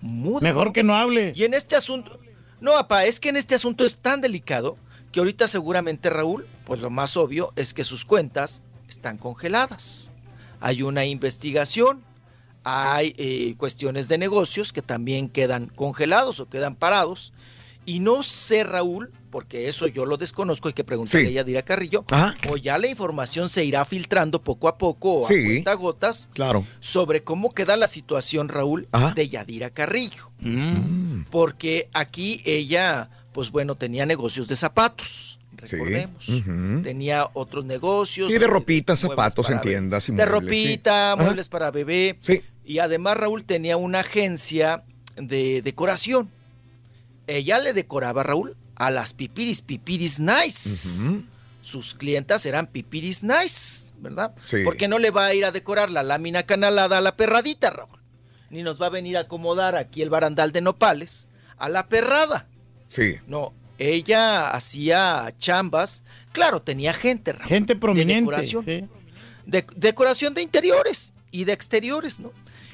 [0.00, 0.40] mudo.
[0.40, 1.32] Mejor que no hable.
[1.34, 2.18] Y en este asunto,
[2.60, 4.76] no, papá, es que en este asunto es tan delicado
[5.12, 10.12] que ahorita seguramente Raúl, pues lo más obvio es que sus cuentas están congeladas.
[10.60, 12.02] Hay una investigación,
[12.64, 17.32] hay eh, cuestiones de negocios que también quedan congelados o quedan parados.
[17.86, 21.32] Y no sé, Raúl, porque eso yo lo desconozco, hay que preguntarle Sí.
[21.32, 22.34] a Yadira Carrillo, Ajá.
[22.50, 25.62] o ya la información se irá filtrando poco a poco o Sí.
[25.66, 26.66] a gotas Claro.
[26.80, 29.12] sobre cómo queda la situación, Raúl, Ajá.
[29.14, 30.30] de Yadira Carrillo.
[30.40, 31.22] Mm.
[31.30, 35.38] Porque aquí ella, pues bueno, tenía negocios de zapatos.
[35.62, 35.76] Sí.
[35.76, 36.26] Recordemos.
[36.82, 38.30] Tenía otros negocios.
[38.30, 41.22] Sí, de ropita, zapatos en tiendas y De muebles, ropita, Ajá.
[41.22, 42.16] muebles para bebé.
[42.20, 42.40] Sí.
[42.64, 44.82] Y además Raúl tenía una agencia
[45.16, 46.30] de decoración.
[47.26, 51.10] Ella le decoraba, Raúl, a las pipiris, pipiris nice.
[51.60, 54.34] Sus clientas eran pipiris nice, ¿verdad?
[54.42, 54.62] Sí.
[54.64, 57.98] Porque no le va a ir a decorar la lámina canalada a la perradita, Raúl.
[58.48, 61.28] Ni nos va a venir a acomodar aquí el barandal de nopales
[61.58, 62.48] a la perrada.
[62.86, 63.16] Sí.
[63.26, 66.02] No, ella hacía chambas.
[66.32, 67.48] Claro, tenía gente, Raúl.
[67.48, 68.14] Gente de prominente.
[68.22, 68.64] decoración.
[68.64, 68.88] sí.
[69.44, 72.32] De- decoración de interiores y de exteriores, ¿no?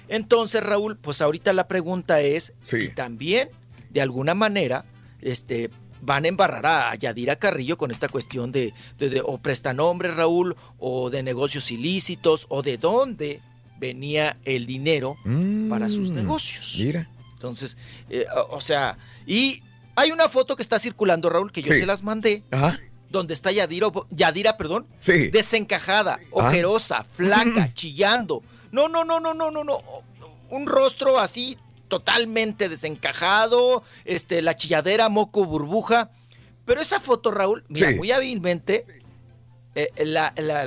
[0.09, 2.77] Entonces, Raúl, pues ahorita la pregunta es Sí.
[2.79, 3.49] si también,
[3.91, 4.85] de alguna manera,
[5.21, 5.71] este,
[6.03, 10.57] van a embarrar a Yadira Carrillo con esta cuestión de, de, de- o prestanombres, Raúl,
[10.79, 13.41] o de negocios ilícitos, o de dónde
[13.79, 15.17] venía el dinero
[15.69, 16.77] para sus Mm, negocios.
[16.79, 17.09] Mira.
[17.35, 17.77] Entonces,
[18.09, 19.63] eh, o, o sea, y
[19.95, 21.81] hay una foto que está circulando, Raúl, que yo Sí.
[21.81, 22.79] se las mandé, Ajá.
[23.11, 25.29] donde está Yadira, Yadira, perdón, Sí.
[25.29, 26.27] desencajada, Ah.
[26.33, 28.43] ojerosa, flaca, chillando.
[28.73, 29.79] No, no, no, no, no, no, no.
[30.51, 31.57] Un rostro así
[31.89, 36.11] totalmente desencajado, este, la chilladera, moco, burbuja.
[36.65, 37.95] Pero esa foto, Raúl, mira, Sí.
[37.97, 38.85] muy hábilmente
[39.75, 40.65] eh, la, la-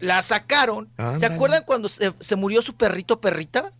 [0.00, 0.88] la- sacaron.
[1.16, 3.70] ¿Se acuerdan cuando se, se murió su perrito perrita?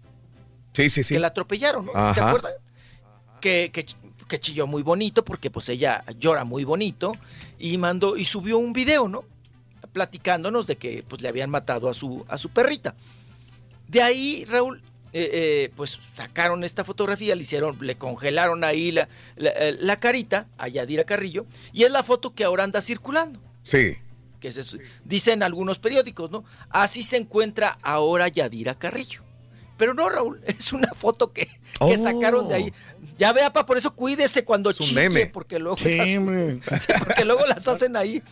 [0.72, 1.14] Sí, sí, sí.
[1.14, 2.14] Que la atropellaron, ¿no?
[2.14, 2.52] ¿Se acuerdan?
[3.40, 3.86] Que, que,
[4.26, 7.12] que chilló muy bonito porque pues ella llora muy bonito
[7.58, 9.24] y mandó y subió un video, ¿no?
[9.92, 12.94] Platicándonos de que pues le habían matado a su, a su perrita.
[13.86, 19.08] De ahí, Raúl, eh, eh, pues sacaron esta fotografía, le hicieron, le congelaron ahí la,
[19.36, 23.40] la, eh, la carita a Yadira Carrillo y es la foto que ahora anda circulando
[23.62, 23.96] Sí.
[24.40, 24.62] que se
[25.04, 26.44] dicen algunos periódicos, ¿no?
[26.70, 29.22] Así se encuentra ahora Yadira Carrillo.
[29.76, 31.96] Pero no, Raúl, es una foto que, que Oh.
[31.96, 32.72] sacaron de ahí.
[33.16, 35.26] Ya vea, pa, por eso cuídese cuando un chille, meme.
[35.26, 38.22] porque luego, esas- porque luego las hacen ahí,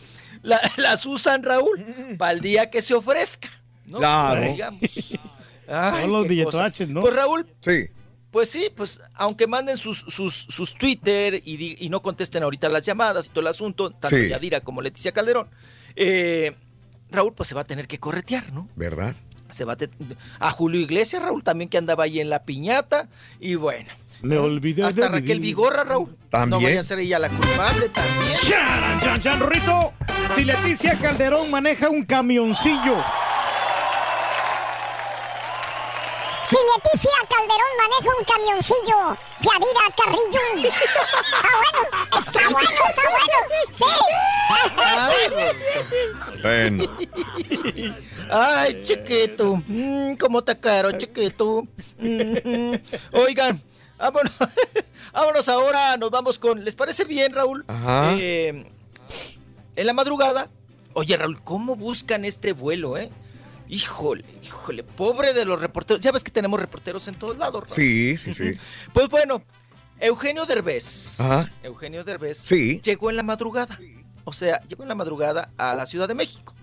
[0.43, 1.85] la- las usan, Raúl,
[2.17, 3.49] para el día que se ofrezca,
[3.85, 3.97] ¿no?
[3.99, 4.41] Claro.
[4.41, 4.81] Digamos.
[5.67, 6.89] Ay, Todos los billetoaches.
[6.89, 7.01] ¿no?
[7.01, 7.87] Pues Raúl, Sí.
[8.31, 12.69] pues sí, pues aunque manden sus, sus, sus Twitter y, di- y no contesten ahorita
[12.69, 14.29] las llamadas y todo el asunto, tanto Sí.
[14.29, 15.49] Yadira como Leticia Calderón,
[15.95, 16.55] eh,
[17.09, 18.67] Raúl pues se va a tener que corretear, ¿no?
[18.75, 19.15] ¿Verdad?
[19.49, 19.77] Se va a,
[20.47, 23.07] a Julio Iglesias, Raúl también que andaba ahí en la piñata
[23.39, 23.89] y bueno.
[24.21, 25.41] Me olvidé Hasta de Raquel vivir.
[25.55, 26.09] Vigorra, Raúl.
[26.09, 26.63] No También.
[26.63, 28.33] vaya a ser ella la culpable también.
[28.49, 29.93] ¡Charan, chan, chan, Rorrito!
[30.35, 32.95] Si Leticia Calderón maneja un camioncillo,
[36.47, 40.45] Si Leticia Calderón maneja un camioncillo, Yadira Carrillo.
[42.17, 43.37] Está bueno, está bueno,
[43.69, 43.85] está
[45.11, 45.51] bueno.
[46.31, 46.41] Sí.
[46.41, 46.83] Bueno.
[48.31, 49.61] Ay, chiquito.
[49.67, 51.67] Mm, ¿Cómo te caro, chiquito?
[51.99, 52.81] Mm, mm.
[53.11, 53.61] Oigan,
[53.97, 54.31] vámonos,
[55.11, 55.97] vámonos ahora.
[55.97, 56.63] Nos vamos con.
[56.63, 57.65] ¿Les parece bien, Raúl?
[57.67, 58.13] Ajá.
[58.17, 58.71] Eh,
[59.75, 60.49] en la madrugada.
[60.93, 63.11] Oye, Raúl, ¿cómo buscan este vuelo, eh?
[63.69, 66.01] Híjole, híjole, pobre de los reporteros.
[66.01, 67.69] Ya ves que tenemos reporteros en todos lados, Raúl.
[67.69, 68.51] Sí, sí, sí.
[68.93, 69.41] Pues bueno,
[69.99, 71.19] Eugenio Derbez.
[71.19, 71.51] Ajá.
[71.63, 72.37] Eugenio Derbez.
[72.37, 72.81] Sí.
[72.81, 73.79] Llegó en la madrugada.
[74.23, 76.53] O sea, llegó en la madrugada a la Ciudad de México.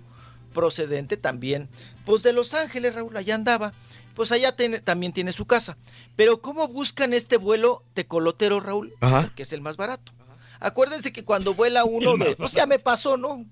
[0.52, 1.68] Procedente también,
[2.04, 3.72] pues de Los Ángeles, Raúl, allá andaba.
[4.14, 5.76] Pues allá también tiene su casa.
[6.14, 8.94] Pero ¿cómo buscan este vuelo tecolotero, Raúl?
[9.00, 9.22] Ajá.
[9.22, 10.12] Porque es el más barato.
[10.60, 12.36] Acuérdense que cuando vuela uno de...
[12.36, 13.44] Pues ya me pasó, ¿no?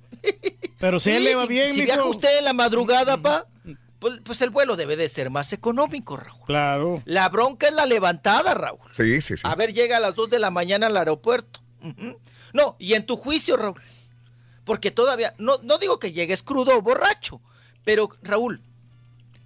[0.78, 1.92] Pero si Sí, él le va si, bien, si mijo.
[1.92, 3.46] viaja usted en la madrugada, pa,
[3.98, 6.40] pues, pues el vuelo debe de ser más económico, Raúl.
[6.46, 7.02] Claro.
[7.04, 8.80] La bronca es la levantada, Raúl.
[8.90, 9.42] Sí, sí, sí.
[9.44, 11.60] A ver, llega a las 2 de la mañana al aeropuerto.
[12.52, 13.80] No, y en tu juicio, Raúl.
[14.64, 17.40] Porque todavía, no, no digo que llegues crudo o borracho,
[17.84, 18.62] pero Raúl,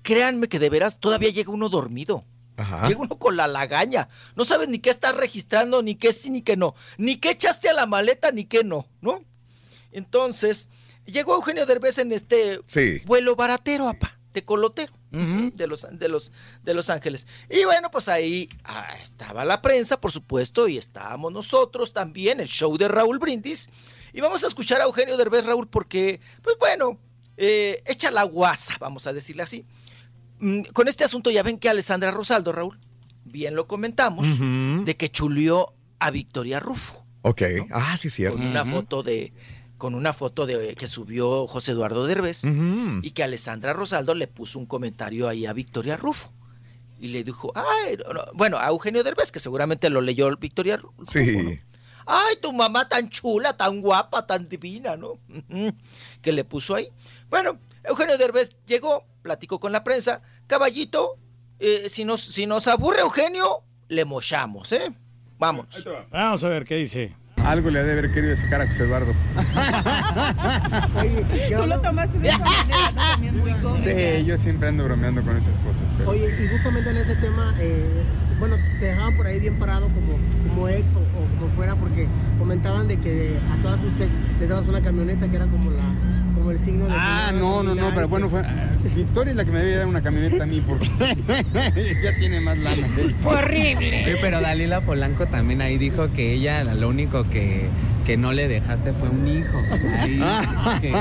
[0.03, 2.25] créanme que de veras todavía llega uno dormido.
[2.59, 2.87] Ajá.
[2.89, 4.09] Llega uno con la lagaña.
[4.35, 6.75] No sabes ni qué estás registrando, ni qué sí, ni qué no.
[6.97, 9.23] Ni qué echaste a la maleta, ni qué no, ¿no?
[9.97, 10.69] Entonces,
[11.07, 13.01] llegó Eugenio Derbez en este Sí.
[13.07, 16.31] vuelo baratero, apa, de colotero, de, los, de, los,
[16.63, 17.27] de Los Ángeles.
[17.49, 22.47] Y bueno, pues ahí ah, estaba la prensa, por supuesto, y estábamos nosotros también, el
[22.47, 23.71] show de Raúl Brindis.
[24.13, 26.99] Y vamos a escuchar a Eugenio Derbez, Raúl, porque, pues bueno,
[27.39, 29.65] eh, echa la guasa, vamos a decirle así.
[30.41, 32.79] Mm, Con este asunto ya ven que Alessandra Rosaldo, Raúl,
[33.25, 34.27] bien lo comentamos,
[34.85, 37.43] de que chulió a Victoria Rufo Ok.
[37.73, 38.37] Ah, sí, cierto.
[38.39, 39.33] con una foto de
[39.79, 42.43] con una foto de que subió José Eduardo Derbez
[43.03, 46.33] y que Alessandra Rosaldo le puso un comentario ahí a Victoria Rufo.
[46.99, 50.79] y le dijo, ay, no, no", bueno, a Eugenio Derbez, que seguramente lo leyó Victoria
[50.79, 51.61] Rufo, Sí.
[52.09, 55.19] Ay, tu mamá tan chula, tan guapa, tan divina, ¿no?
[56.23, 56.89] Que le puso ahí.
[57.29, 60.23] Bueno, Eugenio Derbez llegó, platicó con la prensa.
[60.47, 61.19] Caballito,
[61.59, 64.95] eh, si, nos, si nos aburre Eugenio, le mochamos, ¿eh?
[65.39, 65.67] Vamos.
[66.13, 67.17] Vamos a ver qué dice.
[67.47, 69.15] Algo le ha de haber querido sacar a José Eduardo.
[71.57, 72.97] Tú lo tomaste de esa manera, ¿no?
[73.13, 73.85] También muy cómica.
[73.89, 77.55] Sí, yo siempre ando bromeando con esas cosas, pero Oye, y justamente en ese tema,
[77.61, 78.03] eh,
[78.41, 80.19] bueno, te dejaban por ahí bien parado como,
[80.49, 82.09] como ex o, o como fuera, porque
[82.39, 85.85] comentaban de que a todas tus ex les dabas una camioneta que era como la
[86.47, 86.93] como el signo de...
[86.97, 88.43] Ah, no, no, no, pero bueno, fue,
[88.95, 90.89] Victoria es la que me debía dar una camioneta a mí porque
[92.05, 92.87] ya tiene más lana.
[93.25, 97.67] Oye, pero Dalila Polanco también ahí dijo que ella lo único que,
[98.05, 99.59] que no le dejaste fue un hijo.
[99.99, 100.21] Ahí,
[100.81, 100.95] que,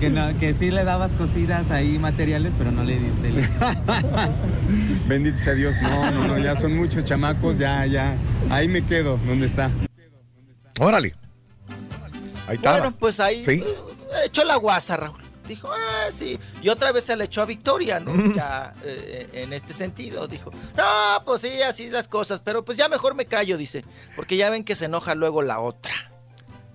[0.00, 3.52] que, no- que sí le dabas cosidas ahí materiales, pero no le diste el hijo.
[5.08, 5.76] Bendito sea Dios.
[5.80, 8.16] No, no, no, ya son muchos chamacos, ya, ya.
[8.50, 9.70] Ahí me quedo, ¿dónde está?
[10.78, 11.14] Órale.
[12.46, 12.72] Ahí está.
[12.72, 13.62] Bueno, pues ahí Sí.
[14.24, 15.20] Echó la guasa, Raúl.
[15.48, 16.38] Dijo, ah, sí.
[16.62, 18.12] Y otra vez se le echó a Victoria, ¿no?
[18.34, 22.88] Ya eh, en este sentido, dijo, no, pues sí, así las cosas, pero pues ya
[22.88, 25.92] mejor me callo, dice, porque ya ven que se enoja luego la otra.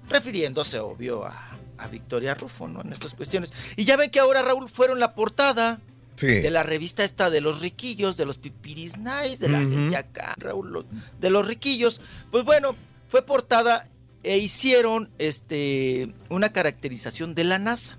[0.10, 2.82] Refiriéndose, obvio, a, a Victoria Rufo, ¿no?
[2.82, 3.54] En estas cuestiones.
[3.76, 5.80] Y ya ven que ahora, Raúl, fueron la portada
[6.18, 6.28] Sí.
[6.28, 9.70] de la revista esta de los riquillos, de los pipiris nice, de la Ujú.
[9.70, 10.86] gente acá, Raúl,
[11.20, 12.00] de los riquillos.
[12.32, 12.74] Pues bueno,
[13.10, 13.90] fue portada
[14.26, 17.98] e hicieron este una caracterización de la NASA.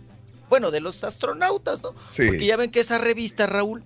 [0.48, 1.94] Bueno, de los astronautas, ¿no?
[2.10, 2.26] Sí.
[2.26, 3.82] Porque ya ven que esa revista, Raúl,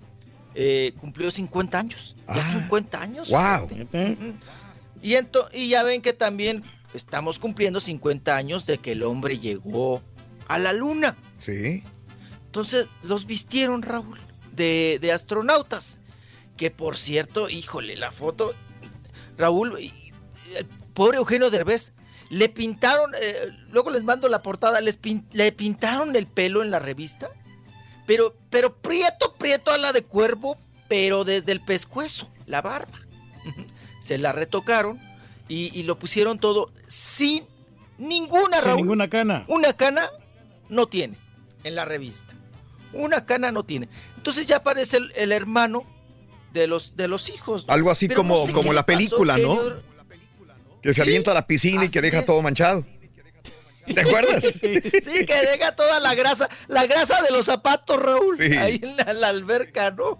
[0.54, 2.16] eh, cumplió 50 años.
[2.28, 2.42] Ya Ah.
[2.42, 3.30] 50 años.
[3.30, 3.68] Wow.
[5.02, 5.14] Y,
[5.52, 6.62] y ya ven que también
[6.92, 10.02] estamos cumpliendo 50 años de que el hombre llegó
[10.48, 11.16] a la luna.
[11.38, 11.82] Sí.
[12.46, 14.18] Entonces los vistieron, Raúl,
[14.52, 16.00] de, de astronautas.
[16.56, 18.54] Que por cierto, híjole, la foto.
[19.38, 21.92] Raúl, el pobre Eugenio Derbez,
[22.30, 26.70] le pintaron, eh, luego les mando la portada, les pin- le pintaron el pelo en
[26.70, 27.28] la revista.
[28.06, 30.56] Pero, pero prieto, prieto a la de cuervo,
[30.88, 32.98] pero desde el pescuezo, la barba.
[34.00, 34.98] Se la retocaron
[35.48, 37.44] y, y lo pusieron todo sin
[37.98, 38.76] ninguna, Sin Raúl.
[38.78, 39.44] ninguna cana.
[39.48, 40.10] Una cana
[40.68, 41.16] no tiene
[41.64, 42.32] en la revista.
[42.92, 43.88] Una cana no tiene.
[44.16, 45.84] Entonces ya aparece el, el hermano
[46.52, 47.66] de los, de los hijos.
[47.66, 47.72] ¿no?
[47.72, 49.58] Algo así Pero como, no sé como la pasó, película, ¿no?
[50.82, 52.26] Que se Sí, avienta a la piscina y que deja es.
[52.26, 52.86] todo manchado.
[53.94, 54.44] ¿Te acuerdas?
[54.62, 54.80] Sí,
[55.26, 58.56] que deja toda la grasa, la grasa de los zapatos, Raúl, Sí.
[58.56, 60.18] ahí en la, la alberca, ¿no?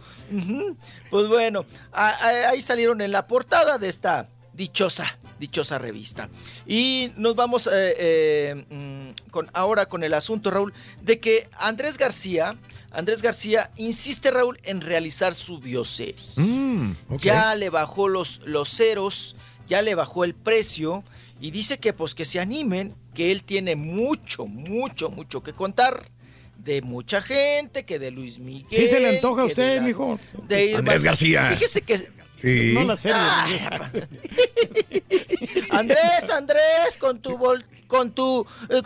[1.11, 6.29] Pues bueno, a- a- ahí salieron en la portada de esta dichosa, dichosa revista.
[6.67, 11.97] Y nos vamos eh, eh, mm, con, ahora con el asunto, Raúl, de que Andrés
[11.97, 12.57] García,
[12.91, 16.17] Andrés García insiste, Raúl, en realizar su bioserie.
[16.37, 16.93] Mm.
[17.19, 19.37] Ya le bajó los, los ceros,
[19.71, 21.03] ya le bajó el precio
[21.41, 26.11] y dice que pues que se animen, que él tiene mucho, mucho, mucho que contar.
[26.59, 28.67] De mucha gente, que de Luis Miguel.
[28.71, 30.21] Sí se le antoja a de usted, las- mijo.
[30.47, 31.51] de Irma- Andrés García.
[31.53, 31.97] Fíjese que...
[32.37, 32.73] Sí.
[32.75, 33.17] No la serie.
[33.19, 33.59] Ay,
[35.71, 38.83] Andrés, Andrés, con tu bol- con tu eh, eh,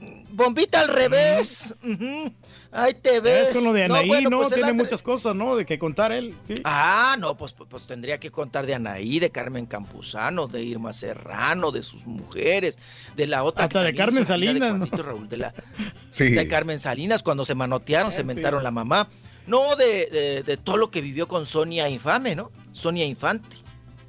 [0.00, 1.74] eh, bombita al revés.
[1.82, 2.32] Ujú.
[2.74, 3.48] Ahí te ves.
[3.48, 4.14] Es con lo de Anaí, ¿no?
[4.14, 5.56] bueno, pues Tiene muchas cosas, ¿no?
[5.56, 6.34] De que contar él.
[6.48, 6.54] Sí.
[6.64, 10.94] Ah, no, pues, pues, pues tendría que contar de Anaí, de Carmen Campuzano, de Irma
[10.94, 12.78] Serrano, de sus mujeres,
[13.14, 13.64] de la otra.
[13.64, 14.86] Hasta de Carmen de Salinas, ¿no?
[14.86, 15.54] Juanito Raúl, de, la,
[16.08, 16.30] Sí.
[16.30, 18.24] de Carmen Salinas, cuando se manotearon, se sí.
[18.24, 19.06] mentaron la mamá.
[19.46, 22.50] No, de, de- de todo lo que vivió con Sonia Infame, ¿no?
[22.72, 23.56] Sonia Infante.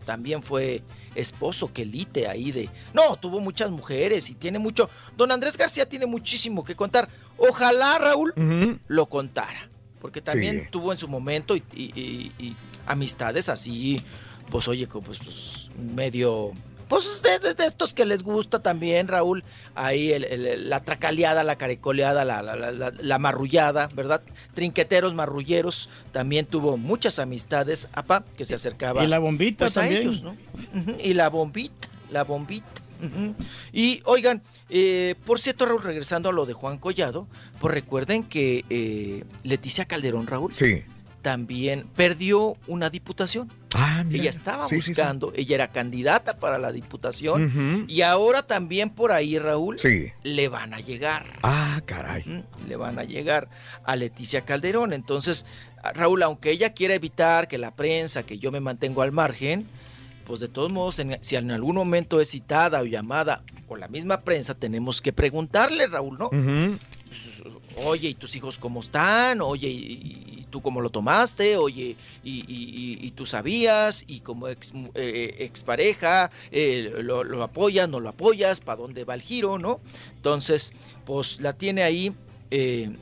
[0.06, 0.83] También fue
[1.16, 2.69] esposo que lite ahí de...
[2.93, 4.90] No, tuvo muchas mujeres y tiene mucho...
[5.16, 7.08] Don Andrés García tiene muchísimo que contar.
[7.37, 8.33] Ojalá, Raúl,
[8.87, 9.69] lo contara.
[9.99, 10.67] Porque también Sí.
[10.71, 12.55] tuvo en su momento y, y- y- y
[12.85, 14.01] amistades así,
[14.49, 16.51] pues oye, pues, pues, medio...
[16.89, 19.43] Pues de, de- de estos que les gusta también, Raúl.
[19.73, 24.21] Ahí el- el- la tracaleada, la caricoleada, la, la, la- la- la marrullada, ¿verdad?
[24.53, 25.89] Trinqueteros, marrulleros.
[26.11, 30.03] También tuvo muchas amistades, apa, que se acercaba Y la bombita pues, a también.
[30.03, 30.31] ellos, ¿no?
[30.75, 32.67] Ujú, Y la bombita, la bombita.
[33.72, 37.27] Y oigan, eh, por cierto, Raúl, regresando a lo de Juan Collado,
[37.59, 40.83] pues recuerden que eh, Leticia Calderón, Raúl, Sí.
[41.22, 43.51] también perdió una diputación.
[43.75, 44.22] Ah, mira.
[44.22, 44.90] Ella estaba Sí, sí, sí.
[45.01, 50.11] buscando, ella era candidata para la diputación y ahora también por ahí, Raúl, Sí.
[50.23, 51.25] le van a llegar.
[51.41, 52.43] Ah, caray.
[52.67, 53.49] Le van a llegar
[53.83, 54.93] a Leticia Calderón.
[54.93, 55.45] Entonces,
[55.95, 59.65] Raúl, aunque ella quiera evitar que la prensa, que yo me mantengo al margen,
[60.25, 63.87] pues de todos modos, en- si en algún momento es citada o llamada por la
[63.87, 66.27] misma prensa, tenemos que preguntarle, Raúl, ¿no?
[66.27, 66.77] Ujú.
[67.85, 69.41] Oye, ¿y tus hijos cómo están?
[69.41, 69.75] Oye, ¿y,
[70.39, 74.73] y tú cómo lo tomaste, oye, y, y- y- y tú sabías, y como ex,
[74.95, 79.79] eh, expareja, eh, lo, lo apoyas, no lo apoyas, para dónde va el giro, ¿no?
[80.15, 80.73] Entonces,
[81.05, 82.13] pues la tiene ahí
[82.51, 82.95] eh,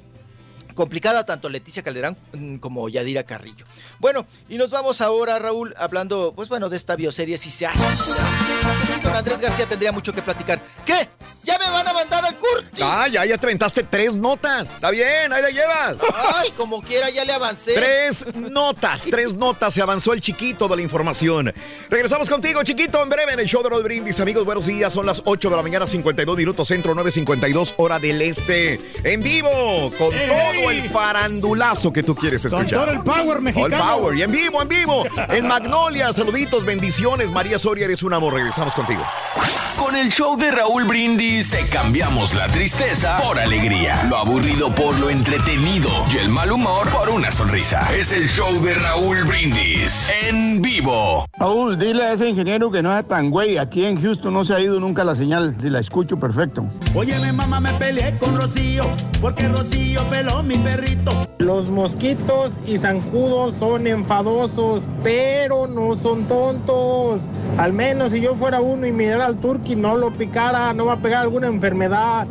[0.75, 3.65] complicada tanto Leticia Calderón mm, como Yadira Carrillo.
[4.01, 7.83] Bueno, y nos vamos ahora, Raúl, hablando, pues bueno, de esta bioserie, si se hace.
[7.85, 10.59] Sí, don Andrés García tendría mucho que platicar.
[10.83, 11.07] ¿Qué?
[11.43, 12.81] ¿Ya me van a mandar al Curti?
[12.83, 14.75] Ah, ya, ya te aventaste tres notas.
[14.75, 15.97] Está bien, ahí la llevas.
[16.35, 17.73] Ay, como quiera, ya le avancé.
[17.73, 19.73] Tres notas, tres notas.
[19.73, 21.51] Se avanzó el chiquito de la información.
[21.89, 24.19] Regresamos contigo, chiquito, en breve en el show de los brindis.
[24.19, 24.93] Amigos, buenos días.
[24.93, 28.79] Son las 8 de la mañana, 52 minutos centro, 9.52 hora del este.
[29.03, 32.85] En vivo, con todo el farandulazo que tú quieres Con escuchar.
[32.85, 33.90] todo el power mexicano.
[34.13, 35.03] Y en vivo, en vivo.
[35.29, 37.29] En Magnolia, saluditos, bendiciones.
[37.29, 38.33] María Soria, eres un amor.
[38.33, 39.03] Regresamos contigo.
[39.77, 44.97] Con el show de Raúl Brindis te cambiamos la tristeza por alegría, lo aburrido por
[44.99, 47.89] lo entretenido y el mal humor por una sonrisa.
[47.93, 51.25] Es el show de Raúl Brindis en vivo.
[51.39, 53.57] Raúl, dile a ese ingeniero que no es tan güey.
[53.57, 55.55] Aquí en Houston no se ha ido nunca la señal.
[55.59, 56.65] Si la escucho, perfecto.
[56.93, 58.83] Óyeme, mamá, me peleé con Rocío,
[59.19, 61.27] porque Rocío peló mi perrito.
[61.39, 67.21] Los mosquitos y zancudos son enfadosos, pero no son tontos.
[67.57, 70.93] Al menos si yo fuera uno y mirara al turqui no lo picara, no va
[70.93, 72.27] a pegar alguna enfermedad.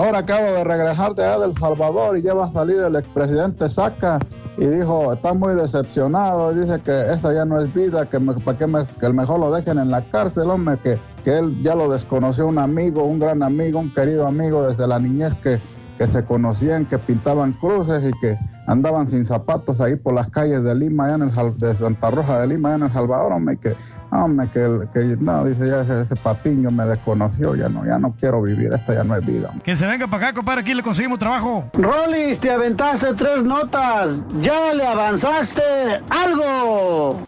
[0.00, 3.68] Ahora acabo de regresar de allá del Salvador y ya va a salir el expresidente
[3.68, 4.18] Saca
[4.56, 9.14] y dijo, está muy decepcionado, dice que esa ya no es vida, que, que el
[9.14, 13.04] mejor lo dejen en la cárcel, hombre, que, que él ya lo desconoció un amigo,
[13.04, 15.60] un gran amigo, un querido amigo desde la niñez que,
[16.00, 20.64] que se conocían, que pintaban cruces y que andaban sin zapatos ahí por las calles
[20.64, 23.58] de Lima, allá en el, de Santa Rosa de Lima, allá en El Salvador, hombre,
[23.58, 23.76] que,
[24.10, 28.14] hombre, que, que no, dice, ya ese, ese patiño me desconoció, ya no, ya no
[28.18, 29.48] quiero vivir, esta ya no es vida.
[29.50, 29.62] hombre.
[29.62, 31.64] Que se venga para acá, compadre, aquí le conseguimos trabajo.
[31.74, 34.12] Rolis, te aventaste tres notas.
[34.40, 35.60] ¿Ya le avanzaste
[36.08, 37.26] algo?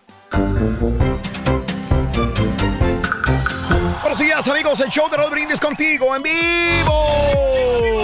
[4.01, 4.81] Buenos días, amigos.
[4.81, 8.02] El show de Rod Brindis contigo en vivo.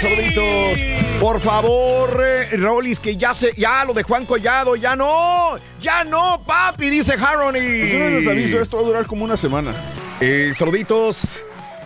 [0.00, 0.82] Saluditos.
[1.20, 6.02] Por favor, eh, Rolis, que ya se, ya lo de Juan Collado, ya no, ya
[6.04, 7.52] no, papi, dice Harony.
[7.52, 9.74] Pues yo les aviso, esto va a durar como una semana.
[10.20, 11.42] Eh, saluditos.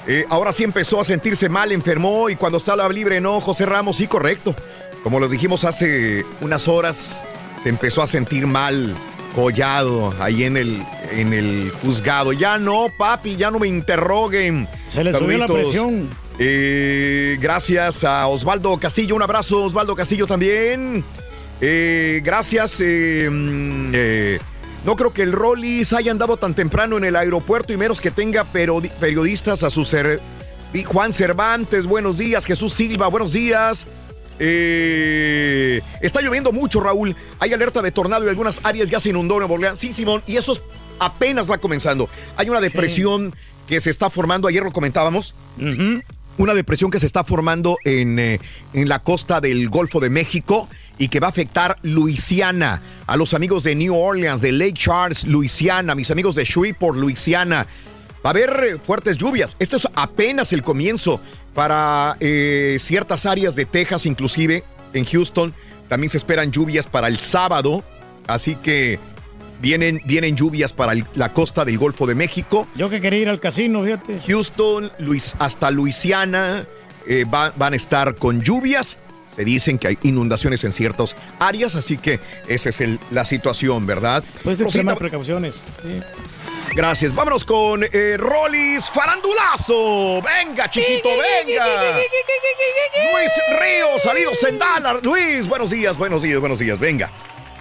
[0.07, 3.97] Eh, ahora sí empezó a sentirse mal, enfermó y cuando estaba libre, no, José Ramos,
[3.97, 4.55] sí, correcto.
[5.03, 7.25] Como los dijimos hace unas horas,
[7.61, 8.95] se empezó a sentir mal,
[9.35, 12.33] collado, ahí en el, en el juzgado.
[12.33, 14.69] Ya no, papi, ya no me interroguen.
[14.89, 16.09] Se le subió la presión.
[16.39, 21.05] Eh, gracias a Osvaldo Castillo, un abrazo, Osvaldo Castillo también.
[21.61, 22.81] Eh, gracias.
[22.85, 27.77] eh, mm, no creo que el Rollis haya andado tan temprano en el aeropuerto y
[27.77, 30.21] menos que tenga periodi- periodistas a su ser.
[30.85, 32.45] Juan Cervantes, buenos días.
[32.45, 33.87] Jesús Silva, buenos días.
[34.39, 37.17] Eh, está lloviendo mucho, Raúl.
[37.39, 39.79] Hay alerta de tornado y algunas áreas ya se inundó Nuevo Orleans.
[39.79, 40.63] Sí, Simón, y eso es-
[40.99, 42.11] apenas va comenzando.
[42.37, 43.35] Hay una depresión
[43.67, 45.35] que se está formando, ayer lo comentábamos.
[46.39, 48.41] Una depresión que se está formando en, eh,
[48.75, 53.35] en la costa del Golfo de México y que va a afectar Luisiana, a los
[53.35, 57.67] amigos de New Orleans, de Lake Charles, Luisiana, mis amigos de Shreveport, Luisiana.
[58.25, 59.57] Va a haber eh, fuertes lluvias.
[59.59, 61.21] Esto es apenas el comienzo
[61.55, 65.55] para eh, ciertas áreas de Texas, inclusive en Houston.
[65.89, 67.85] También se esperan lluvias para el sábado.
[68.27, 68.99] Así que
[69.61, 72.67] vienen, vienen lluvias para el- la costa del Golfo de México.
[72.75, 74.19] Yo que quería ir al casino, fíjate.
[74.27, 76.65] Houston, Luis, hasta Luisiana
[77.09, 78.99] eh, va- van a estar con lluvias.
[79.29, 82.19] Se dicen que hay inundaciones en ciertas áreas, así que
[82.49, 84.25] esa es el- la situación, ¿verdad?
[84.43, 85.55] Pues extremar precauciones.
[85.83, 86.01] Sí.
[86.75, 87.15] Gracias.
[87.15, 90.21] Vámonos con eh, Rolis Farandulazo.
[90.23, 91.67] Venga, chiquito, venga.
[91.97, 94.97] Luis Ríos, salidos en Dallas.
[95.03, 96.79] Luis, buenos días, buenos días, buenos días.
[96.79, 97.11] Venga.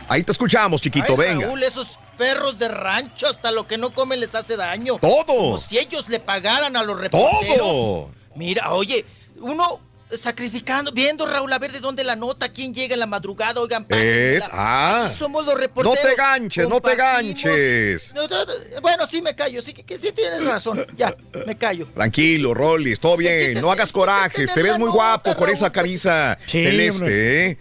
[0.08, 1.48] Ahí te escuchamos, chiquito, Ay, venga.
[1.48, 4.98] Raúl, esos perros de rancho, hasta lo que no comen les hace daño.
[4.98, 5.26] Todo.
[5.26, 7.58] Como si ellos le pagaran a los reporteros.
[7.58, 8.12] Todo.
[8.36, 9.06] Mira, oye,
[9.40, 13.60] uno sacrificando, viendo Raúl a ver de dónde la nota, quién llega en la madrugada,
[13.60, 14.38] oigan, pásenmela.
[14.38, 15.04] Es, ah.
[15.06, 16.00] Así somos los No reporteros.
[16.00, 18.14] te ganches, no te ganches.
[18.14, 20.86] No, no, no, bueno, sí me callo, sí que, que sí tienes razón.
[20.96, 21.16] Ya,
[21.48, 21.88] me callo.
[21.94, 23.38] Tranquilo, Rollis, todo bien.
[23.40, 24.54] chiste No hagas corajes.
[24.54, 27.58] Te ves muy guapo con esa camisa Sí, celeste, ¿eh?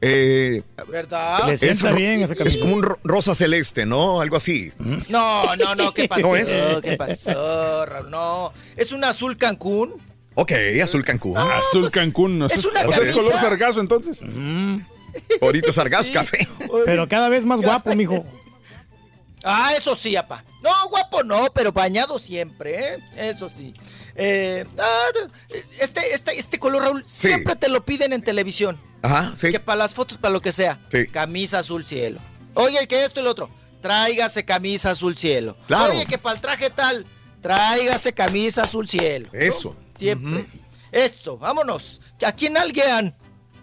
[0.00, 1.46] Eh, ¿Verdad?
[1.46, 4.20] Le es, bien esa es como un ro- rosa celeste, ¿no?
[4.20, 4.70] Algo así.
[5.08, 6.22] No, no, no, ¿qué pasó?
[6.28, 6.50] ¿No es?
[6.82, 8.10] ¿Qué pasó, Raúl?
[8.10, 9.94] No, es un azul Cancún.
[10.34, 11.38] Ok, azul Cancún.
[11.38, 12.38] Azul Cancún.
[12.38, 12.46] ¿no?
[12.46, 14.20] es una o sea, es color sargazo entonces.
[15.40, 16.46] Ahorita sargas café.
[16.84, 18.24] Pero cada vez más guapo, mijo.
[19.42, 20.44] Ah, eso sí, apa.
[20.62, 22.98] No, guapo no, pero bañado siempre, ¿eh?
[23.16, 23.74] Eso sí.
[24.16, 25.06] Eh, ah,
[25.78, 28.80] este, este, este color, Raúl, siempre te lo piden en televisión.
[29.04, 29.50] Ajá, sí.
[29.50, 30.78] Que para las fotos, para lo que sea.
[30.90, 31.06] Sí.
[31.08, 32.18] Camisa azul cielo.
[32.54, 33.50] Oye, que esto y lo otro.
[33.82, 35.58] Tráigase camisa azul cielo.
[35.66, 35.92] Claro.
[35.92, 37.04] Oye, que para el traje tal.
[37.42, 39.28] Tráigase camisa azul cielo.
[39.30, 39.38] ¿no?
[39.38, 39.76] Eso.
[39.98, 40.46] Siempre.
[40.90, 42.00] Esto, vámonos.
[42.24, 43.14] ¿A quién alguien?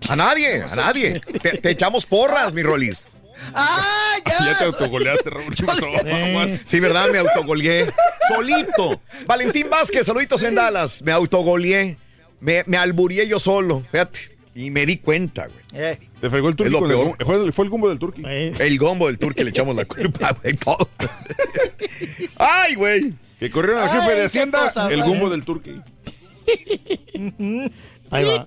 [0.07, 1.19] A nadie, a nadie.
[1.19, 3.07] Te, te echamos porras, mi Rolis.
[3.55, 4.45] ¡Ah, ya!
[4.45, 5.55] Ya te autogoleaste, Raúl.
[5.55, 5.87] ¿Qué pasó?
[6.13, 6.63] Aguas.
[6.65, 7.09] Sí, ¿verdad?
[7.11, 7.91] Me autogoleé.
[8.27, 9.01] Solito.
[9.25, 11.01] Valentín Vázquez, saluditos en Dallas.
[11.01, 11.97] Me autogoleé.
[12.39, 13.83] Me, me alburié yo solo.
[13.91, 14.37] Fíjate.
[14.53, 15.59] Y me di cuenta, güey.
[15.73, 16.75] Eh, Te fregó el turqui.
[17.23, 18.21] fue, fue el gumbo del turqui.
[18.25, 20.55] El gombo del tour que le echamos la culpa, güey.
[20.57, 20.89] todo.
[22.37, 23.13] Ay, güey.
[23.39, 25.81] Que corrieron al Ay, jefe de Hacienda, cosa, el gumbo del turqui.
[28.11, 28.45] Ahí va.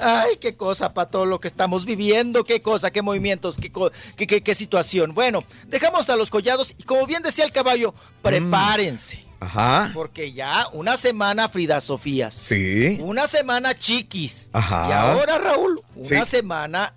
[0.00, 3.92] Ay, qué cosa para todo lo que estamos viviendo, qué cosa, qué movimientos, qué, co-
[4.16, 5.14] qué, qué- qué situación.
[5.14, 9.24] Bueno, dejamos a los collados y como bien decía el caballo, prepárense.
[9.40, 9.90] Ajá.
[9.94, 12.34] Porque ya una semana Frida Sofías.
[12.34, 12.98] Sí.
[13.00, 14.50] Una semana Chiquis.
[14.52, 14.86] Ajá.
[14.88, 16.30] Y ahora, Raúl, una Sí.
[16.30, 16.94] semana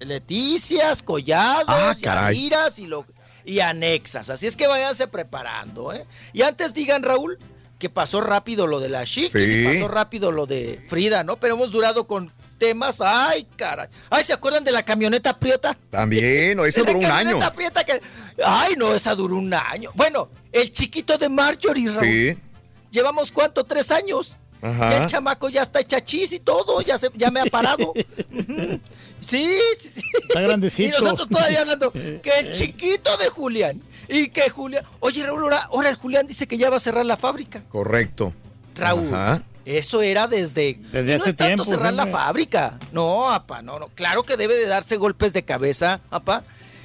[0.00, 2.34] Leticias, Collados, Ah, caray.
[2.36, 3.04] Yadiras y, lo,
[3.44, 4.30] y anexas.
[4.30, 6.04] Así es que váyanse preparando, ¿eh?
[6.32, 7.38] Y antes digan, Raúl,
[7.78, 9.58] que pasó rápido lo de la Chiquis Sí.
[9.60, 11.36] y pasó rápido lo de Frida, ¿no?
[11.38, 13.88] Pero hemos durado con temas, ay, caray.
[14.10, 15.76] Ay, ¿se acuerdan de la camioneta prieta?
[15.90, 17.12] También, no, la duró un año.
[17.38, 18.00] camioneta prieta que...
[18.44, 19.90] Ay, no, esa duró un año.
[19.94, 22.06] Bueno, el chiquito de Marjorie, Raúl.
[22.06, 22.38] Sí.
[22.90, 24.38] Llevamos cuánto, tres años.
[24.60, 24.90] Ajá.
[24.90, 27.92] Ya el chamaco ya está chachis y todo, ya, se, ya me ha parado.
[29.20, 30.02] Sí, sí, sí.
[30.28, 30.96] Está grandecito.
[30.96, 33.82] Y nosotros todavía hablando que el chiquito de Julián.
[34.08, 34.84] Y que Julián.
[35.00, 37.62] Oye, Raúl, ahora, ahora el Julián dice que ya va a cerrar la fábrica.
[37.68, 38.32] Correcto.
[38.74, 39.12] Raúl.
[39.12, 39.42] Ajá.
[39.64, 40.78] Eso era desde.
[40.88, 42.78] Hace no es tanto tiempo, cerrar la fábrica.
[42.92, 43.88] No, apa, no, no.
[43.88, 46.42] Claro que debe de darse golpes de cabeza, apa.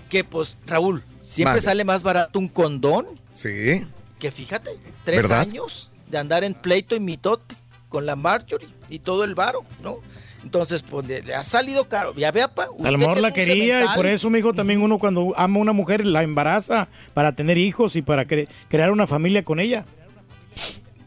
[0.09, 3.86] Que pues, Raúl, siempre sale más barato un condón Sí.
[4.20, 4.72] que fíjate,
[5.03, 5.40] tres ¿Verdad?
[5.42, 7.56] años de andar en pleito y mitote
[7.90, 9.98] con la Marjorie y todo el varo, ¿no?
[10.44, 12.14] Entonces, pues le, le ha salido caro.
[12.16, 12.66] Ya vea, pa.
[12.66, 15.58] A usted lo mejor que la quería y por eso, mijo, también uno cuando ama
[15.58, 19.60] a una mujer la embaraza para tener hijos y para cre- crear una familia con
[19.62, 19.86] ella.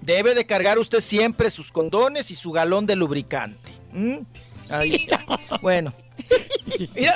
[0.00, 3.72] Debe de cargar usted siempre sus condones y su galón de lubricante.
[3.92, 4.22] ¿m?
[4.70, 5.24] Ahí está.
[5.60, 5.92] Bueno.
[6.94, 7.14] Mira,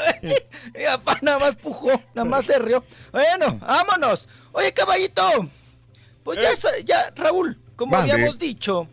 [0.75, 2.85] mira, pa, nada más pujó, nada más se rió.
[3.13, 4.29] Bueno, vámonos.
[4.53, 5.23] Oye, caballito.
[6.23, 8.89] Pues ya, sa- ya, Raúl, como habíamos dicho,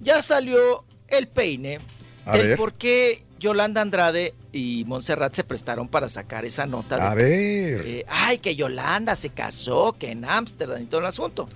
[0.00, 1.80] ya salió el peine
[2.24, 2.56] A del ver.
[2.58, 6.96] por qué Yolanda Andrade y Montserrat se prestaron para sacar esa nota.
[6.96, 7.82] de A ver.
[7.86, 11.48] eh, ay, que Yolanda se casó, que en Ámsterdam y todo el asunto.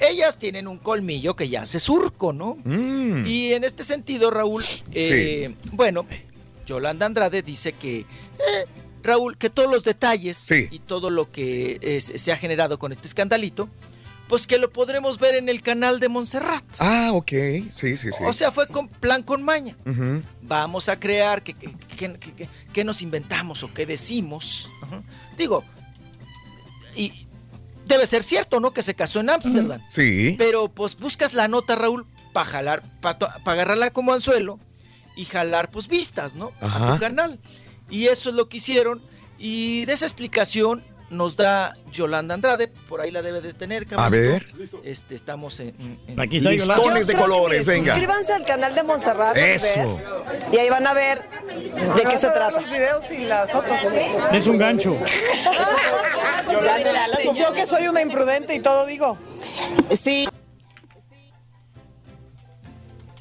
[0.00, 2.56] Ellas tienen un colmillo que ya hace surco, ¿no?
[2.64, 3.26] Mm.
[3.26, 6.06] Y en este sentido, Raúl, eh, bueno,
[6.68, 8.06] Yolanda Andrade dice que, eh,
[9.02, 10.68] Raúl, que todos los detalles Sí.
[10.70, 13.68] y todo lo que eh, se ha generado con este escandalito,
[14.28, 16.62] pues que lo podremos ver en el canal de Montserrat.
[16.80, 17.30] Ah, ok.
[17.74, 18.22] Sí, sí, sí.
[18.26, 19.74] O sea, fue con plan con maña.
[20.42, 24.70] Vamos a crear, que, que, que- nos inventamos o qué decimos?
[25.38, 25.64] Digo,
[26.94, 27.12] y
[27.86, 28.72] debe ser cierto, ¿no?
[28.72, 29.80] Que se casó en Ámsterdam.
[29.88, 30.34] Sí.
[30.36, 34.60] Pero pues buscas la nota, Raúl, para jalar, para agarrarla como anzuelo
[35.18, 36.52] y jalar pues vistas, ¿no?
[36.62, 36.94] A Ajá.
[36.94, 37.38] tu canal.
[37.90, 39.02] Y eso es lo que hicieron.
[39.38, 43.86] Y de esa explicación nos da Yolanda Andrade, por ahí la debe de tener, A
[43.86, 44.10] cabrón.
[44.12, 44.46] ver.
[44.84, 45.68] Este, estamos en...
[45.80, 46.76] en- en- Aquí está Yolanda.
[46.76, 47.86] Listones de colores, venga.
[47.86, 49.98] Suscríbanse al canal de Montserrat Eso.
[50.52, 51.22] Y ahí van a ver
[51.96, 52.50] de qué se trata.
[52.50, 53.80] los videos y las fotos.
[54.32, 54.96] Es un gancho.
[57.34, 59.16] Yo que soy una imprudente y todo digo.
[59.94, 60.28] Sí.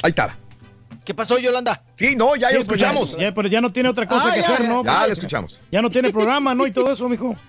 [0.03, 0.37] Ahí está.
[1.07, 1.81] ¿Qué pasó, Yolanda?
[1.95, 3.17] Sí, no, ya Sí, lo pues ya- escuchamos.
[3.17, 4.83] Ya, pero ya no tiene otra cosa Ah, que ya, hacer, ya, ¿no?
[4.83, 5.61] Ya lo escuchamos.
[5.71, 6.67] Ya no tiene programa, ¿no?
[6.67, 7.33] Y todo eso, mijo.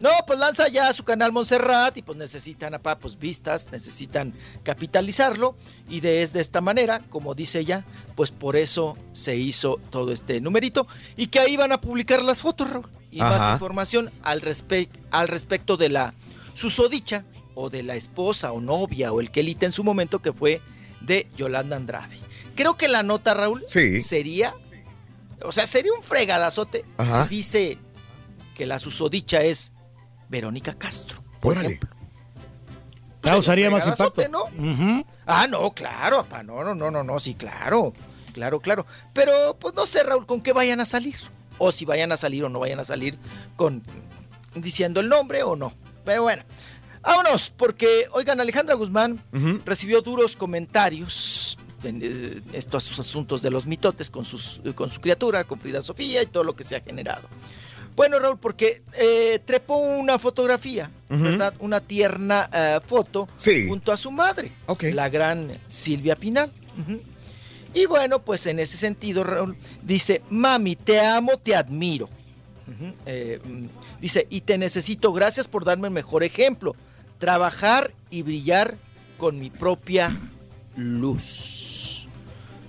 [0.00, 5.54] No, pues lanza ya su canal Montserrat y pues necesitan, pues vistas, necesitan capitalizarlo
[5.88, 7.84] y de, es de esta manera, como dice ella,
[8.16, 12.42] pues por eso se hizo todo este numerito y que ahí van a publicar las
[12.42, 16.14] fotos, Raúl, y más información al, respe- al respecto de la
[16.54, 17.24] susodicha
[17.54, 20.60] o de la esposa o novia o el quelite en su momento que fue
[21.00, 22.18] de Yolanda Andrade.
[22.54, 24.00] Creo que la nota, Raúl, Sí.
[24.00, 24.54] sería,
[25.44, 27.24] o sea, sería un fregadazote Ajá.
[27.24, 27.78] si dice
[28.54, 29.72] que la susodicha es
[30.28, 31.22] Verónica Castro.
[31.40, 31.74] por Órale.
[31.74, 31.90] ejemplo.
[33.20, 34.12] Causaría más impacto.
[34.14, 34.70] fregadazote, ¿no?
[34.72, 35.06] Ujú.
[35.26, 37.92] Ah, no, claro, papá, no, no, no, no, no, sí, claro,
[38.32, 38.84] claro, claro.
[39.12, 41.16] Pero, pues no sé, Raúl, con qué vayan a salir.
[41.58, 43.18] O si vayan a salir o no vayan a salir
[43.56, 43.82] con
[44.54, 45.72] diciendo el nombre o no.
[46.04, 46.42] Pero bueno,
[47.02, 49.22] vámonos, porque, oigan, Alejandra Guzmán
[49.64, 55.44] recibió duros comentarios en eh, estos asuntos de los mitotes con, sus, con su criatura,
[55.44, 57.28] con Frida Sofía y todo lo que se ha generado.
[57.94, 60.90] Bueno, Raúl, porque eh, trepó una fotografía.
[61.10, 61.52] ¿verdad?
[61.58, 63.68] Una tierna eh, foto Sí.
[63.68, 64.50] junto a su madre,
[64.94, 66.50] la gran Silvia Pinal.
[67.74, 72.08] Y bueno, pues en ese sentido, Raúl, dice, mami, te amo, te admiro.
[73.06, 73.66] Eh, mm,
[74.00, 76.74] dice, y te necesito, gracias por darme el mejor ejemplo.
[77.18, 78.76] Trabajar y brillar
[79.18, 80.16] con mi propia
[80.76, 82.08] luz.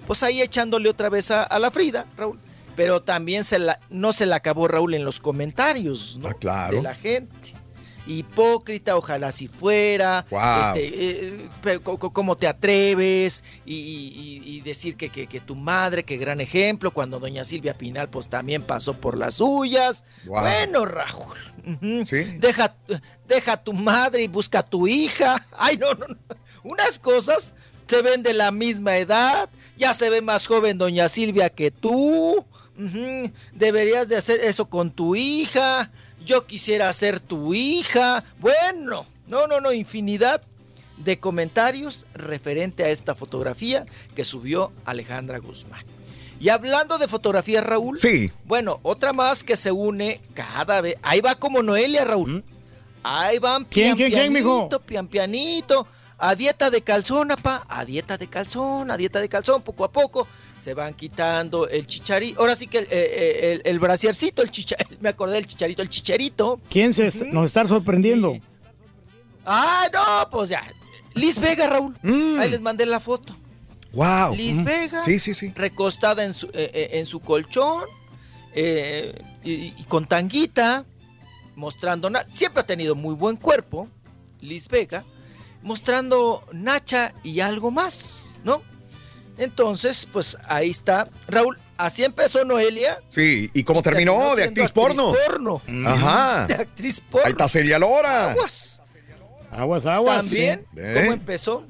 [0.08, 2.40] Pues ahí echándole otra vez a, a la Frida, Raúl.
[2.76, 6.28] Pero también se la, no se la acabó Raúl en los comentarios, ¿no?
[6.30, 6.78] Ah, claro.
[6.78, 7.54] De la gente.
[8.06, 10.26] Hipócrita, ojalá si fuera.
[10.30, 10.76] Guau.
[10.76, 10.88] Este,
[11.28, 13.44] eh, pero ¿Cómo te atreves?
[13.66, 17.74] Y, y- y decir que, que- que tu madre, que gran ejemplo, cuando doña Silvia
[17.78, 20.04] Pinal pues también pasó por las suyas.
[20.26, 21.38] Bueno, Raúl.
[22.40, 22.76] Deja,
[23.28, 25.46] deja a tu madre y busca a tu hija.
[25.58, 26.18] Ay, no, no, no.
[26.66, 27.54] Unas cosas
[27.88, 29.50] se ven de la misma edad.
[29.78, 32.46] Ya se ve más joven doña Silvia que tú.
[33.54, 35.92] Deberías de hacer eso con tu hija.
[36.26, 38.24] Yo quisiera ser tu hija.
[38.40, 40.42] Bueno, no, no, no, infinidad
[40.98, 45.86] de comentarios referente a esta fotografía que subió Alejandra Guzmán.
[46.40, 47.98] Y hablando de fotografía, Raúl.
[47.98, 48.32] Sí.
[48.46, 50.98] Bueno, otra más que se une cada vez.
[51.02, 52.44] Ahí va como Noelia, Raúl.
[53.02, 54.58] Ahí van ¿Quién, pian, quién, quién, mijo?
[54.58, 55.88] pianito, pian, pianito.
[56.26, 57.66] A dieta de calzón, apa.
[57.68, 59.62] A dieta de calzón, a dieta de calzón.
[59.62, 60.26] Poco a poco
[60.60, 62.40] se van quitando el chicharito.
[62.40, 64.96] Ahora sí que el, eh, eh, el, el el chicharito.
[65.02, 66.62] Me acordé del chicharito, el chicherito.
[66.70, 68.38] ¿Quién se est- nos está sorprendiendo?
[69.46, 70.64] Ah, no, pues ya.
[71.14, 71.98] Liz Vega, Raúl.
[72.40, 73.36] Ahí les mandé la foto.
[73.92, 74.36] Wow.
[74.36, 75.04] Liz Vega.
[75.04, 75.52] Sí, sí, sí.
[75.56, 77.84] Recostada en su, eh, en su colchón.
[78.56, 80.86] eh, y, y con tanguita.
[81.56, 82.10] Mostrando.
[82.10, 83.88] na- Siempre ha tenido muy buen cuerpo.
[84.42, 85.04] Liz Vega.
[85.64, 88.62] Mostrando Nacha y algo más, ¿no?
[89.38, 91.10] Entonces, pues ahí está.
[91.28, 93.02] Raúl, así empezó Noelia.
[93.10, 94.14] Sí, ¿y cómo terminó?
[94.14, 95.10] terminó De siendo actriz porno.
[95.10, 95.62] actriz porno.
[95.88, 96.48] Ajá.
[96.48, 97.26] De actriz porno.
[97.26, 98.32] Ahí está Celia Lora.
[98.32, 98.82] Aguas.
[99.52, 100.26] Aguas, aguas.
[100.26, 100.82] También, sí.
[100.96, 101.64] ¿cómo empezó?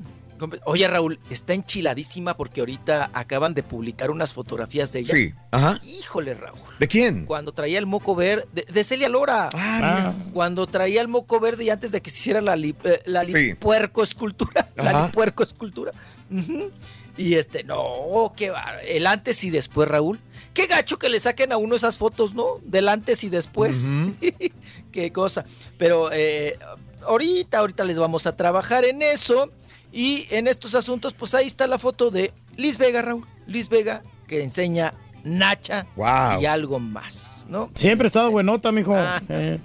[0.49, 5.13] ¿Cómo- Oye, Raúl, está enchiladísima porque ahorita acaban de publicar unas fotografías de ella.
[5.15, 5.79] Sí, ajá.
[5.83, 6.59] Híjole, Raúl.
[6.79, 7.25] ¿De quién?
[7.25, 9.49] Cuando traía el moco verde, de, de Celia Lora.
[9.53, 10.15] Ah, mira.
[10.33, 13.23] Cuando traía el moco verde y antes de que se hiciera la, li- eh, la
[13.25, 13.33] Sí.
[13.33, 14.69] lipuerco escultura.
[14.75, 15.05] La Ajá.
[15.07, 15.91] lipuerco escultura.
[17.15, 18.81] Y este, no, qué va.
[18.87, 20.19] El antes y después, Raúl.
[20.53, 22.59] Qué gacho que le saquen a uno esas fotos, ¿no?
[22.63, 23.91] Del antes y después.
[24.91, 25.45] qué cosa.
[25.77, 26.57] Pero eh,
[27.05, 29.51] ahorita, ahorita les vamos a trabajar en eso.
[29.93, 33.25] Y en estos asuntos, pues ahí está la foto de Liz Vega, Raúl.
[33.47, 36.41] Liz Vega, que enseña Nacha Wow.
[36.41, 37.69] y algo más, ¿no?
[37.75, 38.93] Siempre ha estado buenota, mijo.
[38.95, 39.21] Ah.
[39.29, 39.59] Eh,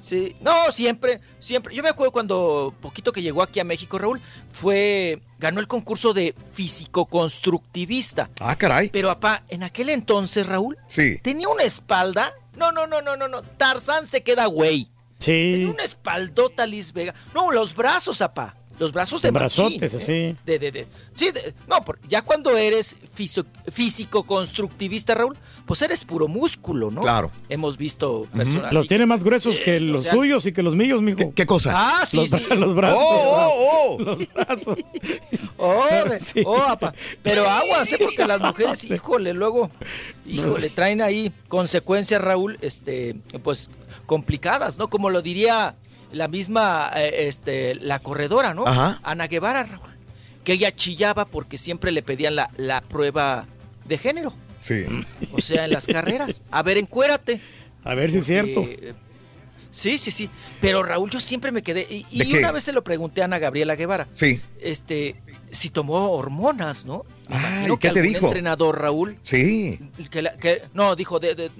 [0.00, 1.74] Sí, no, siempre, siempre.
[1.74, 4.20] Yo me acuerdo cuando poquito que llegó aquí a México, Raúl,
[4.52, 8.28] fue, ganó el concurso de físico-constructivista.
[8.40, 8.90] Ah, caray.
[8.90, 11.18] Pero, apá, en aquel entonces, Raúl, Sí.
[11.22, 12.34] tenía una espalda.
[12.56, 13.42] No, no, no, no, no, no.
[13.42, 14.88] Tarzán se queda güey.
[15.20, 15.52] Sí.
[15.54, 17.14] Tenía una espaldota Liz Vega.
[17.34, 18.56] No, los brazos, apá.
[18.78, 20.12] Los brazos de Brazotes, así.
[20.12, 20.36] ¿eh?
[20.44, 22.96] De, de, de- sí, de- no, por- ya cuando eres
[23.72, 25.36] físico-constructivista, Raúl,
[25.66, 27.00] pues eres puro músculo, ¿no?
[27.02, 27.30] Claro.
[27.48, 28.72] Hemos visto personas.
[28.72, 28.88] Los así.
[28.88, 31.32] tiene más gruesos Eh, que o los sea, suyos y que los míos, mijo.
[31.34, 31.72] ¿Qué cosa?
[31.74, 32.46] Ah, sí, los, sí.
[32.56, 32.98] los brazos.
[33.00, 34.02] ¡Oh, oh, oh!
[34.02, 34.78] Los brazos.
[35.56, 35.84] Oh,
[36.18, 36.42] Sí.
[36.44, 36.92] oh, apa.
[37.22, 37.98] Pero aguas, ¿eh?
[38.00, 39.70] Porque las mujeres, híjole, luego,
[40.26, 43.70] híjole, traen ahí consecuencias, Raúl, este, pues,
[44.06, 44.90] complicadas, ¿no?
[44.90, 45.76] Como lo diría
[46.14, 48.66] la misma, eh, este, la corredora, ¿no?
[48.66, 49.00] Ajá.
[49.02, 49.90] Ana Guevara, Raúl.
[50.44, 53.46] Que ella chillaba porque siempre le pedían la, la prueba
[53.86, 54.32] de género.
[54.60, 54.84] Sí.
[55.32, 56.42] O sea, en las carreras.
[56.50, 57.40] A ver, encuérate.
[57.82, 58.62] A ver si es cierto.
[58.62, 58.94] Eh,
[59.70, 60.30] Sí, sí, sí.
[60.60, 61.84] Pero Raúl, yo siempre me quedé.
[61.90, 64.06] Y, una vez se lo pregunté a Ana Gabriela Guevara.
[64.12, 64.40] Sí.
[64.60, 65.16] Este,
[65.50, 67.04] si tomó hormonas, ¿no?
[67.28, 68.26] Imagino ¿qué que te algún dijo?
[68.26, 69.80] entrenador, Raúl, Sí.
[70.12, 71.50] que, la- que- no, dijo, de, de-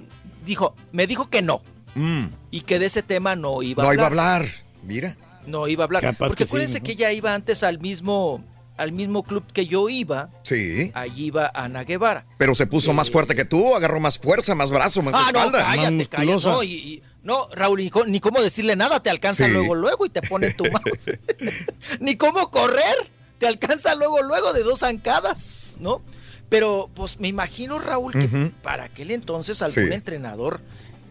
[0.46, 1.60] dijo, me dijo que no.
[1.94, 2.24] Mm.
[2.50, 4.42] Y que de ese tema no iba No a iba a hablar.
[4.42, 4.52] hablar.
[4.82, 5.16] Mira.
[5.46, 6.02] No iba a hablar.
[6.02, 6.84] Capaz Porque que sí, acuérdense ¿no?
[6.86, 8.42] que ella iba antes al mismo,
[8.76, 10.30] al mismo club que yo iba.
[10.42, 10.90] Sí.
[10.94, 12.24] Allí iba Ana Guevara.
[12.38, 15.38] Pero se puso más fuerte que tú, agarró más fuerza, más brazo, más Ah, no,
[15.38, 15.64] espalda.
[15.64, 16.42] cállate, cállate.
[16.46, 19.50] No, y- y- no, Raúl, ni, ni cómo decirle nada, te alcanza Sí.
[19.52, 21.18] luego, luego y te pone tu mouse.
[22.00, 22.96] ni cómo correr,
[23.38, 26.00] te alcanza luego, luego de dos zancadas, ¿no?
[26.48, 28.28] Pero, pues me imagino, Raúl, que
[28.62, 29.92] para aquel entonces algún Sí.
[29.94, 30.60] entrenador,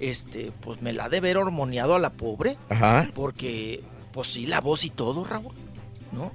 [0.10, 3.08] este, pues me la ha de ver hormoneado a la pobre, Ajá.
[3.16, 5.54] porque, pues sí, la voz y todo, Raúl,
[6.12, 6.32] ¿no?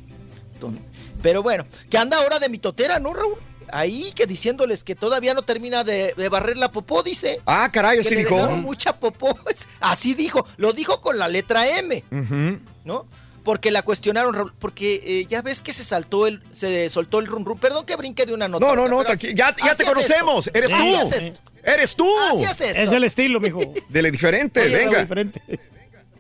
[1.22, 3.36] Pero bueno, que anda ahora de mitotera, ¿no, Raúl?
[3.70, 7.40] Ahí que diciéndoles que todavía no termina de, de barrer la popó, dice.
[7.44, 8.48] Ah, caray, Que así le dijo.
[8.56, 9.38] mucha popó.
[9.80, 10.47] Así dijo.
[10.56, 12.58] Lo dijo con la letra M, Ujú.
[12.84, 13.06] ¿no?
[13.44, 17.44] Porque la cuestionaron, porque eh, ya ves que se saltó el, se soltó el rum
[17.44, 17.58] rum.
[17.58, 18.67] Perdón que brinque de una nota.
[18.67, 20.47] No, no, no, ya, te conocemos.
[20.49, 20.58] esto.
[20.58, 20.76] Eres tú.
[20.76, 21.41] Así es esto.
[21.62, 22.18] Eres tú.
[22.33, 22.83] Así es esto.
[22.83, 23.60] Es el estilo, mijo.
[23.89, 25.00] Dele diferente, Oye, venga.
[25.00, 25.42] Diferente.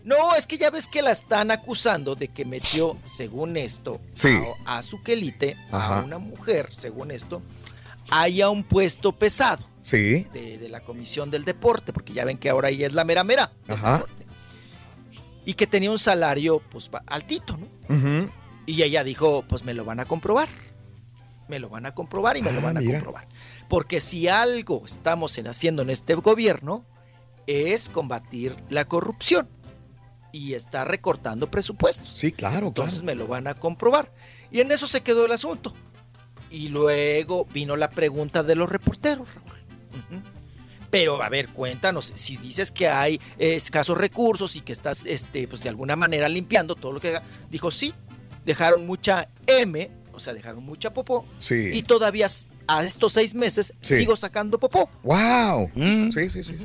[0.04, 4.38] No, es que ya ves que la están acusando de que metió, según esto, Sí.
[4.64, 5.98] a, a su quelite, Ajá.
[5.98, 7.42] a una mujer, según esto,
[8.10, 10.26] haya un puesto pesado Sí.
[10.32, 13.22] de, de la Comisión del Deporte, porque ya ven que ahora ella es la mera
[13.22, 14.02] mera, Ajá.
[15.48, 17.66] Y que tenía un salario pues altito, ¿no?
[18.66, 20.48] Y ella dijo, pues me lo van a comprobar.
[21.48, 22.98] Me lo van a comprobar y me lo Ah, van a mira.
[22.98, 23.26] comprobar.
[23.66, 26.84] Porque si algo estamos en- haciendo en este gobierno
[27.46, 29.48] es combatir la corrupción
[30.32, 32.12] y está recortando presupuestos.
[32.12, 34.12] Sí, claro, Entonces me lo van a comprobar.
[34.50, 35.72] Y en eso se quedó el asunto.
[36.50, 39.48] Y luego vino la pregunta de los reporteros, Raúl.
[40.90, 45.62] Pero a ver, cuéntanos, si dices que hay escasos recursos y que estás este, pues
[45.62, 47.92] de alguna manera limpiando todo lo que haga, dijo sí,
[48.46, 51.70] dejaron mucha M, o sea, dejaron mucha popó, Sí.
[51.74, 52.26] y todavía
[52.66, 53.96] a estos seis meses Sí.
[53.96, 54.88] sigo sacando popó.
[55.02, 55.70] Wow.
[55.74, 56.10] Mm.
[56.10, 56.56] Sí, sí, sí.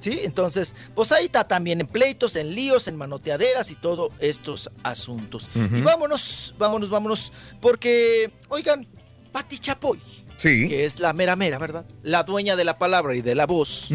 [0.00, 0.20] sí.
[0.22, 5.48] Entonces, pues ahí está también en pleitos, en líos, en manoteaderas y todos estos asuntos.
[5.54, 8.86] Y vámonos, vámonos, vámonos, porque, oigan,
[9.32, 9.98] Pati Chapoy,
[10.36, 10.68] Sí.
[10.68, 11.86] que es la mera mera, ¿verdad?
[12.02, 13.88] La dueña de la palabra y de la voz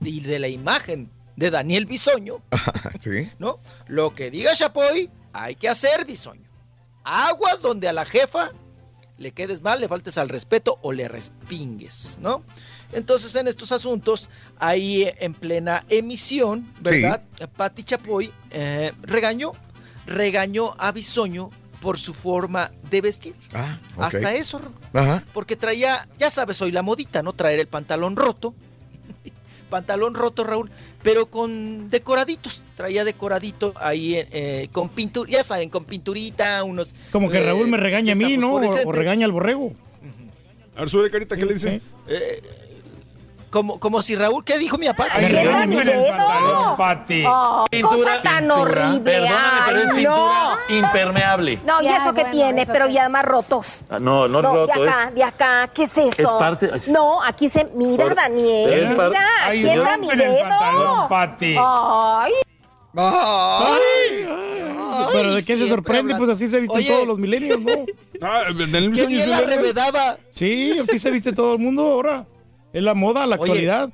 [0.00, 2.42] y de la imagen de Daniel Bisoño,
[3.00, 3.30] Sí.
[3.38, 3.58] ¿no?
[3.88, 6.48] Lo que diga Chapoy, hay que hacer Bisoño.
[7.04, 8.52] Aguas donde a la jefa
[9.18, 12.42] le quedes mal, le faltes al respeto o le respingues, ¿no?
[12.92, 14.28] Entonces, en estos asuntos,
[14.58, 17.22] ahí eh, en plena emisión, ¿verdad?
[17.56, 19.52] Pati Chapoy eh, regañó,
[20.06, 21.50] regañó a Bisoño
[21.84, 23.34] por su forma de vestir.
[23.52, 24.04] Ah, ok.
[24.04, 24.58] Hasta eso,
[24.94, 25.22] Ajá.
[25.34, 27.34] porque traía, ya sabes, hoy la modita, ¿no?
[27.34, 28.54] Traer el pantalón roto.
[29.68, 30.70] pantalón roto, Raúl,
[31.02, 32.64] pero con decoraditos.
[32.74, 36.94] Traía decoradito ahí eh, con pintura, ya saben, con pinturita, unos.
[37.12, 38.54] Como que eh, Raúl me regaña a mí, ¿no?
[38.54, 39.74] O, regaña al borrego.
[40.76, 41.82] A ver, sube carita, ¿qué le dice?
[42.08, 42.42] Eh,
[43.54, 45.06] como, como si Raúl, ¿qué dijo mi papá?
[45.12, 47.24] Ay, Que pantalón, Pati.
[47.24, 49.00] Oh, cosa tan horrible.
[49.00, 50.76] Perdóname, pero es Ay, pintura no.
[50.76, 51.60] impermeable.
[51.64, 53.84] No, y Ya, eso que bueno, tiene, eso pero que- y además rotos.
[53.88, 55.14] Ah, No, no, No, roto, de acá, es...
[55.14, 56.10] de acá, ¿qué es eso?
[56.20, 57.64] es parte- No, aquí se.
[57.76, 60.40] Mira, Por- Daniel, es par- mira, Ay, aquí entra mi dedo.
[60.40, 61.56] pantalón, Pati.
[61.58, 62.32] Ay.
[65.12, 66.14] Pero ¿de qué se sorprende?
[66.16, 66.88] Pues así se visten Oye.
[66.90, 67.70] todos los milenios, ¿no?
[68.22, 70.16] Ah, Daniel Qué Bisoño es bien la remedaba.
[70.30, 72.24] Sí, así se viste todo el mundo ahora.
[72.74, 73.90] Es la moda, la Oye, actualidad.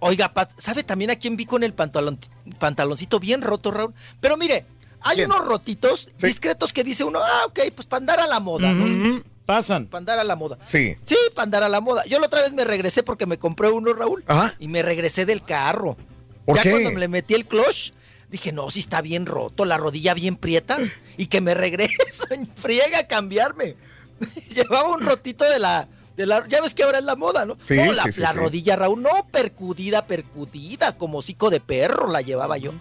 [0.00, 2.18] Oiga, Pat, ¿sabe también a quién vi con el pantalón,
[2.58, 3.94] pantaloncito bien roto, Raúl?
[4.20, 4.66] Pero mire,
[5.00, 8.72] hay unos rotitos discretos que dice uno, ah, ok, pues para andar a la moda,
[8.72, 9.22] ¿no?
[9.46, 9.86] Pasan.
[9.86, 10.58] Para andar a la moda.
[10.64, 10.96] Sí.
[11.04, 12.04] Sí, para andar a la moda.
[12.06, 14.24] Yo la otra vez me regresé porque me compré uno, Raúl.
[14.26, 14.54] Ajá.
[14.58, 15.98] Y me regresé del carro.
[16.46, 16.70] ¿Por ya qué?
[16.70, 17.92] cuando me le metí el clutch,
[18.30, 20.78] dije, no, si está bien roto, la rodilla bien prieta.
[21.18, 23.76] Y que me regreso friega a cambiarme.
[24.54, 26.46] Llevaba un rotito de la, de la.
[26.48, 27.56] Ya ves que ahora es la moda, ¿no?
[27.62, 32.08] Sí, No, la, sí, sí, la rodilla, Raúl, no percudida, percudida, como hocico de perro
[32.10, 32.72] la llevaba yo.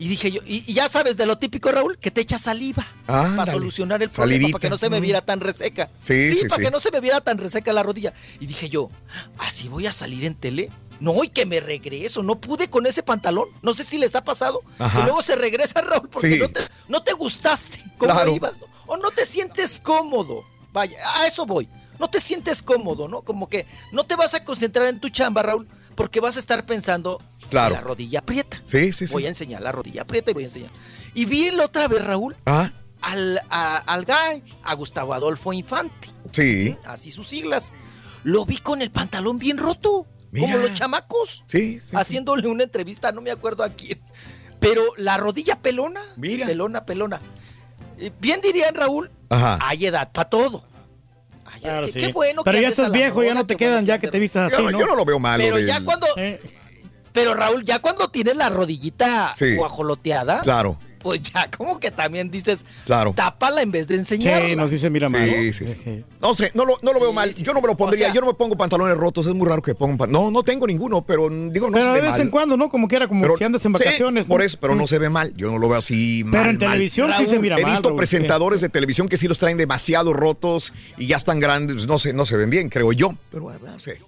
[0.00, 2.86] Y dije yo, y, y ya sabes de lo típico, Raúl, que te echa saliva
[3.06, 5.88] para solucionar el problema, para que no se me viera tan reseca.
[6.00, 8.12] Sí, sí, para que no se me viera tan reseca la rodilla.
[8.40, 8.90] Y dije yo,
[9.38, 10.70] ¿así voy a salir en tele?
[11.00, 12.22] No, y que me regreso.
[12.24, 13.48] No pude con ese pantalón.
[13.62, 14.62] No sé si les ha pasado.
[14.80, 14.98] Ajá.
[14.98, 16.38] Que luego se regresa, Raúl, porque Sí.
[16.40, 18.34] no, te, no te gustaste Claro.
[18.34, 18.60] ibas.
[18.60, 18.66] ¿no?
[18.86, 20.44] O no te sientes cómodo.
[20.72, 21.68] Vaya, a eso voy.
[21.98, 23.22] No te sientes cómodo, ¿no?
[23.22, 26.64] Como que no te vas a concentrar en tu chamba, Raúl, porque vas a estar
[26.66, 27.20] pensando
[27.50, 27.74] Claro.
[27.74, 28.60] en la rodilla aprieta.
[28.66, 29.12] Sí, sí, sí.
[29.12, 30.70] Voy a enseñar la rodilla aprieta y voy a enseñar.
[31.14, 32.70] Y vi la otra vez, Raúl, Ah,
[33.00, 36.76] al, a- al guy, a Gustavo Adolfo Infante sí.
[36.84, 37.72] así sus siglas.
[38.24, 40.46] Lo vi con el pantalón bien roto, Mira.
[40.52, 41.90] como los chamacos, Sí, sí.
[41.94, 44.00] haciéndole una entrevista, no me acuerdo a quién.
[44.60, 46.46] Pero la rodilla pelona, Mira.
[46.46, 47.20] pelona, pelona.
[47.98, 49.58] Eh, Bien dirían, Raúl, Ajá.
[49.62, 50.64] hay edad para todo.
[51.60, 52.00] Claro, qué, sí.
[52.00, 54.18] qué bueno Pero que ya estás viejo, ya no te bueno quedan, ya que te
[54.18, 54.78] vistas Yo, así, no- ¿no?
[54.80, 55.42] yo no lo veo malo.
[55.42, 56.40] Pero ya cuando, Eh,
[57.12, 59.54] pero Raúl, ya cuando tienes la rodillita Sí.
[59.56, 63.12] guajoloteada, Claro, pues ya como que también dices, claro.
[63.14, 64.48] tápala en vez de enseñarla.
[64.48, 65.28] sí, no, sí se mira mal.
[65.28, 66.04] Sí, sí, sí.
[66.20, 67.32] No sé, no lo, no lo Sí, veo mal.
[67.32, 68.06] sí, yo no me lo pondría.
[68.06, 69.26] O sea- yo no me pongo pantalones rotos.
[69.26, 69.96] Es muy raro que pongan.
[69.98, 72.20] pan- No, no tengo ninguno, pero digo, no Pero se de ve vez mal.
[72.20, 72.68] en cuando, ¿no?
[72.68, 74.26] Como que era como Pero- si andas en sí, vacaciones.
[74.26, 74.32] ¿no?
[74.34, 74.88] por eso, pero no Mm.
[74.88, 75.34] se ve mal.
[75.36, 76.32] Yo no lo veo así mal.
[76.32, 76.70] Pero en mal.
[76.72, 77.70] televisión sí se mira He mal.
[77.72, 81.86] visto Raúl, presentadores de televisión que sí los traen demasiado rotos y ya están grandes.
[81.86, 83.14] No sé, no se ven bien, creo yo.
[83.30, 84.00] Pero bueno, no sé.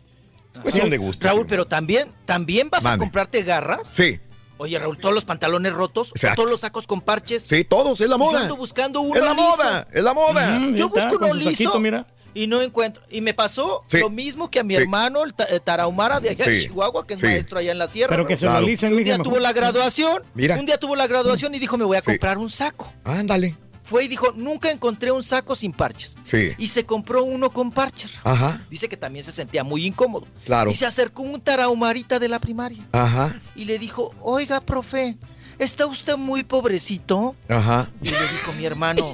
[0.55, 1.27] Es cuestión de gusto.
[1.27, 3.89] Raúl, pero también, también vas a comprarte garras.
[3.89, 4.19] Sí,
[4.63, 6.37] Oye, Raúl, todos los pantalones rotos, Exacto.
[6.43, 7.43] todos los sacos con parches.
[7.43, 7.99] sí, todos.
[8.03, 8.41] Es la Y Yo moda.
[8.43, 9.43] ando buscando uno Es la liso.
[9.57, 9.89] moda.
[9.91, 10.59] Es la moda.
[10.59, 11.81] Mm, Yo busco uno saquito, liso.
[11.81, 12.07] mira.
[12.35, 13.03] y no encuentro.
[13.11, 13.99] Y me pasó Sí.
[13.99, 14.83] lo mismo que a mi Sí.
[14.83, 16.67] hermano, el ta- eh, Tarahumara de allá de Sí.
[16.69, 17.27] Chihuahua, que es Sí.
[17.27, 18.11] maestro allá en la sierra.
[18.11, 18.61] Pero que se Claro.
[18.61, 19.27] realicen, Que Un día mejor.
[19.33, 20.23] tuvo la graduación.
[20.35, 20.57] Mira.
[20.57, 22.07] Un día tuvo la graduación y dijo, me voy a Sí.
[22.07, 22.93] comprar un saco.
[23.03, 23.57] Ándale.
[23.91, 26.17] Fue y dijo, nunca encontré un saco sin parches.
[26.23, 26.53] Sí.
[26.59, 28.21] Y se compró uno con parches.
[28.23, 28.65] Ajá.
[28.71, 30.29] Dice que también se sentía muy incómodo.
[30.45, 30.71] Claro.
[30.71, 33.41] Y se acercó un tarahumarita de la primaria Ajá.
[33.57, 35.17] y le dijo, oiga, profe,
[35.59, 37.35] ¿está usted muy pobrecito?
[37.49, 37.91] Ajá.
[38.01, 39.13] Y le dijo mi hermano,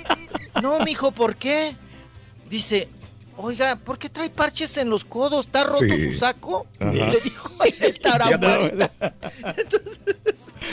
[0.62, 1.74] no, mijo, ¿por qué?
[2.50, 2.90] Dice,
[3.42, 5.46] oiga, ¿por qué trae parches en los codos?
[5.46, 6.10] ¿Está roto Sí.
[6.12, 6.66] su saco?
[6.78, 6.90] Ajá.
[6.92, 8.90] Le dijo el tarahumarita.
[9.56, 9.98] Entonces,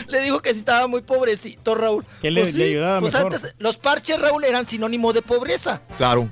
[0.07, 2.05] le dijo que sí estaba muy pobrecito, Raúl.
[2.21, 3.33] Que le- Pues le ayudaba pues mejor.
[3.33, 5.81] antes, los parches, Raúl, eran sinónimo de pobreza.
[5.97, 6.29] Claro.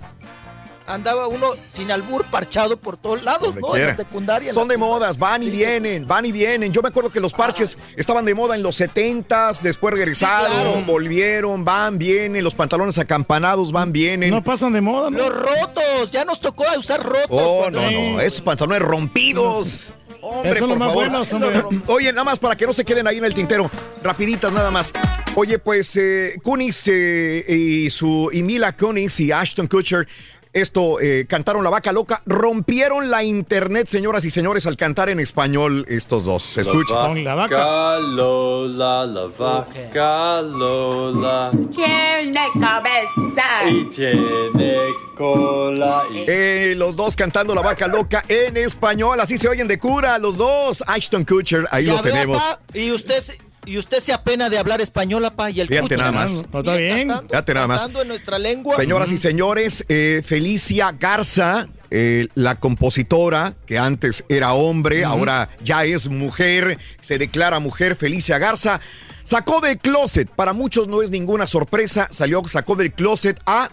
[0.88, 3.76] Andaba uno sin albur, parchado por todos lados, Donde ¿no?
[3.76, 4.54] En la secundaria.
[4.54, 6.72] Son la de modas, van y vienen, van y vienen.
[6.72, 10.84] Yo me acuerdo que los parches estaban de moda en los 70s, después regresaron, claro.
[10.86, 14.30] volvieron, van, vienen, los pantalones acampanados van, vienen.
[14.30, 15.18] No pasan de moda, ¿no?
[15.18, 17.28] Los rotos, ya nos tocó usar rotos.
[17.30, 19.94] Oh, cuando- no, no, esos pantalones rompidos.
[20.22, 21.10] Hombre, son por más favor.
[21.10, 21.64] buenos, hombre.
[21.88, 23.70] Oye, nada más para que no se queden ahí en el tintero,
[24.02, 24.92] rapiditas nada más.
[25.36, 30.08] Oye, pues eh, Kunis eh, y su y Mila Kunis y Ashton Kutcher
[30.56, 35.20] esto eh, cantaron la vaca loca, rompieron la internet, señoras y señores, al cantar en
[35.20, 36.44] español estos dos.
[36.44, 36.96] ¿Se escucha?
[37.08, 38.00] Con la vaca.
[38.00, 41.52] Lola, la vaca Lola.
[41.74, 43.70] Tiene cabeza.
[43.70, 44.78] Y tiene
[45.16, 46.04] cola.
[46.14, 46.24] Y...
[46.28, 50.38] Eh, los dos cantando la vaca loca en español, así se oyen de cura los
[50.38, 50.84] dos.
[50.88, 52.42] Ashton Kutcher, ahí Ya lo tenemos.
[52.74, 56.12] y usted se- y usted se apena de hablar español, apá, y el Fíjate nada
[56.12, 56.32] más.
[56.52, 57.12] No, está bien.
[57.30, 57.82] Fíjate nada más.
[57.82, 58.76] Cantando en nuestra lengua.
[58.76, 65.86] Señoras y señores, eh, Felicia Garza, eh, la compositora que antes era hombre, ahora ya
[65.86, 68.80] es mujer, se declara mujer, Felicia Garza,
[69.24, 73.70] sacó del closet, para muchos no es ninguna sorpresa, salió, sacó del closet a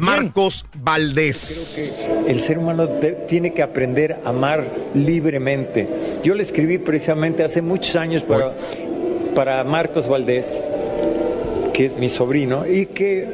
[0.00, 2.08] Marcos Valdés.
[2.26, 5.86] El ser humano de- tiene que aprender a amar libremente.
[6.24, 8.52] Yo le escribí precisamente hace muchos años para,
[9.34, 10.60] para Marcos Valdés,
[11.72, 13.28] que es mi sobrino, y que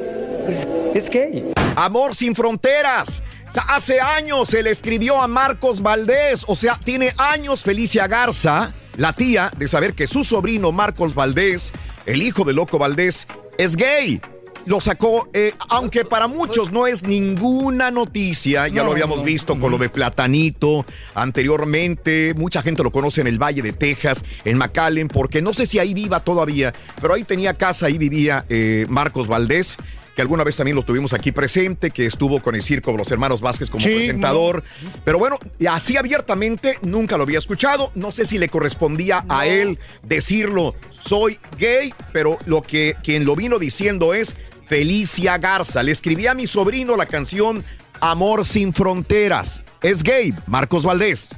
[0.45, 1.53] pues, es gay.
[1.77, 3.23] Amor sin fronteras.
[3.69, 6.45] Hace años se le escribió a Marcos Valdés.
[6.47, 11.73] O sea, tiene años Felicia Garza, la tía, de saber que su sobrino Marcos Valdés,
[12.07, 14.21] el hijo de Loco Valdés, es gay.
[14.69, 19.25] Lo sacó, eh, aunque para muchos no es ninguna noticia, ya No, lo habíamos no.
[19.25, 24.27] visto con lo de Platanito anteriormente, mucha gente lo conoce en el Valle de Texas,
[24.45, 28.45] en McAllen, porque no sé si ahí viva todavía, pero ahí tenía casa, ahí vivía
[28.51, 29.79] eh, Marcos Valdés,
[30.15, 33.11] que alguna vez también lo tuvimos aquí presente, que estuvo con el circo de los
[33.11, 34.65] hermanos Vázquez como Sí, presentador.
[35.05, 35.39] Pero bueno,
[35.71, 37.91] así abiertamente nunca lo había escuchado.
[37.95, 43.35] No sé si le correspondía a él decirlo, soy gay, pero lo que quien lo
[43.37, 44.35] vino diciendo es
[44.69, 45.83] Felicia Garza.
[45.83, 47.65] Le escribí a mi sobrino la canción
[48.01, 49.63] Amor sin fronteras.
[49.83, 51.31] Es gay, Marcos Valdés.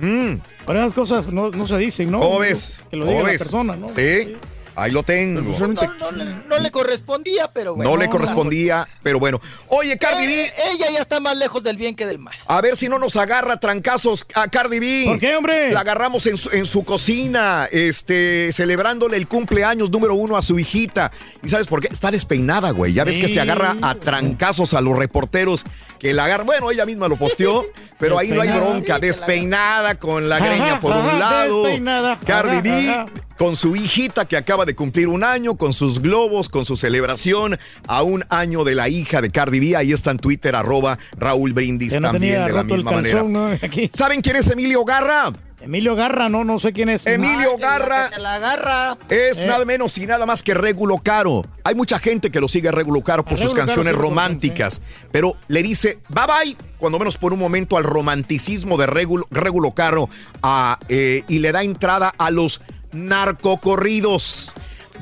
[0.00, 0.34] Mm,
[0.66, 2.18] Pero esas cosas no, no se dicen, ¿no?
[2.20, 2.82] ¿Cómo ves?
[2.90, 3.42] Que lo ¿Cómo diga la ves?
[3.42, 3.92] persona, ¿no?
[3.92, 4.36] Sí,
[4.76, 5.40] ahí lo tengo.
[5.40, 7.90] No, no le- no le correspondía, pero bueno.
[7.90, 9.40] No le correspondía, pero bueno.
[9.68, 10.44] Oye, Cardi B.
[10.44, 12.34] Eh, ella ya está más lejos del bien que del mal.
[12.46, 15.04] A ver si no nos agarra trancazos a Cardi B.
[15.06, 15.72] ¿Por qué, hombre?
[15.72, 20.58] La agarramos en su, en su cocina, este, celebrándole el cumpleaños número uno a su
[20.58, 21.10] hijita.
[21.42, 21.88] ¿Y sabes por qué?
[21.88, 22.92] Está despeinada, güey.
[22.92, 25.64] Ya ves que se agarra a trancazos a los reporteros
[26.04, 26.44] que la agarra.
[26.44, 27.64] Bueno, ella misma lo posteó,
[27.98, 28.98] pero ahí no hay bronca.
[28.98, 31.62] Despeinada con la greña por un lado.
[31.62, 32.20] despeinada.
[32.20, 33.06] Cardi B
[33.38, 37.58] con su hijita que acaba de cumplir un año, con sus globos, con su celebración
[37.88, 39.76] a un año de la hija de Cardi B.
[39.76, 43.24] Ahí está en Twitter, arroba Raúl Brindis no también de la misma manera.
[43.94, 45.32] ¿Saben quién es Emilio Garra?
[45.64, 47.06] Emilio Garra, no, no sé quién es.
[47.06, 48.96] Emilio Garra Que la agarra.
[49.08, 49.46] es Eh.
[49.46, 51.44] nada menos y nada más que Regulo Caro.
[51.64, 53.94] Hay mucha gente que lo sigue a Regulo Caro por A sus Regulo Caro canciones
[53.94, 58.86] sí románticas, pero le dice bye bye, cuando menos por un momento, al romanticismo de
[58.86, 60.08] Regulo, Regulo Caro
[60.42, 62.60] a, eh, y le da entrada a los
[62.92, 64.52] narcocorridos.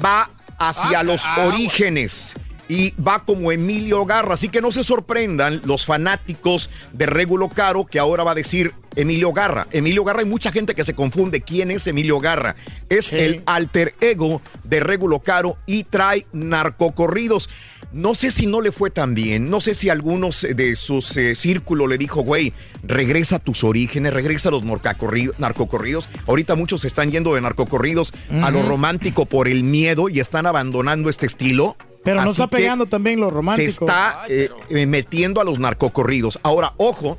[0.05, 2.34] Va hacia Ah, los ah, orígenes.
[2.68, 7.84] Y va como Emilio Garra, así que no se sorprendan los fanáticos de Regulo Caro
[7.84, 9.67] que ahora va a decir Emilio Garra.
[9.71, 12.57] Emilio Garra, hay mucha gente que se confunde quién es Emilio Garra.
[12.89, 13.17] Es Sí.
[13.17, 17.49] el alter ego de Regulo Caro y trae narcocorridos.
[17.93, 21.35] No sé si no le fue tan bien, no sé si algunos de sus eh,
[21.35, 26.09] círculos le dijo, güey, regresa a tus orígenes, regresa a los narcocorridos.
[26.27, 30.47] Ahorita muchos se están yendo de narcocorridos a lo romántico por el miedo y están
[30.47, 31.77] abandonando este estilo.
[32.03, 33.65] Pero no Así está que pegando también lo romántico.
[33.65, 36.41] Se está eh, eh, metiendo a los narcocorridos.
[36.43, 37.19] Ahora, ojo,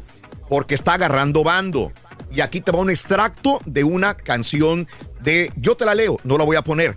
[0.54, 1.92] porque está agarrando bando.
[2.32, 4.88] Y aquí te va un extracto de una canción
[5.20, 6.96] de, yo te la leo, no la voy a poner,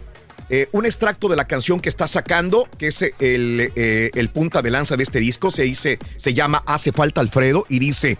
[0.51, 4.61] eh, un extracto de la canción que está sacando, que es el, eh, el punta
[4.61, 8.19] de lanza de este disco, se, dice, se llama Hace falta Alfredo, y dice,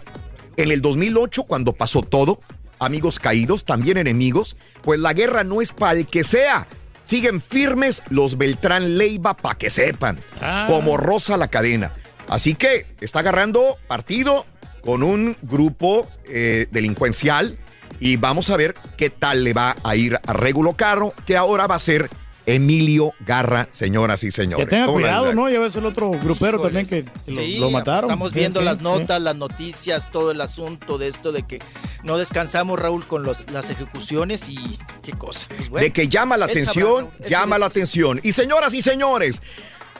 [0.55, 2.41] en el 2008, cuando pasó todo,
[2.79, 6.67] amigos caídos, también enemigos, pues la guerra no es para el que sea.
[7.03, 10.65] Siguen firmes los Beltrán Leiva para que sepan, Ah.
[10.67, 11.93] como Rosa la cadena.
[12.27, 14.47] Así que está agarrando partido
[14.87, 17.57] con un grupo eh, delincuencial
[17.99, 21.67] y vamos a ver qué tal le va a ir a Regulo Carro, que ahora
[21.67, 22.09] va a ser
[22.45, 24.65] Emilio Garra, señoras y señores.
[24.65, 25.49] Que tenga ¿Cómo la cuidado, ¿no?
[25.49, 28.05] Ya ves el otro grupero también que lo- Sí, lo, mataron.
[28.09, 28.83] Estamos viendo sí, las sí.
[28.85, 31.59] notas, las noticias, todo el asunto de esto de que
[32.05, 35.47] no descansamos, Raúl, con los, las ejecuciones y qué cosa.
[35.57, 38.21] Pues bueno, de que llama la atención, sabrá, llama es- la atención.
[38.23, 39.41] Y señoras y señores,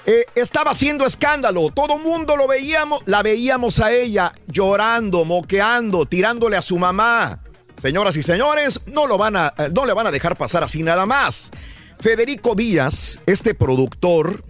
[0.08, 6.56] eh, estaba haciendo escándalo, todo mundo lo veíamos, la veíamos a ella llorando, moqueando, tirándole
[6.56, 7.42] a su mamá.
[7.76, 10.82] Señoras y señores, no, lo van a, eh, no le van a dejar pasar así
[10.82, 11.52] nada más.
[12.00, 14.46] Federico Díaz, este productor,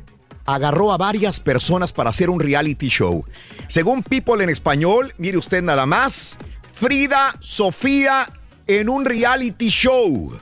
[0.45, 3.25] agarró a varias personas para hacer un reality show.
[3.67, 6.37] Según People en español, mire usted nada más,
[6.71, 8.31] Frida Sofía
[8.67, 10.39] en un reality show.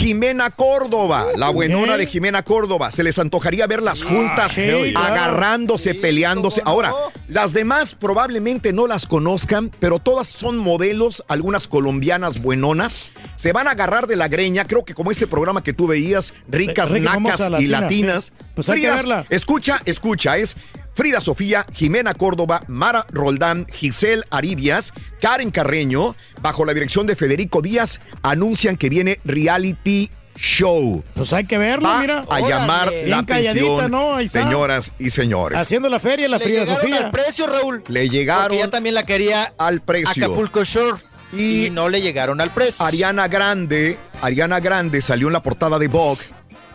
[0.00, 2.90] Jimena Córdoba, la buenona de Jimena Córdoba.
[2.90, 4.98] Se les antojaría verlas juntas, yeah.
[4.98, 6.62] agarrándose, peleándose.
[6.64, 6.94] Ahora,
[7.28, 13.04] las demás probablemente no las conozcan, pero todas son modelos, algunas colombianas buenonas.
[13.36, 16.32] Se van a agarrar de la greña, creo que como este programa que tú veías,
[16.48, 18.24] ricas, Rica, nacas y latina, latinas.
[18.24, 18.44] sí.
[18.54, 19.26] Pues hay que Fridas- verla.
[19.28, 20.56] Escucha, escucha, es
[21.00, 27.62] Frida Sofía, Jimena Córdoba, Mara Roldán, Giselle Aribias, Karen Carreño, bajo la dirección de Federico
[27.62, 31.02] Díaz, anuncian que viene reality show.
[31.14, 32.26] Pues hay que verlo, Va mira.
[32.28, 33.06] a llamar Órale.
[33.06, 35.58] la atención, señoras y señores.
[35.58, 37.06] Haciendo la feria, la Le Frida llegaron Sofía.
[37.06, 37.82] al precio, Raúl.
[37.88, 40.26] Le llegaron Porque ella también la quería al precio.
[40.26, 41.00] Acapulco Shore.
[41.32, 42.84] Y, no le llegaron al precio.
[42.84, 46.20] Ariana Grande, Ariana Grande salió en la portada de Vogue.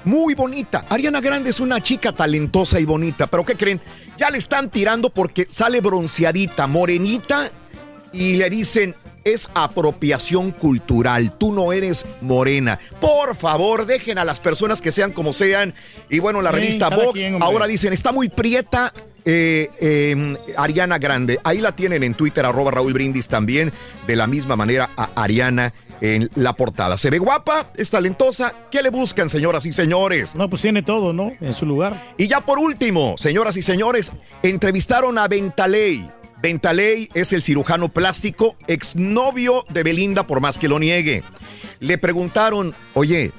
[0.06, 0.86] Muy bonita.
[0.90, 3.28] Ariana Grande es una chica talentosa y bonita.
[3.28, 3.82] Pero ¿qué creen?
[4.18, 7.50] Ya le están tirando porque sale bronceadita, morenita.
[8.14, 11.38] Y le dicen, es apropiación cultural.
[11.38, 12.80] Tú no eres morena.
[13.02, 15.74] Por favor, dejen a las personas que sean como sean.
[16.10, 18.94] Y bueno, la Sí, revista Vogue ahora dicen, está muy prieta.
[19.28, 23.74] eh, eh, Ariana Grande, ahí la tienen en Twitter, arroba Raúl Brindis también,
[24.06, 26.98] de la misma manera a Ariana en la portada.
[26.98, 30.36] Se ve guapa, es talentosa, ¿qué le buscan, señoras y señores?
[30.36, 31.32] No, pues tiene todo, ¿no?
[31.42, 32.14] En su lugar.
[32.18, 34.12] Y ya por último, señoras y señores,
[34.44, 36.10] entrevistaron a Bentaley.
[36.42, 41.24] Bentaley es el cirujano plástico, exnovio de Belinda, por más que lo niegue.
[41.80, 43.32] Le preguntaron, oye,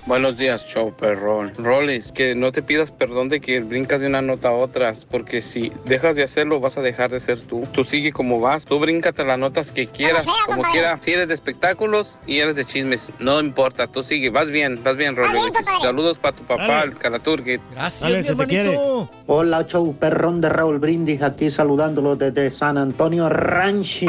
[0.06, 1.50] Buenos días, show perrón.
[1.56, 5.40] Rolis, que no te pidas perdón de que brincas de una nota a otra, porque
[5.40, 7.66] si dejas de hacerlo vas a dejar de ser tú.
[7.72, 11.00] Tú sigue como vas, tú bríncate las notas que quieras, como quiera.
[11.00, 14.98] Si eres de espectáculos y eres de chismes, no importa, tú sigue, vas bien, vas
[14.98, 15.42] bien, Rolis.
[15.80, 17.58] Saludos para tu papá, el Calaturgue.
[17.72, 19.08] Gracias, mi hermanito.
[19.26, 24.06] Hola, show perrón de Raúl Brindis, aquí saludándolo desde San Antonio Ranchi.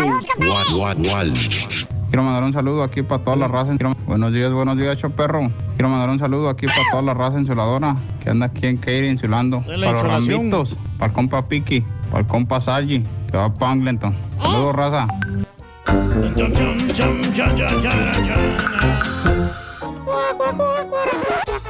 [2.10, 3.72] Quiero mandar un saludo aquí para toda la raza.
[3.78, 5.50] Quiero- Buenos días, buenos días, show perro.
[5.76, 9.08] Quiero mandar un saludo aquí para toda la raza insuladora que anda aquí en Katy
[9.08, 9.62] insulando.
[9.62, 14.16] Para los ramitos, para el compa Piki, para el compa Sargi, que va para Angleton.
[14.40, 15.08] Saludos, raza.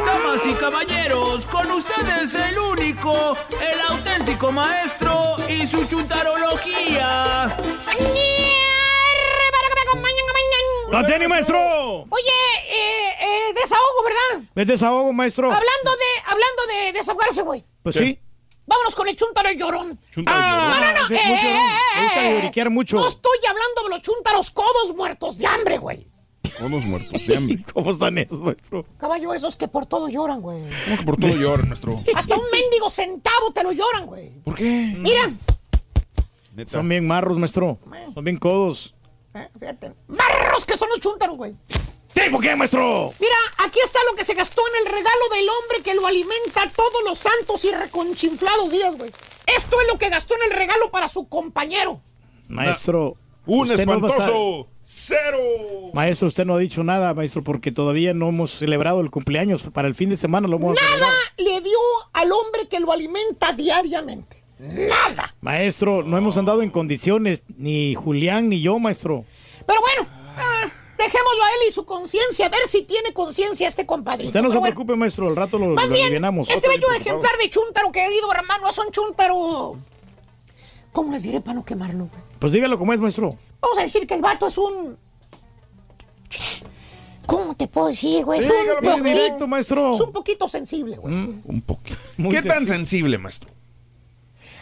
[0.06, 3.14] Damas y caballeros, con ustedes el único,
[3.62, 7.48] el auténtico maestro y su chuntarología.
[7.48, 7.56] ¡La
[11.08, 11.58] tiene, maestro!
[11.58, 12.32] Oye,
[12.70, 14.50] eh, eh, desahogo, ¿verdad?
[14.56, 15.48] ¿Es desahogo, maestro?
[15.52, 17.66] Hablando de, hablando de desahogarse, güey.
[17.84, 18.20] Pues sí.
[18.68, 20.00] Vámonos con el chúntaro llorón.
[20.26, 21.08] Ah, no, no, no.
[21.08, 21.60] sí, eh, mucho, eh, ¿no?
[21.60, 22.96] eh, Ahorita eh, lloriquear mucho.
[22.98, 26.08] No estoy hablando de los chúntaros codos muertos de hambre, güey.
[26.58, 27.64] Todos muertos de hambre.
[27.74, 28.86] ¿Cómo están esos, maestro?
[28.98, 30.64] Caballo, esos que por todo lloran, güey.
[30.86, 32.02] ¿Cómo que por todo lloran, maestro?
[32.16, 34.30] Hasta un mendigo centavo te lo lloran, güey.
[34.44, 34.96] ¿Por qué?
[34.98, 35.32] Mira,
[36.66, 37.78] Son bien marros, maestro.
[38.16, 38.95] Son bien codos.
[39.36, 39.94] Eh, fíjate.
[40.08, 41.56] Marros que son los chúntaros, güey.
[42.08, 43.12] ¿Sí, por qué, maestro?
[43.20, 46.64] Mira, aquí está lo que se gastó en el regalo del hombre que lo alimenta
[46.76, 49.12] todos los santos y reconchinflados días, güey.
[49.48, 52.02] Esto es lo que gastó en el regalo para su compañero.
[52.48, 53.18] Maestro.
[53.46, 55.40] Un no espantoso cero.
[55.94, 59.64] Maestro, usted no ha dicho nada, maestro, porque todavía no hemos celebrado el cumpleaños.
[59.74, 61.78] Para el fin de semana lo vamos a Nada le dio
[62.14, 64.35] al hombre que lo alimenta diariamente.
[64.58, 65.36] Nada.
[65.42, 69.26] Maestro, no hemos andado en condiciones, ni Julián ni yo, maestro.
[69.66, 73.86] Pero bueno, ah, dejémoslo a él y su conciencia, a ver si tiene conciencia este
[73.86, 74.30] compadrito.
[74.30, 76.14] Usted no se bueno, preocupe, maestro, al rato lo, Más lo bien,
[76.48, 79.76] este bello ejemplar de chúntaro, querido hermano, es un chúntaro.
[80.94, 82.06] ¿Cómo les diré para no quemarlo?
[82.06, 82.22] güey?
[82.40, 83.38] Pues dígalo como es, maestro.
[83.60, 84.98] Vamos a decir que el vato es un.
[87.28, 88.40] ¿Cómo te puedo decir, güey?
[88.40, 89.92] Es Dígalo un poquito- directo, maestro.
[89.92, 91.14] Es un poquito sensible, güey.
[91.14, 91.98] Un poquito.
[92.18, 93.50] Muy ¿Qué tan sensible, maestro?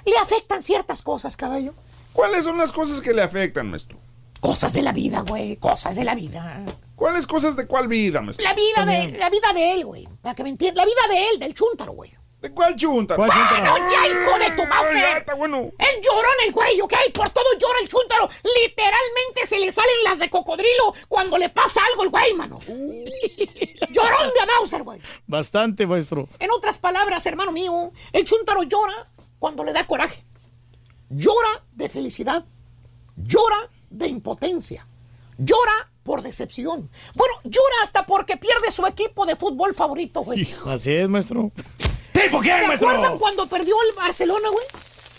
[0.06, 1.73] Le afectan ciertas cosas, caballo.
[2.14, 3.98] ¿Cuáles son las cosas que le afectan, maestro?
[4.40, 5.56] Cosas de la vida, güey.
[5.57, 6.64] Cosas de la vida.
[6.95, 8.43] ¿Cuáles cosas de cuál vida, maestro?
[8.43, 10.07] La vida de, la vida de él, güey.
[10.22, 10.85] Para que me entiendan.
[10.85, 12.11] La vida de él, del chúntaro, güey.
[12.43, 13.23] ¿De cuál chúntaro?
[13.23, 13.72] ¿Cuál chúntaro?
[13.72, 14.90] ¡Bueno, ya, hijo de tu madre!
[14.95, 15.59] Ay, ya, está bueno.
[15.59, 16.93] Él lloró en el güey, ¿ok?
[17.14, 18.30] Por todo llora el chúntaro.
[18.43, 22.59] Literalmente se le salen las de cocodrilo cuando le pasa algo al güey, mano.
[22.67, 24.99] Llorón de Mauser, güey.
[25.25, 26.27] Bastante, maestro.
[26.38, 29.07] En otras palabras, hermano mío, el chúntaro llora
[29.44, 30.24] cuando le da coraje.
[31.10, 32.46] Llora de felicidad.
[33.18, 33.58] Llora
[33.90, 34.88] de impotencia.
[35.38, 36.90] Llora por decepción.
[37.14, 40.48] Bueno, llora hasta porque pierde su equipo de fútbol favorito, güey.
[40.66, 41.52] Así es, maestro.
[42.14, 42.88] ¿Se qué, maestro?
[42.90, 44.66] acuerdan cuando perdió el Barcelona, güey?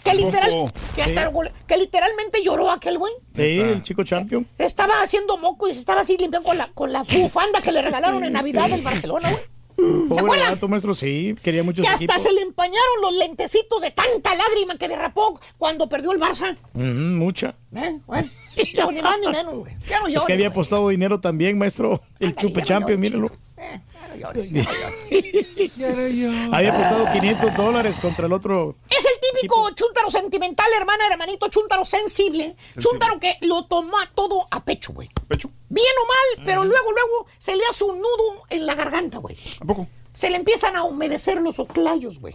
[0.05, 1.51] Que, literal, que, hasta Sí.
[1.67, 3.13] que literalmente lloró aquel güey.
[3.35, 4.49] Sí, el chico champion.
[4.57, 7.83] Estaba haciendo moco y se estaba así limpiando con la, con la bufanda que le
[7.83, 9.43] regalaron en Navidad del Barcelona, güey.
[9.77, 11.35] Pobre gato, maestro, sí.
[11.43, 15.89] Quería mucho Que hasta se le empañaron los lentecitos de tanta lágrima que derrapó cuando
[15.89, 16.57] perdió el Barça.
[16.75, 17.55] Ujú, mucha.
[17.75, 17.99] ¿Eh?
[18.07, 18.29] Bueno,
[18.77, 19.75] no, ni más ni menos, güey.
[19.91, 22.01] No Es que había apostado dinero también, maestro.
[22.21, 23.31] El chupe champion, míralo.
[23.57, 23.83] Ya
[24.15, 26.53] no llores, ya no llores.
[26.53, 28.77] Había apostado 500 dólares contra el otro.
[28.91, 32.57] Es el típico chúntaro sentimental, hermana, hermanito, chúntaro sensible.
[32.79, 35.09] Chúntaro que lo tomó a todo a pecho, güey.
[35.29, 35.51] ¿Pecho?
[35.69, 36.07] Bien o
[36.39, 39.37] mal, pero luego, luego se le hace un nudo en la garganta, güey.
[39.61, 39.87] ¿A poco?
[40.15, 42.35] Se le empiezan a humedecer los oclayos, güey.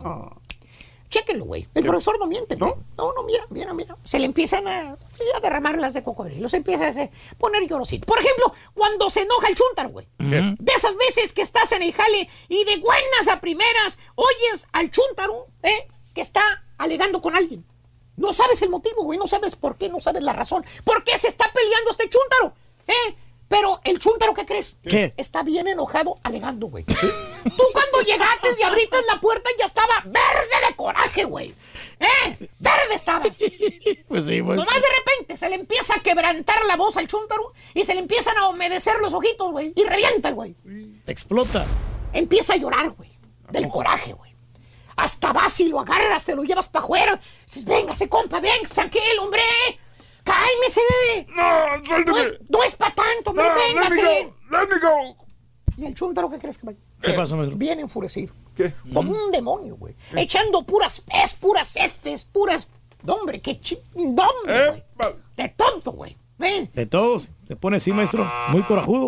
[1.09, 1.67] Chéquenlo, güey.
[1.73, 2.77] El profesor no miente, ¿no?
[2.97, 3.97] No, no, mira, mira, mira.
[4.03, 6.47] Se le empiezan a, a derramar las de cocodrilo.
[6.49, 8.05] Se empieza a hacer- poner llorosito.
[8.05, 10.07] Por ejemplo, cuando se enoja el chúntaro, güey.
[10.19, 14.91] De esas veces que estás en el jale y de buenas a primeras oyes al
[14.91, 15.87] chúntaro, ¿eh?
[16.13, 16.43] Que está
[16.77, 17.65] alegando con alguien.
[18.15, 19.17] No sabes el motivo, güey.
[19.17, 20.63] No sabes por qué, no sabes la razón.
[20.83, 22.53] ¿Por qué se está peleando este chúntaro?
[22.85, 23.15] ¿Eh?
[23.49, 24.77] Pero el chúntaro, ¿qué crees?
[24.83, 25.11] ¿Qué?
[25.17, 26.85] Está bien enojado alegando, güey.
[26.85, 31.53] Tú cuando llegaste y abriste la puerta ya estaba verde de coraje, güey.
[31.99, 32.49] ¿Eh?
[32.59, 33.25] Verde estaba.
[34.07, 34.55] Pues sí, maestro.
[34.55, 38.01] Nomás de repente se le empieza a quebrantar la voz al chúntaro y se le
[38.01, 39.73] empiezan a humedecer los ojitos, güey.
[39.75, 40.55] Y revienta el güey.
[41.07, 41.65] Explota.
[42.13, 43.09] Empieza a llorar, güey.
[43.49, 44.35] Del coraje, güey.
[44.95, 47.19] Hasta vas y lo agarras, te lo llevas para afuera.
[47.45, 49.41] Dices, véngase, compa, ven, tranquilo, hombre.
[50.23, 50.81] Cálmese.
[51.35, 52.17] No, suélteme.
[52.17, 54.01] No es, no es para tanto, hombre, No, let me véngase.
[54.23, 55.25] go, let me go.
[55.77, 56.73] Y el chúntaro, ¿qué crees que va?
[57.01, 57.57] ¿Qué pasó, maestro?
[57.57, 58.33] Bien enfurecido.
[58.55, 58.73] ¿Qué?
[58.93, 59.95] Como un demonio, güey.
[60.15, 62.69] Echando puras es, puras heces, puras.
[63.03, 64.83] No, hombre, qué chingón, güey.
[65.37, 66.17] De tonto, güey.
[66.41, 66.69] ¿Eh?
[66.73, 67.29] De todos.
[67.47, 68.29] Se pone así, maestro.
[68.49, 69.07] Muy corajudo.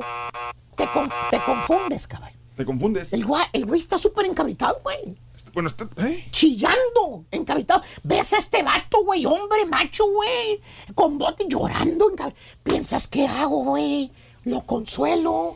[0.78, 2.38] Te, con- te confundes, caballo.
[2.56, 3.12] ¿Te confundes?
[3.12, 5.18] El güey, el güey está súper encabritado, güey.
[5.54, 5.88] Bueno, está...
[6.06, 6.28] ¿eh?
[6.32, 7.82] Chillando, encabritado.
[8.04, 9.26] ¿Ves a este vato, güey?
[9.26, 10.62] Hombre, macho, güey.
[10.96, 12.10] Con bote llorando.
[12.12, 14.12] encab- ¿Piensas qué hago, güey?
[14.46, 15.56] Lo consuelo,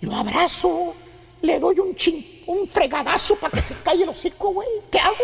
[0.00, 0.94] lo abrazo,
[1.40, 4.68] le doy un chin, un fregadazo para que se calle el hocico, güey.
[4.90, 5.16] ¿Qué hago?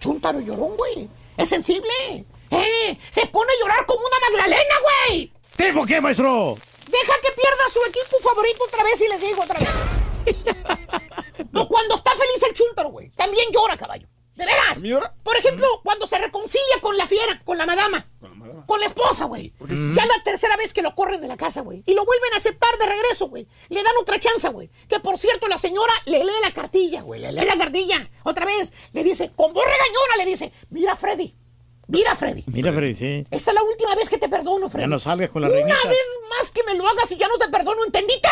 [0.00, 1.08] Chúntaro llorón, güey.
[1.36, 2.24] Es sensible.
[2.50, 2.98] ¡Eh!
[3.10, 4.74] Se pone a llorar como una magdalena,
[5.08, 5.32] güey.
[5.56, 6.54] ¿Tipo qué, maestro?
[6.86, 9.68] deja que pierda su equipo favorito otra vez y les digo otra vez.
[11.54, 12.85] o cuando está feliz el chúntaro, güey.
[13.26, 14.08] También llora, caballo.
[14.36, 14.82] ¿De veras?
[15.22, 18.06] Por ejemplo, cuando se reconcilia con la fiera, con la madama.
[18.66, 19.52] Con la esposa, güey.
[19.94, 21.82] Ya la tercera vez que lo corren de la casa, güey.
[21.86, 23.48] Y lo vuelven a aceptar de regreso, güey.
[23.70, 24.68] Le dan otra chance, güey.
[24.88, 27.20] Que por cierto, la señora le lee la cartilla, güey.
[27.20, 28.10] Le lee la cartilla.
[28.24, 28.74] Otra vez.
[28.92, 31.34] Le dice, con voz regañona, le dice, mira, Freddy.
[31.88, 32.44] Mira, Freddy.
[32.46, 33.26] Mira, Freddy, sí.
[33.30, 34.82] Esta es la última vez que te perdono, Freddy.
[34.84, 35.88] Ya no salgas con la Una reinita.
[35.88, 35.98] vez
[36.38, 38.28] más que me lo hagas y ya no te perdono, ¿entendiste?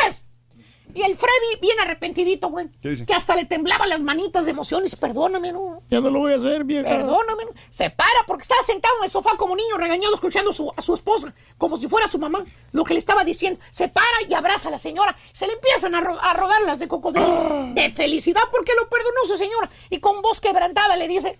[0.94, 2.68] Y el Freddy, bien arrepentidito, güey.
[2.80, 3.04] ¿Qué dice?
[3.04, 4.94] Que hasta le temblaban las manitas de emociones.
[4.94, 5.82] Perdóname, ¿no?
[5.90, 6.88] Ya no lo voy a hacer, vieja.
[6.88, 7.44] Perdóname.
[7.46, 7.50] ¿no?
[7.68, 10.80] Se para porque estaba sentado en el sofá como niño regañado escuchando a su, a
[10.82, 13.58] su esposa, como si fuera su mamá, lo que le estaba diciendo.
[13.72, 15.16] Se para y abraza a la señora.
[15.32, 17.70] Se le empiezan a, ro- a rodar las de cocodrilo.
[17.74, 19.68] De felicidad porque lo perdonó su señora.
[19.90, 21.38] Y con voz quebrantada le dice...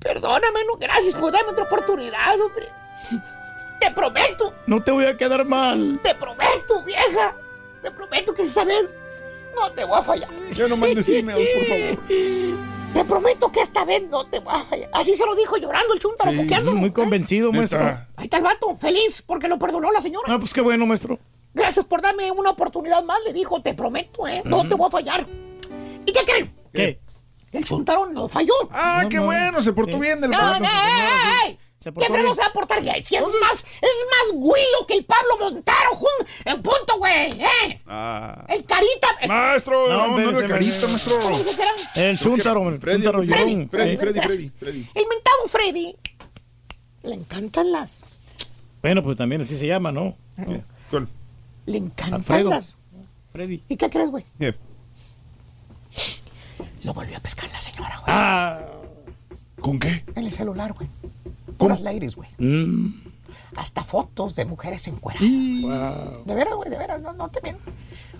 [0.00, 2.68] Perdóname, no, gracias por darme otra oportunidad, hombre.
[3.80, 6.00] Te prometo, No te voy a quedar mal.
[6.02, 7.36] te prometo, vieja.
[7.84, 8.90] Te prometo que esta vez
[9.54, 10.30] no te voy a fallar.
[10.54, 12.08] Ya no mandes emails, por favor.
[12.94, 14.88] Te prometo que esta vez no te voy a fallar.
[14.94, 16.72] Así se lo dijo llorando el chúntaro, Sí, coqueando.
[16.74, 17.80] muy convencido, maestro.
[18.16, 20.32] Ahí está el vato, feliz porque lo perdonó la señora.
[20.32, 21.18] Ah, pues qué bueno, maestro.
[21.52, 24.40] Gracias por darme una oportunidad más, le dijo, te prometo, ¿eh?
[24.44, 25.26] No te voy a fallar.
[26.06, 26.54] ¿Y qué creen?
[26.72, 27.00] ¿Qué?
[27.52, 28.54] El chuntaro no falló.
[28.72, 30.70] Ah, qué bueno, se portó bien del No, no, ey,
[31.44, 31.58] ey, ey.
[31.84, 32.34] Se ¿Qué bien.
[32.34, 33.02] se va a portar bien?
[33.02, 37.82] Si es más, es más güilo que el Pablo Montaro, jun, en punto, güey, ¿eh?
[37.86, 38.42] Ah.
[38.48, 39.08] El carita.
[39.20, 41.18] el- Maestro, No, no, no, era carita, maestro.
[41.94, 43.26] El chúntaro, el Freddy, Freddy.
[43.26, 43.98] Freddy, Eh.
[43.98, 44.18] Freddy.
[44.20, 44.88] Freddy, Freddy.
[44.94, 45.94] El mentado Freddy
[47.02, 48.02] le encantan las.
[48.80, 50.16] Bueno, pues también así se llama, ¿no?
[50.90, 51.06] ¿Cuál?
[51.66, 52.48] Le encantan Alfredo.
[52.48, 52.74] las.
[53.30, 53.62] Freddy.
[53.68, 54.24] ¿Y qué crees, güey?
[56.82, 58.04] Lo volvió a pescar la señora, güey.
[58.08, 58.60] Ah.
[59.60, 60.02] ¿Con qué?
[60.14, 60.88] En el celular, güey.
[61.56, 62.28] Puras ladies, güey.
[62.38, 63.02] Mm.
[63.56, 65.26] Hasta fotos de mujeres encueradas.
[66.26, 67.62] De veras, güey, de veras, no, no te miento.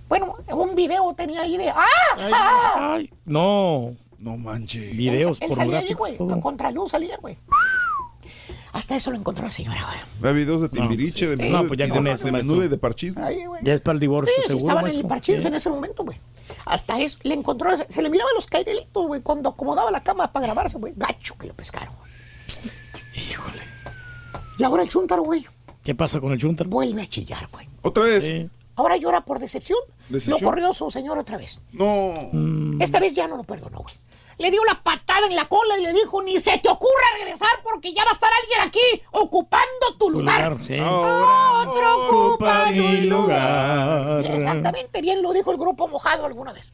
[0.09, 1.71] Bueno, un video tenía ahí de.
[1.71, 1.85] ¡Ah!
[2.33, 2.93] ¡Ah!
[2.95, 3.95] Ay, no.
[4.19, 4.97] No manches.
[4.97, 6.15] Videos Él salía ahí, güey.
[6.15, 7.37] A contraluz salía, güey.
[8.73, 9.99] Hasta eso lo encontró la señora, güey.
[10.21, 12.65] Ve videos de Timbiriche, de No, menudo, pues ya de, con de eso, menudo maestro.
[12.65, 13.17] y de parchís.
[13.17, 13.63] Ahí, güey.
[13.65, 14.69] Ya es para el divorcio, Sí, sí, seguro.
[14.73, 15.47] estaban en el parchís Sí.
[15.47, 16.19] en ese momento, güey.
[16.67, 20.47] Hasta eso le encontró, se le miraban los cairelitos, güey, cuando acomodaba la cama para
[20.47, 20.93] grabarse, güey.
[20.97, 21.95] Gacho que lo pescaron.
[23.17, 23.63] Híjole.
[24.59, 25.45] Y ahora el chúntaro, güey,
[25.83, 26.71] ¿Qué pasa con el chúntaro?
[26.71, 27.69] vuelve a chillar, güey.
[27.83, 28.25] ¿Otra vez?
[28.25, 28.49] Sí.
[28.77, 29.79] Ahora llora por decepción.
[30.09, 30.41] ¿Decepción?
[30.41, 31.61] Lo corrió su señor otra vez.
[31.73, 32.13] No.
[32.33, 32.81] Mm.
[32.81, 33.95] Esta vez ya no lo perdonó, güey.
[34.39, 37.49] Le dio la patada en la cola y le dijo, ni se te ocurra regresar
[37.63, 40.51] porque ya va a estar alguien aquí ocupando tu lugar.
[40.51, 40.79] lugar, sí.
[40.81, 44.23] Otro ocupa mi lugar.
[44.23, 44.35] lugar.
[44.37, 46.73] Exactamente, bien lo dijo el grupo mojado alguna vez.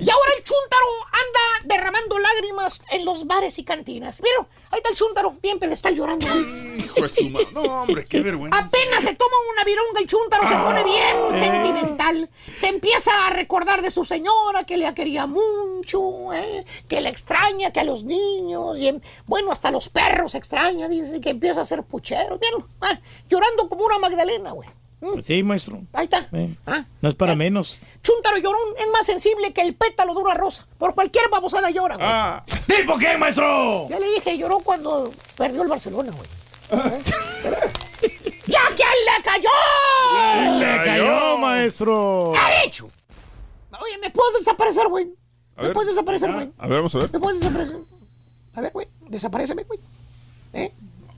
[0.00, 4.20] Y ahora el chúntaro anda derramando lágrimas en los bares y cantinas.
[4.20, 4.48] ¿Vieron?
[4.72, 6.26] Ahí está el chúntaro, bien pedestal llorando.
[6.26, 6.78] güey.
[6.80, 7.46] Hijo de su madre.
[7.52, 8.58] No, hombre, qué vergüenza.
[8.58, 12.28] Apenas se toma una vironga el chúntaro, se pone bien sentimental.
[12.56, 16.64] Se empieza a recordar de su señora, que le quería mucho, ¿eh?
[16.88, 21.20] que le extraña, que a los niños, y en- bueno, hasta los perros extraña, dice,
[21.20, 22.38] que empieza a ser puchero.
[22.38, 22.66] ¿Vieron?
[22.80, 22.98] Ah,
[23.28, 24.68] llorando como una Magdalena, güey.
[25.00, 25.80] Mm, Pues sí, maestro.
[25.92, 26.26] Ahí está.
[26.66, 27.78] Ah, No es para menos.
[28.02, 30.66] Chúntaro llorón es más sensible que el pétalo de una rosa.
[30.78, 32.06] Por cualquier babosada llora, güey.
[32.10, 33.86] Ah, ¿Tipo qué, maestro?
[33.90, 36.28] Ya le dije, lloró cuando perdió el Barcelona, güey.
[38.46, 40.58] ¡Ya que le cayó!
[40.58, 42.30] Le cayó, maestro.
[42.34, 42.88] ¿Qué ha hecho?
[43.80, 45.08] Oye, ¿me puedes desaparecer, güey?
[45.56, 45.74] A ¿Me ver.
[45.74, 46.50] puedes desaparecer, güey?
[46.58, 47.12] a ver, vamos a ver.
[47.12, 47.76] ¿Me puedes desaparecer?
[48.54, 49.80] A ver, güey, desapareceme, güey.
[50.52, 50.72] ¿Eh?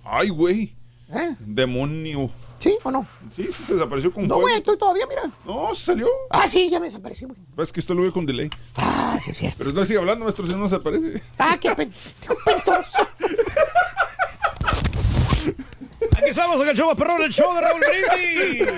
[0.05, 0.75] Ay, güey.
[1.13, 1.37] ¿Eh?
[1.41, 2.31] Demonio.
[2.59, 3.07] ¿Sí o no?
[3.35, 5.23] Sí, sí, se desapareció con No, güey, estoy todavía, mira.
[5.45, 6.09] No, se salió.
[6.31, 7.37] Ah, sí, ya me desaparecí, güey.
[7.59, 8.51] Es que esto lo veo con delay.
[8.77, 9.59] Ah, sí, es cierto.
[9.59, 11.23] Pero no sigue hablando, maestro, si no se aparece.
[11.39, 11.93] Ah, qué pen...
[16.17, 18.69] Aquí estamos en el show perrón, el show de Raúl Brindis.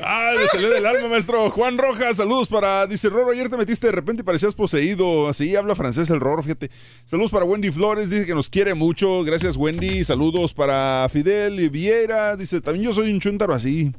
[0.00, 1.50] Ah, le salió del alma, maestro.
[1.50, 2.86] Juan Rojas, saludos para.
[2.86, 5.28] Dice Roro, ayer te metiste de repente y parecías poseído.
[5.28, 6.70] Así habla francés el Roro, fíjate.
[7.04, 9.22] Saludos para Wendy Flores, dice que nos quiere mucho.
[9.24, 10.04] Gracias, Wendy.
[10.04, 12.36] Saludos para Fidel Viera.
[12.36, 13.92] Dice, también yo soy un chuntaro así.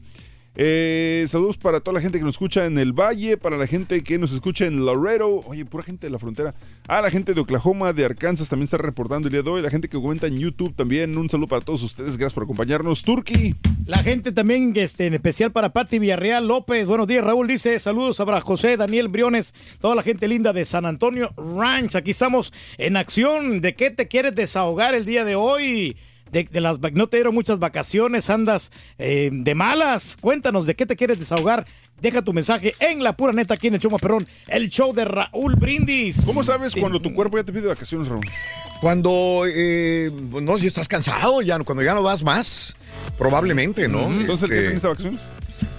[0.55, 4.03] Eh, saludos para toda la gente que nos escucha en el Valle, para la gente
[4.03, 5.43] que nos escucha en Laredo.
[5.47, 6.53] Oye, pura gente de la frontera.
[6.87, 9.61] Ah, la gente de Oklahoma, de Arkansas también está reportando el día de hoy.
[9.61, 11.17] La gente que comenta en YouTube también.
[11.17, 12.17] Un saludo para todos ustedes.
[12.17, 13.03] Gracias por acompañarnos.
[13.03, 13.55] Turkey.
[13.85, 16.87] La gente también, este, en especial para Pati Villarreal López.
[16.87, 17.47] Buenos días, Raúl.
[17.47, 21.95] Dice saludos para José, Daniel Briones, toda la gente linda de San Antonio Ranch.
[21.95, 23.59] Aquí estamos en acción.
[23.61, 25.97] ¿De qué te quieres desahogar el día de hoy?
[26.33, 30.17] De, de las, no te dieron muchas vacaciones, andas eh, de malas.
[30.19, 31.65] Cuéntanos de qué te quieres desahogar.
[32.01, 35.05] Deja tu mensaje en la pura neta aquí en el show perrón, el show de
[35.05, 36.23] Raúl Brindis.
[36.25, 38.25] ¿Cómo sabes cuando tu cuerpo ya te pide vacaciones, Raúl?
[38.81, 42.75] Cuando eh, no, ya estás cansado, ya no- cuando ya no vas más,
[43.17, 44.11] probablemente, ¿no?
[44.11, 45.21] Entonces, ¿el Este, Carita necesita vacaciones?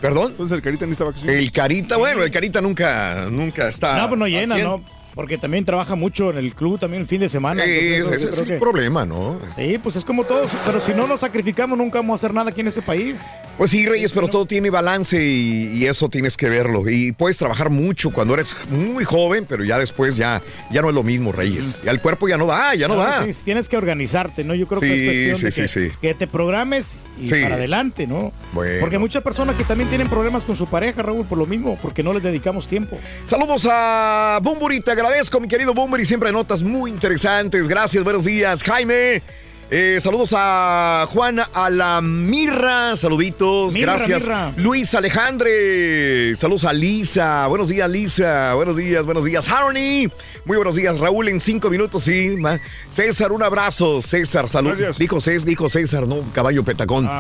[0.01, 0.31] ¿Perdón?
[0.31, 1.37] Entonces, el Carita necesita vacaciones.
[1.37, 3.99] El Carita, bueno, el Carita nunca, nunca está.
[3.99, 4.67] No, pues no llena, 100.
[4.67, 4.83] ¿no?
[5.15, 7.65] Porque también trabaja mucho en el club, también el fin de semana.
[7.65, 9.39] Sí, entonces ese es el que- problema, ¿no?
[9.57, 12.51] Sí, pues es como todos, pero si no nos sacrificamos nunca vamos a hacer nada
[12.51, 13.23] aquí en ese país.
[13.57, 16.89] Pues sí, Reyes, pero todo tiene balance y, y eso tienes que verlo.
[16.89, 20.95] Y puedes trabajar mucho cuando eres muy joven, pero ya después ya, ya no es
[20.95, 21.83] lo mismo, Reyes.
[21.85, 23.25] Ya el cuerpo ya no da, ya no da.
[23.25, 24.55] sí, tienes que organizarte, ¿no?
[24.55, 25.97] Yo creo que es cuestión sí, de sí, que, sí.
[26.01, 28.33] que te programes y para adelante, ¿no?
[28.53, 28.81] Bueno.
[28.81, 32.03] Porque muchas personas que también tienen problemas con su pareja, Raúl, por lo mismo, porque
[32.03, 32.99] no les dedicamos tiempo.
[33.25, 37.69] Saludos a Bumburi, te agradezco, mi querido Bumburi, siempre notas muy interesantes.
[37.69, 39.23] Gracias, buenos días, Jaime.
[39.71, 44.25] Eh, saludos a Juan Alamirra, saluditos, Mirra, gracias.
[44.25, 44.53] Mirra.
[44.57, 50.13] Luis Alejandre, saludos a Lisa, buenos días Lisa, buenos días, buenos días Harney,
[50.45, 52.37] muy buenos días Raúl en cinco minutos, sí.
[52.39, 52.61] ma.
[52.91, 54.99] César, un abrazo, César, saludos.
[54.99, 57.11] Dijo César, dijo César, no, caballo petacón.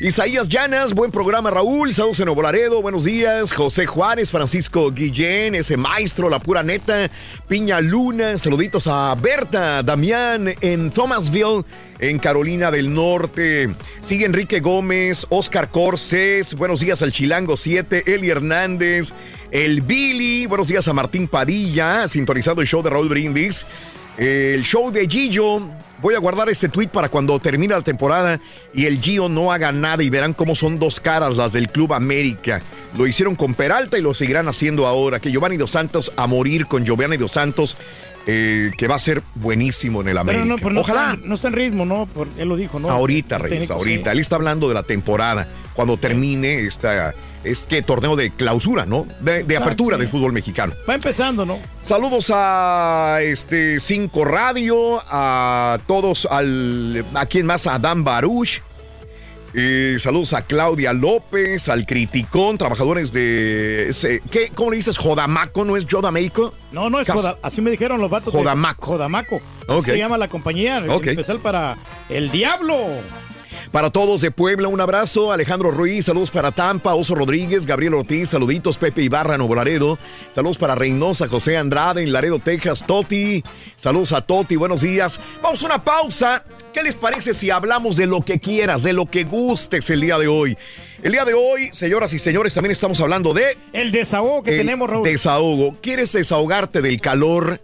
[0.00, 3.52] Isaías Llanas, buen programa Raúl, saludos en Nuevo Laredo, buenos días.
[3.52, 7.10] José Juárez, Francisco Guillén, ese maestro, la pura neta.
[7.48, 11.64] Piña Luna, saluditos a Berta, Damián en Thomasville,
[11.98, 13.74] en Carolina del Norte.
[14.00, 19.12] Sigue Enrique Gómez, Oscar Corces, buenos días al Chilango 7, Eli Hernández,
[19.50, 23.66] el Billy, buenos días a Martín Padilla, sintonizando el show de Raúl Brindis.
[24.18, 25.60] El show de Gillo.
[26.00, 28.40] Voy a guardar este tweet para cuando termine la temporada
[28.74, 31.92] y el Gio no haga nada y verán cómo son dos caras las del Club
[31.94, 32.62] América.
[32.96, 35.20] Lo hicieron con Peralta y lo seguirán haciendo ahora.
[35.20, 37.76] Que Giovanni Dos Santos a morir con Giovanni Dos Santos,
[38.26, 40.44] eh, que va a ser buenísimo en el América.
[40.44, 41.14] no, no Ojalá.
[41.14, 42.06] Está, no está en ritmo, ¿no?
[42.06, 42.90] Por- él lo dijo, ¿no?
[42.90, 44.10] Ahorita, Reyes, ahorita.
[44.10, 44.14] sí.
[44.16, 47.14] Él está hablando de la temporada, cuando termine esta,
[47.44, 49.06] este torneo de clausura, ¿no?
[49.20, 50.72] De, de apertura del fútbol mexicano.
[50.88, 51.58] Va empezando, ¿no?
[51.82, 58.60] Saludos a este 5 Radio, a todos, al, a quien más, a Dan Baruch.
[59.54, 63.88] Eh, saludos a Claudia López, al Criticón, trabajadores de.
[63.88, 64.98] ese- ¿qué, ¿Cómo le dices?
[64.98, 65.64] ¿Jodamaco?
[65.64, 66.52] ¿No es Jodameico?
[66.72, 68.32] No, no es Joda- así me dijeron los vatos.
[68.32, 68.86] de- Jodamaco.
[68.86, 69.36] Jodamaco.
[69.68, 69.84] Así Ok.
[69.86, 71.06] se llama la compañía, Ok.
[71.06, 71.76] especial para
[72.08, 72.76] el diablo.
[73.72, 75.32] Para todos de Puebla, un abrazo.
[75.32, 79.98] Alejandro Ruiz, saludos para Tampa, Oso Rodríguez, Gabriel Ortiz, saluditos, Pepe Ibarra, Nuevo Laredo.
[80.30, 83.42] Saludos para Reynosa, José Andrade, en Laredo, Texas, Toti.
[83.76, 85.20] Saludos a Toti, buenos días.
[85.42, 86.44] Vamos a una pausa.
[86.72, 90.18] ¿Qué les parece si hablamos de lo que quieras, de lo que gustes el día
[90.18, 90.56] de hoy?
[91.02, 93.56] El día de hoy, señoras y señores, también estamos hablando de...
[93.72, 95.04] El desahogo que el tenemos, Raúl.
[95.04, 95.76] Desahogo.
[95.80, 97.60] ¿Quieres desahogarte del calor?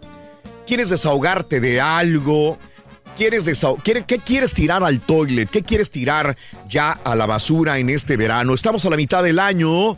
[0.65, 2.57] ¿Quieres desahogarte de algo?
[3.15, 3.49] ¿Quieres
[3.83, 5.49] ¿Qué quieres tirar al toilet?
[5.49, 6.35] ¿Qué quieres tirar
[6.67, 8.53] ya a la basura en este verano?
[8.53, 9.97] Estamos a la mitad del año.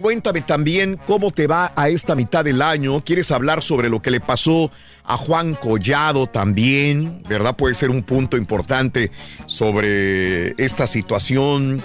[0.00, 3.04] Cuéntame también cómo te va a esta mitad del año.
[3.04, 4.70] ¿Quieres hablar sobre lo que le pasó
[5.04, 7.22] a Juan Collado también?
[7.28, 7.54] ¿Verdad?
[7.54, 9.10] Puede ser un punto importante
[9.46, 11.82] sobre esta situación.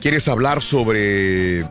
[0.00, 1.66] ¿Quieres hablar sobre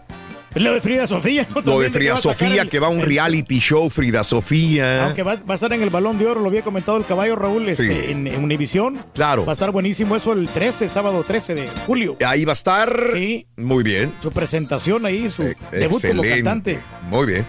[0.55, 1.47] Lo de Frida Sofía.
[1.53, 1.61] ¿no?
[1.61, 5.05] lo de Frida Sofía, el- que va a un reality show, Frida Sofía?
[5.05, 7.35] Aunque va, va a estar en el Balón de Oro, lo había comentado el caballo
[7.35, 8.11] Raúl este, Sí.
[8.11, 9.03] en, en Univisión.
[9.13, 9.45] Claro.
[9.45, 12.17] Va a estar buenísimo eso el 13, sábado 13 de julio.
[12.25, 13.11] Ahí va a estar.
[13.13, 13.45] Sí.
[13.57, 14.11] Muy bien.
[14.23, 16.79] Su presentación ahí, su debut como cantante.
[17.09, 17.45] Muy bien.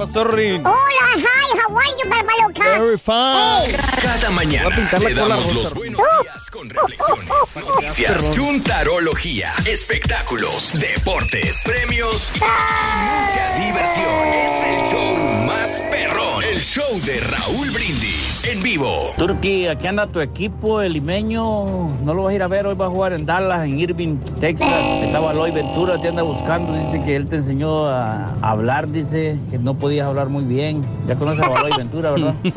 [0.00, 0.66] pasó, Rin?
[0.66, 2.78] Hola, hi, how are you, barba loca?
[2.78, 3.76] Very fine.
[4.00, 10.72] Cada mañana pintar la te cola damos los buenos días con reflexiones, noticias, chuntarología, espectáculos,
[10.80, 14.32] deportes, premios y mucha diversión.
[14.32, 19.12] Es el show más perrón, el show de Raúl Brindis en vivo.
[19.18, 21.90] Turki, aquí anda tu equipo, el limeño.
[22.04, 24.16] No lo vas a ir a ver, hoy va a jugar en Dallas, en Irving,
[24.40, 24.72] Texas.
[25.02, 26.72] Estaba Loy Ventura, te anda buscando.
[26.74, 30.82] Dice que él te enseñó a hablar, dice que no podías hablar muy bien.
[31.06, 32.34] Ya conoces a Loy Ventura, ¿verdad?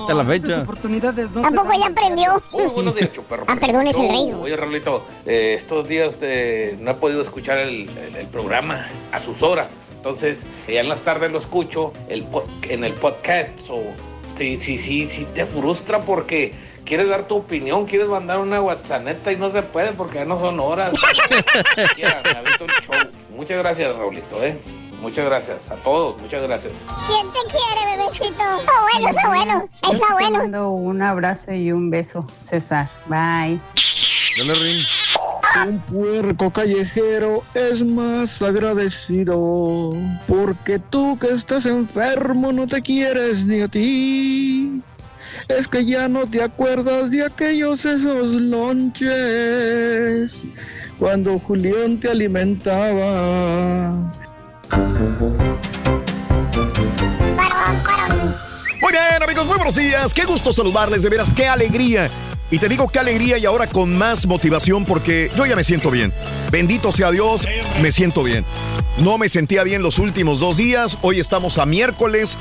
[0.00, 0.62] Hasta la fecha.
[0.62, 2.42] oportunidades no Tampoco ya aprendió.
[2.52, 3.44] Muy buenos días, Chuperro.
[3.48, 4.32] Ah, perdón, es el rey.
[4.40, 9.20] Oye, Raulito, eh, estos días eh, no he podido escuchar el, el- el programa a
[9.20, 9.72] sus horas.
[9.96, 12.24] Entonces, ya en las tardes lo escucho el
[12.62, 13.82] en el podcast o
[14.38, 19.02] sí, sí, sí, sí te frustra porque quieres dar tu opinión, quieres mandar una WhatsApp
[19.30, 20.92] y no se puede porque ya no son horas.
[21.96, 23.10] Show.
[23.36, 24.56] Muchas gracias, Raulito, ¿eh?
[25.00, 26.72] Muchas gracias a todos, muchas gracias.
[27.06, 28.28] ¿Quién te quiere, bebecito?
[28.58, 29.68] Está bueno, está bueno.
[29.92, 30.38] Está Te bueno.
[30.38, 32.88] mando un abrazo y un beso, César.
[33.06, 33.60] Bye.
[35.66, 39.92] Un puerco callejero es más agradecido
[40.26, 44.82] porque tú que estás enfermo no te quieres ni a ti.
[45.48, 50.36] Es que ya no te acuerdas de aquellos esos lonches
[50.98, 53.94] cuando Julián te alimentaba.
[58.80, 60.14] Muy bien, amigos, muy buenos días.
[60.14, 62.10] Qué gusto saludarles, de veras, qué alegría.
[62.50, 65.90] Y te digo qué alegría y ahora con más motivación porque yo ya me siento
[65.90, 66.12] bien.
[66.52, 67.46] Bendito sea Dios,
[67.82, 68.44] me siento bien.
[68.98, 70.96] No me sentía bien los últimos dos días.
[71.02, 72.38] Hoy estamos a miércoles,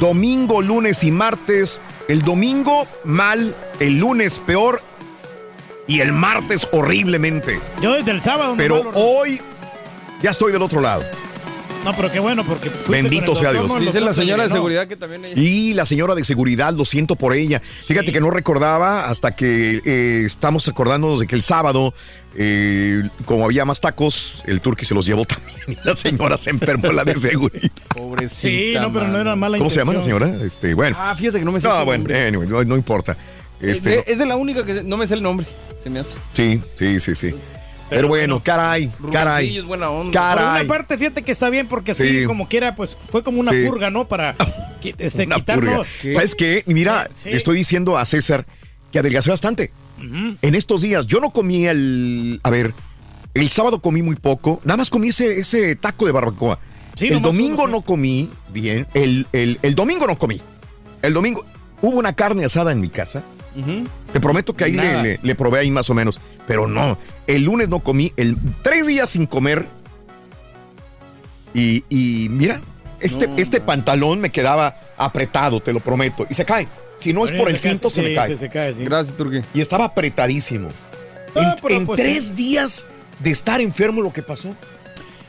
[0.00, 1.80] domingo, lunes y martes.
[2.08, 4.82] El domingo mal, el lunes peor
[5.86, 7.60] y el martes horriblemente.
[7.80, 8.54] Yo desde el sábado.
[8.56, 9.40] Pero hoy
[10.20, 11.04] ya estoy del otro lado.
[11.84, 12.70] No, pero qué bueno, porque.
[12.88, 13.64] Bendito sea Dios.
[13.64, 15.34] Dice doctor la señora de seguridad que también ella...
[15.36, 17.60] Y la señora de seguridad, lo siento por ella.
[17.60, 21.92] Fíjate que no recordaba hasta que eh, estamos acordándonos de que el sábado,
[22.36, 25.54] eh, como había más tacos, el turqui se los llevó también.
[25.66, 27.70] Y la señora se enfermó la de seguridad.
[27.88, 28.34] Pobrecita.
[28.34, 30.34] Sí, no, pero no era mala ¿Cómo se llama la señora?
[30.42, 30.96] Este, bueno.
[30.98, 33.16] Ah, fíjate que no me sé No, su bueno, anyway, no, no importa.
[33.60, 35.46] Este, es, de, es de la única que no me sé el nombre.
[35.82, 36.16] Se me hace.
[36.32, 37.34] Sí, sí, sí, sí.
[37.90, 39.58] Pero, bueno, caray, caray.
[39.58, 40.12] Es buena onda.
[40.34, 40.66] Por una Caray.
[40.66, 42.24] parte, fíjate que está bien porque así Sí.
[42.24, 43.64] como quiera, pues fue como una Sí.
[43.66, 44.06] purga, ¿no?
[44.08, 44.34] Para
[44.98, 45.86] este, Una quitarnos.
[46.00, 46.14] purga.
[46.14, 46.62] ¿Sabes qué?
[46.66, 47.30] Mira, Sí.
[47.30, 48.46] le estoy diciendo a César
[48.90, 49.70] que adelgacé bastante.
[50.42, 52.40] En estos días, yo no comí el.
[52.42, 52.74] A ver,
[53.32, 54.60] el sábado comí muy poco.
[54.64, 56.58] Nada más comí ese, ese taco de barbacoa.
[56.94, 58.86] Sí, el domingo no comí bien.
[58.94, 60.40] El, el- el domingo no comí.
[61.02, 61.44] El domingo.
[61.80, 63.22] Hubo una carne asada en mi casa.
[64.12, 65.02] Te prometo que ahí le, Nada.
[65.02, 66.18] le- le probé ahí más o menos.
[66.46, 66.98] Pero no.
[67.26, 68.12] El lunes no comí.
[68.16, 69.66] El, tres días sin comer.
[71.52, 72.60] Y, y mira,
[73.00, 76.26] este, No, este pantalón me quedaba apretado, te lo prometo.
[76.28, 76.66] Y se cae.
[76.98, 78.28] Si no es por el cinto, se me cae.
[78.30, 78.84] sí, se cae, sí.
[78.84, 79.44] Gracias, Turquía.
[79.54, 80.68] Y estaba apretadísimo.
[81.34, 82.34] En, Ah, en pues tres sí.
[82.34, 82.86] días
[83.20, 84.54] de estar enfermo lo que pasó.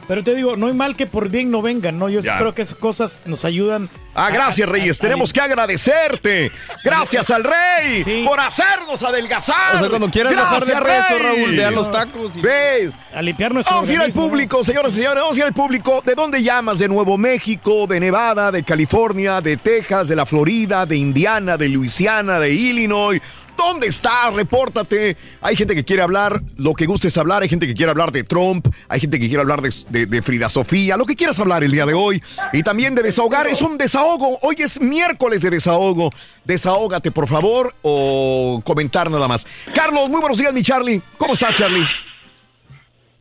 [0.08, 2.10] Pero te digo, no hay mal que por bien no vengan, ¿no?
[2.10, 2.38] Yo Ya.
[2.38, 3.90] creo que esas cosas nos ayudan.
[4.14, 5.00] Ah, gracias, a- a- Reyes.
[5.00, 6.52] a- Tenemos que agradecerte.
[6.84, 8.24] Gracias al Rey Sí.
[8.26, 9.76] por hacernos adelgazar.
[9.76, 10.80] O sea, cuando quieras de Gracias, peso,
[11.20, 11.20] Rey.
[11.22, 12.36] Raúl, ve a los tacos.
[12.36, 12.96] y- ¿Ves?
[13.14, 15.54] A limpiar nuestro Vamos a ir al público, señoras y señores, vamos a ir al
[15.54, 16.02] público.
[16.06, 16.80] ¿De dónde llamas?
[16.80, 21.68] ¿De Nuevo México, de Nevada, de California, de Texas, de la Florida, de Indiana, de
[21.70, 23.22] Luisiana, de Illinois?
[23.58, 24.34] ¿Dónde estás?
[24.34, 25.16] Repórtate.
[25.42, 27.42] Hay gente que quiere hablar lo que gustes hablar.
[27.44, 28.68] Hay gente que quiere hablar de Trump.
[28.90, 30.98] Hay gente que quiere hablar de, de- de Frida Sofía.
[30.98, 32.22] Lo que quieras hablar el día de hoy.
[32.54, 33.48] Y también de desahogar.
[33.48, 34.38] Es un desahogo.
[34.42, 36.10] Hoy es miércoles de desahogo.
[36.44, 39.48] Desahógate, por favor, o comentar nada más.
[39.74, 41.02] Carlos, muy buenos días, mi Charlie.
[41.18, 41.86] ¿Cómo estás, Charlie?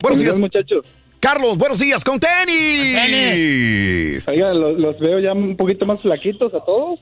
[0.01, 0.39] Buenos días.
[0.41, 0.85] muchachos.
[1.21, 4.29] Carlos, buenos días, con tenis.
[4.29, 7.01] Oiga, los, los veo ya un poquito más flaquitos a todos.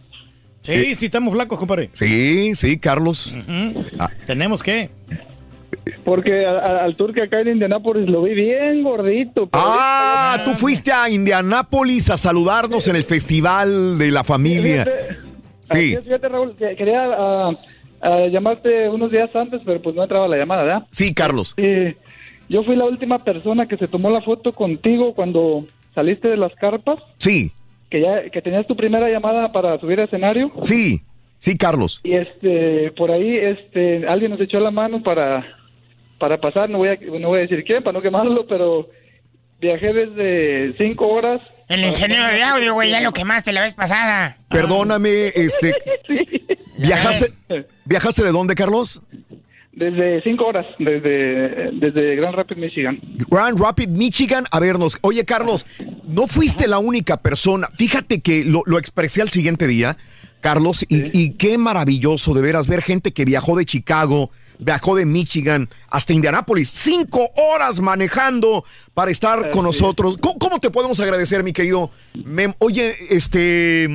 [0.63, 1.91] Sí, sí, estamos flacos, compadre.
[1.93, 3.35] Sí, sí, Carlos.
[3.99, 4.11] Ah.
[4.27, 4.91] Tenemos que.
[6.05, 9.49] Porque a- a- al tour que acá en Indianápolis lo vi bien gordito.
[9.49, 14.85] pero Ah, tú fuiste a Indianápolis a saludarnos en el festival de la familia.
[15.65, 17.51] Sí, es, fíjate, Raúl, que quería ah,
[18.31, 20.83] llamarte unos días antes, pero pues no entraba la llamada, ¿verdad?
[20.91, 21.55] sí, Carlos.
[22.49, 26.55] Yo fui la última persona que se tomó la foto contigo cuando saliste de las
[26.57, 27.51] carpas, Sí,
[27.93, 30.51] que ya que tenías tu primera llamada para subir al escenario.
[30.63, 31.03] sí,
[31.37, 32.01] sí, Carlos.
[32.03, 35.45] Y este, por ahí, este, alguien nos echó la mano para,
[36.19, 38.89] para pasar, no voy a, no voy a decir quién, para no quemarlo, pero
[39.61, 41.43] viajé desde cinco horas.
[41.69, 44.39] El ingeniero de audio, güey, ya lo quemaste la vez pasada.
[44.49, 45.75] Perdóname, este,
[46.79, 47.27] ¿viajaste,
[47.85, 49.03] ¿viajaste de dónde, Carlos?
[49.75, 53.01] Desde cinco horas, desde, desde Grand Rapids, Michigan.
[53.31, 54.99] Grand Rapid, Michigan, a vernos.
[55.01, 55.65] Oye, Carlos,
[56.07, 57.69] no fuiste la única persona.
[57.75, 59.97] Fíjate que lo, lo expresé al siguiente día,
[60.43, 65.07] Carlos, y, y qué maravilloso de veras ver gente que viajó de Chicago, viajó de
[65.07, 70.19] Michigan hasta Indianápolis, cinco horas manejando para estar con nosotros.
[70.19, 71.91] ¿Cómo, cómo te podemos agradecer, mi querido
[72.25, 72.55] Memo?
[72.59, 73.89] Oye, este...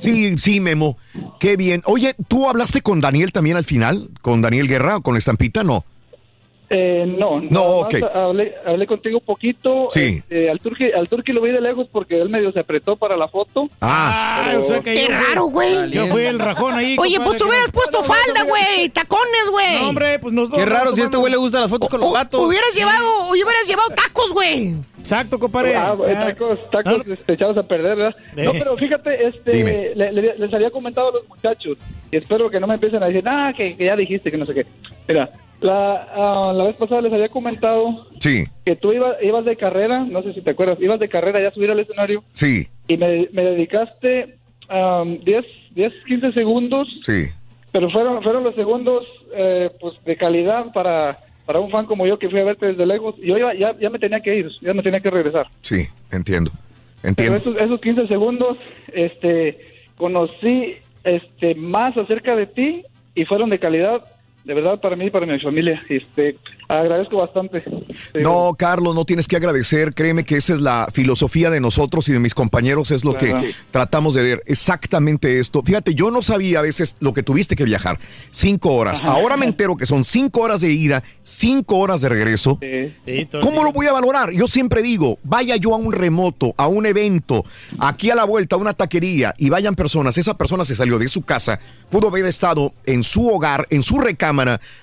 [0.00, 0.96] Sí, sí, Memo.
[1.38, 1.82] Qué bien.
[1.86, 4.08] Oye, ¿tú hablaste con Daniel también al final?
[4.22, 5.62] ¿Con Daniel Guerra o con Estampita?
[5.62, 5.84] No.
[6.72, 8.14] Eh, no, No, nada más ok.
[8.14, 9.88] Hablé, hablé contigo poquito.
[9.90, 10.18] Sí.
[10.22, 13.16] Este, al Turqui, al Turqui lo vi de lejos porque él medio se apretó para
[13.16, 13.68] la foto.
[13.80, 15.90] Ah, Pero- o sea que Qué raro, güey.
[15.90, 16.94] Yo fui el rajón ahí.
[17.00, 18.29] Oye, pues tú hubieras puesto falda,
[18.76, 18.88] güey.
[18.90, 19.80] Tacones, güey.
[19.80, 22.00] No, hombre, pues nos Qué raro, si a este güey le gustan las fotos con
[22.00, 22.40] los gatos.
[22.40, 24.74] Hubieras llevado, hubieras llevado tacos, güey.
[24.98, 25.76] Exacto, compadre.
[25.76, 26.26] Ah, Ya.
[26.26, 28.16] tacos, tacos este, echados a perder, ¿verdad?
[28.36, 28.44] Eh.
[28.44, 29.90] No, pero fíjate, este, Dime.
[29.94, 31.76] le- le- les había comentado a los muchachos
[32.10, 34.46] y espero que no me empiecen a decir, ah, que, que ya dijiste que no
[34.46, 34.66] sé qué.
[35.08, 35.30] Mira,
[35.60, 40.00] la, ah, la vez pasada les había comentado Sí, que tú ibas, ibas de carrera,
[40.04, 42.96] no sé si te acuerdas, ibas de carrera ya a subir al escenario sí, y
[42.96, 44.38] me, me dedicaste
[44.70, 47.26] um, 10, 10, 15 segundos, sí.
[47.72, 52.18] Pero fueron, fueron los segundos eh, pues de calidad para, para un fan como yo
[52.18, 53.14] que fui a verte desde lejos.
[53.18, 55.46] Y yo iba, ya, ya me tenía que ir, ya me tenía que regresar.
[55.60, 56.50] Sí, entiendo.
[57.02, 57.36] Pero Entiendo.
[57.36, 58.58] esos, esos 15 segundos,
[58.92, 59.58] este,
[59.96, 62.82] conocí este, más acerca de ti
[63.14, 64.04] y fueron de calidad,
[64.44, 65.82] de verdad, para mí y para mi familia.
[65.88, 66.36] Este,
[66.68, 67.62] agradezco bastante.
[68.14, 69.94] No, Carlos, no tienes que agradecer.
[69.94, 73.42] Créeme que esa es la filosofía de nosotros y de mis compañeros, es lo Claro.
[73.42, 74.42] que tratamos de ver.
[74.46, 75.62] Exactamente esto.
[75.62, 77.98] Fíjate, yo no sabía a veces lo que tuviste que viajar.
[78.30, 79.02] Cinco horas.
[79.02, 79.12] Ajá.
[79.12, 82.58] Ahora me entero que son cinco horas de ida, cinco horas de regreso.
[83.42, 84.30] ¿Cómo lo voy a valorar?
[84.32, 87.44] Yo siempre digo, vaya yo a un remoto, a un evento,
[87.78, 91.08] aquí a la vuelta, a una taquería, y vayan personas, esa persona se salió de
[91.08, 91.60] su casa,
[91.90, 94.29] pudo haber estado en su hogar, en su recámara,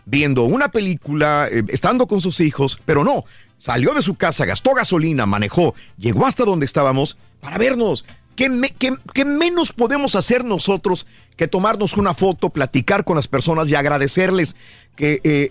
[0.06, 3.26] viendo una película, eh, estando con sus hijos, pero no,
[3.58, 8.06] salió de su casa, gastó gasolina, manejó, llegó hasta donde estábamos para vernos.
[8.36, 13.28] ¿Qué, me- qué- qué menos podemos hacer nosotros que tomarnos una foto, platicar con las
[13.28, 14.56] personas y agradecerles
[14.96, 15.50] que, eh,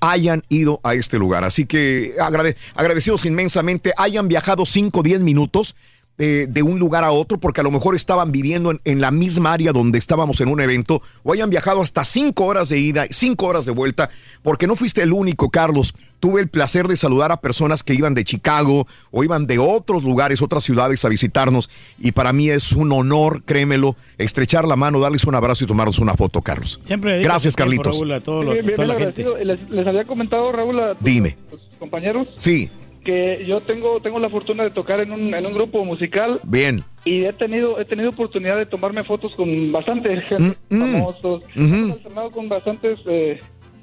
[0.00, 1.44] hayan ido a este lugar?
[1.44, 5.76] Así que agrade- agradecidos inmensamente, hayan viajado 5 o 10 minutos
[6.16, 9.52] de un lugar a otro, porque a lo mejor estaban viviendo en, en la misma
[9.52, 13.44] área donde estábamos en un evento, o hayan viajado hasta 5 horas de ida, 5
[13.46, 14.10] horas de vuelta,
[14.42, 15.94] porque no fuiste el único, Carlos.
[16.20, 20.04] Tuve el placer de saludar a personas que iban de Chicago o iban de otros
[20.04, 21.68] lugares, otras ciudades a visitarnos.
[21.98, 25.98] Y para mí es un honor, créemelo, estrechar la mano, darles un abrazo y tomarnos
[25.98, 26.80] una foto, Carlos.
[26.84, 27.96] Siempre Gracias, Carlitos.
[27.98, 29.36] Raúl, a todo lo- Bien, bien toda la agradecido.
[29.36, 29.44] gente.
[29.44, 31.36] Les, les había comentado, Raúl, a tus Dime.
[31.78, 32.70] compañeros, Sí,
[33.04, 36.82] que yo tengo, tengo la fortuna de tocar en un, en un grupo musical bien.
[37.04, 41.74] y he tenido, he tenido oportunidad de tomarme fotos con bastante gente, famosos, Ujú.
[41.88, 43.38] he alternado con bastantes eh,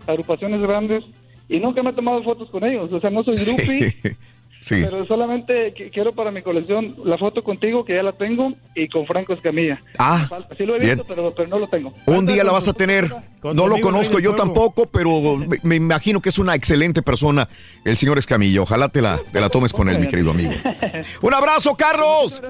[0.08, 1.04] agrupaciones grandes
[1.48, 2.92] y nunca me he tomado fotos con ellos.
[2.92, 4.10] O sea, no soy groupie, Sí.
[4.70, 8.88] pero solamente qui- quiero para mi colección la foto contigo, que ya la tengo, y
[8.88, 9.82] con Franco Escamilla.
[9.98, 10.28] Ah.
[10.58, 10.98] Sí lo he bien.
[10.98, 11.94] visto, pero, pero no lo tengo.
[12.06, 13.10] Un día la vas a tener.
[13.44, 17.48] No lo conozco yo tampoco, pero me, me imagino que es una excelente persona
[17.84, 18.64] el señor Escamillo.
[18.64, 20.54] Ojalá te la, te la tomes con él, mi querido amigo.
[21.22, 22.42] Un abrazo, Carlos.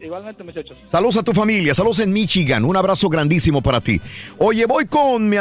[0.00, 0.76] Igualmente, muchachos.
[0.84, 2.62] Saludos a tu familia, saludos en Michigan.
[2.66, 3.98] Un abrazo grandísimo para ti.
[4.36, 5.38] Oye, voy con mi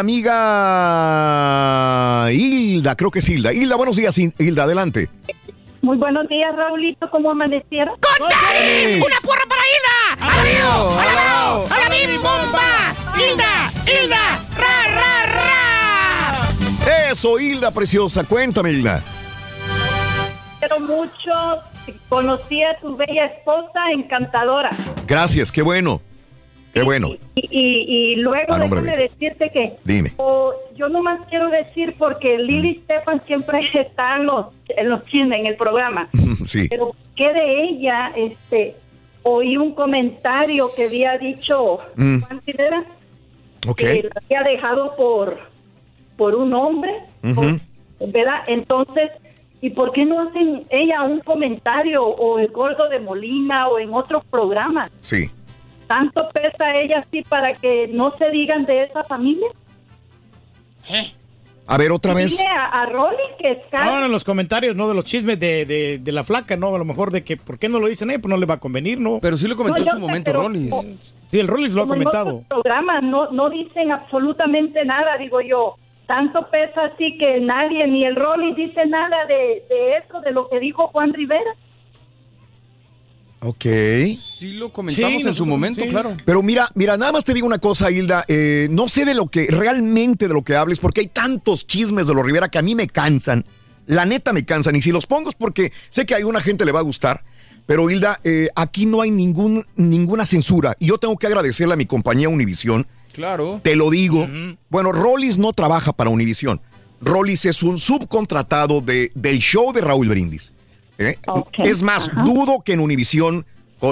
[0.94, 3.52] amiga Hilda, creo que es Hilda.
[3.54, 5.10] Hilda, buenos días, Hilda, adelante.
[5.84, 7.10] Muy buenos días, Raulito.
[7.12, 7.94] ¿Cómo amanecieron?
[8.00, 8.26] ¡Con!
[8.26, 10.32] ¡Una porra para Hilda!
[10.32, 11.00] ¡Alabío!
[11.02, 11.68] ¡Alabao!
[11.70, 12.96] ¡Alabim bomba!
[13.18, 13.70] ¡Hilda!
[13.86, 14.40] ¡Hilda!
[14.56, 15.26] ¡Ra, ra,
[16.86, 17.12] ra!
[17.12, 19.04] Eso, Hilda preciosa, cuéntame, Hilda.
[20.60, 21.62] Quiero mucho.
[22.08, 24.70] Conocí a tu bella esposa encantadora.
[25.06, 26.02] Gracias, qué bueno.
[26.74, 27.10] Qué bueno.
[27.36, 30.12] Y, y, y luego déjame decirte que Dime.
[30.18, 35.40] o yo nomás quiero decir porque Lili Stefan siempre está en los, en los chismes,
[35.40, 36.10] en el programa.
[36.46, 36.68] Sí.
[36.70, 38.76] Pero que de ella, este,
[39.22, 42.22] oí un comentario que había dicho Mm.
[42.22, 42.84] Juan Rivera,
[43.68, 43.78] Ok.
[43.78, 45.38] que la había dejado por,
[46.18, 46.92] por un hombre.
[48.00, 48.42] ¿verdad?
[48.48, 49.12] Entonces,
[49.62, 53.94] ¿y por qué no hacen ella un comentario o el gordo de Molina o en
[53.94, 54.92] otros programas?
[55.00, 55.30] Sí.
[55.88, 59.48] ¿Tanto pesa ella así para que no se digan de esa familia?
[61.66, 62.38] A ver, otra vez.
[62.38, 65.66] Dile a, a Rolly que es No, en los comentarios, no de los chismes de,
[65.66, 68.12] de, de la flaca, no, a lo mejor de que, ¿por qué no lo dicen?
[68.12, 69.20] Eh, pues no le va a convenir, ¿no?
[69.22, 70.74] Pero sí lo comentó No, en su sé, momento, Rollis.
[71.30, 72.44] Sí, el Rollis lo ha en comentado.
[72.50, 75.76] programas no, no dicen absolutamente nada, digo yo.
[76.06, 80.50] Tanto pesa así que nadie, ni el Rolly dice nada de, de eso, de lo
[80.50, 81.56] que dijo Juan Rivera.
[83.46, 83.64] Ok.
[84.20, 85.90] Sí lo comentamos Sí, en su momento, sí.
[85.90, 86.16] claro.
[86.26, 88.24] Pero mira, mira, nada más te digo una cosa, Hilda.
[88.28, 92.08] eh, no sé de lo que realmente de lo que hables, porque hay tantos chismes
[92.08, 93.44] de los Rivera que a mí me cansan.
[93.86, 94.76] La neta me cansan.
[94.78, 97.24] Y si los pongo es porque sé que a alguna gente le va a gustar.
[97.66, 100.76] Pero Hilda, eh, aquí no hay ningún, ninguna censura.
[100.80, 102.88] Y yo tengo que agradecerle a mi compañía Univisión.
[103.14, 103.60] Claro.
[103.64, 104.28] Te lo digo.
[104.70, 106.62] Bueno, Rollis no trabaja para Univisión.
[107.02, 110.54] Rollis es un subcontratado de, del show de Raúl Brindis.
[110.98, 111.18] ¿Eh?
[111.58, 113.46] Es más, dudo que en Univisión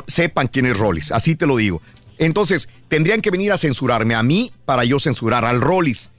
[0.08, 1.12] sepan quién es Rollis.
[1.12, 1.82] Así te lo digo.
[2.18, 6.12] Entonces, tendrían que venir a censurarme a mí para yo censurar al Rollis.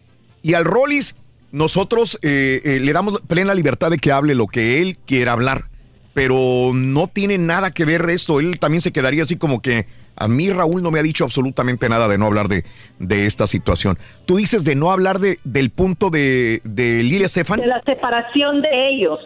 [0.42, 1.14] Y al Rollis,
[1.52, 5.66] nosotros eh, eh, le damos plena libertad de que hable lo que él quiera hablar.
[6.12, 8.40] Pero no tiene nada que ver esto.
[8.40, 9.86] Él también se quedaría así como que
[10.16, 12.64] a mí Raúl no me ha dicho absolutamente nada de no hablar de,
[12.98, 13.98] de esta situación.
[14.26, 17.60] Tú dices de no hablar de, del punto de, de Lilia Estefan.
[17.60, 19.18] De la separación de ellos.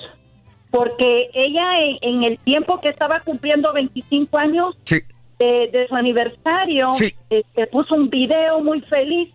[0.77, 4.97] Porque ella en, en el tiempo que estaba cumpliendo 25 años Sí.
[5.39, 7.15] de, de su aniversario, Sí.
[7.31, 9.33] este, puso un video muy feliz.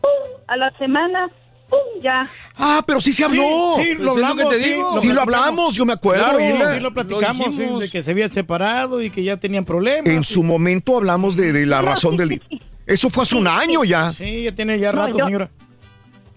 [0.00, 0.10] ¡Pum!
[0.46, 1.28] A la semana,
[1.68, 1.78] ¡pum!
[2.02, 2.28] ya.
[2.56, 3.42] Ah, pero sí se habló.
[3.76, 6.24] Sí, sí, lo hablamos, sí, Sí, lo hablamos, yo me acuerdo.
[6.38, 7.80] Claro, sí, lo platicamos, dijimos.
[7.80, 10.08] de que se habían separado y que ya tenían problemas.
[10.10, 12.40] En su momento hablamos de, de la razón del...
[12.86, 14.12] Eso fue hace un año ya.
[14.12, 15.48] Sí, ya tiene ya No, rato, yo- señora.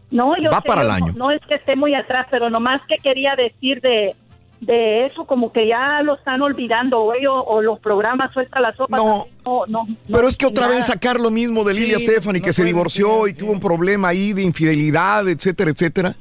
[0.09, 1.07] No, yo Va sé, para el año.
[1.07, 4.15] No, no es que esté muy atrás, pero nomás que quería decir de,
[4.59, 8.75] de eso, como que ya lo están olvidando, güey, o, o los programas suelta la
[8.75, 8.97] sopa.
[8.97, 9.27] No.
[9.45, 10.75] no, no, no Pero es que otra nada.
[10.75, 13.59] vez sacar lo mismo de Sí, Lilia Stephanie, no que se divorció y tuvo un
[13.59, 16.15] problema ahí de infidelidad, etcétera, etcétera.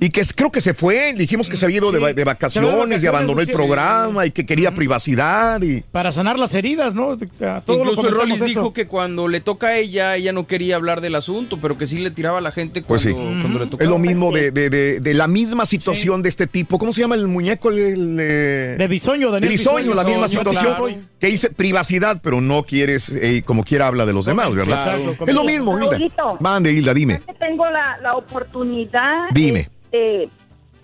[0.00, 3.06] Y que es- creo que se fue, dijimos que se había ido de, vacaciones y
[3.06, 3.52] abandonó el sí.
[3.52, 5.80] programa y que quería privacidad y...
[5.92, 7.12] Para sanar las heridas, ¿no?
[7.12, 8.44] A todos lo Incluso eso.
[8.44, 11.86] dijo que cuando le toca a ella, ella no quería hablar del asunto, pero que
[11.86, 13.12] sí le tiraba a la gente cuando, Pues sí.
[13.12, 13.84] cuando le tocaba.
[13.84, 16.78] Es lo mismo de, de- de- de la misma situación de este tipo.
[16.78, 17.70] ¿Cómo se llama el muñeco?
[17.70, 20.74] El, el, eh, De Bisoño, Daniel De Bisoño, la misma Bisoño, situación.
[20.76, 21.02] claro.
[21.20, 24.98] Que dice privacidad, pero no quieres, eh, como quiera habla de los demás, ¿verdad?
[25.26, 25.98] Es lo mismo, Hilda.
[26.40, 27.20] Mande, Hilda, dime.
[27.38, 29.28] tengo la, la oportunidad.
[29.32, 29.68] Dime.
[29.90, 30.28] Este,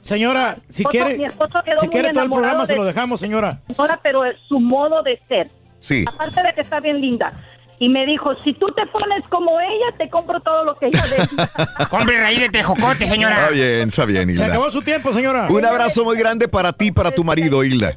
[0.02, 2.84] Señora, si esposo- quiere, mi esposo quedó si muy quiere todo el programa se lo
[2.84, 3.60] dejamos, señora.
[3.70, 5.50] señora, pero su modo de ser.
[5.78, 6.05] Sí.
[6.07, 7.33] Aparte de que está bien linda.
[7.78, 11.02] Y me dijo, si tú te pones como ella, te compro todo lo que ella
[11.78, 11.86] de.
[11.89, 13.34] Compre raíz de tejocote, señora.
[13.34, 14.47] Está bien, está bien, Se Hilda.
[14.47, 15.49] acabó su tiempo, señora.
[15.50, 17.94] Un abrazo muy grande para ti y para tu marido, Hilda.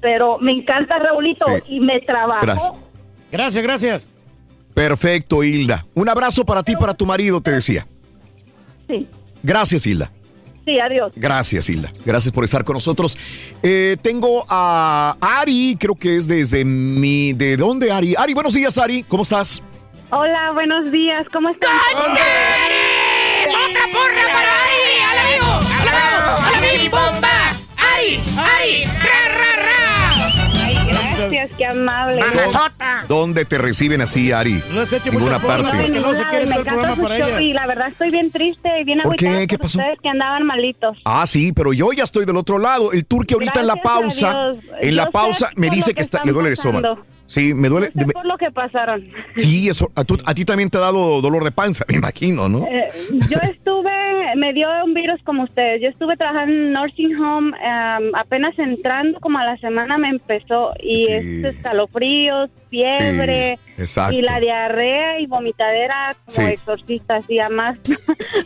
[0.00, 1.62] Pero me encanta Raulito Sí.
[1.76, 2.40] y me trabajo.
[2.42, 2.72] Gracias.
[3.30, 4.08] Gracias, gracias.
[4.74, 5.84] Perfecto, Hilda.
[5.94, 7.86] Un abrazo para ti y para tu marido, te decía.
[8.88, 9.06] Sí,
[9.42, 10.10] Gracias, Hilda.
[10.64, 11.12] sí, adiós.
[11.16, 11.92] Gracias, Hilda.
[12.04, 13.16] Gracias por estar con nosotros.
[13.62, 17.32] Eh, tengo a Ari, creo que es desde mi...
[17.32, 18.14] ¿De dónde, Ari?
[18.16, 19.02] Ari, buenos días, Ari.
[19.04, 19.62] ¿Cómo estás?
[20.10, 21.70] Hola, buenos días, ¿cómo están?
[21.94, 25.02] ¡Otra porra para Ari!
[25.10, 25.46] ¡Al amigo!
[25.80, 26.30] ¡Al amigo!
[26.46, 27.52] ¡A la baby bomba!
[27.76, 28.20] ¡Ari!
[28.36, 29.01] ¡Ari!
[31.22, 31.28] ¡Ra, ra, ra!
[31.28, 32.22] Gracias, qué amable.
[33.08, 34.62] ¿Dónde te reciben así, Ari?
[35.10, 35.84] Ninguna No, parte.
[35.86, 39.00] en ningún lado, me encanta su show y la verdad estoy bien triste y bien
[39.02, 39.26] ¿Por qué?
[39.26, 39.78] agüitada ¿Qué por pasó?
[39.78, 40.98] ustedes que andaban malitos.
[41.04, 42.92] Ah, sí, pero yo ya estoy del otro lado.
[42.92, 43.92] El turque ahorita en la Gracias
[44.32, 47.04] pausa, en la pausa me dice que que está, le duele el estómago.
[47.26, 47.90] Sí, me duele.
[47.98, 49.04] Sé por lo que pasaron.
[49.36, 49.90] sí, eso.
[49.94, 52.66] A, tú- a ti también te ha dado dolor de panza, me imagino, ¿no?
[52.66, 52.88] Eh,
[53.30, 53.90] yo estuve,
[54.36, 55.80] me dio un virus como ustedes.
[55.82, 57.52] Yo estuve trabajando en nursing home,
[58.14, 61.12] apenas entrando como a la semana me empezó y Sí.
[61.12, 64.14] es escalofríos, fiebre Sí, exacto.
[64.16, 66.52] y la diarrea y vomitadera como Sí.
[66.54, 67.78] exorcista, así a más.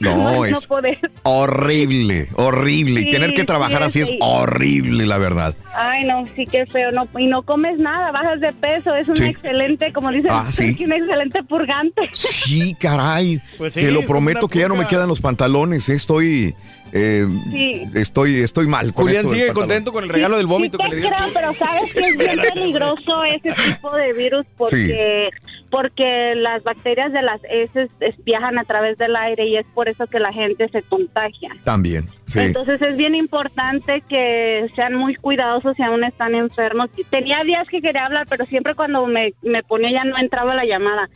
[0.00, 0.98] No, es poder.
[1.23, 3.00] horrible, horrible.
[3.00, 5.55] y Sí, tener que trabajar sí, así es horrible, la verdad.
[5.74, 9.16] Ay, no, sí que feo, no, y no comes nada, bajas de peso, es un
[9.16, 9.24] Sí.
[9.24, 10.76] excelente, como dicen, Ah, sí.
[10.84, 12.02] un excelente purgante.
[12.12, 13.40] Sí, caray.
[13.58, 15.89] Pues sí, Te lo prometo que ya no me quedan los pantalones.
[15.89, 16.55] eh, Estoy.
[16.92, 17.82] Eh, Sí.
[17.94, 18.92] Estoy, estoy mal.
[18.92, 21.10] Con Julián esto sigue contento con el regalo del vómito Sí, que le dio.
[21.10, 25.31] creo, pero sabes que es bien peligroso ese tipo de virus porque
[25.76, 29.88] porque las bacterias de las heces es- viajan a través del aire y es por
[29.90, 31.50] eso que la gente se contagia.
[31.64, 32.38] También, sí.
[32.40, 36.90] Entonces es bien importante que sean muy cuidadosos si aún están enfermos.
[37.10, 40.64] Tenía días que quería hablar, pero siempre cuando me, me ponía ya no entraba la
[40.64, 41.08] llamada.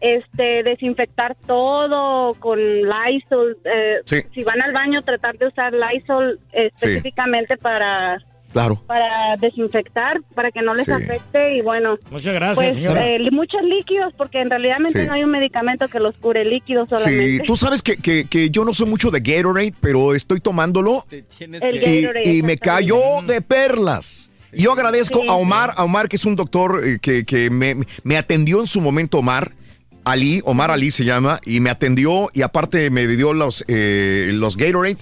[0.00, 3.58] Este, desinfectar todo con Lysol.
[3.64, 4.22] eh, Sí.
[4.34, 6.86] Si van al baño, tratar de usar Lysol eh, Sí.
[6.86, 8.18] específicamente para
[8.56, 8.82] Claro.
[8.86, 10.90] para desinfectar, para que no les Sí.
[10.92, 11.98] afecte y bueno.
[12.10, 13.04] Muchas gracias, Pues señora.
[13.06, 14.98] eh, muchos líquidos, porque en realidad Sí.
[15.06, 17.26] no hay un medicamento que los cure líquidos solamente.
[17.26, 21.04] Sí, tú sabes que, que- que yo no soy mucho de Gatorade, pero estoy tomándolo
[21.10, 21.24] El
[21.76, 24.30] y, Gatorade, y me cayó de perlas.
[24.52, 25.28] Y Yo agradezco Sí.
[25.28, 28.66] a Omar, a Omar que es un doctor eh, que, que me, me atendió en
[28.66, 29.52] su momento, Omar.
[30.06, 34.56] Ali, Omar Ali se llama, y me atendió y aparte me dio los, eh, los
[34.56, 34.98] Gatorade.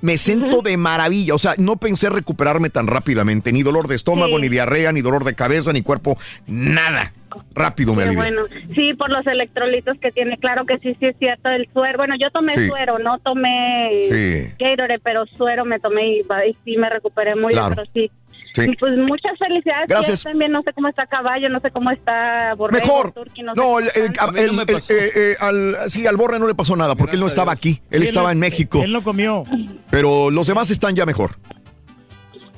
[0.00, 4.36] Me siento de maravilla, o sea, no pensé recuperarme tan rápidamente, ni dolor de estómago,
[4.36, 4.42] Sí.
[4.42, 7.12] ni diarrea, ni dolor de cabeza, ni cuerpo, nada.
[7.54, 8.16] Rápido me alivié.
[8.16, 8.42] bueno,
[8.74, 12.16] sí, por los electrolitos que tiene, claro que sí, sí es cierto, el suero, bueno,
[12.20, 12.66] yo tomé Sí.
[12.68, 14.52] suero, no tomé Sí.
[14.58, 17.76] Gatorade, pero suero me tomé y, y sí me recuperé muy Claro.
[17.76, 18.10] bien, pero sí.
[18.54, 18.62] Sí.
[18.68, 19.86] Y pues muchas felicidades.
[19.88, 20.24] Gracias.
[20.24, 23.12] Yo también no sé cómo está Caballo, no sé cómo está Borrego, Mejor.
[23.16, 24.36] No, sé No, cómo el, el- están.
[24.36, 27.26] el- el- eh, eh, al, sí, al Borre no le pasó nada porque él no
[27.28, 27.80] estaba aquí.
[27.90, 28.82] Él Sí, estaba él- en México.
[28.82, 29.44] Él no comió.
[29.90, 31.36] Pero los demás están ya mejor.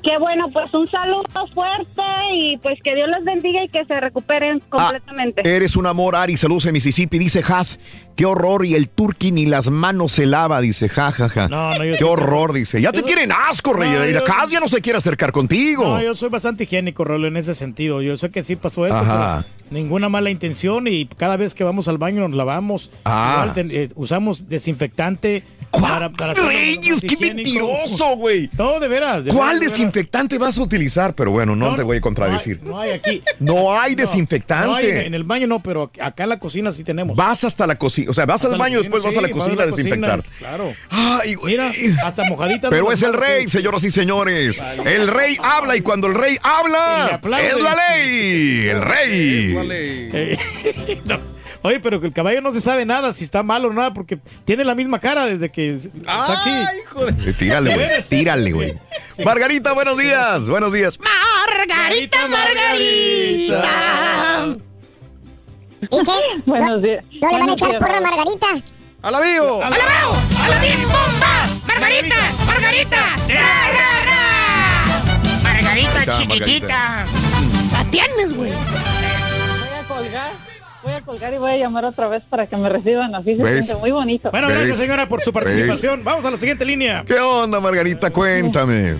[0.03, 1.23] Qué bueno, pues un saludo
[1.53, 2.01] fuerte
[2.33, 5.41] y pues que Dios los bendiga y que se recuperen completamente.
[5.55, 6.35] Eres un amor, Ari.
[6.35, 7.17] Saludos en Mississippi.
[7.17, 7.79] Dice Has,
[8.15, 8.65] qué horror.
[8.65, 10.61] Y el turqui ni las manos se lava.
[10.61, 11.47] Dice, ja, ja, ja.
[11.47, 12.81] No, no, yo qué horror, dice.
[12.81, 13.89] Ya te Yo- tienen asco, Rey.
[13.91, 15.83] No, y la yo- Has ya no se quiere acercar contigo.
[15.83, 18.01] No, yo soy bastante higiénico, Rolo, en ese sentido.
[18.01, 19.45] Yo sé que sí pasó eso, Ajá.
[19.47, 22.91] pero ninguna mala intención y cada vez que vamos al baño nos lavamos.
[23.05, 23.47] Ah.
[23.55, 25.43] Igual eh, usamos desinfectante.
[25.71, 28.47] Para, para Reyes, qué mentiroso, güey.
[28.57, 29.23] No, de veras.
[29.25, 29.71] de ¿Cuál veras, de veras.
[29.77, 31.15] desinfectante vas a utilizar?
[31.15, 32.61] Pero bueno, no, te voy a contradecir.
[32.63, 33.23] No hay aquí.
[33.39, 34.99] No hay desinfectante.
[34.99, 37.15] hay en el baño no, pero acá en la cocina sí tenemos.
[37.15, 39.63] Vas hasta la cocina, o sea, vas al baño, cocina, después vas a la cocina
[39.63, 40.23] a desinfectar.
[40.39, 40.73] Claro.
[40.89, 41.71] Ay, Mira,
[42.03, 42.69] hasta mojadita.
[42.69, 44.59] Pero es el rey, señoras y señores.
[44.85, 48.67] El rey habla y cuando el rey habla, es la ley.
[48.67, 50.09] El rey.
[50.13, 50.37] Eh,
[51.05, 51.33] no.
[51.63, 54.19] Oye, pero que el caballo no se sabe nada, si está malo o nada, porque
[54.43, 56.83] tiene la misma cara desde que está aquí.
[57.25, 58.03] Eh, Tírale, güey.
[58.09, 58.73] Tírale, güey.
[59.23, 60.49] Margarita, buenos días.
[60.49, 60.99] Buenos días.
[60.99, 63.63] Margarita, Margarita.
[65.91, 66.41] ¿Y qué?
[66.45, 67.05] Buenos días.
[67.21, 68.01] ¿No le van a echar días, porra a.
[68.01, 68.47] Margarita?
[69.01, 69.63] ¡Alabío!
[69.63, 70.15] ¡Alabao!
[70.43, 71.47] ¡Alabim bomba!
[71.67, 72.15] ¡Margarita!
[72.45, 72.97] ¡Margarita!
[73.27, 75.43] ¡Ra, ra, ra!
[75.43, 77.05] Margarita está, chiquitita.
[77.73, 78.51] La tienes, güey.
[78.51, 78.59] Voy
[79.79, 80.31] a colgar.
[80.83, 83.35] Voy a colgar y voy a llamar otra vez para que me reciban así.
[83.37, 84.31] Se siente muy bonito.
[84.31, 84.57] Bueno, ¿Ves?
[84.57, 86.03] gracias señora por su participación.
[86.03, 87.03] Vamos a la siguiente línea.
[87.05, 88.11] ¿Qué onda, Margarita?
[88.11, 88.95] Cuéntame.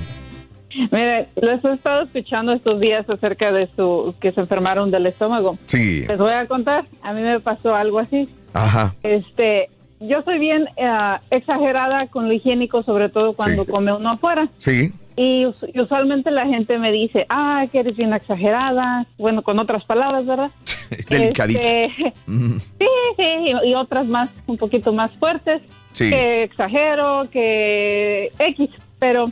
[0.91, 5.57] Mire, les he estado escuchando estos días acerca de su que se enfermaron del estómago.
[5.65, 6.05] Sí.
[6.07, 6.83] Les voy a contar.
[7.01, 8.27] A mí me pasó algo así.
[8.53, 8.93] Ajá.
[9.03, 9.69] Este,
[9.99, 13.71] yo soy bien eh, exagerada con lo higiénico, sobre todo cuando Sí.
[13.71, 14.49] come uno afuera.
[14.57, 14.91] Sí.
[15.15, 19.05] Y us- y usualmente la gente me dice, ah, que eres bien exagerada.
[19.19, 20.49] Bueno, con otras palabras, ¿verdad?
[21.09, 21.59] Delicadito.
[21.61, 22.57] Este, Mm.
[22.57, 22.87] sí,
[23.17, 23.23] sí,
[23.63, 25.61] y, y otras más, un poquito más fuertes.
[25.91, 26.09] Sí.
[26.09, 28.69] Que exagero, que X.
[28.97, 29.31] Pero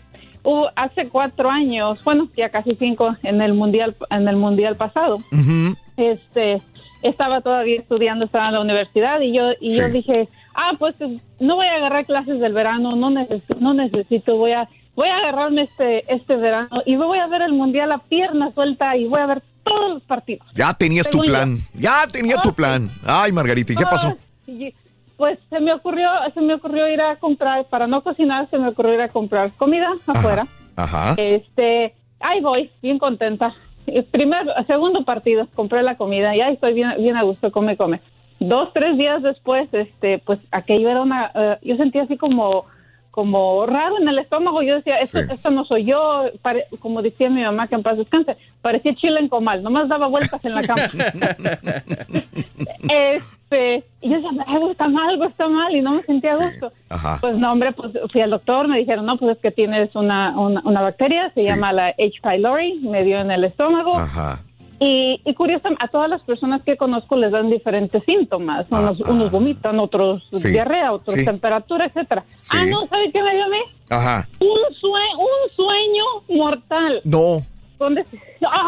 [0.76, 5.20] hace cuatro años, bueno, ya casi cinco, en el mundial, en el mundial pasado,
[5.98, 6.62] este
[7.02, 10.96] estaba todavía estudiando, estaba en la universidad y yo y yo dije, ah, pues
[11.40, 15.18] no voy a agarrar clases del verano, no necesito, no necesito, voy a voy a
[15.18, 19.20] agarrarme este este verano y voy a ver el mundial a pierna suelta y voy
[19.20, 20.46] a ver todos los partidos.
[20.56, 21.32] Ya tenías tu yo.
[21.32, 21.58] plan.
[21.74, 22.90] Ya tenía tu plan.
[23.06, 24.18] Ay, Margarita, ¿y qué pasó?
[24.48, 24.74] Y,
[25.22, 28.70] pues se me ocurrió se me ocurrió ir a comprar para no cocinar, se me
[28.70, 30.48] ocurrió ir a comprar comida afuera.
[30.76, 31.14] Ajá.
[31.16, 33.54] Este, ahí voy, bien contenta.
[34.10, 38.02] Primer, segundo partido, compré la comida y ahí estoy bien, bien a gusto, come, come.
[38.40, 42.66] Dos, tres días después, este, pues aquello era una, eh, yo sentía así como,
[43.12, 44.64] como raro en el estómago.
[44.64, 45.30] Yo decía, esto, Sí.
[45.32, 49.20] esto no soy yo, pare- como decía mi mamá que en paz descanse, parecía chile
[49.20, 50.82] en comal, nomás daba vueltas en la cama.
[52.90, 56.38] este, y yo decía, algo está mal, algo está mal, y no me sentía a
[56.38, 56.72] gusto.
[57.22, 60.38] Pues no, hombre, pues fui al doctor, me dijeron, no, pues es que tienes una,
[60.40, 61.48] una, una bacteria, se Sí.
[61.48, 62.14] llama la H.
[62.24, 63.98] pylori, me dio en el estómago.
[63.98, 64.40] Ajá.
[64.84, 68.66] Y, y curiosamente, a todas las personas que conozco les dan diferentes síntomas.
[68.72, 70.50] Unos, unos vomitan, otros Sí.
[70.50, 71.24] diarrea, otros Sí.
[71.26, 72.24] temperatura, etcétera.
[72.40, 72.58] Sí.
[72.60, 73.60] Ah, no, ¿sabe qué me dio a mí?
[73.92, 74.28] Ajá.
[74.40, 77.02] Un, sue- un sueño mortal.
[77.04, 77.42] No.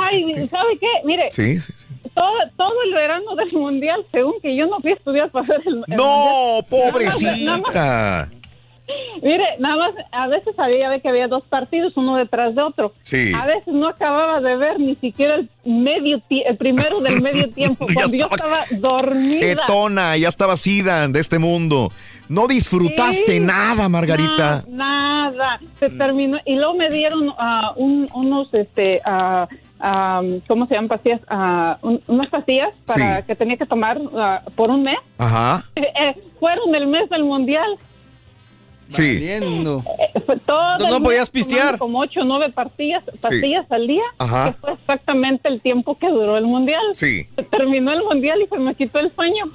[0.02, 0.88] Ay, ¿sabe qué?
[1.06, 1.86] Mire, Sí, sí, sí.
[2.14, 5.62] todo, todo el verano del mundial, según que yo no fui a estudiar para ver
[5.66, 7.46] el, el No, mundial.
[7.46, 8.30] Nada más- pobrecita.
[9.22, 12.94] Mire, nada más, a veces había que había dos partidos, uno detrás de otro.
[13.02, 13.32] Sí.
[13.34, 17.88] A veces no acababa de ver ni siquiera el medio el primero del medio tiempo,
[17.94, 19.40] cuando yo estaba- dormida.
[19.40, 21.92] Ketona, ya estaba sida de este mundo.
[22.30, 23.40] No disfrutaste Sí.
[23.40, 24.64] nada, Margarita.
[24.68, 26.38] Na- nada, se terminó.
[26.46, 29.48] Y luego me dieron ah, un- unos, este, ah,
[30.48, 31.22] ¿cómo se llaman pastillas?
[31.82, 33.24] Un- unas pastillas para Sí.
[33.28, 34.00] que tenía que tomar
[34.56, 34.98] por un mes.
[35.18, 35.64] Ajá.
[35.76, 37.78] Eh, eh, fueron el mes del mundial.
[38.88, 39.14] Sí.
[39.16, 39.84] Valiendo.
[40.16, 41.78] Eh, fue todo no podías pistear.
[41.80, 44.04] Como ocho o nueve pastillas, pastillas al día.
[44.20, 44.46] Ajá.
[44.46, 46.84] Que fue exactamente el tiempo que duró el mundial.
[46.94, 47.26] Sí.
[47.36, 49.46] Se terminó el mundial y se me quitó el sueño.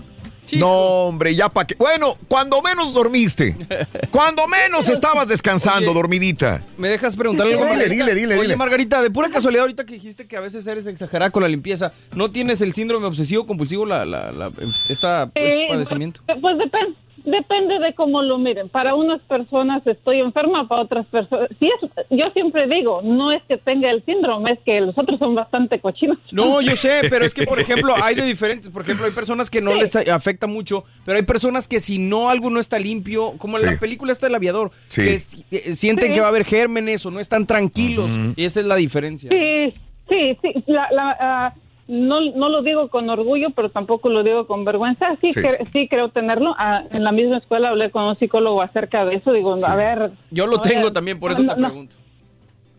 [0.56, 1.74] No, hombre, ya para qué.
[1.76, 3.56] Bueno, cuando menos dormiste.
[4.10, 5.94] Cuando menos estabas descansando, Oye.
[6.00, 6.62] dormidita.
[6.76, 7.64] ¿Me dejas preguntarle algo?
[7.64, 8.04] Dile, Margarita?
[8.04, 8.56] dile, dile, Oye, dile.
[8.56, 11.92] Margarita, de pura casualidad, ahorita que dijiste que a veces eres exagerada con la limpieza,
[12.14, 14.52] ¿no tienes el síndrome obsesivo compulsivo, la, la, la-
[14.88, 16.20] esta pues, Sí, padecimiento?
[16.26, 16.94] Pues, pues depen-
[17.30, 18.68] depende de cómo lo miren.
[18.68, 21.48] Para unas personas estoy enferma, para otras personas...
[21.58, 25.18] Sí es, yo siempre digo, no es que tenga el síndrome, es que los otros
[25.18, 26.18] son bastante cochinos.
[26.32, 28.70] No, yo sé, pero es que, por ejemplo, hay de diferentes.
[28.70, 32.28] Por ejemplo, hay personas que no les afecta mucho, pero hay personas que si no
[32.28, 33.74] algo no está limpio, como en Sí.
[33.74, 35.02] la película está el aviador, Sí.
[35.04, 36.14] que si- eh, sienten Sí.
[36.14, 38.10] que va a haber gérmenes o no están tranquilos.
[38.36, 39.30] Y esa es la diferencia.
[39.30, 39.74] Sí,
[40.08, 40.64] sí, sí.
[40.66, 41.54] La, la, ah,
[41.88, 45.16] no, no lo digo con orgullo, pero tampoco lo digo con vergüenza.
[45.20, 45.40] Sí, Sí.
[45.40, 46.54] cre- sí creo tenerlo.
[46.58, 49.32] Ah, en la misma escuela hablé con un psicólogo acerca de eso.
[49.32, 50.10] Digo, a ver...
[50.30, 51.96] Yo lo no tengo también, por eso no, te no, pregunto.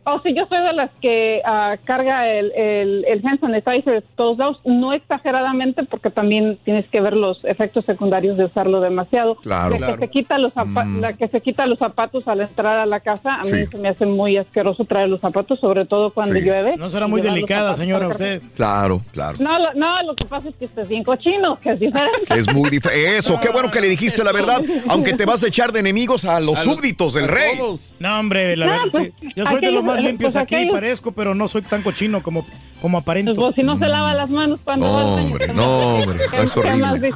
[0.05, 4.37] Oh, sí, yo soy de las que ah, carga el, el, el hand sanitizer todos
[4.37, 9.35] lados, no exageradamente, porque también tienes que ver los efectos secundarios de usarlo demasiado.
[9.35, 9.71] Claro.
[9.71, 9.93] La Claro.
[9.95, 10.99] que se quita los Mm.
[10.99, 13.65] la que se quita los zapatos al entrar a la casa, a mí Sí.
[13.67, 16.41] se me hace muy asqueroso traer los zapatos, sobre todo cuando Sí.
[16.41, 16.75] llueve.
[16.77, 18.41] No será muy delicada, señora, usted.
[18.55, 19.37] Claro, claro.
[19.39, 22.09] No, lo, no, lo que pasa es que usted es bien cochino, que es diferente.
[22.37, 23.17] Es muy diferente.
[23.17, 24.61] Eso, qué bueno que le dijiste la verdad.
[24.89, 27.57] Aunque te vas a echar de enemigos a los A súbditos del a rey.
[27.57, 27.91] todos.
[27.99, 29.27] No, hombre, la No, verdad, pues, sí.
[29.35, 32.21] Yo soy de los más limpios pues, aquí, aquellos- parezco, pero no soy tan cochino
[32.23, 32.45] como,
[32.81, 33.33] como aparento.
[33.35, 37.11] Pues si no se lava las manos cuando No, hombre, ¿qué no, hombre, es horrible.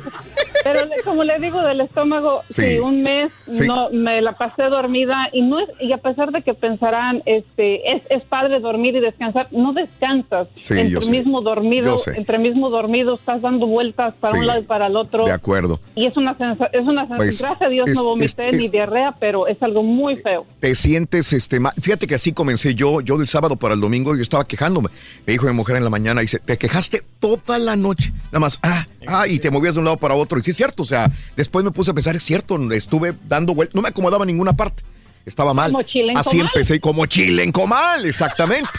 [0.64, 2.64] Pero le- como le digo del estómago, Sí.
[2.64, 3.68] sí, un mes Sí.
[3.68, 7.96] no me la pasé dormida y no es y a pesar de que pensarán este
[7.96, 10.48] es, es padre dormir y descansar, no descansas.
[10.62, 11.12] Sí, yo entre sé.
[11.12, 12.14] mismo dormido, Yo sé.
[12.16, 14.40] entre mismo dormido estás dando vueltas para Sí.
[14.40, 15.26] un lado y para el otro.
[15.26, 15.82] De acuerdo.
[15.96, 18.58] Y es una sensa- es una sensación, Pues, gracias a Dios es- no vomité es-
[18.58, 20.46] ni diarrea, pero es algo muy feo.
[20.62, 22.32] Te sientes, este, fíjate que así
[22.72, 24.90] yo, yo del sábado para el domingo, yo estaba quejándome.
[25.26, 28.60] Me dijo mi mujer en la mañana, dice, te quejaste toda la noche, nada más,
[28.64, 30.40] ah, ah, y te movías de un lado para otro.
[30.40, 33.54] Y sí es cierto, o sea, después me puse a pensar, es cierto, estuve dando
[33.54, 34.84] vueltas, no me acomodaba en ninguna parte.
[35.26, 35.72] Estaba mal.
[35.72, 36.48] Como chile en Así comal.
[36.48, 38.70] empecé, como chile en comal, exactamente.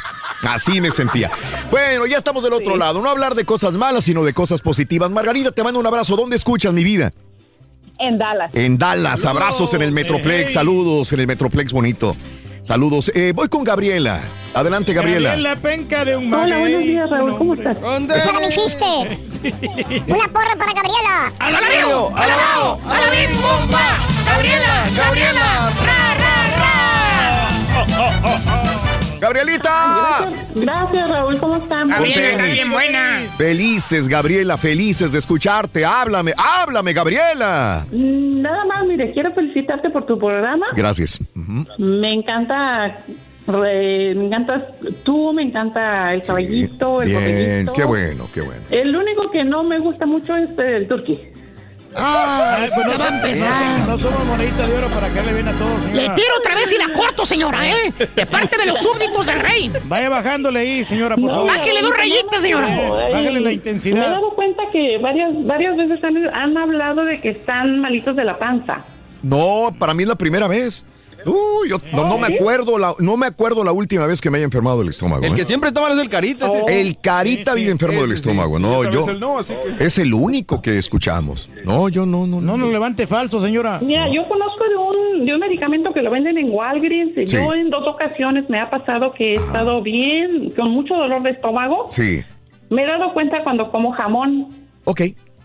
[0.43, 1.31] Así me sentía.
[1.71, 3.01] Bueno, ya estamos del otro lado.
[3.01, 5.11] No hablar de cosas malas, sino de cosas positivas.
[5.11, 6.17] Margarita, te mando un abrazo.
[6.17, 7.11] ¿Dónde escuchas mi vida?
[7.99, 8.51] En Dallas.
[8.55, 12.15] En Dallas, abrazos en el Metroplex, saludos en el Metroplex bonito.
[12.65, 13.13] Saludos.
[13.15, 14.21] Eh, voy con Gabriela.
[14.55, 15.31] Adelante, Gabriela.
[15.31, 17.77] Gabriela Penca de un Hola, buenos días, Raúl, ¿cómo estás?
[17.77, 18.85] Era mi chiste.
[20.07, 21.31] Una porra para Gabriela.
[21.39, 22.13] ¡Alabao!
[22.17, 22.81] ¡Alabao!
[22.87, 23.99] ¡Alabim, bomba!
[24.27, 24.89] ¡Gabriela!
[24.97, 25.45] ¡Gabriela!
[29.25, 30.29] ¡Gabrielita!
[30.55, 31.89] Gracias, Raúl, ¿cómo están?
[31.91, 32.15] Feliz.
[33.39, 35.83] Felices, Gabriela, felices de escucharte.
[35.83, 37.87] Háblame, háblame, Gabriela.
[37.91, 40.67] Mm, Nada más, mire, quiero felicitarte por tu programa.
[40.77, 41.19] Gracias.
[41.79, 42.99] Me encanta,
[43.47, 44.63] re- me encantas
[45.05, 48.61] tú, me encanta el caballito, el Bien, qué bueno, qué bueno.
[48.71, 51.19] El único que no me gusta mucho es el turqui.
[51.97, 53.81] Ay, pues no, ya va a somos- empezar.
[53.89, 56.15] no somos monedita de oro para que le bien a todos, Le señora.
[56.15, 57.93] tiro otra vez y la corto, señora, ¿eh?
[58.17, 59.73] De parte de los súbditos del rey.
[59.85, 61.49] Vaya bajándole ahí, señora, por favor.
[61.49, 62.67] Bájele dos rayitas, señora.
[62.67, 64.11] Bájale la Me he intensidad.
[64.11, 68.39] dado cuenta que varias, varias veces han, han hablado de que están malitos de la
[68.39, 68.79] panza.
[69.23, 70.85] No, para mí es la primera vez.
[71.27, 74.39] Uy, yo no, no me acuerdo la, no me acuerdo la última vez que me
[74.39, 75.25] haya enfermado el estómago.
[75.25, 75.35] El ¿eh?
[75.37, 76.47] que siempre está mal es el carita.
[76.53, 76.81] ese.
[76.81, 79.01] El carita vive enfermo del estómago, no, yo.
[79.01, 81.51] vez el no, así que- Es el único que escuchamos.
[81.65, 83.79] No, yo no, no, No nos levante falso, señora.
[83.83, 87.13] Mira, yo conozco de un, de un medicamento que lo venden en Walgreens.
[87.15, 87.37] Sí.
[87.37, 91.31] Yo en dos ocasiones me ha pasado que he estado bien, con mucho dolor de
[91.31, 91.87] estómago.
[91.91, 92.23] Sí.
[92.71, 94.49] Me he dado cuenta cuando como jamón.
[94.85, 95.03] Ok.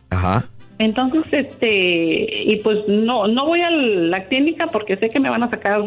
[0.09, 0.45] Ajá.
[0.79, 5.43] Entonces, este, y pues no, no voy a la clínica porque sé que me van
[5.43, 5.81] a sacar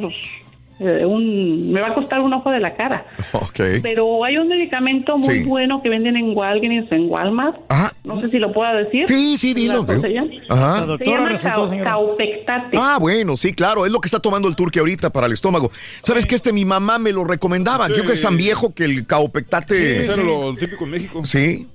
[0.80, 3.06] eh, un, me va a costar un ojo de la cara.
[3.32, 3.60] Ok.
[3.82, 5.44] Pero hay un medicamento muy Sí.
[5.44, 7.56] bueno que venden en Walgreens, en Walmart.
[7.68, 7.92] Ajá.
[8.04, 9.04] No sé si lo pueda decir.
[9.08, 9.86] Sí, sí, dilo.
[9.86, 10.30] ¿Cómo se llama?
[10.48, 10.80] Ajá.
[10.80, 11.90] La doctora Se llama resultó, cau- señora.
[11.90, 12.76] caupectate.
[12.80, 15.70] Ah, bueno, sí, claro, es lo que está tomando el turque ahorita para el estómago.
[16.02, 17.86] ¿Sabes que este mi mamá me lo recomendaba?
[17.86, 17.94] Sí.
[17.96, 20.00] Yo que es tan viejo que el caupectate.
[20.00, 21.24] Eso era lo típico en México.
[21.24, 21.68] Sí.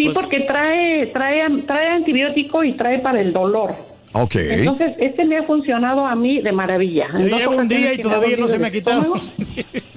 [0.00, 3.74] Sí, porque trae, trae, trae antibiótico y trae para el dolor.
[4.12, 4.34] Ok.
[4.36, 7.06] Entonces, este me ha funcionado a mí de maravilla.
[7.12, 9.14] Yo llevo un día y todavía no se me ha quitado.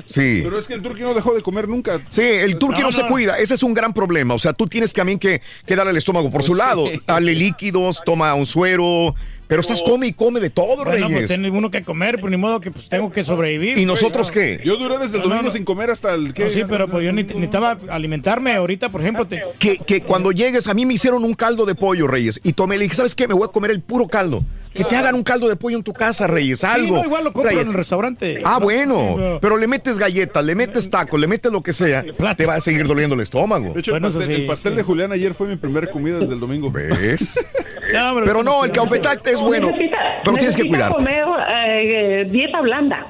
[0.05, 0.41] Sí.
[0.43, 2.01] Pero es que el turqui no dejó de comer nunca.
[2.09, 3.07] Sí, el turqui no, No, se no.
[3.07, 4.33] cuida, ese es un gran problema.
[4.33, 6.83] O sea, tú tienes también que, que darle el estómago por su lado.
[7.07, 9.15] Dale líquidos, toma un suero,
[9.47, 11.27] pero estás come y come de todo, Bueno, pues Reyes.
[11.27, 13.77] tiene uno que comer, pues ni modo que pues tengo que sobrevivir.
[13.77, 14.61] ¿Y nosotros qué?
[14.63, 15.51] Yo duré desde el No, domingo no.
[15.51, 16.45] sin comer hasta el que.
[16.45, 19.25] No, sí, pero pues yo ni- necesitaba alimentarme ahorita, por ejemplo.
[19.27, 22.53] te- Que, que cuando llegues, a mí me hicieron un caldo de pollo, Reyes, y
[22.53, 23.27] tomé, le dije, ¿sabes qué?
[23.27, 24.43] Me voy a comer el puro caldo.
[24.73, 26.97] Que te hagan un caldo de pollo en tu casa, Reyes, Sí, algo.
[26.97, 28.39] no, igual lo compro Trae- en el restaurante.
[28.43, 29.39] Ah, Sí, bueno, no.
[29.39, 32.03] pero le metes galletas, le metes tacos, le metes lo que sea,
[32.35, 33.73] te va a seguir doliendo el estómago.
[33.73, 34.77] De hecho, Bueno, el, pastel, eso sí, el pastel sí.
[34.77, 36.71] de Julián ayer fue mi primera comida desde el domingo.
[36.71, 37.39] ¿Ves?
[37.93, 40.95] No, Pero no, el caupectate es bueno, Necesita, pero tienes que cuidarte.
[40.97, 43.07] comer eh, dieta blanda.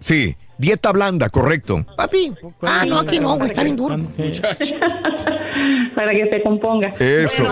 [0.00, 1.86] Sí, dieta blanda, correcto.
[1.96, 2.34] Papi.
[2.62, 3.96] Ah, no, aquí no, güey, está bien duro.
[5.94, 6.88] para que te componga.
[6.98, 7.44] Eso.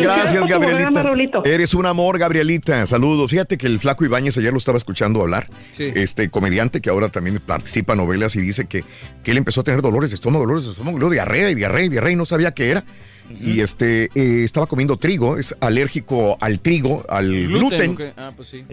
[0.00, 1.42] Gracias, Gabrielita.
[1.44, 2.86] Eres un amor, Gabrielita.
[2.86, 3.30] Saludos.
[3.30, 5.48] Fíjate que el flaco Ibáñez ayer lo estaba escuchando hablar.
[5.72, 5.92] Sí.
[5.94, 8.84] Este comediante que ahora también participa en novelas y dice que,
[9.22, 11.84] que él empezó a tener dolores de estómago, dolores de estómago, luego diarrea y diarrea
[11.84, 12.84] y diarrea y no sabía qué era.
[13.40, 17.96] Y este eh, estaba comiendo trigo, es alérgico al trigo, al gluten.
[18.16, 18.64] Ah, pues sí.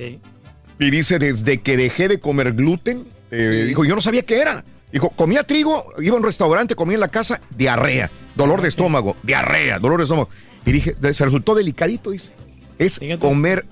[0.78, 4.64] Y dice, desde que dejé de comer gluten, eh, dijo, yo no sabía qué era.
[4.92, 9.18] Dijo, comía trigo, iba a un restaurante, comía en la casa, diarrea, dolor de estómago,
[9.24, 10.30] diarrea, dolor de estómago.
[10.66, 12.32] Y dije, se resultó delicadito, dice.
[12.78, 13.66] Es comer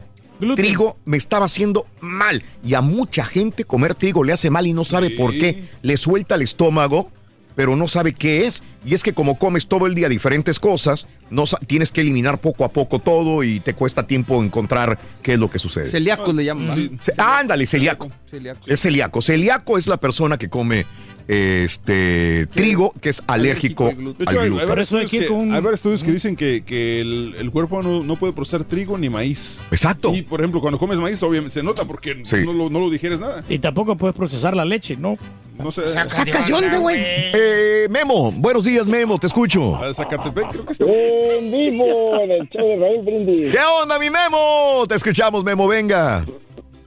[0.56, 2.43] trigo me estaba haciendo mal.
[2.64, 5.65] Y a mucha gente comer trigo le hace mal y no sabe por qué.
[5.82, 7.11] Le suelta el estómago,
[7.56, 8.64] pero no sabe qué es.
[8.85, 12.65] Y es que como comes todo el día diferentes cosas, no tienes que eliminar poco
[12.65, 15.85] a poco todo y te cuesta tiempo encontrar qué es lo que sucede.
[15.85, 16.99] Celíacos le llaman.
[17.01, 18.09] Ce- ándale, celíaco.
[18.30, 18.67] Celíacos.
[18.67, 19.22] Es celíaco.
[19.22, 20.85] Celíaco es la persona que come
[21.27, 26.03] este trigo que es alérgico, De al hecho, hay, varios estudios que, hay varios estudios
[26.03, 29.60] que dicen que, que el, el cuerpo no, no puede procesar trigo ni maíz.
[29.72, 30.14] Exacto.
[30.14, 33.19] Y, por ejemplo, cuando comes maíz, obviamente se nota porque no, lo, no lo digieres
[33.19, 33.43] nada.
[33.50, 35.18] Y tampoco puedes procesar la leche, ¿no?
[35.58, 35.90] No sé.
[35.90, 36.98] Sacas de onda, güey.
[37.00, 39.76] Eh, Memo, buenos días, Memo, te escucho.
[39.76, 40.85] A Zacatepec creo que está.
[40.85, 43.52] En vivo en el show de Raúl Brindis.
[43.52, 44.85] ¿Qué onda, mi Memo?
[44.88, 46.26] Te escuchamos, Memo, venga.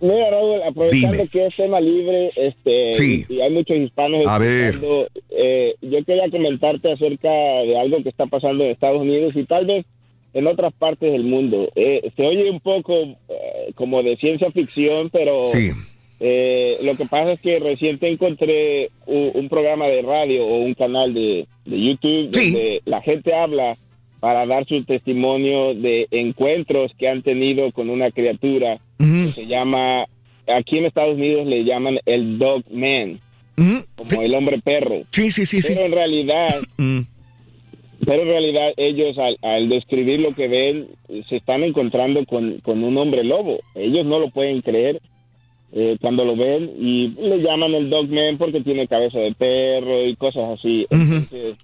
[0.06, 1.28] Mira, Raúl, aprovechando Dime.
[1.28, 3.24] que es tema libre, este, Sí.
[3.28, 4.80] y hay muchos hispanos A ver.
[5.30, 9.66] eh, yo quería comentarte acerca de algo que está pasando en Estados Unidos y tal
[9.66, 9.84] vez
[10.34, 11.70] en otras partes del mundo.
[11.74, 15.70] Eh, se oye un poco eh, como de ciencia ficción, pero Sí.
[16.20, 20.74] eh, lo que pasa es que reciente encontré un, un programa de radio o un
[20.74, 23.76] canal de, de YouTube donde la gente habla
[24.20, 30.06] para dar su testimonio de encuentros que han tenido con una criatura que se llama,
[30.46, 33.20] aquí en Estados Unidos le llaman el dog man,
[33.94, 35.02] como el hombre perro.
[35.10, 36.48] Sí, sí, sí, Pero en realidad,
[38.06, 40.88] pero en realidad ellos al, al describir lo que ven
[41.28, 43.60] se están encontrando con, con un hombre lobo.
[43.74, 45.00] Ellos no lo pueden creer
[45.72, 50.06] eh, cuando lo ven y le llaman el dog man porque tiene cabeza de perro
[50.06, 50.86] y cosas así.
[50.88, 51.56] Entonces,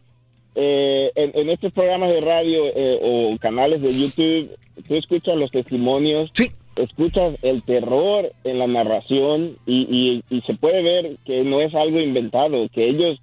[0.55, 4.51] eh, en, en estos programas de radio eh, o canales de YouTube,
[4.87, 6.31] tú escuchas los testimonios,
[6.77, 9.83] escuchas el terror en la narración y,
[10.31, 13.19] y- y se puede ver que no es algo inventado, que ellos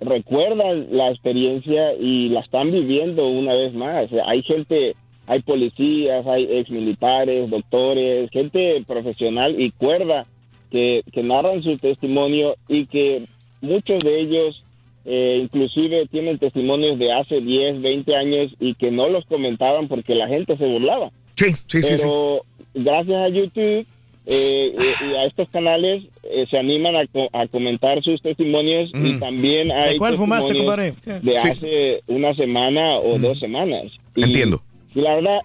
[0.00, 4.06] recuerdan la experiencia y la están viviendo una vez más.
[4.06, 4.94] O sea, hay gente,
[5.26, 10.26] hay policías, hay exmilitares, doctores, gente profesional y cuerda
[10.70, 13.24] que, que narran su testimonio y que
[13.60, 14.64] muchos de ellos
[15.10, 20.14] eh, inclusive tienen testimonios de hace 10, 20 años y que no los comentaban porque
[20.14, 21.10] la gente se burlaba.
[21.34, 22.42] Sí, sí, sí, Pero
[22.74, 23.86] gracias a YouTube
[24.26, 28.90] eh, eh, y a estos canales eh, se animan a, co- a comentar sus testimonios
[28.92, 29.20] y Mm.
[29.20, 31.20] también hay ¿De cuál fumaste, testimonios compadre?
[31.32, 31.48] de Sí.
[31.48, 33.84] hace una semana o dos semanas.
[34.14, 34.60] Y- Entiendo.
[34.94, 35.38] Y la verdad,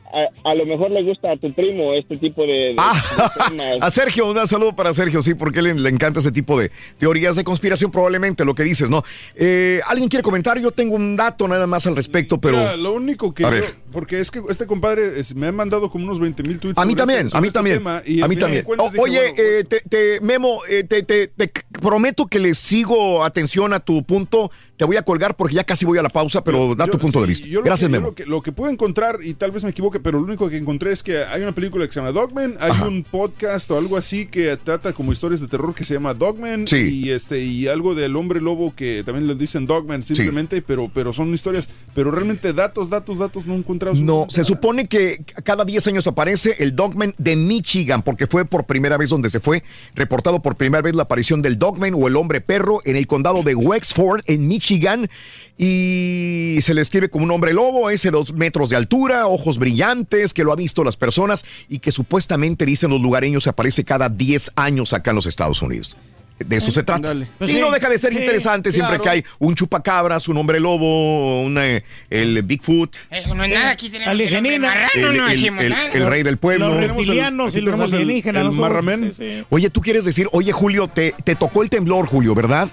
[0.46, 2.76] a, a lo mejor le gusta a tu primo este tipo de, de- de
[3.50, 3.78] temas.
[3.82, 7.36] A Sergio, un saludo para Sergio, sí, porque le, le encanta ese tipo de teorías
[7.36, 9.04] de conspiración, probablemente lo que dices, ¿no?
[9.36, 10.58] Eh, ¿Alguien quiere comentar?
[10.60, 12.58] Yo tengo un dato nada más al respecto, pero...
[12.58, 13.66] Mira, lo único que A yo- ver.
[13.92, 16.78] porque es que este compadre es- me ha mandado como unos 20 mil tweets.
[16.80, 17.78] A mí sobre también, este- a mí este también.
[17.80, 18.64] tema, y a mí también.
[18.66, 23.24] dije, oye, bueno, eh, te, te- Memo, eh, te, te- te prometo que le sigo
[23.26, 24.52] atención a tu punto.
[24.84, 27.22] Te voy a colgar porque ya casi voy a la pausa, pero da tu punto
[27.22, 27.48] de vista.
[27.48, 28.08] Yo lo Gracias, que, Memo.
[28.08, 30.58] Lo que, lo que puedo encontrar, y tal vez me equivoque, pero lo único que
[30.58, 33.96] encontré es que hay una película que se llama Dogman, hay un podcast o algo
[33.96, 36.76] así que trata como historias de terror que se llama Dogman, Sí.
[37.06, 41.14] y este y algo del hombre lobo que también le dicen Dogman simplemente, pero, pero
[41.14, 43.96] son historias, pero realmente datos, datos, datos no he encontrado.
[43.96, 48.66] No, se supone que cada 10 años aparece el Dogman de Michigan, porque fue por
[48.66, 49.64] primera vez donde se fue
[49.96, 53.44] reportado por primera vez la aparición del Dogman o el hombre perro en el condado
[53.44, 54.73] de Wexford, en Michigan,
[55.58, 60.34] y se le escribe como un hombre lobo, ese dos metros de altura, ojos brillantes,
[60.34, 64.10] que lo ha visto las personas y que supuestamente dicen los lugareños se aparece cada
[64.10, 65.96] 10 años acá en los Estados Unidos.
[66.40, 67.16] De eso se trata.
[67.38, 69.04] Pues y sí, no deja de ser sí, interesante siempre claro.
[69.04, 72.98] que hay un chupacabras, un hombre lobo, una- el Bigfoot.
[73.12, 75.92] Eso no es nada, aquí tenemos el marrano, El- no el- hacemos el- nada.
[75.92, 76.70] el rey del pueblo.
[76.70, 78.42] Los reptilianos y los el- alienígenas.
[78.42, 79.14] el nosotros, marramen.
[79.16, 79.46] sí, sí.
[79.52, 82.68] Oye, tú quieres decir, oye Julio, te, te tocó el temblor, Julio, ¿verdad?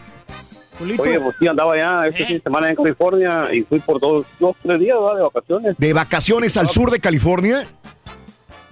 [0.81, 4.27] Oye, pues sí, andaba ya este fin de semana en California y fui por dos,
[4.39, 5.17] dos tres días ¿verdad?
[5.17, 5.77] de vacaciones.
[5.79, 7.67] De vacaciones al sur de California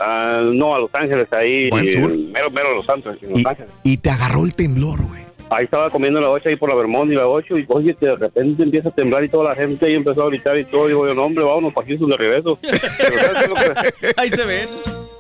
[0.01, 2.17] Ah, no, a Los Ángeles, ahí, ¿O al eh, sur?
[2.17, 3.71] mero, mero Los Ángeles, en Los Ángeles.
[3.83, 5.27] y te agarró el temblor, güey.
[5.51, 8.07] Ahí estaba comiendo la 8 ahí por la Vermont y la 8 y oye, que
[8.07, 10.87] de repente empieza a temblar y toda la gente ahí empezó a gritar y todo.
[10.87, 12.59] Digo yo, no, hombre, vámonos para Houston de regreso.
[12.63, 12.79] Pero
[13.19, 14.69] ¿sabes qué es lo que- Ahí se ven.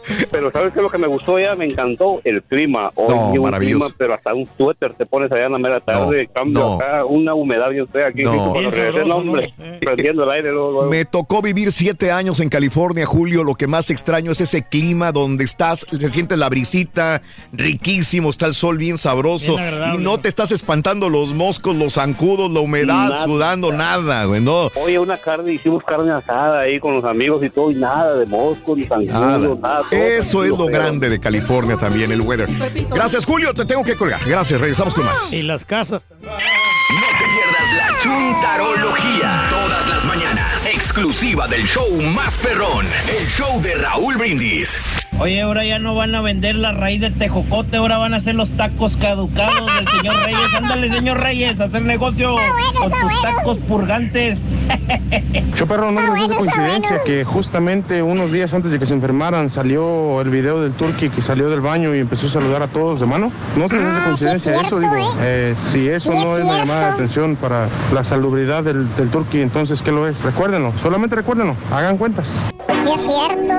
[0.30, 1.54] Pero ¿sabes qué es lo que me gustó ya?
[1.54, 2.90] Me encantó el clima.
[2.94, 3.84] Oye, No, un maravilloso.
[3.86, 6.28] clima, pero hasta un suéter te pones allá en la mera tarde.
[6.32, 6.74] cambio no.
[6.76, 8.22] acá, una humedad bien fea aquí.
[8.22, 8.52] No.
[8.52, 10.50] Cuando regresé, no, hombre, prendiendo el aire.
[10.52, 10.90] Luego, luego.
[10.90, 13.44] Me tocó vivir siete años en California, Julio.
[13.44, 17.22] Lo que más extraño es ese clima donde estás, se siente la brisita,
[17.52, 19.56] riquísimo, está el sol bien sabroso.
[19.56, 23.18] Bien y no te estás espantando los moscos, los zancudos, la humedad, Nada.
[23.18, 24.70] sudando, nada, güey, no.
[24.74, 28.26] Oye, una carne, hicimos carne asada ahí con los amigos y todo, y nada de
[28.26, 29.38] moscos, ni zancudos, Nada.
[29.60, 29.84] nada.
[29.98, 32.48] Eso es lo grande de California también, el weather.
[32.90, 33.52] Gracias, Julio.
[33.52, 34.20] Te tengo que colgar.
[34.24, 35.32] Gracias, regresamos con más.
[35.32, 36.02] Y las casas.
[36.10, 39.42] No te pierdas la chuntarología.
[39.50, 40.66] Todas las mañanas.
[40.66, 42.86] Exclusiva del show más perrón.
[43.08, 44.78] El show de Raúl Brindis.
[45.20, 48.36] Oye, ahora ya no van a vender la raíz de tejocote, ahora van a hacer
[48.36, 50.54] los tacos caducados del señor Reyes.
[50.56, 52.36] Ándale, señor Reyes, a hacer negocio
[52.78, 54.42] con tus tacos purgantes.
[55.56, 60.20] Yo, perro, no es coincidencia que justamente unos días antes de que se enfermaran salió
[60.20, 63.06] el video del Turqui que salió del baño y empezó a saludar a todos de
[63.06, 63.32] mano.
[63.56, 64.92] No se les hace coincidencia eso, digo.
[65.20, 68.86] eh, si eso Sí, es no es una llamada de atención para la salubridad del,
[68.94, 70.22] del Turqui, entonces, ¿qué lo es?
[70.22, 72.40] Recuérdenlo, solamente recuérdenlo, hagan cuentas.
[72.68, 73.54] Sí, es cierto.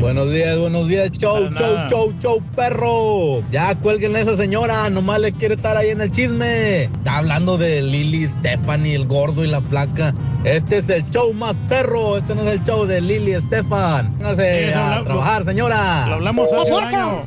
[0.00, 3.42] Buenos días, buenos días, show, show, show, show, perro.
[3.50, 6.84] Ya cuelguen a esa señora, nomás le quiere estar ahí en el chisme.
[6.84, 10.14] Está hablando de Lili, Stephanie, el gordo y la placa.
[10.44, 14.12] Este es el show más perro, este no es el show de Lili, Stefan.
[14.18, 16.06] Póngase Eso a trabajar, señora.
[16.08, 17.26] Lo hablamos hace un año.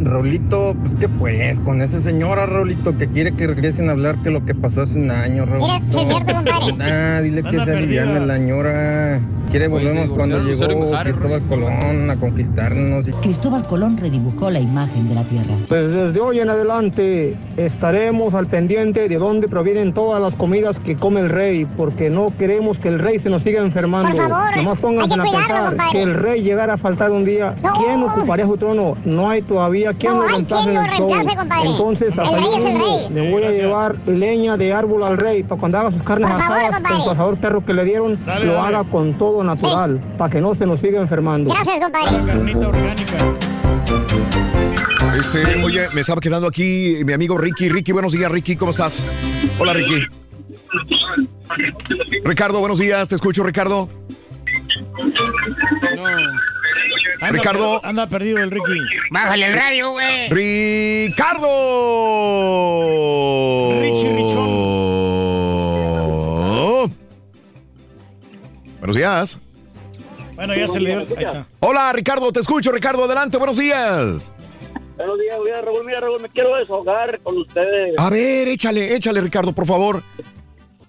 [0.00, 4.30] Raulito, pues que pues, con esa señora, Raulito, que quiere que regresen a hablar que
[4.30, 5.66] lo que pasó hace un año, Raulito.
[5.66, 6.92] Mira, es cierto, compadre.
[6.92, 9.20] Ah, dile que se aliviane la señora.
[9.50, 10.66] Quiere Oye, volvernos cuando llegó
[11.00, 13.08] Cristóbal Colón a conquistarnos.
[13.08, 15.54] y- Cristóbal Colón redibujó la imagen de la Tierra.
[15.68, 20.96] Pues desde hoy en adelante estaremos al pendiente de dónde provienen todas las comidas que
[20.96, 24.10] come el rey, porque no queremos que el rey se nos siga enfermando.
[24.14, 25.92] Por favor, Nomás pónganse hay a que cuidarlo, pensar compadre.
[25.92, 27.54] que el rey llegara a faltar un día.
[27.78, 28.98] ¿Quién ocuparía su trono?
[29.06, 31.68] No hay todavía quien No lo quien lo compadre.
[31.70, 33.06] Entonces, El hasta rey es el rey.
[33.10, 36.38] le voy a llevar leña de árbol al rey para cuando haga sus carnes Por
[36.40, 36.94] favor, asadas compadre.
[36.96, 38.76] con su asador perro que le dieron, Dale, lo dale.
[38.76, 41.50] haga con todo natural, para que no se nos siga enfermando.
[41.52, 43.08] Gracias, compadre.
[45.18, 47.68] Este, oye, me estaba quedando aquí mi amigo Ricky.
[47.68, 49.04] Ricky, buenos días, Ricky, ¿cómo estás?
[49.58, 50.02] Hola, Ricky.
[52.24, 53.88] Ricardo, buenos días, te escucho, Ricardo.
[57.20, 57.80] Anda Ricardo.
[57.84, 58.78] Anda perdido el Ricky.
[59.10, 60.28] Bájale el radio, güey.
[60.30, 61.48] Ricardo.
[68.78, 69.38] Buenos días.
[70.34, 70.98] Bueno, ya se le dio.
[71.00, 71.46] Ahí está.
[71.60, 74.32] Hola, Ricardo, te escucho, Ricardo, adelante, buenos días.
[74.96, 75.84] Buenos días, buenos días, Raúl.
[75.84, 77.94] Mira, Raúl, me quiero desahogar con ustedes.
[77.98, 80.02] A ver, échale, échale, Ricardo, por favor.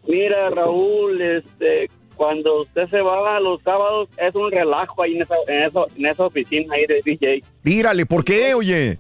[0.07, 5.35] Mira, Raúl, este, cuando usted se va los sábados, es un relajo ahí en esa,
[5.47, 7.41] en esa, en esa oficina ahí de DJ.
[7.63, 8.99] Tírale, ¿por qué, oye?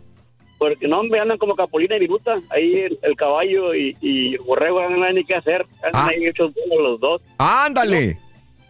[0.57, 2.39] Porque no, me andan como Capulina y Viruta.
[2.49, 5.65] Ahí el, el caballo y, borrego no hay ni qué hacer.
[5.83, 6.09] Andan Ah.
[6.13, 7.21] ahí hechos los dos.
[7.37, 8.17] Ándale.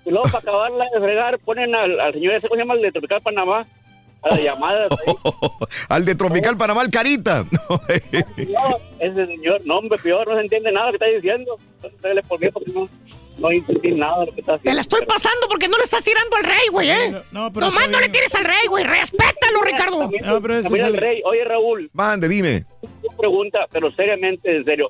[0.04, 2.74] Y luego, para acabarla de fregar, ponen al, al señor ese, ¿cómo se llama?
[2.74, 3.68] El de Tropical Panamá,
[4.22, 4.90] a las llamadas.
[4.92, 5.14] ahí.
[5.90, 7.46] Al de Tropical Panamá, el Carita.
[7.70, 11.58] No, ese señor, no, hombre, peor, no se entiende nada de lo que está diciendo.
[11.82, 12.90] Entonces, le por qué, porque no,
[13.38, 14.76] no entendí nada de lo que está Te haciendo.
[14.76, 17.22] la estoy pasando porque no le estás tirando al rey, güey, ¿eh?
[17.32, 18.84] No, pero Nomás no le tires al rey, güey.
[18.84, 20.10] Respétalo, Ricardo.
[20.26, 22.66] No, pero También al rey, oye Raúl, Mande, dime.
[23.04, 24.90] una pregunta, pero seriamente, en serio.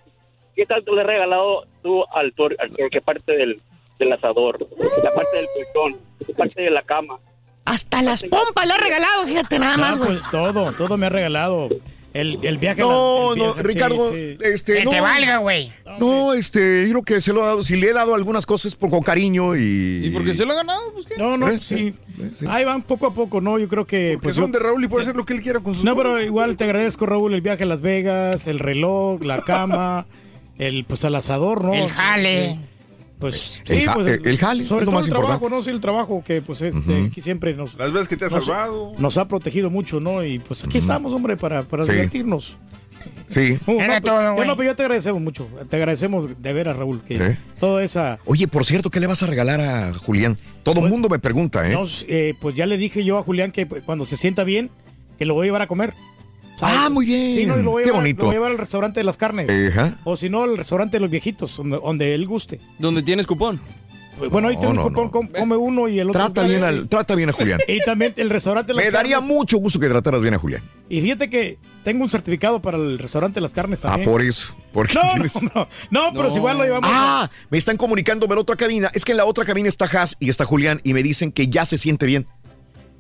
[0.55, 2.57] ¿Qué tanto le has regalado tú al al tor-
[2.91, 3.61] qué parte del,
[3.97, 4.57] del asador?
[5.03, 7.17] La parte del colchón, qué parte de la cama.
[7.65, 10.17] Hasta las pompas le ha regalado, fíjate nada más, No, güey.
[10.19, 11.69] pues todo, todo me ha regalado.
[12.11, 12.81] El, el viaje.
[12.81, 14.37] No, la- el no, viaje, Ricardo, sí, sí.
[14.43, 14.89] este, Que no.
[14.89, 15.71] te valga, güey.
[15.99, 18.73] No, este, yo creo que se lo he dado, si le he dado algunas cosas
[18.73, 20.05] por, con cariño y...
[20.07, 20.81] ¿Y porque se lo ha ganado?
[20.93, 21.17] Pues, ¿qué?
[21.17, 21.59] No, no, ¿Eh?
[21.59, 21.93] sí.
[22.49, 23.59] Ahí van poco a poco, ¿no?
[23.59, 24.13] Yo creo que.
[24.13, 25.83] Que Pues, son yo- de Raúl y puede hacer lo que él quiera con sus
[25.85, 26.11] No, cosas.
[26.13, 30.07] pero igual te agradezco, Raúl, el viaje a Las Vegas, el reloj, la cama,
[30.57, 31.73] el pues al asador, ¿no?
[31.75, 32.53] El jale.
[32.55, 32.59] Sí.
[33.19, 35.55] Pues El sí, pues, el- el jale, sobre es lo todo más el trabajo, importante.
[35.57, 35.63] ¿no?
[35.63, 38.93] Sí, el trabajo que pues este, aquí siempre nos, Las veces que te ha salvado.
[38.97, 40.23] nos ha protegido mucho, ¿no?
[40.23, 41.91] Y pues aquí estamos, hombre, para, para Sí.
[41.91, 42.57] divertirnos.
[43.27, 43.57] Sí.
[43.67, 45.47] No, Era no, todo, yo no, pero yo te agradecemos mucho.
[45.69, 48.19] Te agradecemos de veras, Raúl, que toda esa...
[48.25, 50.37] Oye, por cierto, ¿qué le vas a regalar a Julián?
[50.63, 51.73] Todo el mundo me pregunta, ¿eh?
[51.73, 54.69] Nos, eh, pues ya le dije yo a Julián que pues, cuando se sienta bien,
[55.17, 55.93] que lo voy a llevar a comer.
[56.61, 57.35] Ah, muy bien.
[57.35, 58.21] Sí, no, y lo voy Qué llevar- bonito.
[58.21, 59.49] Lo voy a llevar al restaurante de las carnes.
[59.71, 59.97] Ajá.
[60.03, 62.59] O si no, al restaurante de los viejitos, donde, donde él guste.
[62.77, 63.59] Donde tienes cupón.
[64.31, 65.39] Bueno, ahí No, tiene no, un cupón, no.
[65.39, 66.19] come uno y el otro.
[66.21, 67.57] Trata bien, al, trata bien a Julián.
[67.69, 69.33] Y también el restaurante de las Me daría carnes.
[69.33, 70.61] mucho gusto que trataras bien a Julián.
[70.89, 74.09] Y fíjate que tengo un certificado para el restaurante de las carnes Ah, también.
[74.11, 74.53] por eso.
[74.73, 76.89] Porque No, no, tienes- no, no, pero si igual lo llevamos.
[76.91, 78.91] a- Ah, me están comunicando la otra cabina.
[78.93, 81.47] Es que en la otra cabina está Haas y está Julián y me dicen que
[81.47, 82.27] ya se siente bien.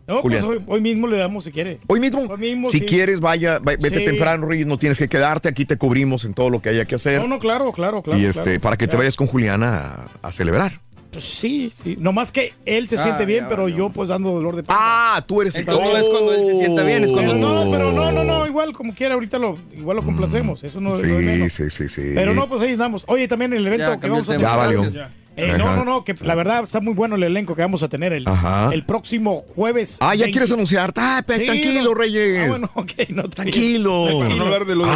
[0.09, 0.63] No, pues Julián.
[0.67, 1.77] hoy, hoy mismo le damos si quiere.
[1.87, 2.85] Hoy mismo, Hoy mismo, si sí.
[2.85, 4.05] quieres, vaya, va- vete Sí.
[4.05, 6.95] temprano, Reyes, no tienes que quedarte, aquí te cubrimos en todo lo que haya que
[6.95, 7.21] hacer.
[7.21, 8.19] No, no, claro, claro, claro.
[8.19, 10.81] y este, claro, para que te vayas con Julián a, a celebrar.
[11.11, 11.97] Pues sí, sí.
[11.99, 14.79] Nomás que él se Ah, siente bien, ya pero yo pues dando dolor de panza.
[15.15, 17.53] Ah, tú eres Entonces no es cuando él se sienta bien, es cuando Pero tú-
[17.65, 20.89] no, pero no, no, no, igual como quiera, ahorita lo, igual lo complacemos, eso no,
[20.91, 21.51] no es Sí, menos.
[21.53, 22.11] sí, sí, sí.
[22.13, 23.05] Pero no, pues ahí andamos.
[23.07, 24.41] Oye, también el evento Ya, que vamos a el.
[24.41, 24.81] Ya valió.
[24.83, 25.09] Gracias.
[25.37, 27.87] Eh, no, no, no, que la verdad está muy bueno el elenco que vamos a
[27.87, 28.25] tener el,
[28.73, 29.97] el próximo jueves.
[30.01, 30.31] Ah, ya 20.
[30.31, 30.91] quieres anunciar.
[30.97, 31.93] Ah, Sí, tranquilo, no.
[31.93, 32.41] Reyes.
[32.43, 34.21] Ah, bueno, ok, no, Tranquilo.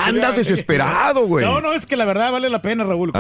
[0.05, 1.45] Andas desesperado, güey.
[1.45, 3.13] No, no, es que la verdad vale la pena, Raúl.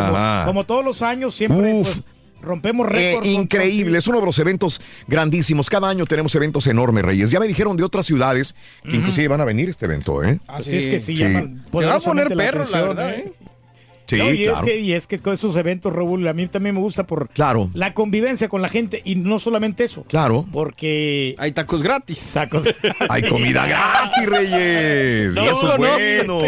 [0.45, 1.87] Como, todos los años, siempre Uf.
[1.87, 2.03] pues,
[2.41, 3.27] rompemos Eh, récords.
[3.27, 5.69] increíble, es uno de los eventos grandísimos.
[5.69, 7.31] Cada año tenemos eventos enormes, Reyes.
[7.31, 10.39] Ya me dijeron de otras ciudades que inclusive van a venir este evento, ¿eh?
[10.47, 13.33] Así es que sí, llaman Se va a poner poderosamente perro, la verdad, ¿eh?
[14.13, 14.57] Sí, No, y, claro.
[14.59, 17.29] es que, y es que con esos eventos, Raúl, a mí también me gusta por
[17.29, 17.69] Claro.
[17.73, 20.03] la convivencia con la gente y no solamente eso.
[20.07, 20.45] Claro.
[20.51, 22.31] Porque hay tacos gratis.
[22.33, 22.63] Tacos.
[23.09, 25.35] Hay comida gratis, Reyes.
[25.35, 26.39] y eso es bueno.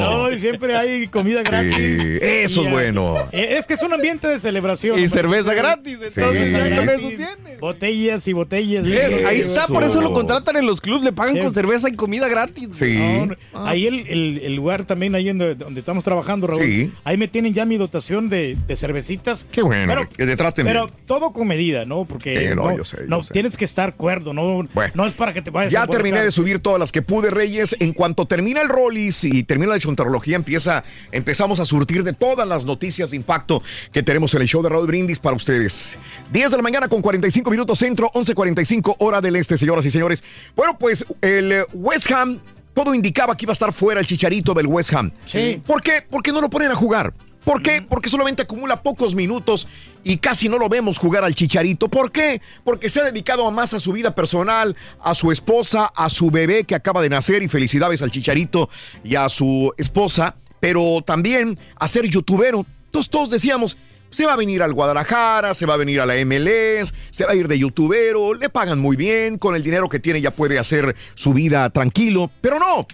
[0.00, 1.74] No, y siempre hay comida gratis.
[1.76, 3.16] Sí, eso Y, es ah, bueno.
[3.32, 4.98] Es que es un ambiente de celebración.
[4.98, 6.14] Y cerveza gratis, entonces
[6.50, 6.52] Sí.
[6.52, 7.56] Gratis, eso tiene.
[7.60, 8.84] Botellas y botellas.
[9.26, 11.40] Ahí está, por eso lo contratan en los clubs, le pagan Sí.
[11.40, 12.68] con cerveza y comida gratis.
[12.72, 12.98] Sí.
[12.98, 16.62] No, ahí el, el- el lugar también, ahí en donde, donde estamos trabajando, Raúl.
[16.62, 16.92] Sí.
[17.10, 19.44] Ahí me tienen ya mi dotación de, de cervecitas.
[19.50, 20.98] Qué bueno, Pero, que te traten pero bien.
[21.06, 22.04] todo con medida, ¿no?
[22.04, 23.32] Porque no, no, yo sé, yo no, sé.
[23.32, 24.62] tienes que estar cuerdo, no,
[24.94, 27.32] no es para que te vayas a Ya terminé de subir todas las que pude,
[27.32, 27.74] Reyes.
[27.80, 32.46] En cuanto termina el Rollis y termina la chontarología, empieza, empezamos a surtir de todas
[32.46, 35.98] las noticias de impacto que tenemos en el show de Raúl Brindis para ustedes.
[36.32, 40.22] 10 de la mañana con 45 minutos centro, 11.45 hora del este, señoras y señores.
[40.54, 42.40] Bueno, pues el West Ham,
[42.74, 45.12] todo indicaba que iba a estar fuera el chicharito del West Ham.
[45.26, 45.62] Sí.
[45.66, 46.04] ¿Por qué?
[46.08, 47.12] Porque no lo ponen a jugar.
[47.44, 47.82] ¿Por qué?
[47.82, 49.66] Porque solamente acumula pocos minutos
[50.04, 51.88] y casi no lo vemos jugar al chicharito.
[51.88, 52.40] ¿Por qué?
[52.64, 56.64] Porque se ha dedicado más a su vida personal, a su esposa, a su bebé
[56.64, 58.68] que acaba de nacer y felicidades al chicharito
[59.02, 62.66] y a su esposa, pero también a ser youtubero.
[62.86, 63.78] Entonces todos decíamos,
[64.10, 67.32] se va a venir al Guadalajara, se va a venir a la MLS, se va
[67.32, 70.58] a ir de youtubero, le pagan muy bien, con el dinero que tiene ya puede
[70.58, 72.86] hacer su vida tranquilo, pero no.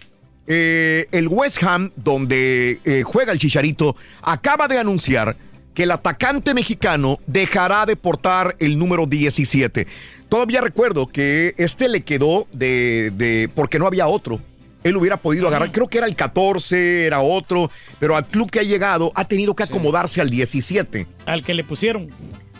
[0.46, 5.36] Eh, el West Ham, donde eh, juega el Chicharito, acaba de anunciar
[5.74, 9.86] que el atacante mexicano dejará de portar el número 17.
[10.28, 14.40] Todavía recuerdo que este le quedó de, de porque no había otro.
[14.86, 18.60] Él hubiera podido agarrar, creo que era el 14, era otro, pero al club que
[18.60, 21.08] ha llegado ha tenido que acomodarse al 17.
[21.26, 22.08] Al que le pusieron.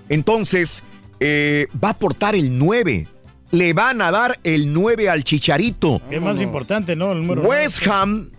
[0.09, 0.83] Entonces,
[1.21, 3.07] eh, va a portar el 9.
[3.53, 6.03] Le van a dar el 9 al Chicharito.
[6.11, 7.13] Es más importante, ¿no?
[7.13, 8.31] El número West Ham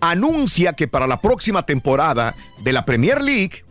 [0.00, 3.64] anuncia que para la próxima temporada de la Premier League,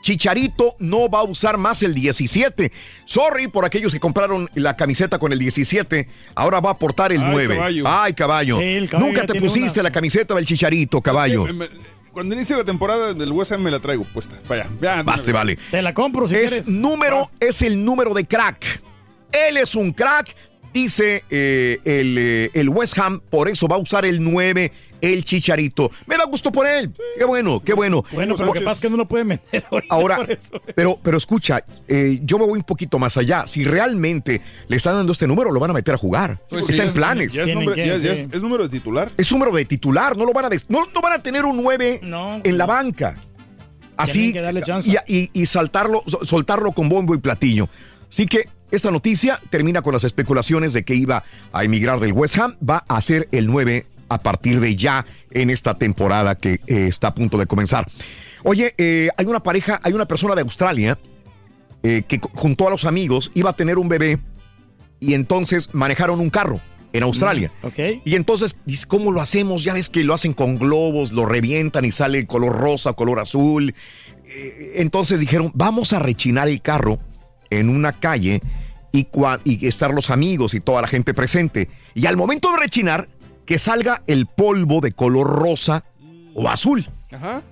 [0.00, 2.72] Chicharito no va a usar más el 17.
[3.04, 6.08] Sorry por aquellos que compraron la camiseta con el 17.
[6.34, 7.54] Ahora va a portar el Ay, 9.
[7.56, 7.84] caballo.
[7.86, 8.58] Ay, caballo.
[8.58, 9.88] Sí, el caballo Nunca te pusiste una.
[9.88, 11.42] la camiseta del Chicharito, caballo.
[11.42, 11.68] Es que, me-
[12.12, 14.40] cuando inicie la temporada del West Ham me la traigo puesta.
[14.48, 15.02] Vaya, ya.
[15.02, 15.56] Baste, vale.
[15.70, 16.68] Te la compro si es quieres.
[16.68, 18.64] número, es el número de crack.
[19.30, 20.34] Él es un crack,
[20.72, 25.24] dice eh, el, eh, el West Ham, por eso va a usar el 9, el
[25.24, 25.90] Chicharito.
[26.06, 26.92] Me da gusto por él.
[27.18, 28.04] Qué bueno, qué bueno.
[28.12, 30.60] Bueno, pero lo que pasa es que no lo pueden vender ahorita Ahora, por eso.
[30.74, 33.46] pero, pero escucha, eh, yo me voy un poquito más allá.
[33.46, 36.40] Si realmente le están dando este número, lo van a meter a jugar.
[36.48, 37.32] Pues Está sí, en es- planes.
[37.32, 39.10] ya es ya es- ya es- es número de titular.
[39.16, 42.00] Es número de titular, no lo van a no, no van a tener un 9
[42.02, 43.14] en la banca.
[43.96, 44.88] Así que darle chance.
[45.06, 47.68] y, y- y saltarlo, so- soltarlo con bombo y platillo.
[48.08, 52.38] Así que esta noticia termina con las especulaciones de que iba a emigrar del West
[52.38, 56.86] Ham, va a ser el 9 a partir de ya en esta temporada que eh,
[56.88, 57.86] está a punto de comenzar.
[58.44, 60.98] Oye, eh, hay una pareja, hay una persona de Australia
[61.82, 64.18] eh, que junto a los amigos iba a tener un bebé
[65.00, 66.60] y entonces manejaron un carro
[66.92, 67.52] en Australia.
[67.62, 67.78] Ok.
[68.04, 69.62] Y entonces, ¿cómo lo hacemos?
[69.62, 73.74] Ya ves que lo hacen con globos, lo revientan y sale color rosa, color azul.
[74.74, 76.98] Entonces dijeron, vamos a rechinar el carro
[77.50, 78.40] en una calle
[78.92, 79.06] y,
[79.44, 81.68] y estar los amigos y toda la gente presente.
[81.94, 83.08] Y al momento de rechinar,
[83.48, 85.82] que salga el polvo de color rosa
[86.34, 86.86] o azul.
[87.10, 87.42] Ajá.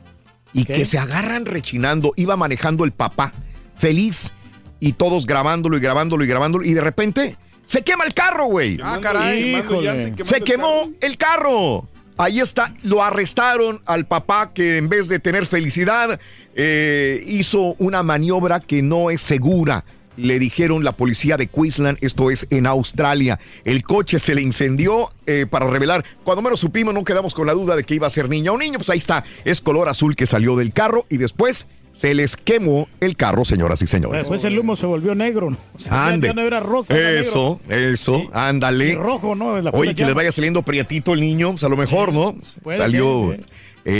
[0.53, 2.13] Y que se agarran rechinando.
[2.17, 3.33] Iba manejando el papá,
[3.79, 4.35] feliz,
[4.79, 6.65] y todos grabándolo y grabándolo y grabándolo.
[6.67, 8.77] Y de repente se quema el carro, güey.
[8.83, 9.57] Ah, caray.
[9.57, 10.15] Híjole.
[10.23, 11.89] Se quemó el carro.
[12.19, 16.21] Ahí está, lo arrestaron al papá que en vez de tener felicidad
[16.55, 19.83] eh, hizo una maniobra que no es segura.
[20.17, 23.39] Le dijeron la policía de Queensland, esto es en Australia.
[23.65, 26.05] El coche se le incendió eh, para revelar.
[26.25, 28.59] Cuando menos supimos, no quedamos con la duda de que iba a ser niña o
[28.59, 28.79] niño.
[28.79, 32.89] Pues ahí está, es color azul que salió del carro y después se les quemó
[33.01, 34.19] el carro, señoras y señores.
[34.21, 35.57] Después el humo se volvió negro, ¿no?
[35.75, 36.29] O sea, ya- Ande.
[36.29, 37.21] ya no era rosa, era negro.
[37.21, 38.89] Eso, eso, ándale.
[38.91, 39.61] Y rojo, ¿no?
[39.61, 40.15] La Oye, que les llama.
[40.21, 42.37] vaya saliendo prietito el niño, pues a lo mejor, ¿no?
[42.63, 43.45] puede Salió que,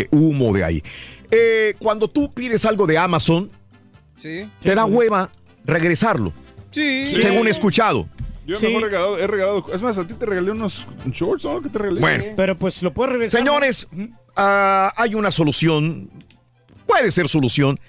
[0.01, 0.83] eh, humo de ahí.
[1.31, 3.51] Eh, cuando tú pides algo de Amazon,
[4.19, 4.47] Sí.
[4.61, 5.31] te da hueva
[5.67, 6.33] regresarlo,
[6.71, 7.07] Sí.
[7.21, 8.09] según he escuchado.
[8.47, 8.67] Yo Sí.
[8.67, 9.67] mejor he regalado, he regalado.
[9.75, 11.61] Es más, a ti te regalé unos shorts, ¿no?
[11.61, 12.01] ¿Qué te regalé?
[12.01, 12.25] Bueno.
[12.37, 13.41] Pero pues lo puedes regresar.
[13.41, 13.89] Señores,
[14.37, 16.09] ah, hay una solución,
[16.87, 17.81] puede ser solución.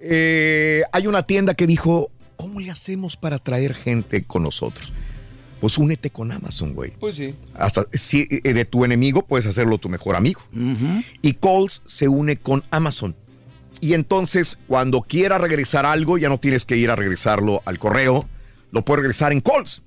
[0.00, 4.92] Eh, hay una tienda que dijo, ¿cómo le hacemos para traer gente con nosotros?
[5.60, 6.92] Pues únete con Amazon, güey.
[7.00, 7.34] Pues sí.
[7.54, 10.40] Hasta si eh, de tu enemigo puedes hacerlo tu mejor amigo.
[11.22, 13.16] Y Coles se une con Amazon.
[13.80, 18.28] Y entonces cuando quiera regresar algo ya no tienes que ir a regresarlo al correo,
[18.70, 19.82] lo puedes regresar en calls.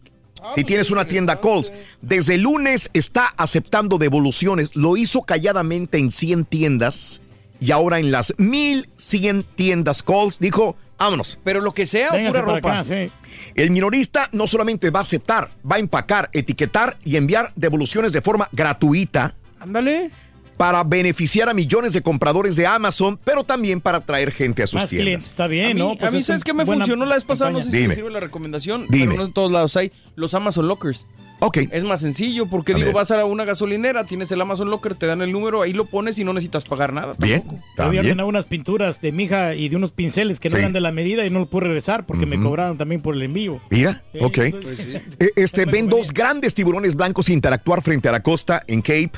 [0.55, 4.75] Si tienes una tienda Coles, desde el lunes está aceptando devoluciones.
[4.75, 7.21] Lo hizo calladamente en 100 tiendas
[7.59, 11.37] y ahora en las 1100 tiendas Coles dijo, vámonos.
[11.43, 12.79] Pero lo que sea, o pura ropa.
[12.79, 13.11] acá, sí.
[13.55, 18.21] El minorista no solamente va a aceptar, va a empacar, etiquetar y enviar devoluciones de
[18.21, 19.35] forma gratuita.
[19.59, 20.11] Ándale.
[20.59, 24.81] Para beneficiar a millones de compradores de Amazon, pero también para atraer gente a sus
[24.81, 25.05] Más tiendas.
[25.05, 25.91] clientes, está bien, a mí, ¿no?
[25.91, 27.49] a Pues mí es ¿sabes un- qué me funcionó la vez pasada?
[27.49, 27.87] No sé si Dime.
[27.87, 28.85] me sirve la recomendación.
[28.89, 29.05] Dime.
[29.05, 31.07] Pero no en todos lados hay los Amazon Lockers.
[31.41, 31.59] Ok.
[31.71, 32.95] Es más sencillo porque A digo, ver.
[32.95, 36.19] vas a una gasolinera, tienes el Amazon Locker, te dan el número, ahí lo pones
[36.19, 37.15] y no necesitas pagar nada.
[37.17, 37.41] Bien,
[37.77, 40.59] Yo había ordenado unas pinturas de mi hija y de unos pinceles que no Sí.
[40.59, 43.21] eran de la medida y no lo pude regresar porque me cobraron también por el
[43.21, 43.61] envío.
[43.69, 44.37] Mira, Sí, ok.
[44.61, 44.93] pues sí.
[45.19, 49.11] Eh, Este, ven dos grandes tiburones blancos interactuar frente a la costa en Cape.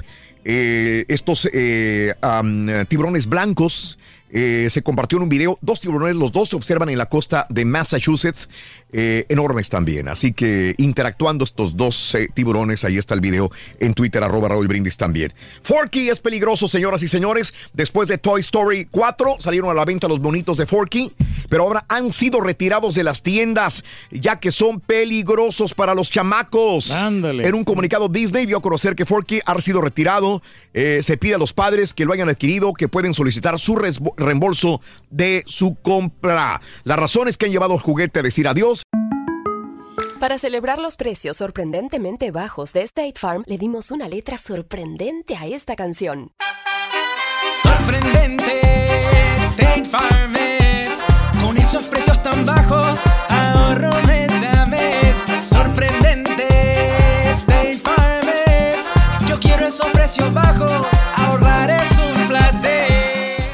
[0.44, 2.14] Eh, estos eh,
[2.88, 4.00] tiburones blancos
[4.32, 5.58] eh, se compartió en un video.
[5.62, 8.48] Dos tiburones, los dos se observan en la costa de Massachusetts,
[8.94, 10.08] eh, enormes también.
[10.08, 14.68] Así que interactuando estos dos eh, tiburones, ahí está el video en Twitter, arroba Raúl
[14.68, 15.34] Brindis también.
[15.64, 17.54] Forky es peligroso, señoras y señores.
[17.74, 21.12] Después de Toy Story 4, salieron a la venta los bonitos de Forky,
[21.50, 26.92] pero ahora han sido retirados de las tiendas, ya que son peligrosos para los chamacos.
[26.92, 27.48] Ándale.
[27.48, 30.42] En un comunicado, Disney dio a conocer que Forky ha sido retirado.
[30.74, 34.82] Se pide a los padres que lo hayan adquirido que pueden solicitar su resbo- reembolso
[35.10, 36.62] de su compra.
[36.84, 38.84] Las razones que han llevado al juguete a decir adiós.
[40.20, 45.48] Para celebrar los precios sorprendentemente bajos de State Farm, le dimos una letra sorprendente a
[45.48, 46.32] esta canción.
[47.62, 48.62] Sorprendente,
[49.38, 51.02] State Farm es.
[51.44, 55.24] Con esos precios tan bajos, ahorro mes a mes.
[55.44, 58.78] Sorprendente, State Farm es.
[59.28, 60.86] Yo quiero esos precios bajos,